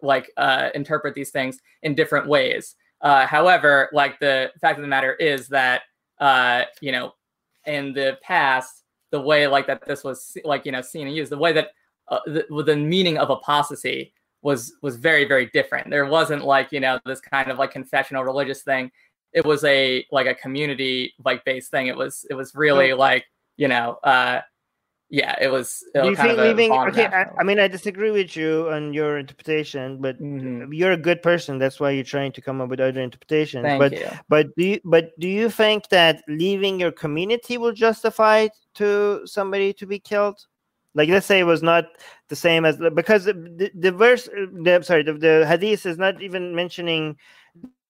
like 0.02 0.30
uh, 0.36 0.70
interpret 0.74 1.14
these 1.14 1.30
things 1.30 1.58
in 1.82 1.94
different 1.94 2.26
ways 2.26 2.74
uh, 3.02 3.26
however, 3.26 3.88
like 3.92 4.18
the 4.20 4.50
fact 4.60 4.78
of 4.78 4.82
the 4.82 4.88
matter 4.88 5.14
is 5.14 5.48
that 5.48 5.82
uh, 6.20 6.64
you 6.80 6.92
know, 6.92 7.12
in 7.66 7.92
the 7.92 8.16
past, 8.22 8.84
the 9.10 9.20
way 9.20 9.46
like 9.46 9.66
that 9.66 9.84
this 9.84 10.04
was 10.04 10.36
like 10.44 10.64
you 10.64 10.72
know 10.72 10.80
seen 10.80 11.06
and 11.06 11.16
used, 11.16 11.30
the 11.30 11.38
way 11.38 11.52
that 11.52 11.70
uh, 12.08 12.20
the, 12.26 12.64
the 12.64 12.76
meaning 12.76 13.18
of 13.18 13.30
apostasy 13.30 14.12
was 14.42 14.74
was 14.82 14.96
very 14.96 15.24
very 15.24 15.46
different. 15.46 15.90
There 15.90 16.06
wasn't 16.06 16.44
like 16.44 16.70
you 16.70 16.80
know 16.80 17.00
this 17.04 17.20
kind 17.20 17.50
of 17.50 17.58
like 17.58 17.72
confessional 17.72 18.24
religious 18.24 18.62
thing. 18.62 18.90
It 19.32 19.44
was 19.44 19.64
a 19.64 20.06
like 20.12 20.26
a 20.26 20.34
community 20.34 21.14
like 21.24 21.44
based 21.44 21.70
thing. 21.70 21.88
It 21.88 21.96
was 21.96 22.24
it 22.30 22.34
was 22.34 22.54
really 22.54 22.92
like 22.92 23.26
you 23.56 23.66
know 23.66 23.98
uh, 24.04 24.42
yeah, 25.12 25.36
it 25.38 25.48
was. 25.48 25.84
It 25.94 26.00
Do 26.00 26.08
you 26.08 26.16
think 26.16 26.38
leaving? 26.38 26.72
Okay, 26.72 27.04
I, 27.04 27.26
I, 27.38 27.44
mean, 27.44 27.60
I 27.60 27.68
disagree 27.68 28.10
with 28.10 28.34
you 28.34 28.70
on 28.70 28.94
your 28.94 29.18
interpretation, 29.18 29.98
but 30.00 30.18
mm-hmm. 30.18 30.72
you're 30.72 30.92
a 30.92 30.96
good 30.96 31.22
person. 31.22 31.58
That's 31.58 31.78
why 31.78 31.90
you're 31.90 32.02
trying 32.02 32.32
to 32.32 32.40
come 32.40 32.62
up 32.62 32.70
with 32.70 32.80
other 32.80 33.02
interpretations. 33.02 33.62
Thank 33.62 33.78
but 33.78 33.92
you. 33.92 34.08
but 34.30 34.56
do 34.56 34.64
you 34.64 34.80
but 34.84 35.10
do 35.20 35.28
you 35.28 35.50
think 35.50 35.90
that 35.90 36.22
leaving 36.28 36.80
your 36.80 36.92
community 36.92 37.58
will 37.58 37.72
justify 37.72 38.48
to 38.76 39.20
somebody 39.26 39.74
to 39.74 39.86
be 39.86 39.98
killed? 39.98 40.46
Like, 40.94 41.10
let's 41.10 41.26
say 41.26 41.40
it 41.40 41.44
was 41.44 41.62
not 41.62 41.84
the 42.30 42.36
same 42.36 42.64
as 42.64 42.78
because 42.94 43.24
the, 43.26 43.70
the 43.74 43.92
verse, 43.92 44.24
the, 44.24 44.80
sorry, 44.82 45.02
the, 45.02 45.12
the 45.12 45.46
hadith 45.46 45.84
is 45.84 45.98
not 45.98 46.22
even 46.22 46.54
mentioning 46.54 47.18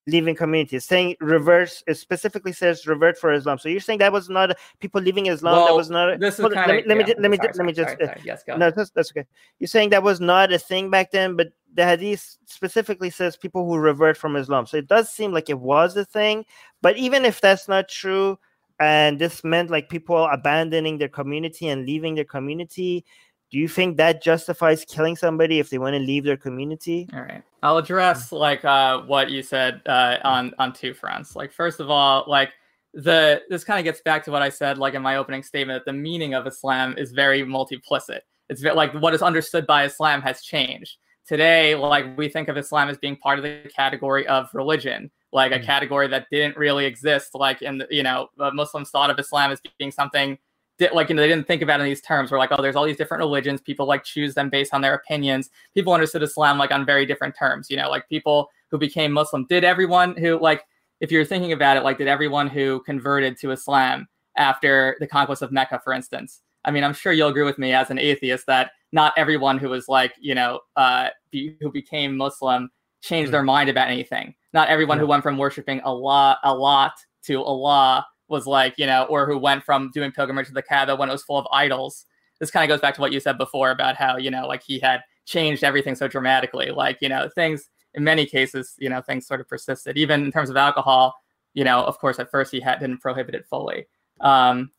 leaving 0.07 0.35
communities 0.35 0.85
saying 0.85 1.15
reverse 1.21 1.83
it 1.87 1.95
specifically 1.95 2.53
says 2.53 2.87
revert 2.87 3.17
for 3.17 3.33
islam. 3.33 3.59
So 3.59 3.69
you're 3.69 3.81
saying 3.81 4.01
that 4.01 4.13
was 4.13 4.29
not 4.29 4.57
people 4.81 5.01
leaving 5.01 5.27
islam 5.27 5.55
well, 5.55 5.67
that 5.67 5.77
was 5.77 5.91
not 5.91 6.19
this 6.19 6.35
is 6.35 6.41
let, 6.41 6.53
kind 6.53 6.73
me, 6.73 6.79
of, 6.81 6.87
let 6.87 6.99
me 6.99 7.05
yeah, 7.07 7.15
let 7.19 7.31
me 7.31 7.37
sorry, 7.37 7.53
let 7.55 7.67
me 7.67 7.75
sorry, 7.75 7.75
just 7.75 7.89
sorry, 7.91 8.03
uh, 8.03 8.07
sorry. 8.07 8.21
yes 8.25 8.43
go 8.45 8.57
no 8.57 8.71
that's, 8.71 8.91
that's 8.91 9.13
okay. 9.13 9.27
You're 9.61 9.69
saying 9.69 9.91
that 9.91 10.03
was 10.03 10.21
not 10.21 10.53
a 10.53 10.59
thing 10.59 10.91
back 10.91 11.13
then 11.13 11.37
but 11.37 11.53
the 11.75 11.85
hadith 11.85 12.37
specifically 12.47 13.11
says 13.11 13.37
people 13.37 13.65
who 13.65 13.77
revert 13.77 14.17
from 14.17 14.37
islam. 14.37 14.67
So 14.67 14.77
it 14.77 14.89
does 14.89 15.09
seem 15.09 15.33
like 15.33 15.49
it 15.49 15.61
was 15.61 15.97
a 15.97 16.05
thing 16.05 16.45
but 16.81 16.97
even 16.97 17.25
if 17.25 17.41
that's 17.41 17.69
not 17.69 17.89
true 17.89 18.39
and 18.81 19.21
this 19.21 19.45
meant 19.45 19.71
like 19.71 19.89
people 19.89 20.25
abandoning 20.25 20.99
their 20.99 21.09
community 21.09 21.69
and 21.69 21.87
leaving 21.87 22.17
their 22.17 22.25
community 22.25 23.05
do 23.53 23.59
you 23.59 23.69
think 23.69 23.99
that 23.99 24.23
justifies 24.23 24.85
killing 24.85 25.15
somebody 25.15 25.61
if 25.61 25.71
they 25.71 25.79
want 25.79 25.95
to 25.95 26.01
leave 26.01 26.25
their 26.25 26.37
community? 26.37 27.09
All 27.15 27.21
right 27.21 27.45
i'll 27.63 27.79
address 27.79 28.33
like 28.33 28.65
uh, 28.65 29.03
what 29.03 29.31
you 29.31 29.43
said 29.43 29.81
uh, 29.87 30.19
on 30.25 30.53
on 30.59 30.73
two 30.73 30.95
fronts. 30.95 31.37
Like 31.37 31.53
first 31.53 31.81
of 31.81 31.91
all 31.91 32.25
like 32.27 32.51
the 32.95 33.43
this 33.49 33.65
kind 33.65 33.79
of 33.79 33.85
gets 33.85 34.03
back 34.03 34.23
to 34.23 34.31
what 34.31 34.43
i 34.43 34.51
said 34.51 34.77
like 34.77 34.93
in 34.93 35.01
my 35.01 35.17
opening 35.17 35.43
statement 35.43 35.79
that 35.79 35.91
the 35.91 35.97
meaning 35.97 36.35
of 36.35 36.47
islam 36.47 36.95
is 36.99 37.13
very 37.13 37.45
multiplicit. 37.45 38.25
It's 38.49 38.63
like 38.63 38.93
what 38.95 39.15
is 39.15 39.23
understood 39.23 39.67
by 39.67 39.85
islam 39.85 40.21
has 40.23 40.43
changed. 40.43 40.97
Today 41.27 41.75
like 41.75 42.17
we 42.17 42.29
think 42.29 42.49
of 42.49 42.57
islam 42.57 42.89
as 42.89 42.99
being 42.99 43.17
part 43.17 43.39
of 43.39 43.45
the 43.45 43.71
category 43.75 44.27
of 44.27 44.49
religion 44.53 45.11
like 45.33 45.53
a 45.53 45.59
mm. 45.59 45.65
category 45.65 46.09
that 46.09 46.27
didn't 46.31 46.57
really 46.57 46.85
exist 46.85 47.35
like 47.35 47.63
in 47.63 47.79
the, 47.79 47.87
you 47.91 48.03
know 48.03 48.29
muslims 48.53 48.91
thought 48.91 49.09
of 49.09 49.19
islam 49.19 49.51
as 49.53 49.61
being 49.79 49.93
something 49.93 50.37
like 50.93 51.09
you 51.09 51.15
know 51.15 51.23
they 51.23 51.29
didn't 51.29 51.47
think 51.47 51.63
about 51.63 51.81
it 51.81 51.85
in 51.85 51.89
these 51.89 52.01
terms 52.01 52.31
where 52.31 52.39
like 52.39 52.51
oh 52.53 52.63
there's 52.63 52.77
all 52.77 52.85
these 52.85 52.97
different 52.97 53.21
religions. 53.21 53.61
People 53.61 53.87
like 53.87 54.05
choose 54.05 54.35
them 54.35 54.51
based 54.51 54.75
on 54.75 54.81
their 54.81 54.95
opinions. 54.95 55.51
People 55.75 55.93
understood 55.93 56.23
islam 56.23 56.59
like 56.59 56.73
on 56.73 56.85
very 56.85 57.07
different 57.07 57.37
terms 57.37 57.71
you 57.71 57.77
know 57.77 57.89
like 57.89 58.09
people 58.09 58.49
who 58.71 58.79
became 58.79 59.13
muslim. 59.13 59.47
Did 59.49 59.65
everyone 59.65 60.17
who 60.17 60.39
like 60.41 60.65
if 61.01 61.13
you're 61.13 61.25
thinking 61.25 61.53
about 61.53 61.77
it 61.77 61.85
like 61.85 61.99
did 61.99 62.09
everyone 62.09 62.49
who 62.49 62.81
converted 62.81 63.39
to 63.39 63.51
islam 63.51 64.09
after 64.37 64.97
the 65.01 65.07
conquest 65.07 65.43
of 65.43 65.53
mecca 65.53 65.81
for 65.85 65.93
instance? 65.93 66.41
I 66.65 66.71
mean 66.71 66.85
i'm 66.85 66.95
sure 66.95 67.13
you'll 67.13 67.29
agree 67.29 67.45
with 67.45 67.59
me 67.59 67.73
as 67.73 67.91
an 67.91 67.99
atheist 67.99 68.47
that 68.47 68.73
not 68.93 69.13
everyone 69.17 69.59
who 69.59 69.69
was 69.69 69.89
like 69.89 70.15
you 70.21 70.35
know 70.35 70.61
uh 70.77 71.09
be, 71.31 71.57
who 71.61 71.71
became 71.71 72.17
muslim 72.17 72.71
changed 73.03 73.27
mm-hmm. 73.27 73.33
their 73.33 73.43
mind 73.43 73.69
about 73.69 73.89
anything. 73.89 74.35
Not 74.53 74.69
everyone 74.69 74.99
yeah. 74.99 75.03
who 75.03 75.09
went 75.09 75.23
from 75.23 75.39
worshiping 75.39 75.81
Al-Lat 75.81 76.93
to 77.25 77.43
allah 77.43 78.07
was 78.33 78.49
like, 78.49 78.75
you 78.79 78.87
know, 78.87 79.05
or 79.05 79.27
who 79.27 79.39
went 79.39 79.63
from 79.63 79.91
doing 79.93 80.11
pilgrimage 80.11 80.49
to 80.49 80.53
the 80.53 80.63
Kaaba 80.63 80.97
when 80.97 81.09
it 81.09 81.13
was 81.13 81.23
full 81.23 81.39
of 81.39 81.47
idols. 81.53 82.07
This 82.41 82.51
kind 82.51 82.65
of 82.65 82.75
goes 82.75 82.81
back 82.81 82.95
to 82.97 83.01
what 83.01 83.13
you 83.13 83.21
said 83.21 83.39
before 83.39 83.71
about 83.71 83.95
how, 83.95 84.17
you 84.17 84.33
know, 84.33 84.49
like 84.49 84.65
he 84.65 84.81
had 84.81 85.03
changed 85.27 85.63
everything 85.63 85.95
so 85.95 86.09
dramatically. 86.09 86.73
Like, 86.73 86.99
you 87.01 87.09
know, 87.09 87.29
things 87.29 87.69
in 87.95 88.03
many 88.03 88.27
cases, 88.27 88.75
you 88.79 88.89
know, 88.89 89.01
things 89.01 89.29
sort 89.29 89.41
of 89.41 89.47
persisted. 89.47 89.97
Even 89.97 90.25
in 90.25 90.33
terms 90.33 90.51
of 90.51 90.57
alcohol, 90.57 91.15
you 91.55 91.63
know, 91.63 91.85
of 91.85 91.99
course, 91.99 92.19
at 92.19 92.31
first 92.31 92.51
he 92.51 92.59
had 92.59 92.81
didn't 92.81 92.99
prohibit 92.99 93.37
it 93.37 93.47
fully. 93.47 93.87
Um, 94.21 94.73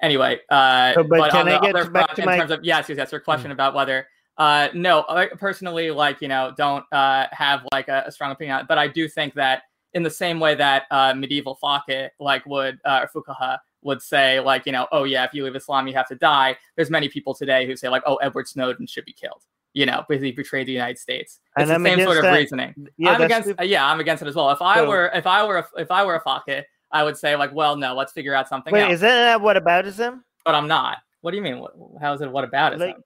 anyway, 0.00 0.38
uh, 0.50 0.92
so, 0.94 1.02
but, 1.02 1.18
but 1.18 1.30
can 1.32 1.48
I 1.48 1.58
get 1.58 1.74
back 1.74 1.90
front, 1.90 2.14
to 2.14 2.22
in 2.22 2.26
my... 2.26 2.38
terms 2.38 2.52
of 2.52 2.60
yes, 2.62 2.88
yes, 2.88 2.98
yes, 2.98 3.10
your 3.10 3.20
question 3.20 3.46
mm-hmm. 3.46 3.52
about 3.52 3.74
whether 3.74 4.06
Uh, 4.38 4.68
no, 4.72 5.04
I 5.08 5.26
personally, 5.26 5.90
like 5.90 6.22
you 6.22 6.28
know, 6.28 6.54
don't 6.56 6.84
uh, 6.92 7.26
have 7.32 7.66
like 7.72 7.88
a, 7.88 8.04
a 8.06 8.12
strong 8.12 8.30
opinion 8.30 8.54
on 8.54 8.60
it, 8.62 8.68
but 8.68 8.78
I 8.78 8.86
do 8.86 9.08
think 9.08 9.34
that 9.34 9.62
in 9.94 10.02
the 10.02 10.10
same 10.10 10.38
way 10.40 10.54
that 10.54 10.84
uh, 10.90 11.14
medieval 11.14 11.58
fakih 11.62 12.08
like 12.20 12.44
would 12.46 12.78
uh, 12.84 13.06
Fukaha 13.14 13.58
would 13.82 14.02
say 14.02 14.40
like 14.40 14.66
you 14.66 14.72
know 14.72 14.86
oh 14.92 15.04
yeah 15.04 15.24
if 15.24 15.32
you 15.32 15.44
leave 15.44 15.56
Islam 15.56 15.86
you 15.88 15.94
have 15.94 16.08
to 16.08 16.14
die. 16.16 16.56
There's 16.76 16.90
many 16.90 17.08
people 17.08 17.34
today 17.34 17.66
who 17.66 17.76
say 17.76 17.88
like 17.88 18.02
oh 18.06 18.16
Edward 18.16 18.48
Snowden 18.48 18.86
should 18.86 19.04
be 19.04 19.12
killed. 19.12 19.42
You 19.74 19.86
know 19.86 20.04
because 20.08 20.22
he 20.22 20.32
betrayed 20.32 20.66
the 20.66 20.72
United 20.72 20.98
States. 20.98 21.40
It's 21.56 21.62
And 21.62 21.70
the 21.70 21.74
I'm 21.74 21.84
same 21.98 22.04
sort 22.04 22.16
of 22.18 22.22
that. 22.24 22.36
reasoning. 22.36 22.74
Yeah, 22.96 23.12
I'm 23.12 23.22
against 23.22 23.56
the- 23.56 23.66
yeah 23.66 23.86
I'm 23.90 24.00
against 24.00 24.22
it 24.22 24.28
as 24.28 24.34
well. 24.34 24.50
If 24.50 24.60
I 24.62 24.76
So- 24.76 24.88
were 24.88 25.10
if 25.14 25.26
I 25.26 25.44
were 25.46 25.58
a, 25.58 25.66
if 25.76 25.90
I 25.90 26.04
were 26.04 26.16
a 26.16 26.22
fakih 26.22 26.64
I 26.90 27.02
would 27.04 27.16
say 27.16 27.36
like 27.36 27.54
well 27.54 27.76
no 27.76 27.94
let's 27.94 28.12
figure 28.12 28.34
out 28.34 28.48
something 28.48 28.72
Wait, 28.72 28.82
else. 28.82 28.94
is 28.94 29.00
that 29.00 29.40
what 29.40 29.56
aboutism? 29.56 30.20
but 30.44 30.54
I'm 30.54 30.68
not. 30.68 30.98
What 31.20 31.32
do 31.32 31.36
you 31.36 31.42
mean? 31.42 31.58
What, 31.60 31.72
how 32.00 32.12
is 32.14 32.20
it? 32.20 32.30
What 32.30 32.44
about 32.44 32.72
it? 32.74 32.78
Like- 32.78 32.96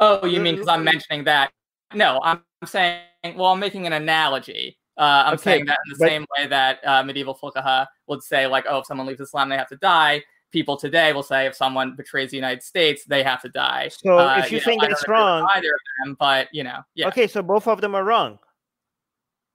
oh, 0.00 0.26
you 0.26 0.40
mean 0.40 0.54
because 0.56 0.68
I'm 0.68 0.80
Uh, 0.80 0.84
mentioning 0.84 1.24
that? 1.24 1.50
No, 1.94 2.20
I'm 2.22 2.42
saying. 2.64 3.00
Well, 3.36 3.46
I'm 3.46 3.58
making 3.60 3.86
an 3.86 3.92
analogy. 3.92 4.77
Uh, 4.98 5.22
I'm 5.26 5.34
Okay, 5.34 5.42
saying 5.44 5.66
that 5.66 5.78
in 5.86 5.92
the 5.92 5.98
but- 5.98 6.08
same 6.08 6.26
way 6.36 6.46
that 6.48 6.80
uh, 6.86 7.02
medieval 7.04 7.38
fuqaha 7.40 7.86
would 8.08 8.22
say, 8.22 8.46
like, 8.46 8.64
oh, 8.68 8.78
if 8.78 8.86
someone 8.86 9.06
leaves 9.06 9.20
Islam, 9.20 9.48
they 9.48 9.56
have 9.56 9.68
to 9.68 9.76
die. 9.76 10.24
People 10.50 10.76
today 10.76 11.12
will 11.12 11.22
say, 11.22 11.46
if 11.46 11.54
someone 11.54 11.94
betrays 11.94 12.30
the 12.30 12.36
United 12.36 12.62
States, 12.62 13.04
they 13.04 13.22
have 13.22 13.40
to 13.42 13.48
die. 13.50 13.88
So 13.88 14.18
Uh, 14.18 14.38
if 14.44 14.50
you 14.50 14.58
know, 14.58 14.64
think 14.64 14.80
don't 14.82 14.90
that's 14.90 15.06
wrong, 15.06 15.46
either 15.54 15.68
of 15.68 15.80
them, 16.04 16.16
but 16.18 16.48
you 16.52 16.64
know, 16.64 16.80
yeah. 16.94 17.08
okay, 17.08 17.26
so 17.28 17.42
both 17.42 17.68
of 17.68 17.80
them 17.80 17.94
are 17.94 18.02
wrong. 18.02 18.38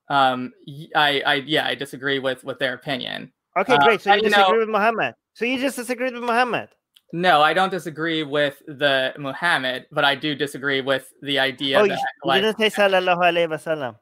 Um, 0.10 0.54
I, 0.96 1.22
I, 1.26 1.34
yeah, 1.46 1.66
I 1.66 1.76
disagree 1.76 2.20
with 2.20 2.44
with 2.44 2.60
their 2.60 2.74
opinion. 2.74 3.32
Okay, 3.58 3.74
Uh, 3.74 3.84
great. 3.86 4.02
So 4.02 4.12
you 4.14 4.18
you 4.24 4.30
disagree 4.30 4.54
know- 4.54 4.60
with 4.60 4.70
Muhammad. 4.70 5.16
So 5.34 5.46
you 5.46 5.60
just 5.60 5.76
disagreed 5.78 6.14
with 6.14 6.24
Muhammad. 6.24 6.70
No, 7.12 7.42
I 7.42 7.54
don't 7.54 7.70
disagree 7.70 8.24
with 8.24 8.62
the 8.68 9.14
Muhammad, 9.18 9.86
but 9.92 10.04
I 10.04 10.16
do 10.16 10.36
disagree 10.36 10.82
with 10.82 11.12
the 11.22 11.38
idea 11.40 11.80
oh, 11.80 11.84
you, 11.84 11.90
that 11.90 12.00
you 12.00 12.28
like, 12.30 12.42
didn't 12.42 12.58
say 12.60 12.70
sallallahu 12.70 13.22
alaihi 13.22 13.50
wasallam. 13.50 13.96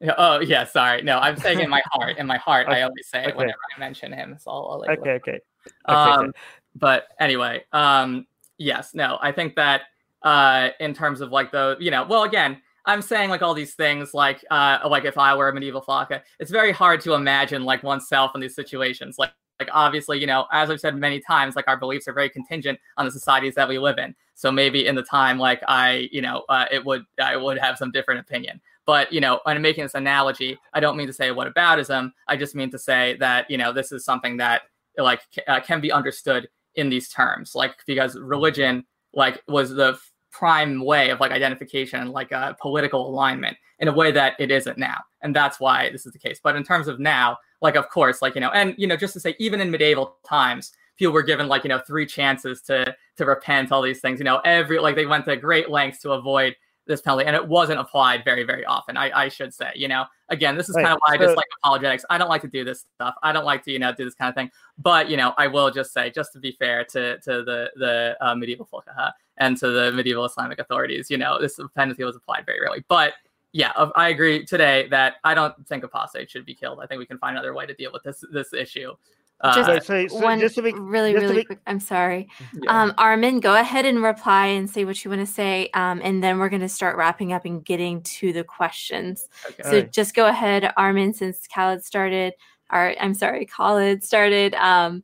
Oh 0.16 0.40
yeah, 0.40 0.64
sorry. 0.64 1.02
No, 1.02 1.18
I'm 1.18 1.36
saying 1.36 1.60
in 1.60 1.68
my 1.68 1.82
heart. 1.92 2.16
In 2.16 2.26
my 2.26 2.38
heart, 2.38 2.68
I 2.68 2.82
always 2.82 3.06
say 3.06 3.22
it 3.22 3.28
okay. 3.28 3.36
whenever 3.36 3.58
I 3.76 3.78
mention 3.78 4.12
him. 4.12 4.36
So 4.40 4.50
I'll, 4.50 4.82
I'll 4.82 4.94
you 4.94 5.00
Okay, 5.00 5.10
okay. 5.10 5.30
okay, 5.30 5.40
um, 5.86 6.20
okay. 6.26 6.38
but 6.74 7.08
anyway, 7.18 7.64
um, 7.72 8.26
yes, 8.56 8.94
no, 8.94 9.18
I 9.20 9.32
think 9.32 9.56
that 9.56 9.82
uh, 10.22 10.70
in 10.80 10.94
terms 10.94 11.20
of 11.20 11.32
like 11.32 11.50
the, 11.50 11.76
you 11.80 11.90
know, 11.90 12.04
well, 12.04 12.24
again, 12.24 12.60
I'm 12.86 13.02
saying 13.02 13.30
like 13.30 13.42
all 13.42 13.54
these 13.54 13.74
things, 13.74 14.14
like, 14.14 14.44
uh, 14.50 14.78
like 14.88 15.04
if 15.04 15.18
I 15.18 15.34
were 15.34 15.48
a 15.48 15.54
medieval 15.54 15.82
flocka, 15.82 16.22
it's 16.38 16.50
very 16.50 16.72
hard 16.72 17.00
to 17.02 17.14
imagine 17.14 17.64
like 17.64 17.82
oneself 17.82 18.32
in 18.34 18.40
these 18.40 18.54
situations. 18.54 19.16
Like, 19.18 19.32
like 19.58 19.68
obviously, 19.72 20.18
you 20.18 20.26
know, 20.26 20.46
as 20.52 20.70
I've 20.70 20.80
said 20.80 20.96
many 20.96 21.20
times, 21.20 21.56
like 21.56 21.68
our 21.68 21.76
beliefs 21.76 22.08
are 22.08 22.14
very 22.14 22.30
contingent 22.30 22.78
on 22.96 23.04
the 23.04 23.12
societies 23.12 23.54
that 23.56 23.68
we 23.68 23.78
live 23.78 23.98
in. 23.98 24.14
So 24.34 24.50
maybe 24.50 24.86
in 24.86 24.94
the 24.94 25.02
time, 25.02 25.38
like 25.38 25.62
I, 25.68 26.08
you 26.10 26.22
know, 26.22 26.44
uh, 26.48 26.64
it 26.70 26.84
would, 26.84 27.04
I 27.22 27.36
would 27.36 27.58
have 27.58 27.76
some 27.76 27.90
different 27.90 28.20
opinion. 28.20 28.60
But 28.90 29.12
you 29.12 29.20
know, 29.20 29.38
I'm 29.46 29.62
making 29.62 29.84
this 29.84 29.94
analogy, 29.94 30.58
I 30.74 30.80
don't 30.80 30.96
mean 30.96 31.06
to 31.06 31.12
say 31.12 31.30
what 31.30 31.46
aboutism. 31.46 32.10
I 32.26 32.36
just 32.36 32.56
mean 32.56 32.72
to 32.72 32.78
say 32.78 33.16
that 33.20 33.48
you 33.48 33.56
know 33.56 33.72
this 33.72 33.92
is 33.92 34.04
something 34.04 34.36
that 34.38 34.62
like 34.98 35.20
uh, 35.46 35.60
can 35.60 35.80
be 35.80 35.92
understood 35.92 36.48
in 36.74 36.88
these 36.88 37.08
terms, 37.08 37.54
like 37.54 37.76
because 37.86 38.18
religion 38.18 38.84
like 39.14 39.44
was 39.46 39.70
the 39.70 39.96
prime 40.32 40.84
way 40.84 41.10
of 41.10 41.20
like 41.20 41.30
identification, 41.30 42.10
like 42.10 42.32
a 42.32 42.56
political 42.60 43.08
alignment 43.08 43.56
in 43.78 43.86
a 43.86 43.92
way 43.92 44.10
that 44.10 44.34
it 44.40 44.50
isn't 44.50 44.76
now, 44.76 44.98
and 45.22 45.36
that's 45.36 45.60
why 45.60 45.88
this 45.90 46.04
is 46.04 46.12
the 46.12 46.18
case. 46.18 46.40
But 46.42 46.56
in 46.56 46.64
terms 46.64 46.88
of 46.88 46.98
now, 46.98 47.38
like 47.62 47.76
of 47.76 47.88
course, 47.90 48.20
like 48.20 48.34
you 48.34 48.40
know, 48.40 48.50
and 48.50 48.74
you 48.76 48.88
know, 48.88 48.96
just 48.96 49.12
to 49.12 49.20
say, 49.20 49.36
even 49.38 49.60
in 49.60 49.70
medieval 49.70 50.16
times, 50.28 50.72
people 50.96 51.14
were 51.14 51.22
given 51.22 51.46
like 51.46 51.62
you 51.62 51.68
know 51.68 51.78
three 51.86 52.06
chances 52.06 52.60
to 52.62 52.92
to 53.18 53.24
repent, 53.24 53.70
all 53.70 53.82
these 53.82 54.00
things. 54.00 54.18
You 54.18 54.24
know, 54.24 54.40
every 54.44 54.80
like 54.80 54.96
they 54.96 55.06
went 55.06 55.26
to 55.26 55.36
great 55.36 55.70
lengths 55.70 56.00
to 56.00 56.10
avoid 56.10 56.56
this 56.90 57.00
penalty, 57.00 57.24
and 57.24 57.34
it 57.34 57.46
wasn't 57.46 57.80
applied 57.80 58.24
very 58.24 58.42
very 58.44 58.64
often. 58.66 58.96
I, 58.96 59.24
I 59.24 59.28
should 59.28 59.54
say, 59.54 59.70
you 59.74 59.88
know, 59.88 60.04
again, 60.28 60.56
this 60.56 60.68
is 60.68 60.76
Right, 60.76 60.84
kind 60.84 60.94
of 60.94 61.00
why 61.06 61.14
I 61.14 61.18
so- 61.18 61.26
dislike 61.28 61.46
apologetics. 61.62 62.04
I 62.10 62.18
don't 62.18 62.28
like 62.28 62.42
to 62.42 62.48
do 62.48 62.64
this 62.64 62.84
stuff. 62.94 63.14
I 63.22 63.32
don't 63.32 63.44
like 63.46 63.64
to 63.64 63.70
you 63.72 63.78
know 63.78 63.94
do 63.94 64.04
this 64.04 64.14
kind 64.14 64.28
of 64.28 64.34
thing. 64.34 64.50
But 64.78 65.08
you 65.08 65.16
know, 65.16 65.32
I 65.38 65.46
will 65.46 65.70
just 65.70 65.92
say, 65.92 66.10
just 66.10 66.32
to 66.34 66.38
be 66.38 66.52
fair 66.52 66.84
to 66.86 67.18
to 67.20 67.42
the 67.44 67.70
the 67.76 68.16
uh, 68.20 68.34
medieval 68.34 68.68
fuqaha 68.70 69.12
and 69.38 69.56
to 69.56 69.68
the 69.68 69.92
medieval 69.92 70.24
Islamic 70.26 70.58
authorities, 70.58 71.10
you 71.10 71.16
know, 71.16 71.40
this 71.40 71.58
penalty 71.74 72.04
was 72.04 72.16
applied 72.16 72.44
very 72.44 72.60
rarely. 72.60 72.84
But 72.88 73.14
yeah, 73.52 73.72
I 73.96 74.10
agree 74.10 74.44
today 74.44 74.86
that 74.90 75.14
I 75.24 75.34
don't 75.34 75.66
think 75.66 75.82
apostate 75.82 76.30
should 76.30 76.44
be 76.46 76.54
killed. 76.54 76.78
I 76.82 76.86
think 76.86 76.98
we 77.00 77.06
can 77.06 77.18
find 77.18 77.36
another 77.36 77.54
way 77.54 77.66
to 77.66 77.74
deal 77.74 77.90
with 77.92 78.02
this 78.02 78.22
this 78.32 78.52
issue. 78.52 78.94
Uh, 79.42 79.54
Just 79.54 79.68
Right, 79.68 79.82
so, 79.82 80.06
so 80.08 80.22
One 80.22 80.38
just 80.38 80.54
to 80.56 80.62
be 80.62 80.72
really, 80.72 81.12
just 81.12 81.22
to 81.22 81.28
really 81.28 81.40
be- 81.40 81.46
quick. 81.46 81.60
I'm 81.66 81.80
sorry. 81.80 82.28
yeah. 82.62 82.82
Um, 82.82 82.92
Armin, 82.98 83.40
go 83.40 83.56
ahead 83.56 83.86
and 83.86 84.02
reply 84.02 84.46
and 84.46 84.68
say 84.68 84.84
what 84.84 85.02
you 85.02 85.10
want 85.10 85.26
to 85.26 85.32
say, 85.32 85.70
um, 85.72 86.00
and 86.04 86.22
then 86.22 86.38
we're 86.38 86.50
going 86.50 86.60
to 86.60 86.68
start 86.68 86.96
wrapping 86.96 87.32
up 87.32 87.46
and 87.46 87.64
getting 87.64 88.02
to 88.02 88.32
the 88.34 88.44
questions. 88.44 89.28
okay. 89.46 89.62
So 89.62 89.68
Alright. 89.68 89.92
just 89.92 90.14
go 90.14 90.26
ahead, 90.26 90.72
Armin, 90.76 91.14
since 91.14 91.46
Khaled 91.46 91.82
started, 91.84 92.34
or 92.70 92.94
I'm 93.00 93.14
sorry, 93.14 93.46
Khaled 93.46 94.04
started. 94.04 94.54
Um, 94.54 95.02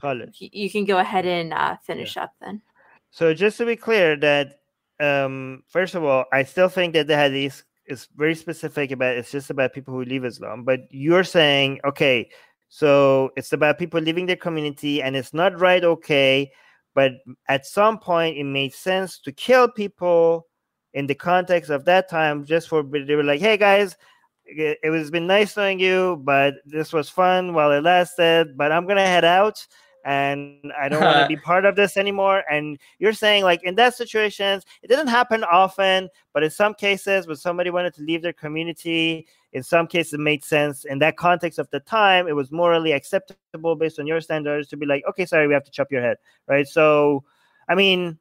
Khalid. 0.00 0.34
you 0.38 0.70
can 0.70 0.84
go 0.86 0.98
ahead 0.98 1.26
and 1.26 1.52
uh, 1.52 1.76
finish 1.82 2.16
up 2.16 2.32
then. 2.40 2.62
So 3.10 3.34
just 3.34 3.58
to 3.58 3.66
be 3.66 3.76
clear, 3.76 4.16
that 4.16 4.60
um, 5.00 5.62
first 5.68 5.94
of 5.94 6.04
all, 6.04 6.24
I 6.32 6.44
still 6.44 6.68
think 6.68 6.94
that 6.94 7.06
the 7.06 7.16
hadith 7.16 7.64
is 7.86 8.08
very 8.16 8.34
specific 8.34 8.90
about 8.90 9.16
it's 9.16 9.30
just 9.30 9.50
about 9.50 9.72
people 9.72 9.94
who 9.94 10.04
leave 10.04 10.24
Islam. 10.24 10.64
But 10.64 10.80
you're 10.90 11.24
saying, 11.24 11.80
okay, 11.84 12.30
so 12.68 13.30
it's 13.36 13.52
about 13.52 13.78
people 13.78 14.00
leaving 14.00 14.26
their 14.26 14.36
community, 14.36 15.02
and 15.02 15.16
it's 15.16 15.32
not 15.34 15.58
right, 15.58 15.84
okay. 15.84 16.50
But 16.94 17.12
at 17.48 17.66
some 17.66 17.98
point, 17.98 18.36
it 18.38 18.44
made 18.44 18.74
sense 18.74 19.18
to 19.20 19.32
kill 19.32 19.70
people 19.70 20.46
in 20.94 21.06
the 21.06 21.14
context 21.14 21.70
of 21.70 21.84
that 21.84 22.08
time, 22.08 22.44
just 22.44 22.68
for 22.68 22.82
they 22.82 23.14
were 23.14 23.24
like, 23.24 23.40
hey 23.40 23.56
guys, 23.56 23.96
it 24.44 24.78
it 24.82 24.90
was 24.90 25.10
been 25.10 25.26
nice 25.26 25.56
knowing 25.56 25.78
you, 25.78 26.20
but 26.24 26.54
this 26.64 26.92
was 26.92 27.08
fun 27.08 27.54
while 27.54 27.72
it 27.72 27.84
lasted. 27.84 28.56
But 28.56 28.72
I'm 28.72 28.86
gonna 28.86 29.06
head 29.06 29.24
out, 29.24 29.66
and 30.04 30.72
I 30.78 30.88
don't 30.88 31.02
want 31.02 31.18
to 31.18 31.26
be 31.28 31.36
part 31.36 31.64
of 31.64 31.76
this 31.76 31.96
anymore. 31.96 32.44
And 32.50 32.78
you're 32.98 33.12
saying 33.12 33.44
like 33.44 33.62
in 33.62 33.74
that 33.76 33.94
situations, 33.94 34.64
it 34.82 34.88
didn't 34.88 35.08
happen 35.08 35.44
often, 35.44 36.08
but 36.32 36.42
in 36.42 36.50
some 36.50 36.74
cases, 36.74 37.26
when 37.26 37.36
somebody 37.36 37.70
wanted 37.70 37.94
to 37.94 38.02
leave 38.02 38.22
their 38.22 38.32
community, 38.32 39.26
in 39.52 39.62
some 39.62 39.86
cases 39.86 40.14
it 40.14 40.20
made 40.20 40.44
sense 40.44 40.84
in 40.84 40.98
that 41.00 41.16
context 41.16 41.58
of 41.58 41.68
the 41.70 41.80
time. 41.80 42.28
It 42.28 42.36
was 42.36 42.52
morally 42.52 42.92
acceptable 42.92 43.76
based 43.76 43.98
on 43.98 44.06
your 44.06 44.20
standards 44.20 44.68
to 44.68 44.76
be 44.76 44.86
like, 44.86 45.04
okay, 45.08 45.26
sorry, 45.26 45.46
we 45.46 45.54
have 45.54 45.64
to 45.64 45.70
chop 45.70 45.90
your 45.90 46.02
head, 46.02 46.18
right? 46.46 46.66
So, 46.66 47.24
I 47.68 47.74
mean, 47.74 48.18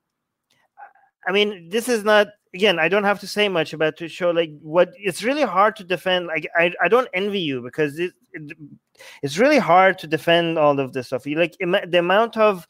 I 1.28 1.32
mean, 1.32 1.70
this 1.70 1.90
is 1.90 2.04
not 2.04 2.28
again. 2.58 2.80
I 2.80 2.90
don't 2.90 3.04
have 3.12 3.20
to 3.22 3.28
say 3.28 3.48
much 3.50 3.74
about 3.74 3.96
to 3.98 4.08
show 4.08 4.32
like 4.32 4.52
what 4.62 4.90
it's 4.98 5.24
really 5.24 5.44
hard 5.44 5.76
to 5.78 5.84
defend. 5.84 6.28
Like, 6.28 6.46
I 6.56 6.74
I 6.84 6.88
don't 6.94 7.10
envy 7.14 7.40
you 7.50 7.62
because 7.62 8.00
it, 8.00 8.14
it 8.34 8.58
it's 9.24 9.38
really 9.38 9.60
hard 9.72 10.00
to 10.00 10.08
defend 10.08 10.58
all 10.58 10.80
of 10.80 10.92
this 10.94 11.08
stuff. 11.08 11.28
You 11.28 11.38
like 11.38 11.56
ima- 11.60 11.88
the 11.88 12.00
amount 12.00 12.36
of 12.38 12.68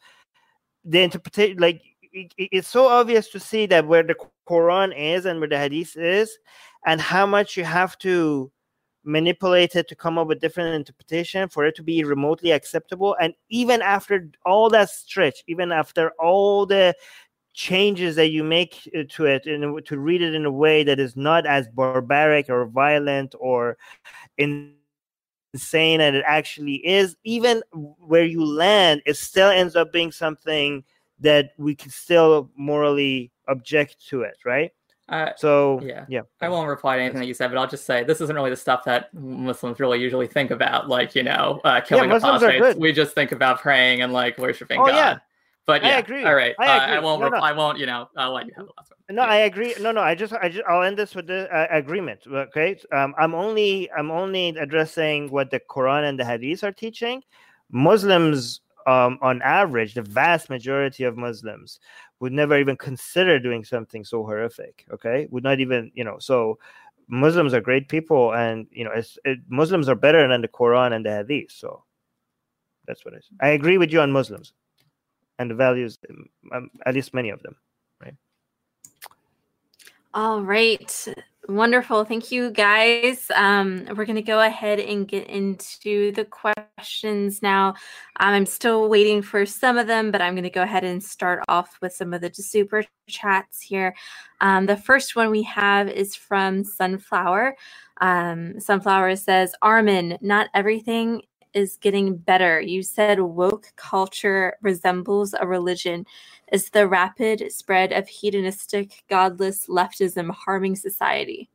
the 0.84 1.00
interpretation, 1.08 1.58
like 1.58 1.80
it- 2.12 2.34
it's 2.56 2.68
so 2.78 2.86
obvious 3.00 3.28
to 3.30 3.40
see 3.40 3.66
that 3.66 3.86
where 3.86 4.02
the 4.10 4.16
Quran 4.48 4.90
is 5.14 5.26
and 5.26 5.40
where 5.40 5.48
the 5.48 5.58
Hadith 5.64 5.96
is, 5.96 6.38
and 6.86 7.00
how 7.00 7.26
much 7.26 7.56
you 7.56 7.64
have 7.64 7.96
to 7.98 8.50
manipulate 9.04 9.74
it 9.74 9.88
to 9.88 9.96
come 9.96 10.18
up 10.18 10.28
with 10.28 10.40
different 10.40 10.74
interpretation 10.74 11.48
for 11.48 11.64
it 11.64 11.74
to 11.76 11.82
be 11.82 12.04
remotely 12.04 12.50
acceptable. 12.52 13.16
And 13.20 13.32
even 13.48 13.80
after 13.82 14.28
all 14.44 14.68
that 14.70 14.90
stretch, 14.90 15.42
even 15.46 15.72
after 15.72 16.10
all 16.18 16.66
the 16.66 16.94
changes 17.58 18.14
that 18.14 18.28
you 18.28 18.44
make 18.44 18.88
uh, 18.96 19.02
to 19.08 19.24
it 19.26 19.44
and 19.46 19.84
to 19.84 19.98
read 19.98 20.22
it 20.22 20.32
in 20.32 20.44
a 20.46 20.50
way 20.50 20.84
that 20.84 21.00
is 21.00 21.16
not 21.16 21.44
as 21.44 21.66
barbaric 21.66 22.48
or 22.48 22.66
violent 22.66 23.34
or 23.40 23.76
insane 24.38 26.00
as 26.00 26.14
it 26.14 26.22
actually 26.24 26.76
is 26.86 27.16
even 27.24 27.60
where 27.72 28.24
you 28.24 28.44
land 28.44 29.02
it 29.06 29.16
still 29.16 29.48
ends 29.50 29.74
up 29.74 29.92
being 29.92 30.12
something 30.12 30.84
that 31.18 31.50
we 31.58 31.74
can 31.74 31.90
still 31.90 32.48
morally 32.54 33.32
object 33.48 33.96
to 34.08 34.22
it 34.22 34.36
right 34.44 34.70
Uh, 35.08 35.30
so 35.36 35.80
Yeah. 35.82 36.04
yeah 36.08 36.22
I 36.40 36.48
won't 36.48 36.68
reply 36.68 36.96
to 36.98 37.02
anything 37.02 37.18
that 37.22 37.26
you 37.26 37.34
said, 37.34 37.48
but 37.50 37.58
I'll 37.58 37.66
just 37.66 37.86
say 37.86 38.04
this 38.04 38.20
isn't 38.20 38.36
really 38.36 38.50
the 38.50 38.62
stuff 38.66 38.84
that 38.84 39.12
Muslims 39.14 39.80
really 39.80 39.98
usually 39.98 40.28
think 40.28 40.52
about, 40.52 40.88
like 40.88 41.16
you 41.16 41.24
know, 41.24 41.60
uh, 41.64 41.80
killing 41.80 42.12
are 42.12 42.18
apostates. 42.18 42.76
We 42.78 42.92
just 42.92 43.14
think 43.16 43.32
about 43.32 43.58
praying 43.58 44.02
and 44.02 44.12
like 44.12 44.38
worshiping 44.38 44.78
Oh, 44.80 44.86
God. 44.86 44.94
yeah. 44.94 45.18
But 45.68 45.84
I 45.84 45.98
agree. 45.98 46.24
all 46.24 46.34
right. 46.34 46.56
I 46.58 46.66
uh, 46.66 46.96
I 46.96 46.98
won't. 46.98 47.20
No, 47.20 47.28
no. 47.28 47.36
I 47.36 47.52
won't. 47.52 47.78
You 47.78 47.84
know, 47.84 48.08
I'll 48.16 48.32
let 48.32 48.46
you 48.46 48.54
have 48.56 48.64
the 48.64 48.72
last 48.78 48.90
one. 48.90 49.16
no 49.16 49.22
Yeah. 49.22 49.28
i 49.28 49.36
agree 49.50 49.74
no 49.80 49.92
no 49.92 50.00
i 50.00 50.14
just 50.14 50.32
i 50.32 50.48
just 50.48 50.64
i'll 50.66 50.82
end 50.82 50.96
this 50.96 51.14
with 51.14 51.26
the 51.26 51.40
uh, 51.54 51.66
agreement 51.70 52.20
okay 52.26 52.78
um, 52.92 53.14
i'm 53.18 53.34
only 53.34 53.90
i'm 53.92 54.10
only 54.10 54.48
addressing 54.48 55.30
what 55.30 55.50
the 55.50 55.60
quran 55.60 56.08
and 56.08 56.18
the 56.18 56.24
hadith 56.24 56.64
are 56.64 56.72
teaching 56.72 57.22
muslims 57.70 58.60
um, 58.86 59.18
on 59.20 59.42
average 59.42 59.92
the 59.92 60.02
vast 60.02 60.48
majority 60.48 61.04
of 61.04 61.16
muslims 61.16 61.80
would 62.20 62.32
never 62.32 62.58
even 62.58 62.76
consider 62.76 63.38
doing 63.38 63.62
something 63.64 64.04
so 64.04 64.22
horrific 64.24 64.86
okay 64.90 65.26
would 65.30 65.44
not 65.44 65.60
even 65.60 65.90
you 65.94 66.04
know 66.04 66.18
so 66.18 66.58
muslims 67.08 67.52
are 67.52 67.60
great 67.60 67.88
people 67.88 68.32
and 68.34 68.66
you 68.70 68.84
know 68.84 68.92
it's, 68.92 69.18
it, 69.24 69.38
muslims 69.48 69.88
are 69.88 69.94
better 69.94 70.26
than 70.28 70.40
the 70.40 70.48
quran 70.48 70.92
and 70.92 71.04
the 71.04 71.10
hadith 71.10 71.50
so 71.50 71.82
that's 72.86 73.04
what 73.04 73.14
i 73.14 73.46
i 73.46 73.50
agree 73.50 73.76
with 73.76 73.92
you 73.92 74.00
on 74.00 74.10
muslims 74.12 74.52
and 75.38 75.50
the 75.50 75.54
values 75.54 75.98
um, 76.10 76.26
um, 76.52 76.70
at 76.86 76.94
least 76.94 77.14
many 77.14 77.30
of 77.30 77.42
them 77.42 77.56
right? 78.00 78.14
All 80.14 80.42
right. 80.42 81.08
Wonderful. 81.48 82.04
Thank 82.04 82.30
you, 82.30 82.50
guys. 82.50 83.30
Um, 83.34 83.86
we're 83.96 84.04
going 84.04 84.16
to 84.16 84.22
go 84.22 84.40
ahead 84.42 84.80
and 84.80 85.08
get 85.08 85.28
into 85.28 86.12
the 86.12 86.26
questions 86.26 87.40
now. 87.40 87.68
Um, 88.20 88.34
I'm 88.34 88.46
still 88.46 88.90
waiting 88.90 89.22
for 89.22 89.46
some 89.46 89.78
of 89.78 89.86
them, 89.86 90.10
but 90.10 90.20
I'm 90.20 90.34
going 90.34 90.42
to 90.42 90.50
go 90.50 90.62
ahead 90.62 90.84
and 90.84 91.02
start 91.02 91.42
off 91.48 91.78
with 91.80 91.94
some 91.94 92.12
of 92.12 92.20
the 92.20 92.30
super 92.34 92.84
chats 93.08 93.62
here. 93.62 93.94
Um, 94.42 94.66
the 94.66 94.76
first 94.76 95.16
one 95.16 95.30
we 95.30 95.42
have 95.44 95.88
is 95.88 96.14
from 96.14 96.64
Sunflower. 96.64 97.56
Um, 98.00 98.60
Sunflower 98.60 99.16
says, 99.16 99.54
Armin, 99.62 100.18
not 100.20 100.50
everything 100.52 101.22
is 101.54 101.76
getting 101.76 102.16
better. 102.16 102.60
You 102.60 102.82
said 102.82 103.20
woke 103.20 103.72
culture 103.76 104.56
resembles 104.62 105.34
a 105.38 105.46
religion. 105.46 106.06
Is 106.52 106.70
the 106.70 106.88
rapid 106.88 107.52
spread 107.52 107.92
of 107.92 108.08
hedonistic, 108.08 109.04
godless 109.08 109.66
leftism 109.66 110.30
harming 110.30 110.76
society? 110.76 111.50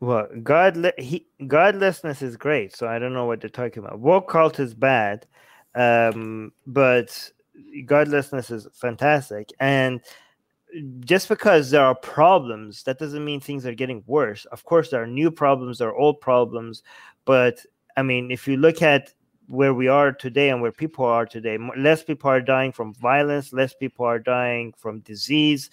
Well, 0.00 0.26
God, 0.42 0.92
he, 0.98 1.26
godlessness 1.46 2.22
is 2.22 2.36
great. 2.36 2.74
So 2.74 2.88
I 2.88 2.98
don't 2.98 3.14
know 3.14 3.26
what 3.26 3.40
they're 3.40 3.50
talking 3.50 3.84
about. 3.84 4.00
Woke 4.00 4.28
cult 4.28 4.58
is 4.58 4.74
bad, 4.74 5.26
um, 5.76 6.52
but 6.66 7.30
godlessness 7.86 8.50
is 8.50 8.66
fantastic. 8.72 9.50
And 9.60 10.00
just 11.00 11.28
because 11.28 11.70
there 11.70 11.84
are 11.84 11.94
problems, 11.94 12.82
that 12.84 12.98
doesn't 12.98 13.24
mean 13.24 13.40
things 13.40 13.66
are 13.66 13.74
getting 13.74 14.02
worse. 14.06 14.44
Of 14.46 14.64
course, 14.64 14.90
there 14.90 15.02
are 15.02 15.06
new 15.06 15.30
problems, 15.30 15.78
there 15.78 15.88
are 15.88 15.96
old 15.96 16.20
problems, 16.20 16.82
but 17.24 17.64
I 17.96 18.02
mean, 18.02 18.30
if 18.30 18.46
you 18.48 18.56
look 18.56 18.82
at 18.82 19.12
where 19.48 19.74
we 19.74 19.88
are 19.88 20.12
today 20.12 20.50
and 20.50 20.62
where 20.62 20.72
people 20.72 21.04
are 21.04 21.26
today, 21.26 21.58
less 21.76 22.02
people 22.02 22.30
are 22.30 22.40
dying 22.40 22.72
from 22.72 22.94
violence, 22.94 23.52
less 23.52 23.74
people 23.74 24.06
are 24.06 24.18
dying 24.18 24.72
from 24.78 25.00
disease, 25.00 25.70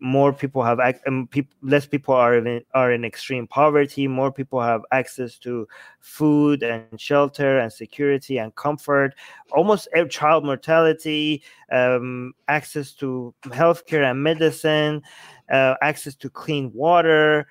more 0.00 0.32
people 0.32 0.62
have 0.62 0.80
um, 1.06 1.28
less 1.62 1.86
people 1.86 2.14
are 2.14 2.36
in, 2.36 2.62
are 2.74 2.92
in 2.92 3.04
extreme 3.04 3.46
poverty 3.46 4.08
more 4.08 4.32
people 4.32 4.60
have 4.60 4.82
access 4.92 5.38
to 5.38 5.66
food 6.00 6.62
and 6.62 7.00
shelter 7.00 7.58
and 7.58 7.72
security 7.72 8.38
and 8.38 8.54
comfort 8.54 9.14
almost 9.52 9.88
child 10.10 10.44
mortality 10.44 11.42
um, 11.70 12.32
access 12.48 12.92
to 12.92 13.34
healthcare 13.44 14.10
and 14.10 14.22
medicine 14.22 15.02
uh, 15.50 15.74
access 15.82 16.14
to 16.14 16.28
clean 16.28 16.72
water 16.72 17.46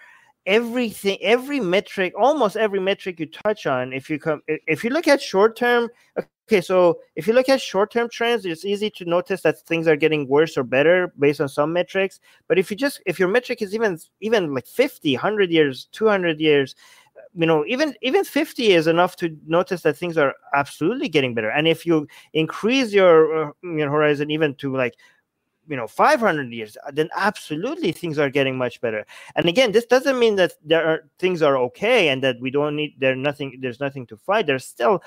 everything 0.45 1.17
every 1.21 1.59
metric 1.59 2.13
almost 2.19 2.57
every 2.57 2.79
metric 2.79 3.19
you 3.19 3.25
touch 3.25 3.65
on 3.65 3.93
if 3.93 4.09
you 4.09 4.19
come 4.19 4.41
if 4.47 4.83
you 4.83 4.89
look 4.89 5.07
at 5.07 5.21
short 5.21 5.55
term 5.55 5.89
okay 6.17 6.59
so 6.59 6.99
if 7.15 7.27
you 7.27 7.33
look 7.33 7.47
at 7.47 7.61
short 7.61 7.91
term 7.91 8.09
trends 8.09 8.45
it's 8.45 8.65
easy 8.65 8.89
to 8.89 9.05
notice 9.05 9.41
that 9.41 9.59
things 9.61 9.87
are 9.87 9.95
getting 9.95 10.27
worse 10.27 10.57
or 10.57 10.63
better 10.63 11.13
based 11.17 11.39
on 11.39 11.47
some 11.47 11.71
metrics. 11.71 12.19
But 12.47 12.59
if 12.59 12.69
you 12.69 12.77
just 12.77 13.01
if 13.05 13.19
your 13.19 13.29
metric 13.29 13.61
is 13.61 13.73
even 13.73 13.97
even 14.19 14.53
like 14.53 14.67
50 14.67 15.13
100 15.13 15.49
years 15.49 15.87
200 15.93 16.39
years 16.39 16.75
you 17.35 17.45
know 17.45 17.63
even 17.67 17.95
even 18.01 18.23
50 18.23 18.71
is 18.71 18.87
enough 18.87 19.15
to 19.17 19.35
notice 19.47 19.81
that 19.81 19.97
things 19.97 20.17
are 20.17 20.33
absolutely 20.53 21.09
getting 21.09 21.33
better. 21.33 21.49
And 21.49 21.67
if 21.67 21.85
you 21.85 22.07
increase 22.33 22.91
your, 22.93 23.47
uh, 23.47 23.51
your 23.63 23.89
horizon 23.89 24.29
even 24.31 24.55
to 24.55 24.75
like 24.75 24.95
you 25.67 25.75
know 25.75 25.87
500 25.87 26.51
years 26.51 26.77
uh, 26.85 26.91
then 26.91 27.09
absolutely 27.15 27.91
things 27.91 28.19
are 28.19 28.29
getting 28.29 28.57
much 28.57 28.81
better. 28.81 29.05
And 29.35 29.47
again 29.47 29.71
this 29.71 29.85
doesn't 29.85 30.19
mean 30.19 30.35
that 30.35 30.53
there 30.63 30.85
are 30.85 31.09
things 31.19 31.41
are 31.41 31.57
okay 31.57 32.09
and 32.09 32.23
that 32.23 32.39
we 32.39 32.51
don't 32.51 32.75
need 32.75 32.95
there 32.99 33.15
nothing 33.15 33.57
there's 33.61 33.79
nothing 33.79 34.05
to 34.07 34.17
fight. 34.17 34.47
There's 34.47 34.65
still 34.65 35.03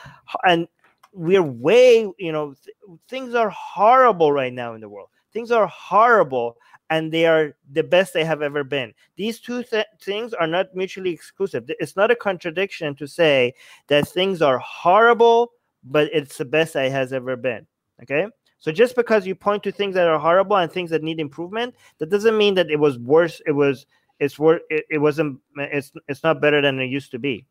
and 0.46 0.68
we're 1.12 1.42
way 1.42 2.08
you 2.18 2.32
know 2.32 2.54
th- 2.64 2.76
things 3.08 3.34
are 3.34 3.50
horrible 3.50 4.32
right 4.32 4.52
now 4.52 4.74
in 4.74 4.80
the 4.80 4.88
world. 4.88 5.08
Things 5.32 5.50
are 5.50 5.66
horrible 5.66 6.56
and 6.88 7.12
they 7.12 7.26
are 7.26 7.56
the 7.72 7.82
best 7.82 8.14
they 8.14 8.24
have 8.24 8.42
ever 8.42 8.62
been. 8.62 8.94
These 9.16 9.40
two 9.40 9.64
th- 9.64 9.86
things 10.00 10.32
are 10.34 10.46
not 10.46 10.74
mutually 10.74 11.10
exclusive. 11.10 11.64
It's 11.68 11.96
not 11.96 12.10
a 12.12 12.16
contradiction 12.16 12.94
to 12.96 13.08
say 13.08 13.54
that 13.88 14.08
things 14.08 14.40
are 14.42 14.58
horrible 14.58 15.52
but 15.86 16.10
it's 16.12 16.36
the 16.38 16.44
best 16.44 16.76
it 16.76 16.92
has 16.92 17.12
ever 17.12 17.36
been 17.36 17.66
okay 18.02 18.26
so 18.58 18.72
just 18.72 18.96
because 18.96 19.26
you 19.26 19.34
point 19.34 19.62
to 19.64 19.72
things 19.72 19.94
that 19.94 20.08
are 20.08 20.18
horrible 20.18 20.56
and 20.56 20.70
things 20.70 20.90
that 20.90 21.02
need 21.02 21.20
improvement, 21.20 21.74
that 21.98 22.10
doesn't 22.10 22.36
mean 22.36 22.54
that 22.54 22.70
it 22.70 22.78
was 22.78 22.98
worse. 22.98 23.40
It 23.46 23.52
was 23.52 23.86
it's 24.18 24.38
worse. 24.38 24.62
It, 24.70 24.86
it 24.90 24.98
wasn't. 24.98 25.40
It's 25.56 25.92
it's 26.08 26.22
not 26.22 26.40
better 26.40 26.62
than 26.62 26.80
it 26.80 26.86
used 26.86 27.10
to 27.12 27.18
be. 27.18 27.46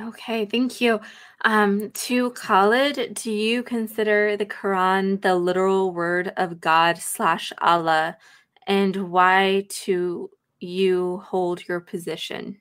Okay, 0.00 0.46
thank 0.46 0.80
you. 0.80 0.98
Um, 1.44 1.90
to 1.90 2.30
Khalid, 2.30 3.14
do 3.14 3.30
you 3.30 3.62
consider 3.62 4.36
the 4.36 4.46
Quran 4.46 5.20
the 5.20 5.36
literal 5.36 5.92
word 5.92 6.32
of 6.36 6.60
God 6.60 6.98
slash 6.98 7.52
Allah, 7.60 8.16
and 8.66 8.96
why 9.10 9.66
to 9.68 10.30
you 10.58 11.18
hold 11.18 11.68
your 11.68 11.80
position? 11.80 12.60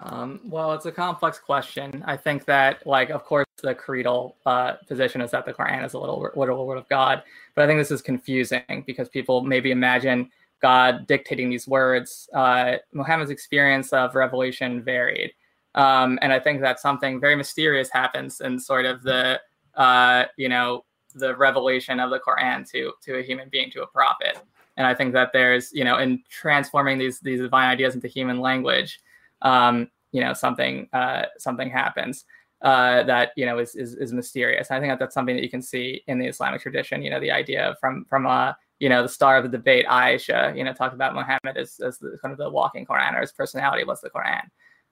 Um, 0.00 0.40
well, 0.44 0.72
it's 0.74 0.86
a 0.86 0.92
complex 0.92 1.38
question. 1.38 2.04
I 2.06 2.16
think 2.16 2.44
that, 2.44 2.86
like, 2.86 3.10
of 3.10 3.24
course, 3.24 3.46
the 3.62 3.74
creedal 3.74 4.36
uh, 4.46 4.74
position 4.86 5.20
is 5.20 5.32
that 5.32 5.44
the 5.44 5.52
Quran 5.52 5.84
is 5.84 5.94
a 5.94 5.98
little 5.98 6.20
word 6.20 6.78
of 6.78 6.88
God, 6.88 7.22
but 7.54 7.64
I 7.64 7.66
think 7.66 7.80
this 7.80 7.90
is 7.90 8.02
confusing 8.02 8.84
because 8.86 9.08
people 9.08 9.42
maybe 9.42 9.72
imagine 9.72 10.30
God 10.62 11.06
dictating 11.06 11.50
these 11.50 11.66
words. 11.66 12.28
Uh, 12.32 12.76
Muhammad's 12.92 13.30
experience 13.30 13.92
of 13.92 14.14
revelation 14.14 14.82
varied, 14.82 15.32
um, 15.74 16.18
and 16.22 16.32
I 16.32 16.38
think 16.38 16.60
that 16.60 16.78
something 16.78 17.20
very 17.20 17.34
mysterious 17.34 17.90
happens 17.90 18.40
in 18.40 18.60
sort 18.60 18.86
of 18.86 19.02
the, 19.02 19.40
uh, 19.74 20.24
you 20.36 20.48
know, 20.48 20.84
the 21.14 21.36
revelation 21.36 21.98
of 21.98 22.10
the 22.10 22.20
Quran 22.20 22.68
to 22.70 22.92
to 23.02 23.18
a 23.18 23.22
human 23.22 23.48
being, 23.48 23.70
to 23.72 23.82
a 23.82 23.86
prophet. 23.86 24.38
And 24.76 24.86
I 24.86 24.94
think 24.94 25.12
that 25.14 25.32
there's, 25.32 25.72
you 25.72 25.82
know, 25.82 25.98
in 25.98 26.22
transforming 26.28 26.98
these 26.98 27.18
these 27.18 27.40
divine 27.40 27.68
ideas 27.68 27.96
into 27.96 28.06
human 28.06 28.38
language 28.40 29.00
um, 29.42 29.88
you 30.12 30.20
know 30.20 30.32
something 30.32 30.88
uh, 30.92 31.24
something 31.38 31.70
happens 31.70 32.24
uh, 32.62 33.02
that 33.04 33.30
you 33.36 33.46
know 33.46 33.58
is, 33.58 33.74
is, 33.74 33.94
is 33.94 34.12
mysterious. 34.12 34.70
I 34.70 34.80
think 34.80 34.90
that 34.92 34.98
that's 34.98 35.14
something 35.14 35.36
that 35.36 35.42
you 35.42 35.50
can 35.50 35.62
see 35.62 36.02
in 36.06 36.18
the 36.18 36.26
Islamic 36.26 36.60
tradition. 36.60 37.02
You 37.02 37.10
know, 37.10 37.20
the 37.20 37.30
idea 37.30 37.76
from 37.80 38.04
from 38.08 38.26
uh, 38.26 38.54
you 38.78 38.88
know 38.88 39.02
the 39.02 39.08
star 39.08 39.36
of 39.36 39.44
the 39.44 39.56
debate, 39.56 39.86
Aisha. 39.86 40.56
You 40.56 40.64
know, 40.64 40.72
talked 40.72 40.94
about 40.94 41.14
Muhammad 41.14 41.56
as, 41.56 41.80
as 41.80 41.98
the, 41.98 42.18
kind 42.20 42.32
of 42.32 42.38
the 42.38 42.50
walking 42.50 42.86
Quran, 42.86 43.14
or 43.14 43.20
his 43.20 43.32
personality 43.32 43.84
was 43.84 44.00
the 44.00 44.10
Quran. 44.10 44.42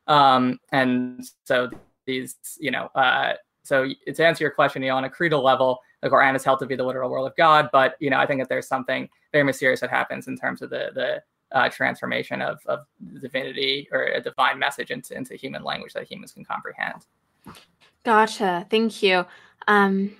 Um, 0.07 0.61
and 0.71 1.25
so 1.45 1.69
these, 2.07 2.37
you 2.61 2.71
know, 2.71 2.87
uh, 2.95 3.35
so 3.65 3.89
to 4.07 4.25
answer 4.25 4.45
your 4.45 4.53
question, 4.53 4.83
you 4.83 4.91
know, 4.91 4.97
on 4.97 5.05
a 5.05 5.11
creedal 5.11 5.43
level, 5.43 5.81
the 6.03 6.09
Quran 6.09 6.37
is 6.37 6.45
held 6.45 6.61
to 6.61 6.67
be 6.67 6.77
the 6.77 6.85
literal 6.85 7.11
word 7.11 7.27
of 7.27 7.35
God. 7.37 7.69
But 7.73 7.97
you 7.99 8.11
know, 8.11 8.19
I 8.19 8.27
think 8.27 8.41
that 8.41 8.49
there's 8.49 8.69
something 8.69 9.09
very 9.33 9.43
mysterious 9.43 9.81
that 9.81 9.91
happens 9.91 10.29
in 10.29 10.37
terms 10.37 10.63
of 10.63 10.71
the 10.71 10.91
the 10.95 11.23
uh, 11.57 11.71
transformation 11.71 12.43
of, 12.43 12.59
of 12.67 12.81
divinity 13.23 13.89
or 13.91 14.03
a 14.05 14.21
divine 14.21 14.59
message 14.59 14.91
into, 14.91 15.17
into 15.17 15.35
human 15.35 15.65
language 15.65 15.95
that 15.95 16.05
humans 16.11 16.33
can 16.33 16.45
comprehend. 16.45 17.07
Gotcha. 18.05 18.67
Thank 18.71 19.03
you. 19.03 19.25
Um, 19.67 20.15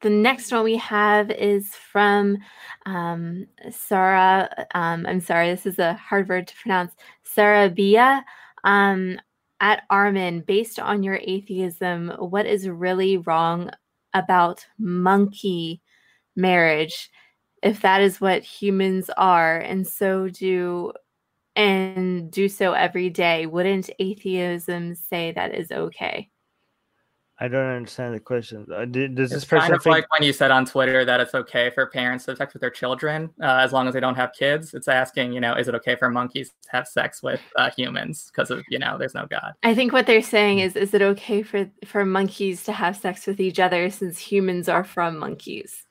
the 0.00 0.10
next 0.10 0.52
one 0.52 0.62
we 0.62 0.76
have 0.76 1.32
is 1.32 1.74
from 1.74 2.38
um, 2.86 3.48
Sarah. 3.70 4.48
Um, 4.74 5.04
I'm 5.06 5.20
sorry, 5.20 5.50
this 5.50 5.66
is 5.66 5.80
a 5.80 5.94
hard 5.94 6.28
word 6.28 6.46
to 6.46 6.54
pronounce. 6.62 6.92
Sarah 7.24 7.68
Bia. 7.68 8.24
Um, 8.62 9.18
at 9.60 9.82
Armin, 9.90 10.42
based 10.42 10.78
on 10.78 11.02
your 11.02 11.18
atheism, 11.20 12.12
what 12.18 12.46
is 12.46 12.68
really 12.68 13.16
wrong 13.16 13.70
about 14.14 14.64
monkey 14.78 15.82
marriage? 16.36 17.10
If 17.62 17.80
that 17.82 18.00
is 18.00 18.20
what 18.20 18.42
humans 18.42 19.10
are 19.16 19.58
and 19.58 19.86
so 19.86 20.28
do 20.28 20.92
and 21.56 22.30
do 22.30 22.48
so 22.48 22.72
every 22.72 23.10
day 23.10 23.46
wouldn't 23.46 23.90
atheism 23.98 24.94
say 24.94 25.32
that 25.32 25.54
is 25.54 25.70
okay 25.72 26.28
I 27.40 27.46
don't 27.46 27.66
understand 27.66 28.14
the 28.14 28.20
question. 28.20 28.66
Uh, 28.74 28.84
does 28.84 29.30
this 29.30 29.32
it's 29.32 29.44
person 29.44 29.60
kind 29.60 29.74
of 29.74 29.82
think... 29.82 29.94
like 29.94 30.12
when 30.12 30.24
you 30.24 30.32
said 30.32 30.50
on 30.50 30.64
Twitter 30.64 31.04
that 31.04 31.20
it's 31.20 31.34
okay 31.34 31.70
for 31.70 31.86
parents 31.86 32.24
to 32.24 32.32
have 32.32 32.38
sex 32.38 32.52
with 32.52 32.60
their 32.60 32.70
children 32.70 33.30
uh, 33.40 33.60
as 33.62 33.72
long 33.72 33.86
as 33.86 33.94
they 33.94 34.00
don't 34.00 34.16
have 34.16 34.32
kids? 34.32 34.74
It's 34.74 34.88
asking, 34.88 35.32
you 35.32 35.40
know, 35.40 35.54
is 35.54 35.68
it 35.68 35.74
okay 35.76 35.94
for 35.94 36.10
monkeys 36.10 36.50
to 36.64 36.70
have 36.72 36.88
sex 36.88 37.22
with 37.22 37.40
uh, 37.54 37.70
humans 37.70 38.32
because 38.32 38.50
of, 38.50 38.64
you 38.68 38.80
know, 38.80 38.98
there's 38.98 39.14
no 39.14 39.26
God? 39.26 39.54
I 39.62 39.72
think 39.72 39.92
what 39.92 40.06
they're 40.06 40.20
saying 40.20 40.58
is, 40.58 40.74
is 40.74 40.94
it 40.94 41.02
okay 41.02 41.44
for 41.44 41.70
for 41.84 42.04
monkeys 42.04 42.64
to 42.64 42.72
have 42.72 42.96
sex 42.96 43.24
with 43.24 43.38
each 43.38 43.60
other 43.60 43.88
since 43.88 44.18
humans 44.18 44.68
are 44.68 44.84
from 44.84 45.16
monkeys? 45.16 45.86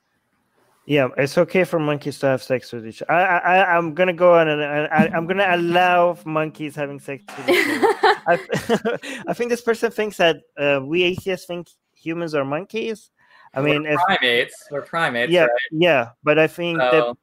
Yeah, 0.88 1.08
it's 1.18 1.36
okay 1.36 1.64
for 1.64 1.78
monkeys 1.78 2.18
to 2.20 2.28
have 2.28 2.42
sex 2.42 2.72
with 2.72 2.86
each 2.86 3.02
other. 3.02 3.12
I, 3.12 3.38
I, 3.38 3.76
I'm 3.76 3.92
gonna 3.92 4.14
go 4.14 4.36
on 4.36 4.48
and 4.48 4.62
I, 4.62 5.10
I'm 5.14 5.26
gonna 5.26 5.46
allow 5.50 6.16
monkeys 6.24 6.74
having 6.74 6.98
sex 6.98 7.22
with 7.36 7.50
each 7.50 7.66
other. 7.66 8.16
I, 8.26 9.22
I 9.28 9.34
think 9.34 9.50
this 9.50 9.60
person 9.60 9.90
thinks 9.90 10.16
that 10.16 10.38
uh, 10.56 10.80
we 10.82 11.02
atheists 11.02 11.44
think 11.44 11.68
humans 11.94 12.34
are 12.34 12.42
monkeys. 12.42 13.10
I 13.52 13.60
We're 13.60 13.80
mean, 13.80 13.84
if, 13.84 14.00
primates. 14.00 14.66
We're 14.70 14.80
primates. 14.80 15.30
yeah, 15.30 15.42
right? 15.42 15.50
yeah, 15.72 16.08
but 16.24 16.38
I 16.38 16.46
think 16.46 16.78
that. 16.78 17.14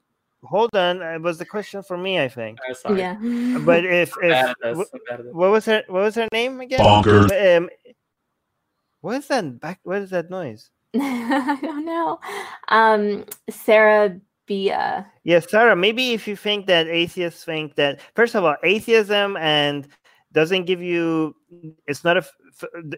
Hold 0.44 0.76
on, 0.76 1.02
it 1.02 1.24
was 1.24 1.40
the 1.40 1.46
question 1.46 1.82
for 1.82 1.98
me. 1.98 2.20
I 2.20 2.28
think. 2.30 2.60
Oh, 2.70 2.74
sorry. 2.74 3.00
Yeah. 3.00 3.16
But 3.66 3.84
if 3.84 4.14
if 4.22 4.32
at 4.32 4.56
this. 4.62 4.78
wh- 4.78 4.94
I'm 4.94 5.00
bad 5.10 5.20
at 5.22 5.26
this. 5.26 5.34
what 5.34 5.50
was 5.50 5.66
her 5.66 5.84
what 5.88 6.04
was 6.04 6.14
her 6.14 6.28
name 6.32 6.62
again? 6.62 6.82
Bonkers. 6.82 7.58
Um, 7.58 7.72
what 9.02 9.16
is 9.16 9.28
that 9.30 9.60
back? 9.60 9.80
What 9.82 10.04
is 10.04 10.12
that 10.12 10.30
noise? 10.30 10.70
I 11.02 11.60
don't 11.62 11.86
know. 11.86 12.20
Um, 12.70 13.26
Sarah 13.50 14.20
Bia. 14.46 15.06
Yes, 15.24 15.50
Sarah, 15.50 15.76
maybe 15.76 16.14
if 16.14 16.28
you 16.28 16.36
think 16.36 16.68
that 16.68 16.88
atheists 16.88 17.44
think 17.44 17.76
that 17.76 18.00
first 18.16 18.36
of 18.36 18.44
all, 18.44 18.56
atheism 18.64 19.38
and 19.38 19.88
doesn't 20.32 20.66
give 20.66 20.82
you 20.82 21.36
it's 21.88 22.04
not 22.04 22.18
a 22.18 22.26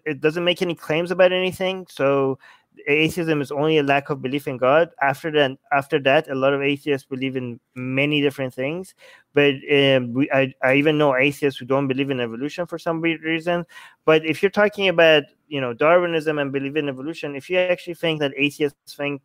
it 0.06 0.22
doesn't 0.22 0.44
make 0.44 0.62
any 0.62 0.76
claims 0.76 1.12
about 1.12 1.32
anything. 1.32 1.88
So 1.90 2.38
atheism 2.88 3.42
is 3.42 3.52
only 3.52 3.78
a 3.78 3.84
lack 3.84 4.10
of 4.10 4.22
belief 4.22 4.48
in 4.48 4.58
God. 4.58 4.90
After 5.02 5.30
that, 5.32 5.58
after 5.72 6.00
that, 6.00 6.30
a 6.30 6.36
lot 6.36 6.54
of 6.54 6.62
atheists 6.62 7.06
believe 7.08 7.36
in 7.36 7.60
many 7.76 8.22
different 8.22 8.54
things. 8.54 8.96
But 9.34 9.56
um, 9.72 10.14
we, 10.14 10.30
I, 10.32 10.54
I 10.64 10.76
even 10.76 10.98
know 10.98 11.16
atheists 11.16 11.60
who 11.60 11.66
don't 11.66 11.88
believe 11.88 12.10
in 12.10 12.20
evolution 12.20 12.66
for 12.66 12.80
some 12.80 13.02
reason. 13.02 13.66
But 14.06 14.26
if 14.26 14.42
you're 14.42 14.50
talking 14.50 14.88
about 14.88 15.24
you 15.48 15.62
know 15.62 15.74
Darwinism 15.74 16.40
and 16.40 16.52
believe 16.52 16.78
in 16.78 16.90
evolution, 16.90 17.36
if 17.36 17.50
you 17.50 17.58
actually 17.58 17.96
think 17.96 18.20
that 18.22 18.34
atheists 18.38 18.96
think 18.96 19.22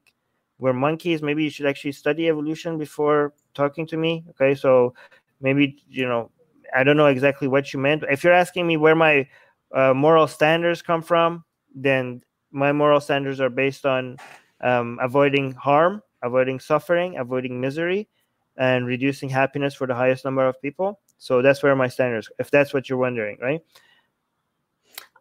we're 0.58 0.72
monkeys, 0.72 1.22
maybe 1.22 1.44
you 1.44 1.50
should 1.50 1.66
actually 1.66 1.92
study 1.92 2.28
evolution 2.28 2.78
before 2.78 3.32
talking 3.54 3.86
to 3.86 3.96
me. 3.96 4.24
Okay, 4.30 4.54
so 4.54 4.94
maybe 5.40 5.82
you 5.88 6.06
know 6.06 6.30
I 6.74 6.84
don't 6.84 6.96
know 6.96 7.06
exactly 7.06 7.48
what 7.48 7.72
you 7.72 7.80
meant. 7.80 8.02
If 8.10 8.24
you're 8.24 8.32
asking 8.32 8.66
me 8.66 8.76
where 8.76 8.96
my 8.96 9.28
uh, 9.74 9.94
moral 9.94 10.26
standards 10.26 10.82
come 10.82 11.02
from, 11.02 11.44
then 11.74 12.22
my 12.52 12.72
moral 12.72 13.00
standards 13.00 13.40
are 13.40 13.50
based 13.50 13.84
on 13.86 14.16
um, 14.60 14.98
avoiding 15.02 15.52
harm, 15.52 16.02
avoiding 16.22 16.60
suffering, 16.60 17.18
avoiding 17.18 17.60
misery, 17.60 18.08
and 18.56 18.86
reducing 18.86 19.28
happiness 19.28 19.74
for 19.74 19.86
the 19.86 19.94
highest 19.94 20.24
number 20.24 20.46
of 20.46 20.60
people. 20.62 21.00
So 21.18 21.42
that's 21.42 21.62
where 21.62 21.74
my 21.74 21.88
standards. 21.88 22.30
If 22.38 22.50
that's 22.50 22.72
what 22.74 22.88
you're 22.88 22.98
wondering, 22.98 23.38
right? 23.40 23.60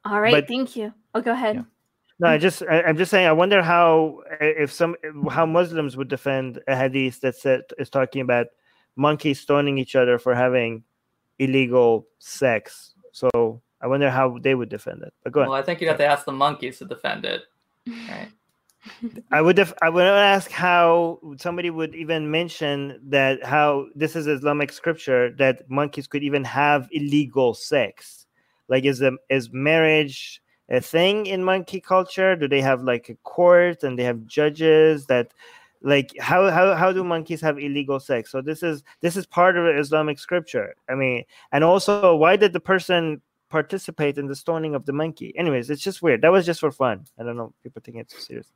all 0.05 0.19
right, 0.21 0.33
But- 0.33 0.47
thank 0.47 0.75
you. 0.75 0.93
Oh 1.13 1.21
go 1.21 1.31
ahead. 1.31 1.55
Yeah. 1.55 1.63
No, 2.19 2.27
I 2.27 2.37
just 2.37 2.61
I, 2.69 2.83
I'm 2.83 2.97
just 2.97 3.09
saying. 3.09 3.25
I 3.25 3.31
wonder 3.31 3.63
how 3.63 4.21
if 4.39 4.71
some 4.71 4.95
how 5.31 5.45
Muslims 5.47 5.97
would 5.97 6.07
defend 6.07 6.59
a 6.67 6.75
hadith 6.75 7.19
that 7.21 7.35
said 7.35 7.61
is 7.79 7.89
talking 7.89 8.21
about 8.21 8.47
monkeys 8.95 9.39
stoning 9.39 9.79
each 9.79 9.95
other 9.95 10.19
for 10.19 10.35
having 10.35 10.83
illegal 11.39 12.05
sex. 12.19 12.93
So 13.11 13.61
I 13.81 13.87
wonder 13.87 14.09
how 14.09 14.37
they 14.39 14.55
would 14.55 14.69
defend 14.69 15.03
it. 15.03 15.13
But 15.23 15.33
go 15.33 15.41
Well, 15.41 15.53
ahead. 15.53 15.63
I 15.63 15.65
think 15.65 15.81
you'd 15.81 15.87
have 15.87 15.97
to 15.97 16.05
ask 16.05 16.25
the 16.25 16.31
monkeys 16.31 16.77
to 16.79 16.85
defend 16.85 17.25
it. 17.25 17.41
Right. 17.87 18.29
I 19.31 19.41
would 19.41 19.55
def- 19.55 19.73
I 19.81 19.89
would 19.89 20.05
ask 20.05 20.49
how 20.51 21.19
somebody 21.37 21.69
would 21.69 21.95
even 21.95 22.31
mention 22.31 22.99
that 23.09 23.43
how 23.43 23.87
this 23.95 24.15
is 24.15 24.27
Islamic 24.27 24.71
scripture 24.71 25.31
that 25.37 25.69
monkeys 25.69 26.07
could 26.07 26.23
even 26.23 26.43
have 26.43 26.87
illegal 26.91 27.53
sex. 27.53 28.25
Like 28.67 28.85
is 28.85 29.03
is 29.29 29.51
marriage 29.51 30.41
a 30.69 30.81
thing 30.81 31.25
in 31.25 31.43
monkey 31.43 31.79
culture? 31.81 32.35
Do 32.35 32.47
they 32.47 32.61
have 32.61 32.81
like 32.81 33.09
a 33.09 33.15
court 33.23 33.83
and 33.83 33.99
they 33.99 34.03
have 34.03 34.25
judges 34.25 35.05
that 35.07 35.33
like 35.81 36.13
how 36.19 36.49
how 36.49 36.73
how 36.75 36.91
do 36.91 37.03
monkeys 37.03 37.41
have 37.41 37.59
illegal 37.59 37.99
sex? 37.99 38.31
So 38.31 38.41
this 38.41 38.63
is 38.63 38.83
this 39.01 39.15
is 39.17 39.25
part 39.25 39.57
of 39.57 39.65
Islamic 39.75 40.17
scripture. 40.17 40.75
I 40.89 40.95
mean, 40.95 41.23
and 41.51 41.63
also 41.63 42.15
why 42.15 42.35
did 42.35 42.53
the 42.53 42.59
person 42.59 43.21
participate 43.51 44.17
in 44.17 44.27
the 44.27 44.35
stoning 44.35 44.73
of 44.73 44.85
the 44.85 44.93
monkey? 44.93 45.37
Anyways, 45.37 45.69
it's 45.69 45.81
just 45.81 46.01
weird. 46.01 46.21
That 46.21 46.31
was 46.31 46.45
just 46.45 46.61
for 46.61 46.71
fun. 46.71 47.05
I 47.19 47.23
don't 47.23 47.37
know. 47.37 47.53
People 47.61 47.81
think 47.83 47.97
it's 47.97 48.25
serious. 48.25 48.47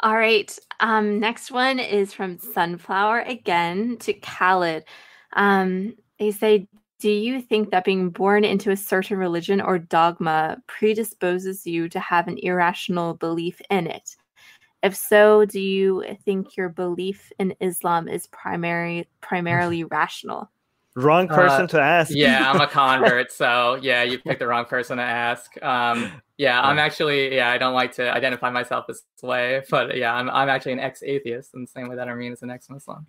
All 0.00 0.16
right. 0.16 0.58
Um, 0.80 1.20
next 1.20 1.50
one 1.50 1.78
is 1.78 2.12
from 2.12 2.38
Sunflower 2.38 3.20
again 3.20 3.98
to 3.98 4.14
Khaled. 4.14 4.84
Um, 5.34 5.94
they 6.18 6.30
say, 6.30 6.66
Do 6.98 7.10
you 7.10 7.40
think 7.40 7.70
that 7.70 7.84
being 7.84 8.10
born 8.10 8.44
into 8.44 8.70
a 8.70 8.76
certain 8.76 9.18
religion 9.18 9.60
or 9.60 9.78
dogma 9.78 10.56
predisposes 10.66 11.66
you 11.66 11.88
to 11.90 12.00
have 12.00 12.28
an 12.28 12.38
irrational 12.38 13.14
belief 13.14 13.60
in 13.70 13.86
it? 13.86 14.16
If 14.82 14.96
so, 14.96 15.44
do 15.44 15.60
you 15.60 16.16
think 16.24 16.56
your 16.56 16.70
belief 16.70 17.30
in 17.38 17.54
Islam 17.60 18.08
is 18.08 18.26
primary 18.28 19.06
primarily 19.20 19.84
rational? 19.98 20.50
Wrong 20.96 21.28
person 21.28 21.64
Uh, 21.64 21.68
to 21.68 21.80
ask. 21.80 22.10
Yeah, 22.12 22.50
I'm 22.50 22.60
a 22.60 22.66
convert, 22.66 23.30
so 23.42 23.76
yeah, 23.80 24.02
you 24.02 24.18
picked 24.18 24.40
the 24.40 24.46
wrong 24.48 24.64
person 24.64 24.96
to 24.96 25.02
ask. 25.04 25.50
Um, 25.62 26.10
yeah, 26.36 26.60
I'm 26.60 26.78
actually 26.80 27.36
yeah, 27.36 27.50
I 27.50 27.58
don't 27.58 27.74
like 27.74 27.92
to 27.92 28.12
identify 28.12 28.50
myself 28.50 28.86
this 28.88 29.02
way, 29.22 29.62
but 29.70 29.96
yeah, 29.96 30.12
I'm 30.12 30.28
I'm 30.30 30.48
actually 30.48 30.72
an 30.72 30.80
ex-atheist 30.80 31.54
in 31.54 31.60
the 31.62 31.66
same 31.68 31.88
way 31.88 31.94
that 31.96 32.08
Armin 32.08 32.32
is 32.32 32.42
an 32.42 32.50
ex-Muslim. 32.50 33.06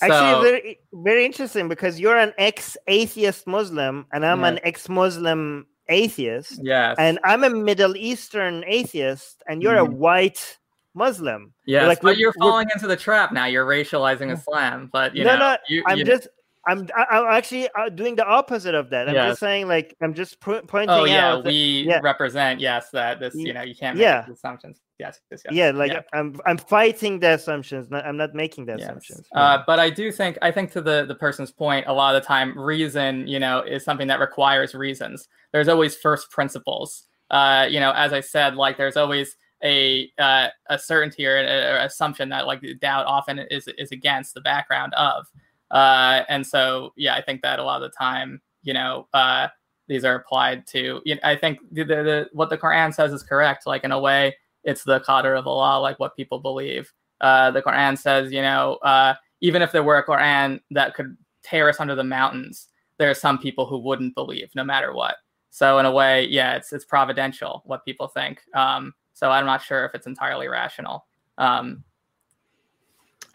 Actually, 0.00 0.08
So- 0.10 0.42
very 0.42 0.78
very 0.94 1.24
interesting 1.26 1.68
because 1.68 2.00
you're 2.00 2.16
an 2.16 2.32
ex-atheist 2.38 3.46
Muslim 3.46 4.06
and 4.12 4.24
I'm 4.24 4.40
Yeah. 4.40 4.48
an 4.48 4.60
ex-Muslim 4.64 5.66
atheist, 5.90 6.60
Yes. 6.62 6.96
and 6.98 7.18
I'm 7.24 7.44
a 7.44 7.50
Middle 7.50 7.94
Eastern 7.96 8.64
atheist, 8.66 9.42
and 9.48 9.62
you're 9.62 9.76
a 9.76 9.86
Mhm. 9.86 9.94
white 9.94 10.58
Muslim. 10.94 11.52
Yeah, 11.66 11.86
like, 11.86 12.00
but 12.00 12.16
you're 12.16 12.32
falling 12.34 12.68
into 12.74 12.86
the 12.86 12.96
trap 12.96 13.32
now. 13.32 13.44
You're 13.46 13.66
racializing 13.66 14.32
Islam, 14.32 14.88
but 14.92 15.14
you 15.14 15.24
no, 15.24 15.34
know, 15.36 15.50
no, 15.52 15.56
you, 15.68 15.82
I'm 15.86 15.98
you- 15.98 16.04
just. 16.04 16.28
I'm 16.66 16.88
I'm 16.96 17.24
actually 17.26 17.68
uh, 17.78 17.88
doing 17.88 18.16
the 18.16 18.26
opposite 18.26 18.74
of 18.74 18.90
that. 18.90 19.08
I'm 19.08 19.14
Yes. 19.14 19.30
just 19.30 19.40
saying, 19.40 19.68
like, 19.68 19.96
I'm 20.02 20.12
just 20.12 20.40
po- 20.40 20.62
pointing 20.62 20.90
Oh 20.90 21.04
yeah, 21.04 21.28
out. 21.32 21.44
that- 21.44 21.50
we 21.50 21.84
yeah. 21.88 22.00
represent 22.02 22.60
yes 22.60 22.90
that 22.90 23.20
this 23.20 23.34
you 23.34 23.52
know 23.54 23.62
you 23.62 23.74
can't 23.74 23.96
make 23.96 24.02
yeah. 24.02 24.26
assumptions. 24.30 24.80
Yes, 24.98 25.20
yes, 25.30 25.42
yes. 25.44 25.54
yeah, 25.54 25.70
like 25.70 25.92
I'm 26.12 26.38
I'm 26.44 26.58
fighting 26.58 27.20
the 27.20 27.34
assumptions. 27.34 27.88
Not, 27.90 28.04
I'm 28.04 28.16
not 28.16 28.34
making 28.34 28.66
the 28.66 28.72
Yes. 28.72 28.82
assumptions. 28.82 29.28
Uh, 29.34 29.62
but 29.66 29.78
I 29.78 29.88
do 29.90 30.10
think 30.10 30.36
I 30.42 30.50
think 30.50 30.72
to 30.72 30.80
the 30.80 31.04
the 31.06 31.14
person's 31.14 31.52
point, 31.52 31.86
a 31.86 31.92
lot 31.92 32.14
of 32.16 32.22
the 32.22 32.26
time, 32.26 32.58
reason 32.58 33.26
you 33.28 33.38
know 33.38 33.60
is 33.62 33.84
something 33.84 34.08
that 34.08 34.18
requires 34.20 34.74
reasons. 34.74 35.28
There's 35.52 35.68
always 35.68 35.96
first 35.96 36.30
principles. 36.30 37.04
Uh, 37.30 37.66
you 37.70 37.78
know, 37.78 37.92
as 37.92 38.12
I 38.12 38.20
said, 38.20 38.56
like 38.56 38.76
there's 38.76 38.96
always 38.96 39.36
a 39.62 40.10
uh, 40.18 40.48
a 40.68 40.78
certainty 40.78 41.26
or 41.26 41.36
an 41.36 41.84
assumption 41.86 42.28
that 42.30 42.46
like 42.46 42.62
doubt 42.80 43.06
often 43.06 43.38
is 43.38 43.68
is 43.78 43.92
against 43.92 44.34
the 44.34 44.40
background 44.40 44.92
of. 44.94 45.26
Uh, 45.70 46.22
and 46.28 46.46
so 46.46 46.92
yeah, 46.96 47.14
I 47.14 47.22
think 47.22 47.42
that 47.42 47.58
a 47.58 47.64
lot 47.64 47.82
of 47.82 47.90
the 47.90 47.96
time, 47.96 48.40
you 48.62 48.72
know, 48.72 49.08
uh, 49.14 49.48
these 49.86 50.04
are 50.04 50.14
applied 50.14 50.66
to. 50.68 51.00
You 51.04 51.14
know, 51.14 51.20
I 51.24 51.36
think 51.36 51.58
the, 51.70 51.84
the, 51.84 51.96
the 51.96 52.28
what 52.32 52.50
the 52.50 52.58
Quran 52.58 52.94
says 52.94 53.12
is 53.12 53.22
correct. 53.22 53.66
Like 53.66 53.84
in 53.84 53.92
a 53.92 54.00
way, 54.00 54.36
it's 54.64 54.84
the 54.84 55.00
qadr 55.00 55.38
of 55.38 55.46
Allah, 55.46 55.80
like 55.80 55.98
what 55.98 56.16
people 56.16 56.38
believe. 56.40 56.92
Uh, 57.20 57.50
the 57.50 57.62
Quran 57.62 57.98
says, 57.98 58.32
you 58.32 58.42
know, 58.42 58.74
uh, 58.82 59.14
even 59.40 59.62
if 59.62 59.72
there 59.72 59.82
were 59.82 59.98
a 59.98 60.06
Quran 60.06 60.60
that 60.70 60.94
could 60.94 61.16
tear 61.42 61.68
us 61.68 61.80
under 61.80 61.94
the 61.94 62.04
mountains, 62.04 62.68
there 62.98 63.10
are 63.10 63.14
some 63.14 63.38
people 63.38 63.66
who 63.66 63.78
wouldn't 63.78 64.14
believe, 64.14 64.50
no 64.54 64.64
matter 64.64 64.92
what. 64.92 65.16
So 65.50 65.78
in 65.78 65.86
a 65.86 65.92
way, 65.92 66.26
yeah, 66.26 66.54
it's 66.54 66.72
it's 66.72 66.84
providential 66.84 67.62
what 67.64 67.84
people 67.84 68.08
think. 68.08 68.40
Um, 68.54 68.94
so 69.14 69.30
I'm 69.30 69.46
not 69.46 69.62
sure 69.62 69.84
if 69.84 69.94
it's 69.94 70.06
entirely 70.06 70.48
rational. 70.48 71.06
Um, 71.38 71.82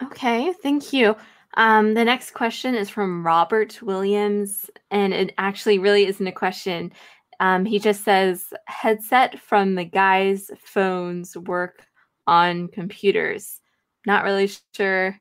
Okay, 0.02 0.52
thank 0.62 0.92
you. 0.92 1.16
Um, 1.56 1.94
the 1.94 2.04
next 2.04 2.32
question 2.32 2.74
is 2.74 2.90
from 2.90 3.24
Robert 3.24 3.80
Williams, 3.80 4.70
and 4.90 5.12
it 5.12 5.32
actually 5.38 5.78
really 5.78 6.06
isn't 6.06 6.26
a 6.26 6.32
question. 6.32 6.92
Um, 7.40 7.64
he 7.64 7.78
just 7.78 8.04
says, 8.04 8.52
headset 8.66 9.38
from 9.40 9.74
the 9.74 9.84
guy's 9.84 10.50
phones 10.58 11.36
work 11.36 11.86
on 12.26 12.68
computers. 12.68 13.60
Not 14.06 14.24
really 14.24 14.50
sure 14.74 15.18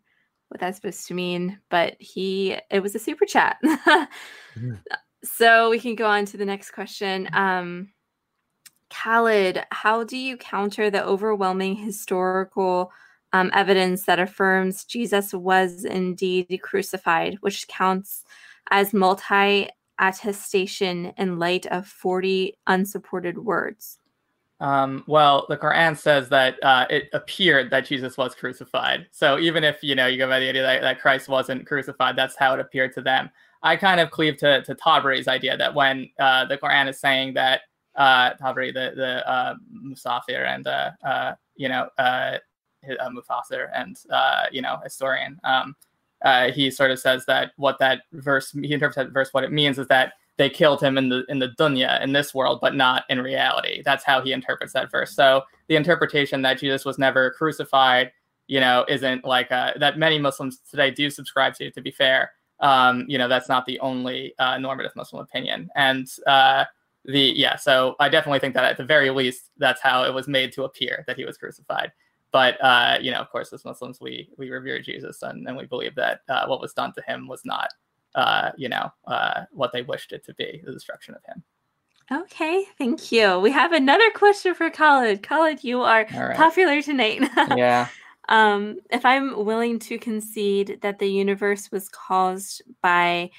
what 0.50 0.60
that's 0.60 0.78
supposed 0.78 1.08
to 1.08 1.14
mean, 1.14 1.60
but 1.70 1.96
he 2.00 2.58
it 2.70 2.82
was 2.82 2.96
a 2.96 3.00
super 3.00 3.26
chat. 3.26 3.58
So 5.24 5.70
we 5.70 5.80
can 5.80 5.96
go 5.96 6.06
on 6.06 6.26
to 6.26 6.38
the 6.38 6.46
next 6.46 6.72
question. 6.72 7.30
Um, 7.34 7.94
Khalid, 8.90 9.64
how 9.72 10.04
do 10.04 10.18
you 10.18 10.38
counter 10.38 10.90
the 10.90 11.04
overwhelming 11.04 11.76
historical 11.76 12.92
um, 13.34 13.50
evidence 13.54 14.06
that 14.06 14.20
affirms 14.20 14.86
Jesus 14.86 15.34
was 15.34 15.84
indeed 15.84 16.60
crucified, 16.62 17.38
which 17.42 17.68
counts 17.68 18.24
as 18.72 18.94
multi 18.94 19.68
attestation 20.00 21.14
in 21.18 21.40
light 21.40 21.66
of 21.68 21.88
40 21.88 22.56
unsupported 22.68 23.38
words? 23.40 24.00
Um, 24.60 25.04
well, 25.08 25.46
the 25.50 25.58
Quran 25.58 25.98
says 25.98 26.30
that 26.30 26.64
uh, 26.64 26.86
it 26.90 27.10
appeared 27.12 27.70
that 27.72 27.86
Jesus 27.86 28.18
was 28.18 28.34
crucified. 28.34 29.08
So 29.12 29.38
even 29.40 29.64
if 29.64 29.84
you 29.84 29.94
know 29.94 30.08
you 30.08 30.18
go 30.18 30.30
by 30.30 30.40
the 30.40 30.48
idea 30.48 30.62
that, 30.62 30.82
that 30.82 31.02
Christ 31.02 31.28
wasn't 31.28 31.66
crucified, 31.66 32.16
that's 32.16 32.38
how 32.38 32.54
it 32.54 32.60
appeared 32.60 32.94
to 32.94 33.02
them. 33.02 33.30
I 33.62 33.76
kind 33.76 34.00
of 34.00 34.12
cleave 34.12 34.38
to 34.38 34.62
to 34.62 34.76
Tabari's 34.76 35.28
idea 35.28 35.58
that 35.58 35.74
when 35.74 36.10
uh, 36.18 36.46
the 36.46 36.58
Quran 36.58 36.88
is 36.88 37.00
saying 37.00 37.34
that 37.34 37.62
uh, 37.96 38.36
Tabari, 38.36 38.74
the 38.74 38.94
the 38.96 39.30
uh, 39.30 39.56
Musafir 39.86 40.48
and 40.48 40.66
uh, 40.66 40.92
uh, 41.04 41.34
you 41.56 41.68
know 41.68 41.90
uh, 43.00 43.10
Mufassir 43.10 43.70
and 43.74 43.98
uh, 44.10 44.46
you 44.52 44.62
know 44.62 44.80
historian, 44.84 45.40
um, 45.44 45.76
uh, 46.24 46.52
he 46.52 46.72
sort 46.72 46.92
of 46.92 47.00
says 47.00 47.26
that 47.26 47.52
what 47.58 47.80
that 47.80 48.02
verse 48.14 48.52
he 48.52 48.74
interprets 48.74 48.96
that 48.96 49.12
verse 49.12 49.30
what 49.32 49.44
it 49.44 49.52
means 49.52 49.78
is 49.78 49.88
that 49.88 50.14
they 50.38 50.50
killed 50.50 50.82
him 50.82 50.98
in 50.98 51.10
the 51.10 51.24
in 51.30 51.40
the 51.40 51.50
dunya 51.60 52.02
in 52.02 52.14
this 52.14 52.34
world, 52.34 52.60
but 52.62 52.76
not 52.76 53.04
in 53.10 53.22
reality. 53.22 53.82
That's 53.84 54.04
how 54.04 54.22
he 54.22 54.32
interprets 54.32 54.74
that 54.74 54.90
verse. 54.90 55.14
So 55.14 55.44
the 55.68 55.76
interpretation 55.76 56.42
that 56.42 56.60
Jesus 56.60 56.86
was 56.86 56.98
never 56.98 57.32
crucified, 57.32 58.12
you 58.48 58.60
know, 58.60 58.86
isn't 58.88 59.26
like 59.26 59.52
uh, 59.52 59.74
that 59.78 59.98
many 59.98 60.18
Muslims 60.20 60.60
today 60.70 60.92
do 60.92 61.10
subscribe 61.10 61.54
to. 61.56 61.70
To 61.70 61.82
be 61.82 61.92
fair, 61.92 62.32
um, 62.60 63.06
you 63.08 63.18
know, 63.18 63.28
that's 63.28 63.50
not 63.50 63.66
the 63.66 63.80
only 63.80 64.34
uh, 64.40 64.58
normative 64.58 64.96
Muslim 64.96 65.22
opinion. 65.22 65.70
And 65.76 66.08
uh, 66.26 66.66
the 67.06 67.34
yeah, 67.36 67.56
so 67.56 67.96
I 68.00 68.10
definitely 68.10 68.40
think 68.40 68.56
that 68.56 68.64
at 68.64 68.78
the 68.78 68.86
very 68.86 69.12
least, 69.12 69.52
that's 69.58 69.82
how 69.82 70.04
it 70.04 70.14
was 70.14 70.28
made 70.28 70.52
to 70.54 70.64
appear 70.64 71.04
that 71.06 71.18
he 71.18 71.26
was 71.26 71.38
crucified. 71.38 71.92
But 72.34 72.62
uh, 72.62 72.98
you 73.00 73.12
know, 73.12 73.20
of 73.20 73.30
course, 73.30 73.54
as 73.54 73.64
Muslims, 73.64 74.02
we 74.02 74.28
we 74.38 74.50
revere 74.50 74.82
Jesus, 74.82 75.22
and, 75.22 75.48
and 75.48 75.56
we 75.56 75.66
believe 75.66 75.96
that 75.96 76.22
uh, 76.28 76.46
what 76.48 76.60
was 76.60 76.74
done 76.74 76.92
to 76.94 77.02
him 77.04 77.28
was 77.28 77.46
not, 77.46 77.70
uh, 78.16 78.52
you 78.58 78.68
know, 78.68 78.92
uh, 79.08 79.44
what 79.52 79.72
they 79.72 79.84
wished 79.84 80.12
it 80.12 80.26
to 80.26 80.34
be, 80.34 80.62
the 80.66 80.74
destruction 80.74 81.14
of 81.16 81.24
him. 81.26 81.44
Okay, 82.12 82.66
thank 82.78 83.12
you. 83.12 83.40
We 83.40 83.52
have 83.52 83.72
another 83.72 84.10
question 84.12 84.56
for 84.56 84.70
Khalid. 84.72 85.22
Khalid, 85.24 85.64
you 85.64 85.84
are 85.84 86.06
right. 86.14 86.36
popular 86.36 86.82
tonight. 86.82 87.22
Yeah. 87.56 87.88
um, 88.30 88.78
if 88.90 89.06
I'm 89.06 89.46
willing 89.46 89.78
to 89.80 89.98
concede 90.00 90.80
that 90.82 91.00
the 91.00 91.08
universe 91.08 91.72
was 91.72 91.88
caused 91.90 92.64
by 92.82 93.30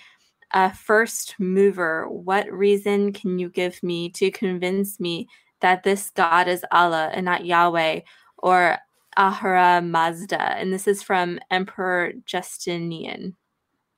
a 0.53 0.73
first 0.73 1.35
mover, 1.39 2.09
what 2.09 2.51
reason 2.51 3.13
can 3.13 3.39
you 3.39 3.49
give 3.49 3.83
me 3.83 4.09
to 4.11 4.31
convince 4.31 5.01
me 5.01 5.29
that 5.61 5.83
this 5.83 6.11
God 6.11 6.47
is 6.47 6.65
Allah 6.71 7.11
and 7.13 7.25
not 7.25 7.45
Yahweh 7.45 8.01
or 8.39 8.79
Ahura 9.17 9.83
Mazda? 9.83 10.41
And 10.41 10.73
this 10.73 10.87
is 10.87 11.03
from 11.03 11.39
Emperor 11.51 12.13
Justinian. 12.27 13.37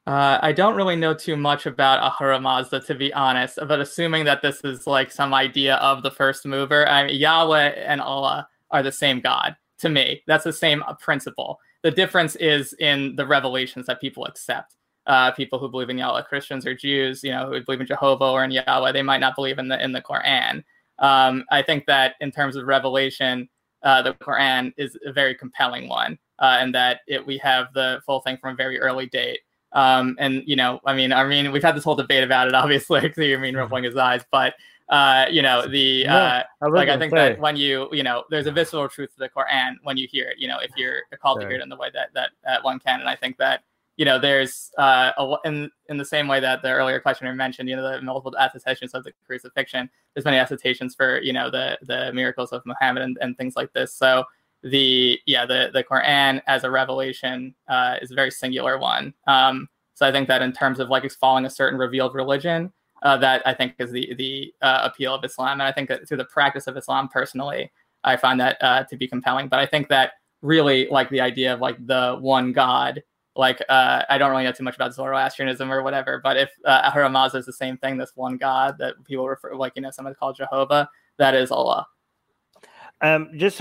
Uh, 0.06 0.38
I 0.40 0.52
don't 0.52 0.76
really 0.76 0.94
know 0.94 1.14
too 1.14 1.36
much 1.36 1.66
about 1.66 1.98
Ahura 2.00 2.40
Mazda, 2.40 2.80
to 2.80 2.94
be 2.94 3.12
honest, 3.12 3.58
but 3.66 3.80
assuming 3.80 4.24
that 4.26 4.40
this 4.40 4.60
is 4.62 4.86
like 4.86 5.10
some 5.10 5.34
idea 5.34 5.76
of 5.76 6.04
the 6.04 6.12
first 6.12 6.46
mover, 6.46 6.88
I 6.88 7.06
mean, 7.06 7.16
Yahweh 7.16 7.70
and 7.70 8.00
Allah 8.00 8.46
are 8.70 8.84
the 8.84 8.92
same 8.92 9.20
God 9.20 9.56
to 9.78 9.88
me. 9.88 10.22
That's 10.28 10.44
the 10.44 10.52
same 10.52 10.84
principle. 11.00 11.58
The 11.82 11.90
difference 11.90 12.36
is 12.36 12.72
in 12.74 13.16
the 13.16 13.26
revelations 13.26 13.86
that 13.86 14.00
people 14.00 14.24
accept. 14.24 14.76
Uh, 15.06 15.30
people 15.32 15.58
who 15.58 15.68
believe 15.68 15.90
in 15.90 15.98
Yahweh, 15.98 16.22
Christians 16.22 16.66
or 16.66 16.74
Jews, 16.74 17.22
you 17.22 17.30
know, 17.30 17.46
who 17.50 17.60
believe 17.62 17.80
in 17.80 17.86
Jehovah 17.86 18.24
or 18.24 18.44
in 18.44 18.50
Yahweh, 18.50 18.92
they 18.92 19.02
might 19.02 19.20
not 19.20 19.36
believe 19.36 19.58
in 19.58 19.68
the 19.68 19.82
in 19.82 19.92
the 19.92 20.02
Quran. 20.02 20.64
Um, 20.98 21.44
I 21.50 21.62
think 21.62 21.86
that 21.86 22.14
in 22.20 22.32
terms 22.32 22.56
of 22.56 22.66
revelation, 22.66 23.48
uh, 23.82 24.02
the 24.02 24.14
Quran 24.14 24.72
is 24.76 24.96
a 25.04 25.12
very 25.12 25.34
compelling 25.34 25.88
one, 25.88 26.18
uh, 26.38 26.58
and 26.60 26.74
that 26.74 27.00
it, 27.06 27.24
we 27.24 27.38
have 27.38 27.72
the 27.74 28.00
full 28.04 28.20
thing 28.20 28.36
from 28.38 28.54
a 28.54 28.56
very 28.56 28.78
early 28.80 29.06
date. 29.06 29.40
Um, 29.72 30.16
and 30.18 30.42
you 30.46 30.56
know, 30.56 30.80
I 30.84 30.94
mean, 30.94 31.12
I 31.12 31.24
mean, 31.24 31.52
we've 31.52 31.62
had 31.62 31.76
this 31.76 31.84
whole 31.84 31.96
debate 31.96 32.24
about 32.24 32.48
it, 32.48 32.54
obviously. 32.62 33.00
I 33.00 33.10
see 33.12 33.34
Armin 33.34 33.56
rolling 33.56 33.84
his 33.84 33.96
eyes, 33.96 34.22
but 34.30 34.54
uh, 34.88 35.26
you 35.30 35.42
know, 35.42 35.66
the 35.66 36.06
uh, 36.06 36.42
I 36.62 36.66
like 36.68 36.88
I 36.88 36.98
think 36.98 37.10
sorry. 37.10 37.30
that 37.30 37.40
when 37.40 37.56
you 37.56 37.88
you 37.92 38.02
know, 38.02 38.24
there's 38.30 38.46
a 38.46 38.52
visceral 38.52 38.88
truth 38.88 39.12
to 39.14 39.18
the 39.18 39.28
Quran 39.28 39.74
when 39.82 39.96
you 39.96 40.06
hear 40.10 40.28
it. 40.28 40.38
You 40.38 40.48
know, 40.48 40.58
if 40.60 40.70
you're 40.76 41.02
called 41.20 41.40
to 41.40 41.46
hear 41.46 41.56
it 41.56 41.62
in 41.62 41.68
the 41.68 41.76
way 41.76 41.90
that 41.92 42.10
that 42.14 42.30
uh, 42.46 42.58
one 42.62 42.78
can, 42.78 43.00
and 43.00 43.08
I 43.08 43.16
think 43.16 43.36
that 43.38 43.64
you 43.96 44.04
know, 44.04 44.18
there's 44.18 44.70
uh, 44.78 45.12
a, 45.16 45.36
in 45.44 45.70
in 45.88 45.96
the 45.96 46.04
same 46.04 46.28
way 46.28 46.40
that 46.40 46.62
the 46.62 46.70
earlier 46.70 47.00
questioner 47.00 47.34
mentioned, 47.34 47.68
you 47.68 47.76
know, 47.76 47.90
the 47.90 48.02
multiple 48.02 48.34
attestations 48.38 48.94
of 48.94 49.04
the 49.04 49.12
crucifixion. 49.26 49.90
There's 50.14 50.24
many 50.24 50.38
attestations 50.38 50.94
for 50.94 51.20
you 51.20 51.32
know 51.32 51.50
the 51.50 51.78
the 51.82 52.12
miracles 52.12 52.52
of 52.52 52.62
Muhammad 52.66 53.02
and, 53.02 53.18
and 53.20 53.36
things 53.36 53.56
like 53.56 53.72
this. 53.72 53.94
So 53.94 54.24
the 54.62 55.18
yeah 55.26 55.46
the 55.46 55.70
the 55.72 55.84
Quran 55.84 56.42
as 56.46 56.64
a 56.64 56.70
revelation 56.70 57.54
uh, 57.68 57.96
is 58.02 58.10
a 58.10 58.14
very 58.14 58.30
singular 58.30 58.78
one. 58.78 59.14
Um, 59.26 59.68
so 59.94 60.06
I 60.06 60.12
think 60.12 60.28
that 60.28 60.42
in 60.42 60.52
terms 60.52 60.78
of 60.78 60.90
like 60.90 61.10
following 61.12 61.46
a 61.46 61.50
certain 61.50 61.78
revealed 61.78 62.14
religion, 62.14 62.72
uh, 63.02 63.16
that 63.18 63.42
I 63.46 63.54
think 63.54 63.74
is 63.78 63.90
the 63.90 64.14
the 64.14 64.52
uh, 64.60 64.80
appeal 64.84 65.14
of 65.14 65.24
Islam, 65.24 65.60
and 65.60 65.62
I 65.62 65.72
think 65.72 65.88
that 65.88 66.06
through 66.06 66.18
the 66.18 66.26
practice 66.26 66.66
of 66.66 66.76
Islam 66.76 67.08
personally, 67.08 67.72
I 68.04 68.16
find 68.16 68.38
that 68.40 68.58
uh, 68.60 68.84
to 68.84 68.96
be 68.96 69.08
compelling. 69.08 69.48
But 69.48 69.60
I 69.60 69.66
think 69.66 69.88
that 69.88 70.12
really 70.42 70.86
like 70.90 71.08
the 71.10 71.20
idea 71.20 71.54
of 71.54 71.60
like 71.60 71.84
the 71.86 72.16
one 72.20 72.52
God. 72.52 73.02
Like 73.36 73.62
uh, 73.68 74.02
I 74.08 74.18
don't 74.18 74.30
really 74.30 74.44
know 74.44 74.52
too 74.52 74.64
much 74.64 74.76
about 74.76 74.94
Zoroastrianism 74.94 75.70
or 75.70 75.82
whatever, 75.82 76.20
but 76.22 76.36
if 76.36 76.50
uh, 76.64 76.82
Ahura 76.84 77.10
Mazda 77.10 77.38
is 77.38 77.46
the 77.46 77.52
same 77.52 77.76
thing, 77.76 77.98
this 77.98 78.12
one 78.14 78.36
God 78.36 78.76
that 78.78 78.94
people 79.04 79.28
refer 79.28 79.54
like 79.54 79.74
you 79.76 79.82
know 79.82 79.90
someone 79.90 80.14
call 80.14 80.32
Jehovah, 80.32 80.88
that 81.18 81.34
is 81.34 81.50
Allah. 81.50 81.86
Um, 83.02 83.30
just 83.36 83.60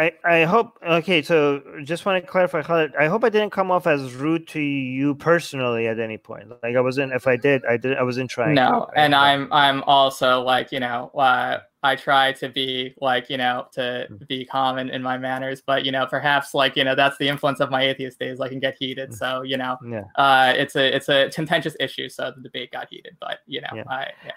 I 0.00 0.12
I 0.24 0.44
hope 0.44 0.78
okay. 1.00 1.20
So 1.22 1.62
just 1.84 2.06
want 2.06 2.24
to 2.24 2.30
clarify, 2.30 2.62
Khalid. 2.62 2.92
I 2.98 3.06
hope 3.06 3.22
I 3.24 3.28
didn't 3.28 3.50
come 3.50 3.70
off 3.70 3.86
as 3.86 4.14
rude 4.14 4.48
to 4.48 4.60
you 4.60 5.14
personally 5.14 5.86
at 5.86 5.98
any 6.00 6.16
point. 6.18 6.48
Like 6.62 6.76
I 6.76 6.80
wasn't. 6.80 7.12
If 7.12 7.26
I 7.26 7.36
did, 7.36 7.64
I 7.66 7.76
did. 7.76 7.96
I 7.98 8.02
wasn't 8.02 8.30
trying. 8.30 8.54
No, 8.54 8.88
to. 8.92 8.98
and 8.98 9.14
I- 9.14 9.32
I'm 9.32 9.52
I'm 9.52 9.82
also 9.84 10.40
like 10.42 10.72
you 10.72 10.80
know 10.80 11.10
uh, 11.14 11.58
I 11.82 11.96
try 11.96 12.32
to 12.34 12.48
be 12.48 12.94
like 13.00 13.28
you 13.30 13.36
know 13.36 13.66
to 13.72 14.06
Mm. 14.10 14.26
be 14.28 14.44
calm 14.44 14.78
in, 14.78 14.88
in 14.88 15.02
my 15.02 15.18
manners, 15.18 15.62
but 15.64 15.84
you 15.84 15.92
know 15.92 16.06
perhaps 16.06 16.54
like 16.54 16.76
you 16.76 16.84
know 16.84 16.94
that's 16.94 17.18
the 17.18 17.28
influence 17.28 17.60
of 17.60 17.70
my 17.70 17.82
atheist 17.82 18.18
days. 18.18 18.40
I 18.40 18.48
can 18.48 18.60
get 18.60 18.76
heated, 18.78 19.10
Mm. 19.10 19.14
so 19.22 19.42
you 19.42 19.56
know 19.58 19.76
Yeah. 19.86 20.04
uh, 20.16 20.54
it's 20.56 20.76
a 20.76 20.96
it's 20.96 21.08
a 21.08 21.28
contentious 21.30 21.76
issue, 21.78 22.08
so 22.08 22.32
the 22.34 22.42
debate 22.42 22.72
got 22.72 22.88
heated. 22.88 23.16
But 23.20 23.40
you 23.46 23.60
know 23.60 23.68
Yeah. 23.74 23.84
I 23.88 24.06
yeah. 24.24 24.32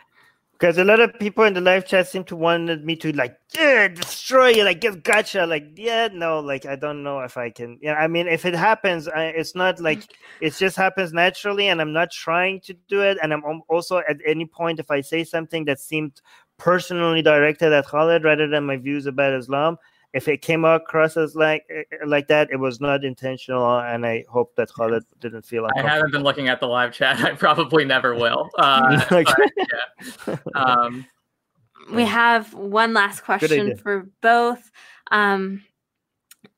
Because 0.63 0.77
a 0.77 0.85
lot 0.85 1.01
of 1.01 1.19
people 1.19 1.43
in 1.43 1.53
the 1.53 1.59
live 1.59 1.85
chat 1.85 2.07
seem 2.07 2.23
to 2.23 2.37
wanted 2.37 2.85
me 2.85 2.95
to 2.95 3.11
like, 3.11 3.35
yeah, 3.53 3.89
destroy 3.89 4.47
you, 4.47 4.63
like 4.63 4.79
get 4.79 5.03
gotcha. 5.03 5.45
Like, 5.45 5.65
yeah, 5.75 6.07
no, 6.09 6.39
like 6.39 6.65
I 6.65 6.77
don't 6.77 7.03
know 7.03 7.19
if 7.19 7.35
I 7.35 7.49
can. 7.49 7.77
Yeah, 7.81 7.95
I 7.95 8.07
mean, 8.07 8.29
if 8.29 8.45
it 8.45 8.55
happens, 8.55 9.09
I, 9.09 9.25
it's 9.25 9.55
not 9.55 9.75
mm. 9.75 9.81
like 9.81 10.03
it 10.39 10.53
just 10.53 10.77
happens 10.77 11.11
naturally, 11.11 11.67
and 11.67 11.81
I'm 11.81 11.91
not 11.91 12.11
trying 12.11 12.61
to 12.61 12.73
do 12.87 13.01
it. 13.01 13.17
And 13.21 13.33
I'm 13.33 13.43
also 13.67 13.97
at 14.07 14.19
any 14.25 14.45
point, 14.45 14.79
if 14.79 14.89
I 14.89 15.01
say 15.01 15.25
something 15.25 15.65
that 15.65 15.81
seemed 15.81 16.21
personally 16.57 17.21
directed 17.21 17.73
at 17.73 17.87
Khalid 17.87 18.23
rather 18.23 18.47
than 18.47 18.65
my 18.65 18.77
views 18.77 19.05
about 19.05 19.33
Islam, 19.33 19.75
if 20.13 20.27
it 20.27 20.41
came 20.41 20.63
across 20.63 21.17
as 21.17 21.35
like 21.35 21.65
eh, 21.69 21.83
eh, 21.91 22.05
like 22.05 22.27
that, 22.27 22.49
it 22.51 22.57
was 22.57 22.79
not 22.79 23.03
intentional, 23.03 23.79
and 23.79 24.05
I 24.05 24.25
hope 24.29 24.55
that 24.55 24.69
Khalid 24.69 25.03
didn't 25.19 25.45
feel 25.45 25.63
like 25.63 25.73
I 25.75 25.81
haven't 25.81 26.11
been 26.11 26.23
looking 26.23 26.47
at 26.47 26.59
the 26.59 26.67
live 26.67 26.93
chat. 26.93 27.19
I 27.23 27.33
probably 27.33 27.85
never 27.85 28.15
will. 28.15 28.49
Uh, 28.57 29.03
but, 29.09 29.27
yeah. 30.27 30.35
Um, 30.55 31.05
We 31.91 32.03
have 32.03 32.53
one 32.53 32.93
last 32.93 33.21
question 33.21 33.75
for 33.75 34.07
both. 34.21 34.71
Um, 35.11 35.63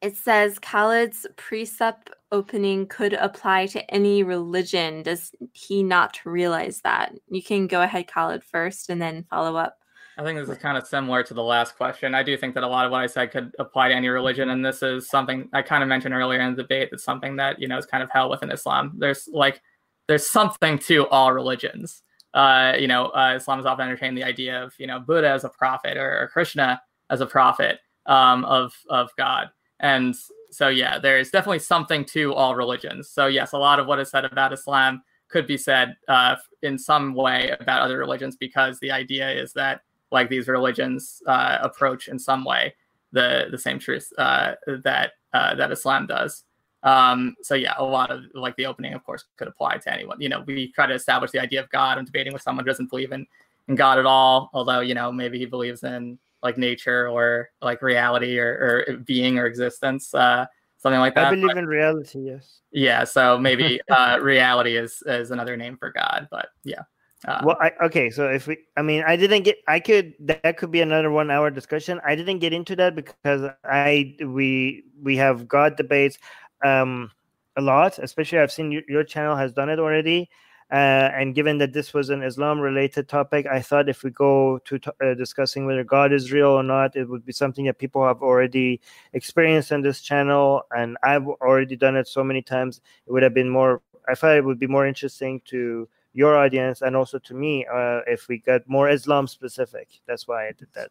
it 0.02 0.16
says 0.18 0.60
Khalid's 0.60 1.26
precept 1.36 2.12
opening 2.32 2.86
could 2.86 3.14
apply 3.14 3.66
to 3.68 3.92
any 3.92 4.24
religion. 4.24 5.04
Does 5.04 5.32
he 5.54 5.82
not 5.82 6.20
realize 6.26 6.82
that? 6.82 7.14
You 7.30 7.42
can 7.42 7.68
go 7.68 7.82
ahead, 7.82 8.08
Khalid, 8.08 8.44
first, 8.44 8.90
and 8.90 9.02
then 9.02 9.26
follow 9.30 9.56
up. 9.56 9.78
I 10.18 10.24
think 10.24 10.40
this 10.40 10.50
is 10.50 10.58
kind 10.58 10.78
of 10.78 10.88
similar 10.88 11.24
to 11.24 11.34
the 11.34 11.44
last 11.44 11.76
question. 11.76 12.16
I 12.16 12.24
do 12.24 12.38
think 12.38 12.54
that 12.54 12.64
a 12.64 12.68
lot 12.68 12.86
of 12.86 12.92
what 12.92 13.02
I 13.02 13.08
said 13.08 13.32
could 13.32 13.54
apply 13.60 13.90
to 13.90 13.96
any 13.96 14.08
religion, 14.08 14.50
and 14.50 14.66
this 14.66 14.82
is 14.82 15.10
something 15.10 15.50
I 15.52 15.62
kind 15.62 15.84
of 15.84 15.90
mentioned 15.90 16.14
earlier 16.14 16.40
in 16.40 16.56
the 16.56 16.62
debate. 16.62 16.90
That's 16.92 17.04
something 17.04 17.36
that 17.36 17.60
you 17.60 17.68
know 17.68 17.78
is 17.78 17.86
kind 17.86 18.02
of 18.02 18.10
held 18.10 18.32
within 18.32 18.50
Islam. 18.50 18.94
There's 18.98 19.28
like 19.32 19.62
there's 20.08 20.28
something 20.28 20.80
to 20.80 21.08
all 21.08 21.34
religions. 21.34 22.04
Uh, 22.34 22.74
you 22.80 22.88
know, 22.88 23.08
uh, 23.08 23.34
Islam 23.36 23.60
has 23.60 23.66
often 23.66 23.86
entertained 23.86 24.18
the 24.18 24.24
idea 24.24 24.64
of 24.64 24.74
you 24.78 24.88
know 24.88 25.00
Buddha 25.00 25.30
as 25.30 25.44
a 25.44 25.50
prophet 25.50 25.98
or, 25.98 26.22
or 26.22 26.30
Krishna 26.30 26.82
as 27.10 27.20
a 27.20 27.26
prophet 27.26 27.80
um, 28.06 28.46
of 28.46 28.74
of 28.90 29.10
God, 29.18 29.50
and 29.82 30.16
so 30.50 30.70
yeah, 30.70 30.98
there's 30.98 31.30
definitely 31.30 31.60
something 31.60 32.06
to 32.06 32.34
all 32.34 32.56
religions. 32.56 33.10
So 33.10 33.28
yes, 33.28 33.52
a 33.52 33.58
lot 33.58 33.80
of 33.80 33.88
what 33.88 34.00
is 34.00 34.12
said 34.12 34.24
about 34.24 34.54
Islam 34.54 35.04
could 35.28 35.46
be 35.46 35.58
said 35.58 35.98
uh, 36.08 36.38
in 36.62 36.78
some 36.78 37.14
way 37.14 37.54
about 37.60 37.82
other 37.82 37.98
religions 37.98 38.38
because 38.38 38.80
the 38.80 38.92
idea 38.92 39.30
is 39.30 39.52
that 39.54 39.82
like 40.12 40.30
these 40.30 40.48
religions 40.48 41.22
uh, 41.28 41.58
approach 41.62 42.08
in 42.08 42.20
some 42.20 42.44
way 42.44 42.74
the 43.12 43.48
the 43.52 43.58
same 43.58 43.80
truth 43.80 44.12
uh, 44.18 44.54
that 44.84 45.14
uh, 45.34 45.56
that 45.56 45.72
Islam 45.72 46.08
does. 46.08 46.44
Um, 46.84 47.36
so 47.42 47.56
yeah, 47.56 47.74
a 47.78 47.84
lot 47.84 48.12
of 48.12 48.24
like 48.34 48.56
the 48.58 48.68
opening, 48.68 48.94
of 48.94 49.04
course, 49.04 49.26
could 49.38 49.48
apply 49.48 49.78
to 49.78 49.94
anyone. 49.94 50.22
You 50.22 50.30
know, 50.30 50.44
we 50.46 50.72
try 50.72 50.86
to 50.86 50.94
establish 50.94 51.32
the 51.32 51.40
idea 51.40 51.62
of 51.62 51.70
God. 51.70 51.98
I'm 51.98 52.06
debating 52.06 52.32
with 52.34 52.44
someone 52.44 52.64
who 52.64 52.70
doesn't 52.70 52.90
believe 52.90 53.12
in 53.12 53.26
in 53.68 53.76
God 53.76 53.98
at 53.98 54.06
all, 54.06 54.50
although 54.54 54.82
you 54.82 54.94
know 54.94 55.12
maybe 55.12 55.40
he 55.40 55.46
believes 55.46 55.84
in 55.84 56.20
like 56.44 56.58
nature 56.58 57.10
or 57.10 57.50
like 57.62 57.82
reality 57.82 58.38
or, 58.38 58.86
or 58.88 58.98
being 58.98 59.40
or 59.40 59.48
existence, 59.48 60.14
uh, 60.14 60.46
something 60.78 61.00
like 61.00 61.16
that. 61.16 61.28
I 61.28 61.30
believe 61.32 61.48
But- 61.48 61.58
in 61.58 61.66
reality. 61.66 62.20
Yes. 62.20 62.62
yeah, 62.72 63.04
so 63.04 63.40
maybe 63.40 63.82
uh, 63.90 64.20
reality 64.22 64.78
is 64.78 65.02
is 65.08 65.32
another 65.32 65.58
name 65.58 65.78
for 65.78 65.92
God, 65.92 66.28
but 66.30 66.50
yeah. 66.64 66.84
Uh, 67.28 67.42
well 67.44 67.58
I, 67.60 67.72
okay 67.86 68.12
so 68.12 68.30
if 68.30 68.46
we 68.46 68.58
i 68.78 68.84
mean 68.84 69.04
i 69.08 69.16
didn't 69.16 69.44
get 69.44 69.58
i 69.68 69.80
could 69.80 70.14
that 70.20 70.58
could 70.58 70.70
be 70.70 70.82
another 70.82 71.10
one 71.10 71.32
hour 71.32 71.50
discussion. 71.50 72.00
I 72.06 72.14
didn't 72.16 72.38
get 72.38 72.54
into 72.54 72.76
that 72.76 72.96
because 72.96 73.50
i 73.64 74.16
we 74.24 74.84
we 75.02 75.18
have 75.18 75.48
god 75.48 75.76
debates 75.76 76.20
um 76.64 77.10
a 77.58 77.62
lot 77.62 77.98
especially 77.98 78.38
i've 78.38 78.52
seen 78.52 78.72
your, 78.72 78.84
your 78.88 79.04
channel 79.04 79.36
has 79.36 79.54
done 79.54 79.70
it 79.70 79.80
already 79.80 80.30
uh, 80.72 81.10
and 81.14 81.36
given 81.36 81.58
that 81.60 81.74
this 81.74 81.94
was 81.94 82.10
an 82.10 82.22
islam 82.22 82.60
related 82.60 83.08
topic 83.08 83.48
i 83.48 83.60
thought 83.60 83.90
if 83.90 84.04
we 84.04 84.12
go 84.12 84.60
to 84.66 84.78
t- 84.78 84.92
uh, 85.04 85.14
discussing 85.16 85.66
whether 85.66 85.84
god 85.84 86.14
is 86.14 86.32
real 86.32 86.50
or 86.50 86.64
not 86.64 86.96
it 86.96 87.10
would 87.10 87.26
be 87.26 87.34
something 87.34 87.66
that 87.66 87.80
people 87.80 88.06
have 88.06 88.22
already 88.22 88.80
experienced 89.14 89.72
on 89.72 89.82
this 89.82 90.02
channel 90.02 90.62
and 90.78 90.96
i've 91.04 91.28
already 91.28 91.76
done 91.76 91.96
it 91.96 92.08
so 92.08 92.24
many 92.24 92.42
times 92.42 92.82
it 93.08 93.12
would 93.12 93.24
have 93.24 93.34
been 93.34 93.50
more 93.50 93.82
i 94.08 94.14
thought 94.16 94.36
it 94.36 94.46
would 94.46 94.60
be 94.60 94.68
more 94.68 94.86
interesting 94.86 95.42
to 95.46 95.88
your 96.16 96.36
audience 96.38 96.82
and 96.82 96.96
also 96.96 97.20
to 97.20 97.34
me 97.36 97.66
uh, 97.72 98.00
if 98.08 98.28
we 98.30 98.40
got 98.40 98.68
more 98.68 98.90
Islam 98.90 99.28
specific. 99.28 99.90
That's 100.08 100.28
why 100.28 100.48
I 100.48 100.54
did 100.54 100.70
that. 100.74 100.90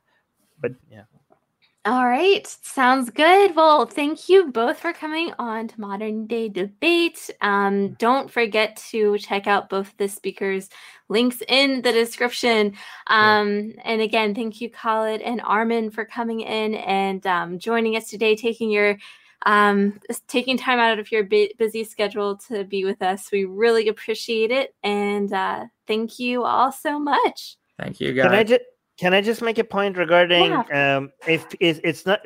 But 0.61 0.73
yeah, 0.93 1.05
All 1.87 2.07
right, 2.07 2.47
sounds 2.47 3.11
good. 3.11 3.57
Well, 3.57 3.87
thank 3.87 4.29
you 4.29 4.53
both 4.53 4.79
for 4.79 4.93
coming 4.93 5.33
on 5.39 5.69
to 5.69 5.81
Modern 5.81 6.27
Day 6.27 6.49
Debate. 6.49 7.31
Um, 7.41 7.95
don't 7.95 8.31
forget 8.31 8.77
to 8.91 9.19
check 9.19 9.47
out 9.47 9.69
both 9.69 9.93
the 9.97 10.09
speakers' 10.09 10.69
links 11.09 11.43
in 11.49 11.83
the 11.83 11.93
description. 11.93 12.75
Um, 13.07 13.73
and 13.85 14.01
again, 14.01 14.35
thank 14.35 14.61
you, 14.61 14.71
Khalid 14.71 15.21
and 15.23 15.41
Armin, 15.43 15.91
for 15.91 16.05
coming 16.05 16.41
in 16.41 16.75
and 16.75 17.27
um, 17.27 17.59
joining 17.59 17.97
us 17.97 18.09
today, 18.09 18.37
taking 18.37 18.71
your 18.71 18.97
um, 19.45 20.01
taking 20.29 20.57
time 20.57 20.79
out 20.79 20.99
of 20.99 21.13
your 21.13 21.25
busy 21.25 21.85
schedule 21.85 22.37
to 22.49 22.65
be 22.65 22.85
with 22.85 23.03
us. 23.03 23.31
We 23.31 23.45
really 23.45 23.89
appreciate 23.89 24.51
it, 24.51 24.75
and 24.83 25.33
uh, 25.33 25.67
thank 25.87 26.19
you 26.19 26.45
all 26.45 26.73
so 26.73 26.99
much. 26.99 27.57
Thank 27.79 28.01
you, 28.01 28.13
guys. 28.13 28.25
Can 28.25 28.35
I 28.35 28.45
just 28.45 28.63
can 28.99 29.15
I 29.15 29.21
just 29.21 29.43
make 29.43 29.59
a 29.59 29.65
point 29.65 29.97
regarding 29.97 30.53
yeah. 30.53 30.97
um, 30.97 31.11
if 31.27 31.47
it's 31.61 32.07
not 32.07 32.21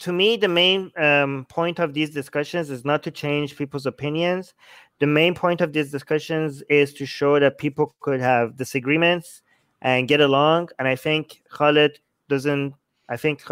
to 0.00 0.12
me 0.12 0.36
the 0.36 0.48
main 0.48 0.92
um, 0.96 1.46
point 1.48 1.78
of 1.78 1.94
these 1.94 2.10
discussions 2.10 2.70
is 2.70 2.84
not 2.84 3.02
to 3.04 3.10
change 3.10 3.56
people's 3.56 3.86
opinions. 3.86 4.54
The 5.00 5.06
main 5.06 5.34
point 5.34 5.60
of 5.60 5.72
these 5.72 5.90
discussions 5.90 6.62
is 6.68 6.92
to 6.94 7.06
show 7.06 7.38
that 7.38 7.58
people 7.58 7.94
could 8.00 8.20
have 8.20 8.56
disagreements 8.56 9.42
and 9.80 10.08
get 10.08 10.20
along. 10.20 10.70
And 10.78 10.88
I 10.88 10.96
think 10.96 11.42
Khalid 11.50 11.98
doesn't. 12.28 12.74
I 13.08 13.16
think 13.16 13.42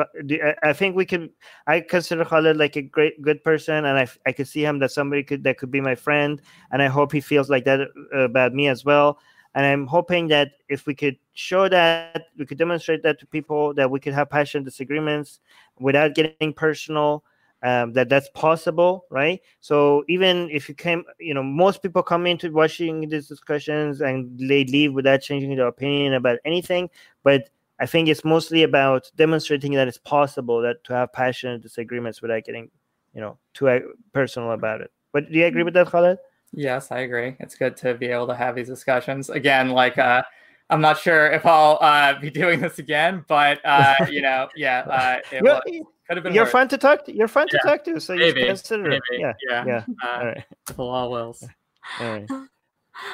I 0.62 0.72
think 0.74 0.96
we 0.96 1.06
could. 1.06 1.30
I 1.66 1.80
consider 1.80 2.24
Khalid 2.24 2.58
like 2.58 2.76
a 2.76 2.82
great, 2.82 3.22
good 3.22 3.42
person, 3.42 3.86
and 3.86 3.98
I 3.98 4.06
I 4.26 4.32
could 4.32 4.48
see 4.48 4.62
him 4.64 4.78
that 4.80 4.92
somebody 4.92 5.22
could 5.22 5.44
that 5.44 5.56
could 5.58 5.70
be 5.70 5.80
my 5.80 5.94
friend, 5.94 6.42
and 6.72 6.82
I 6.82 6.88
hope 6.88 7.12
he 7.12 7.20
feels 7.20 7.48
like 7.48 7.64
that 7.64 7.80
uh, 8.14 8.18
about 8.18 8.52
me 8.52 8.68
as 8.68 8.84
well. 8.84 9.18
And 9.54 9.64
I'm 9.64 9.86
hoping 9.86 10.28
that 10.28 10.52
if 10.68 10.86
we 10.86 10.94
could 10.94 11.16
show 11.32 11.66
that, 11.70 12.26
we 12.36 12.44
could 12.44 12.58
demonstrate 12.58 13.02
that 13.04 13.18
to 13.20 13.26
people 13.26 13.72
that 13.74 13.90
we 13.90 13.98
could 13.98 14.12
have 14.12 14.28
passionate 14.28 14.64
disagreements 14.64 15.40
without 15.78 16.14
getting 16.14 16.52
personal. 16.52 17.24
Um, 17.62 17.94
that 17.94 18.10
that's 18.10 18.28
possible, 18.34 19.06
right? 19.10 19.40
So 19.60 20.04
even 20.08 20.50
if 20.52 20.68
you 20.68 20.74
came, 20.74 21.04
you 21.18 21.32
know, 21.32 21.42
most 21.42 21.82
people 21.82 22.02
come 22.02 22.26
into 22.26 22.52
watching 22.52 23.08
these 23.08 23.28
discussions 23.28 24.02
and 24.02 24.38
they 24.38 24.64
leave 24.64 24.92
without 24.92 25.22
changing 25.22 25.56
their 25.56 25.66
opinion 25.66 26.12
about 26.12 26.38
anything. 26.44 26.90
But 27.24 27.48
I 27.78 27.86
think 27.86 28.08
it's 28.08 28.24
mostly 28.24 28.62
about 28.62 29.10
demonstrating 29.16 29.72
that 29.74 29.88
it's 29.88 29.98
possible 29.98 30.62
that 30.62 30.82
to 30.84 30.94
have 30.94 31.12
passionate 31.12 31.62
disagreements 31.62 32.22
without 32.22 32.44
getting, 32.44 32.70
you 33.14 33.20
know, 33.20 33.38
too 33.54 33.68
uh, 33.68 33.80
personal 34.12 34.52
about 34.52 34.80
it. 34.80 34.90
But 35.12 35.30
do 35.30 35.38
you 35.38 35.46
agree 35.46 35.62
with 35.62 35.74
that, 35.74 35.88
Khaled? 35.88 36.18
Yes, 36.52 36.90
I 36.90 37.00
agree. 37.00 37.36
It's 37.38 37.54
good 37.54 37.76
to 37.78 37.94
be 37.94 38.06
able 38.06 38.28
to 38.28 38.34
have 38.34 38.54
these 38.54 38.68
discussions 38.68 39.28
again. 39.30 39.70
Like, 39.76 39.98
uh, 39.98 40.22
I'm 40.70 40.80
not 40.80 40.98
sure 40.98 41.30
if 41.30 41.44
I'll 41.44 41.78
uh, 41.80 42.18
be 42.18 42.30
doing 42.30 42.60
this 42.60 42.78
again, 42.78 43.24
but 43.28 43.60
uh, 43.64 43.94
you 44.10 44.22
know, 44.22 44.48
yeah, 44.56 44.80
uh, 44.80 45.18
it 45.30 45.42
was, 45.42 45.60
could 46.08 46.16
have 46.16 46.24
been. 46.24 46.34
You're 46.34 46.44
worse. 46.44 46.52
fun 46.52 46.68
to 46.68 46.78
talk. 46.78 47.04
To. 47.04 47.14
You're 47.14 47.28
fun 47.28 47.46
yeah. 47.52 47.58
to 47.60 47.68
talk 47.68 47.84
to. 47.84 48.00
So 48.00 48.16
maybe, 48.16 48.40
you 48.40 48.46
consider 48.46 48.82
maybe. 48.84 49.02
it. 49.10 49.20
Yeah, 49.20 49.32
yeah, 49.48 49.64
yeah. 49.66 49.84
Uh, 50.02 50.18
All 50.18 50.26
right. 50.26 50.44
Law 50.76 51.08
wills. 51.08 51.44
All 52.00 52.10
right. 52.10 52.28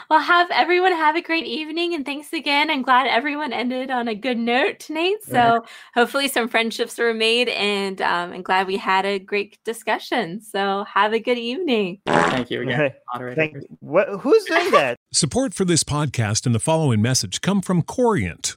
Well, 0.08 0.20
have 0.20 0.50
everyone 0.50 0.92
have 0.92 1.16
a 1.16 1.22
great 1.22 1.46
evening, 1.46 1.94
and 1.94 2.04
thanks 2.04 2.32
again. 2.32 2.70
I'm 2.70 2.82
glad 2.82 3.06
everyone 3.06 3.52
ended 3.52 3.90
on 3.90 4.08
a 4.08 4.14
good 4.14 4.38
note 4.38 4.78
tonight. 4.78 5.22
So 5.24 5.32
yeah. 5.32 5.58
hopefully, 5.94 6.28
some 6.28 6.48
friendships 6.48 6.98
were 6.98 7.14
made, 7.14 7.48
and 7.48 8.00
um, 8.02 8.32
I'm 8.32 8.42
glad 8.42 8.66
we 8.66 8.76
had 8.76 9.04
a 9.04 9.18
great 9.18 9.58
discussion. 9.64 10.40
So 10.40 10.84
have 10.84 11.12
a 11.12 11.18
good 11.18 11.38
evening. 11.38 12.00
Thank 12.06 12.50
you 12.50 12.62
again, 12.62 12.92
Thank 13.34 13.54
you. 13.54 13.62
What, 13.80 14.08
who's 14.20 14.44
doing 14.44 14.70
that? 14.72 14.96
Support 15.12 15.54
for 15.54 15.64
this 15.64 15.84
podcast 15.84 16.46
and 16.46 16.54
the 16.54 16.60
following 16.60 17.02
message 17.02 17.40
come 17.40 17.60
from 17.60 17.82
Corient. 17.82 18.56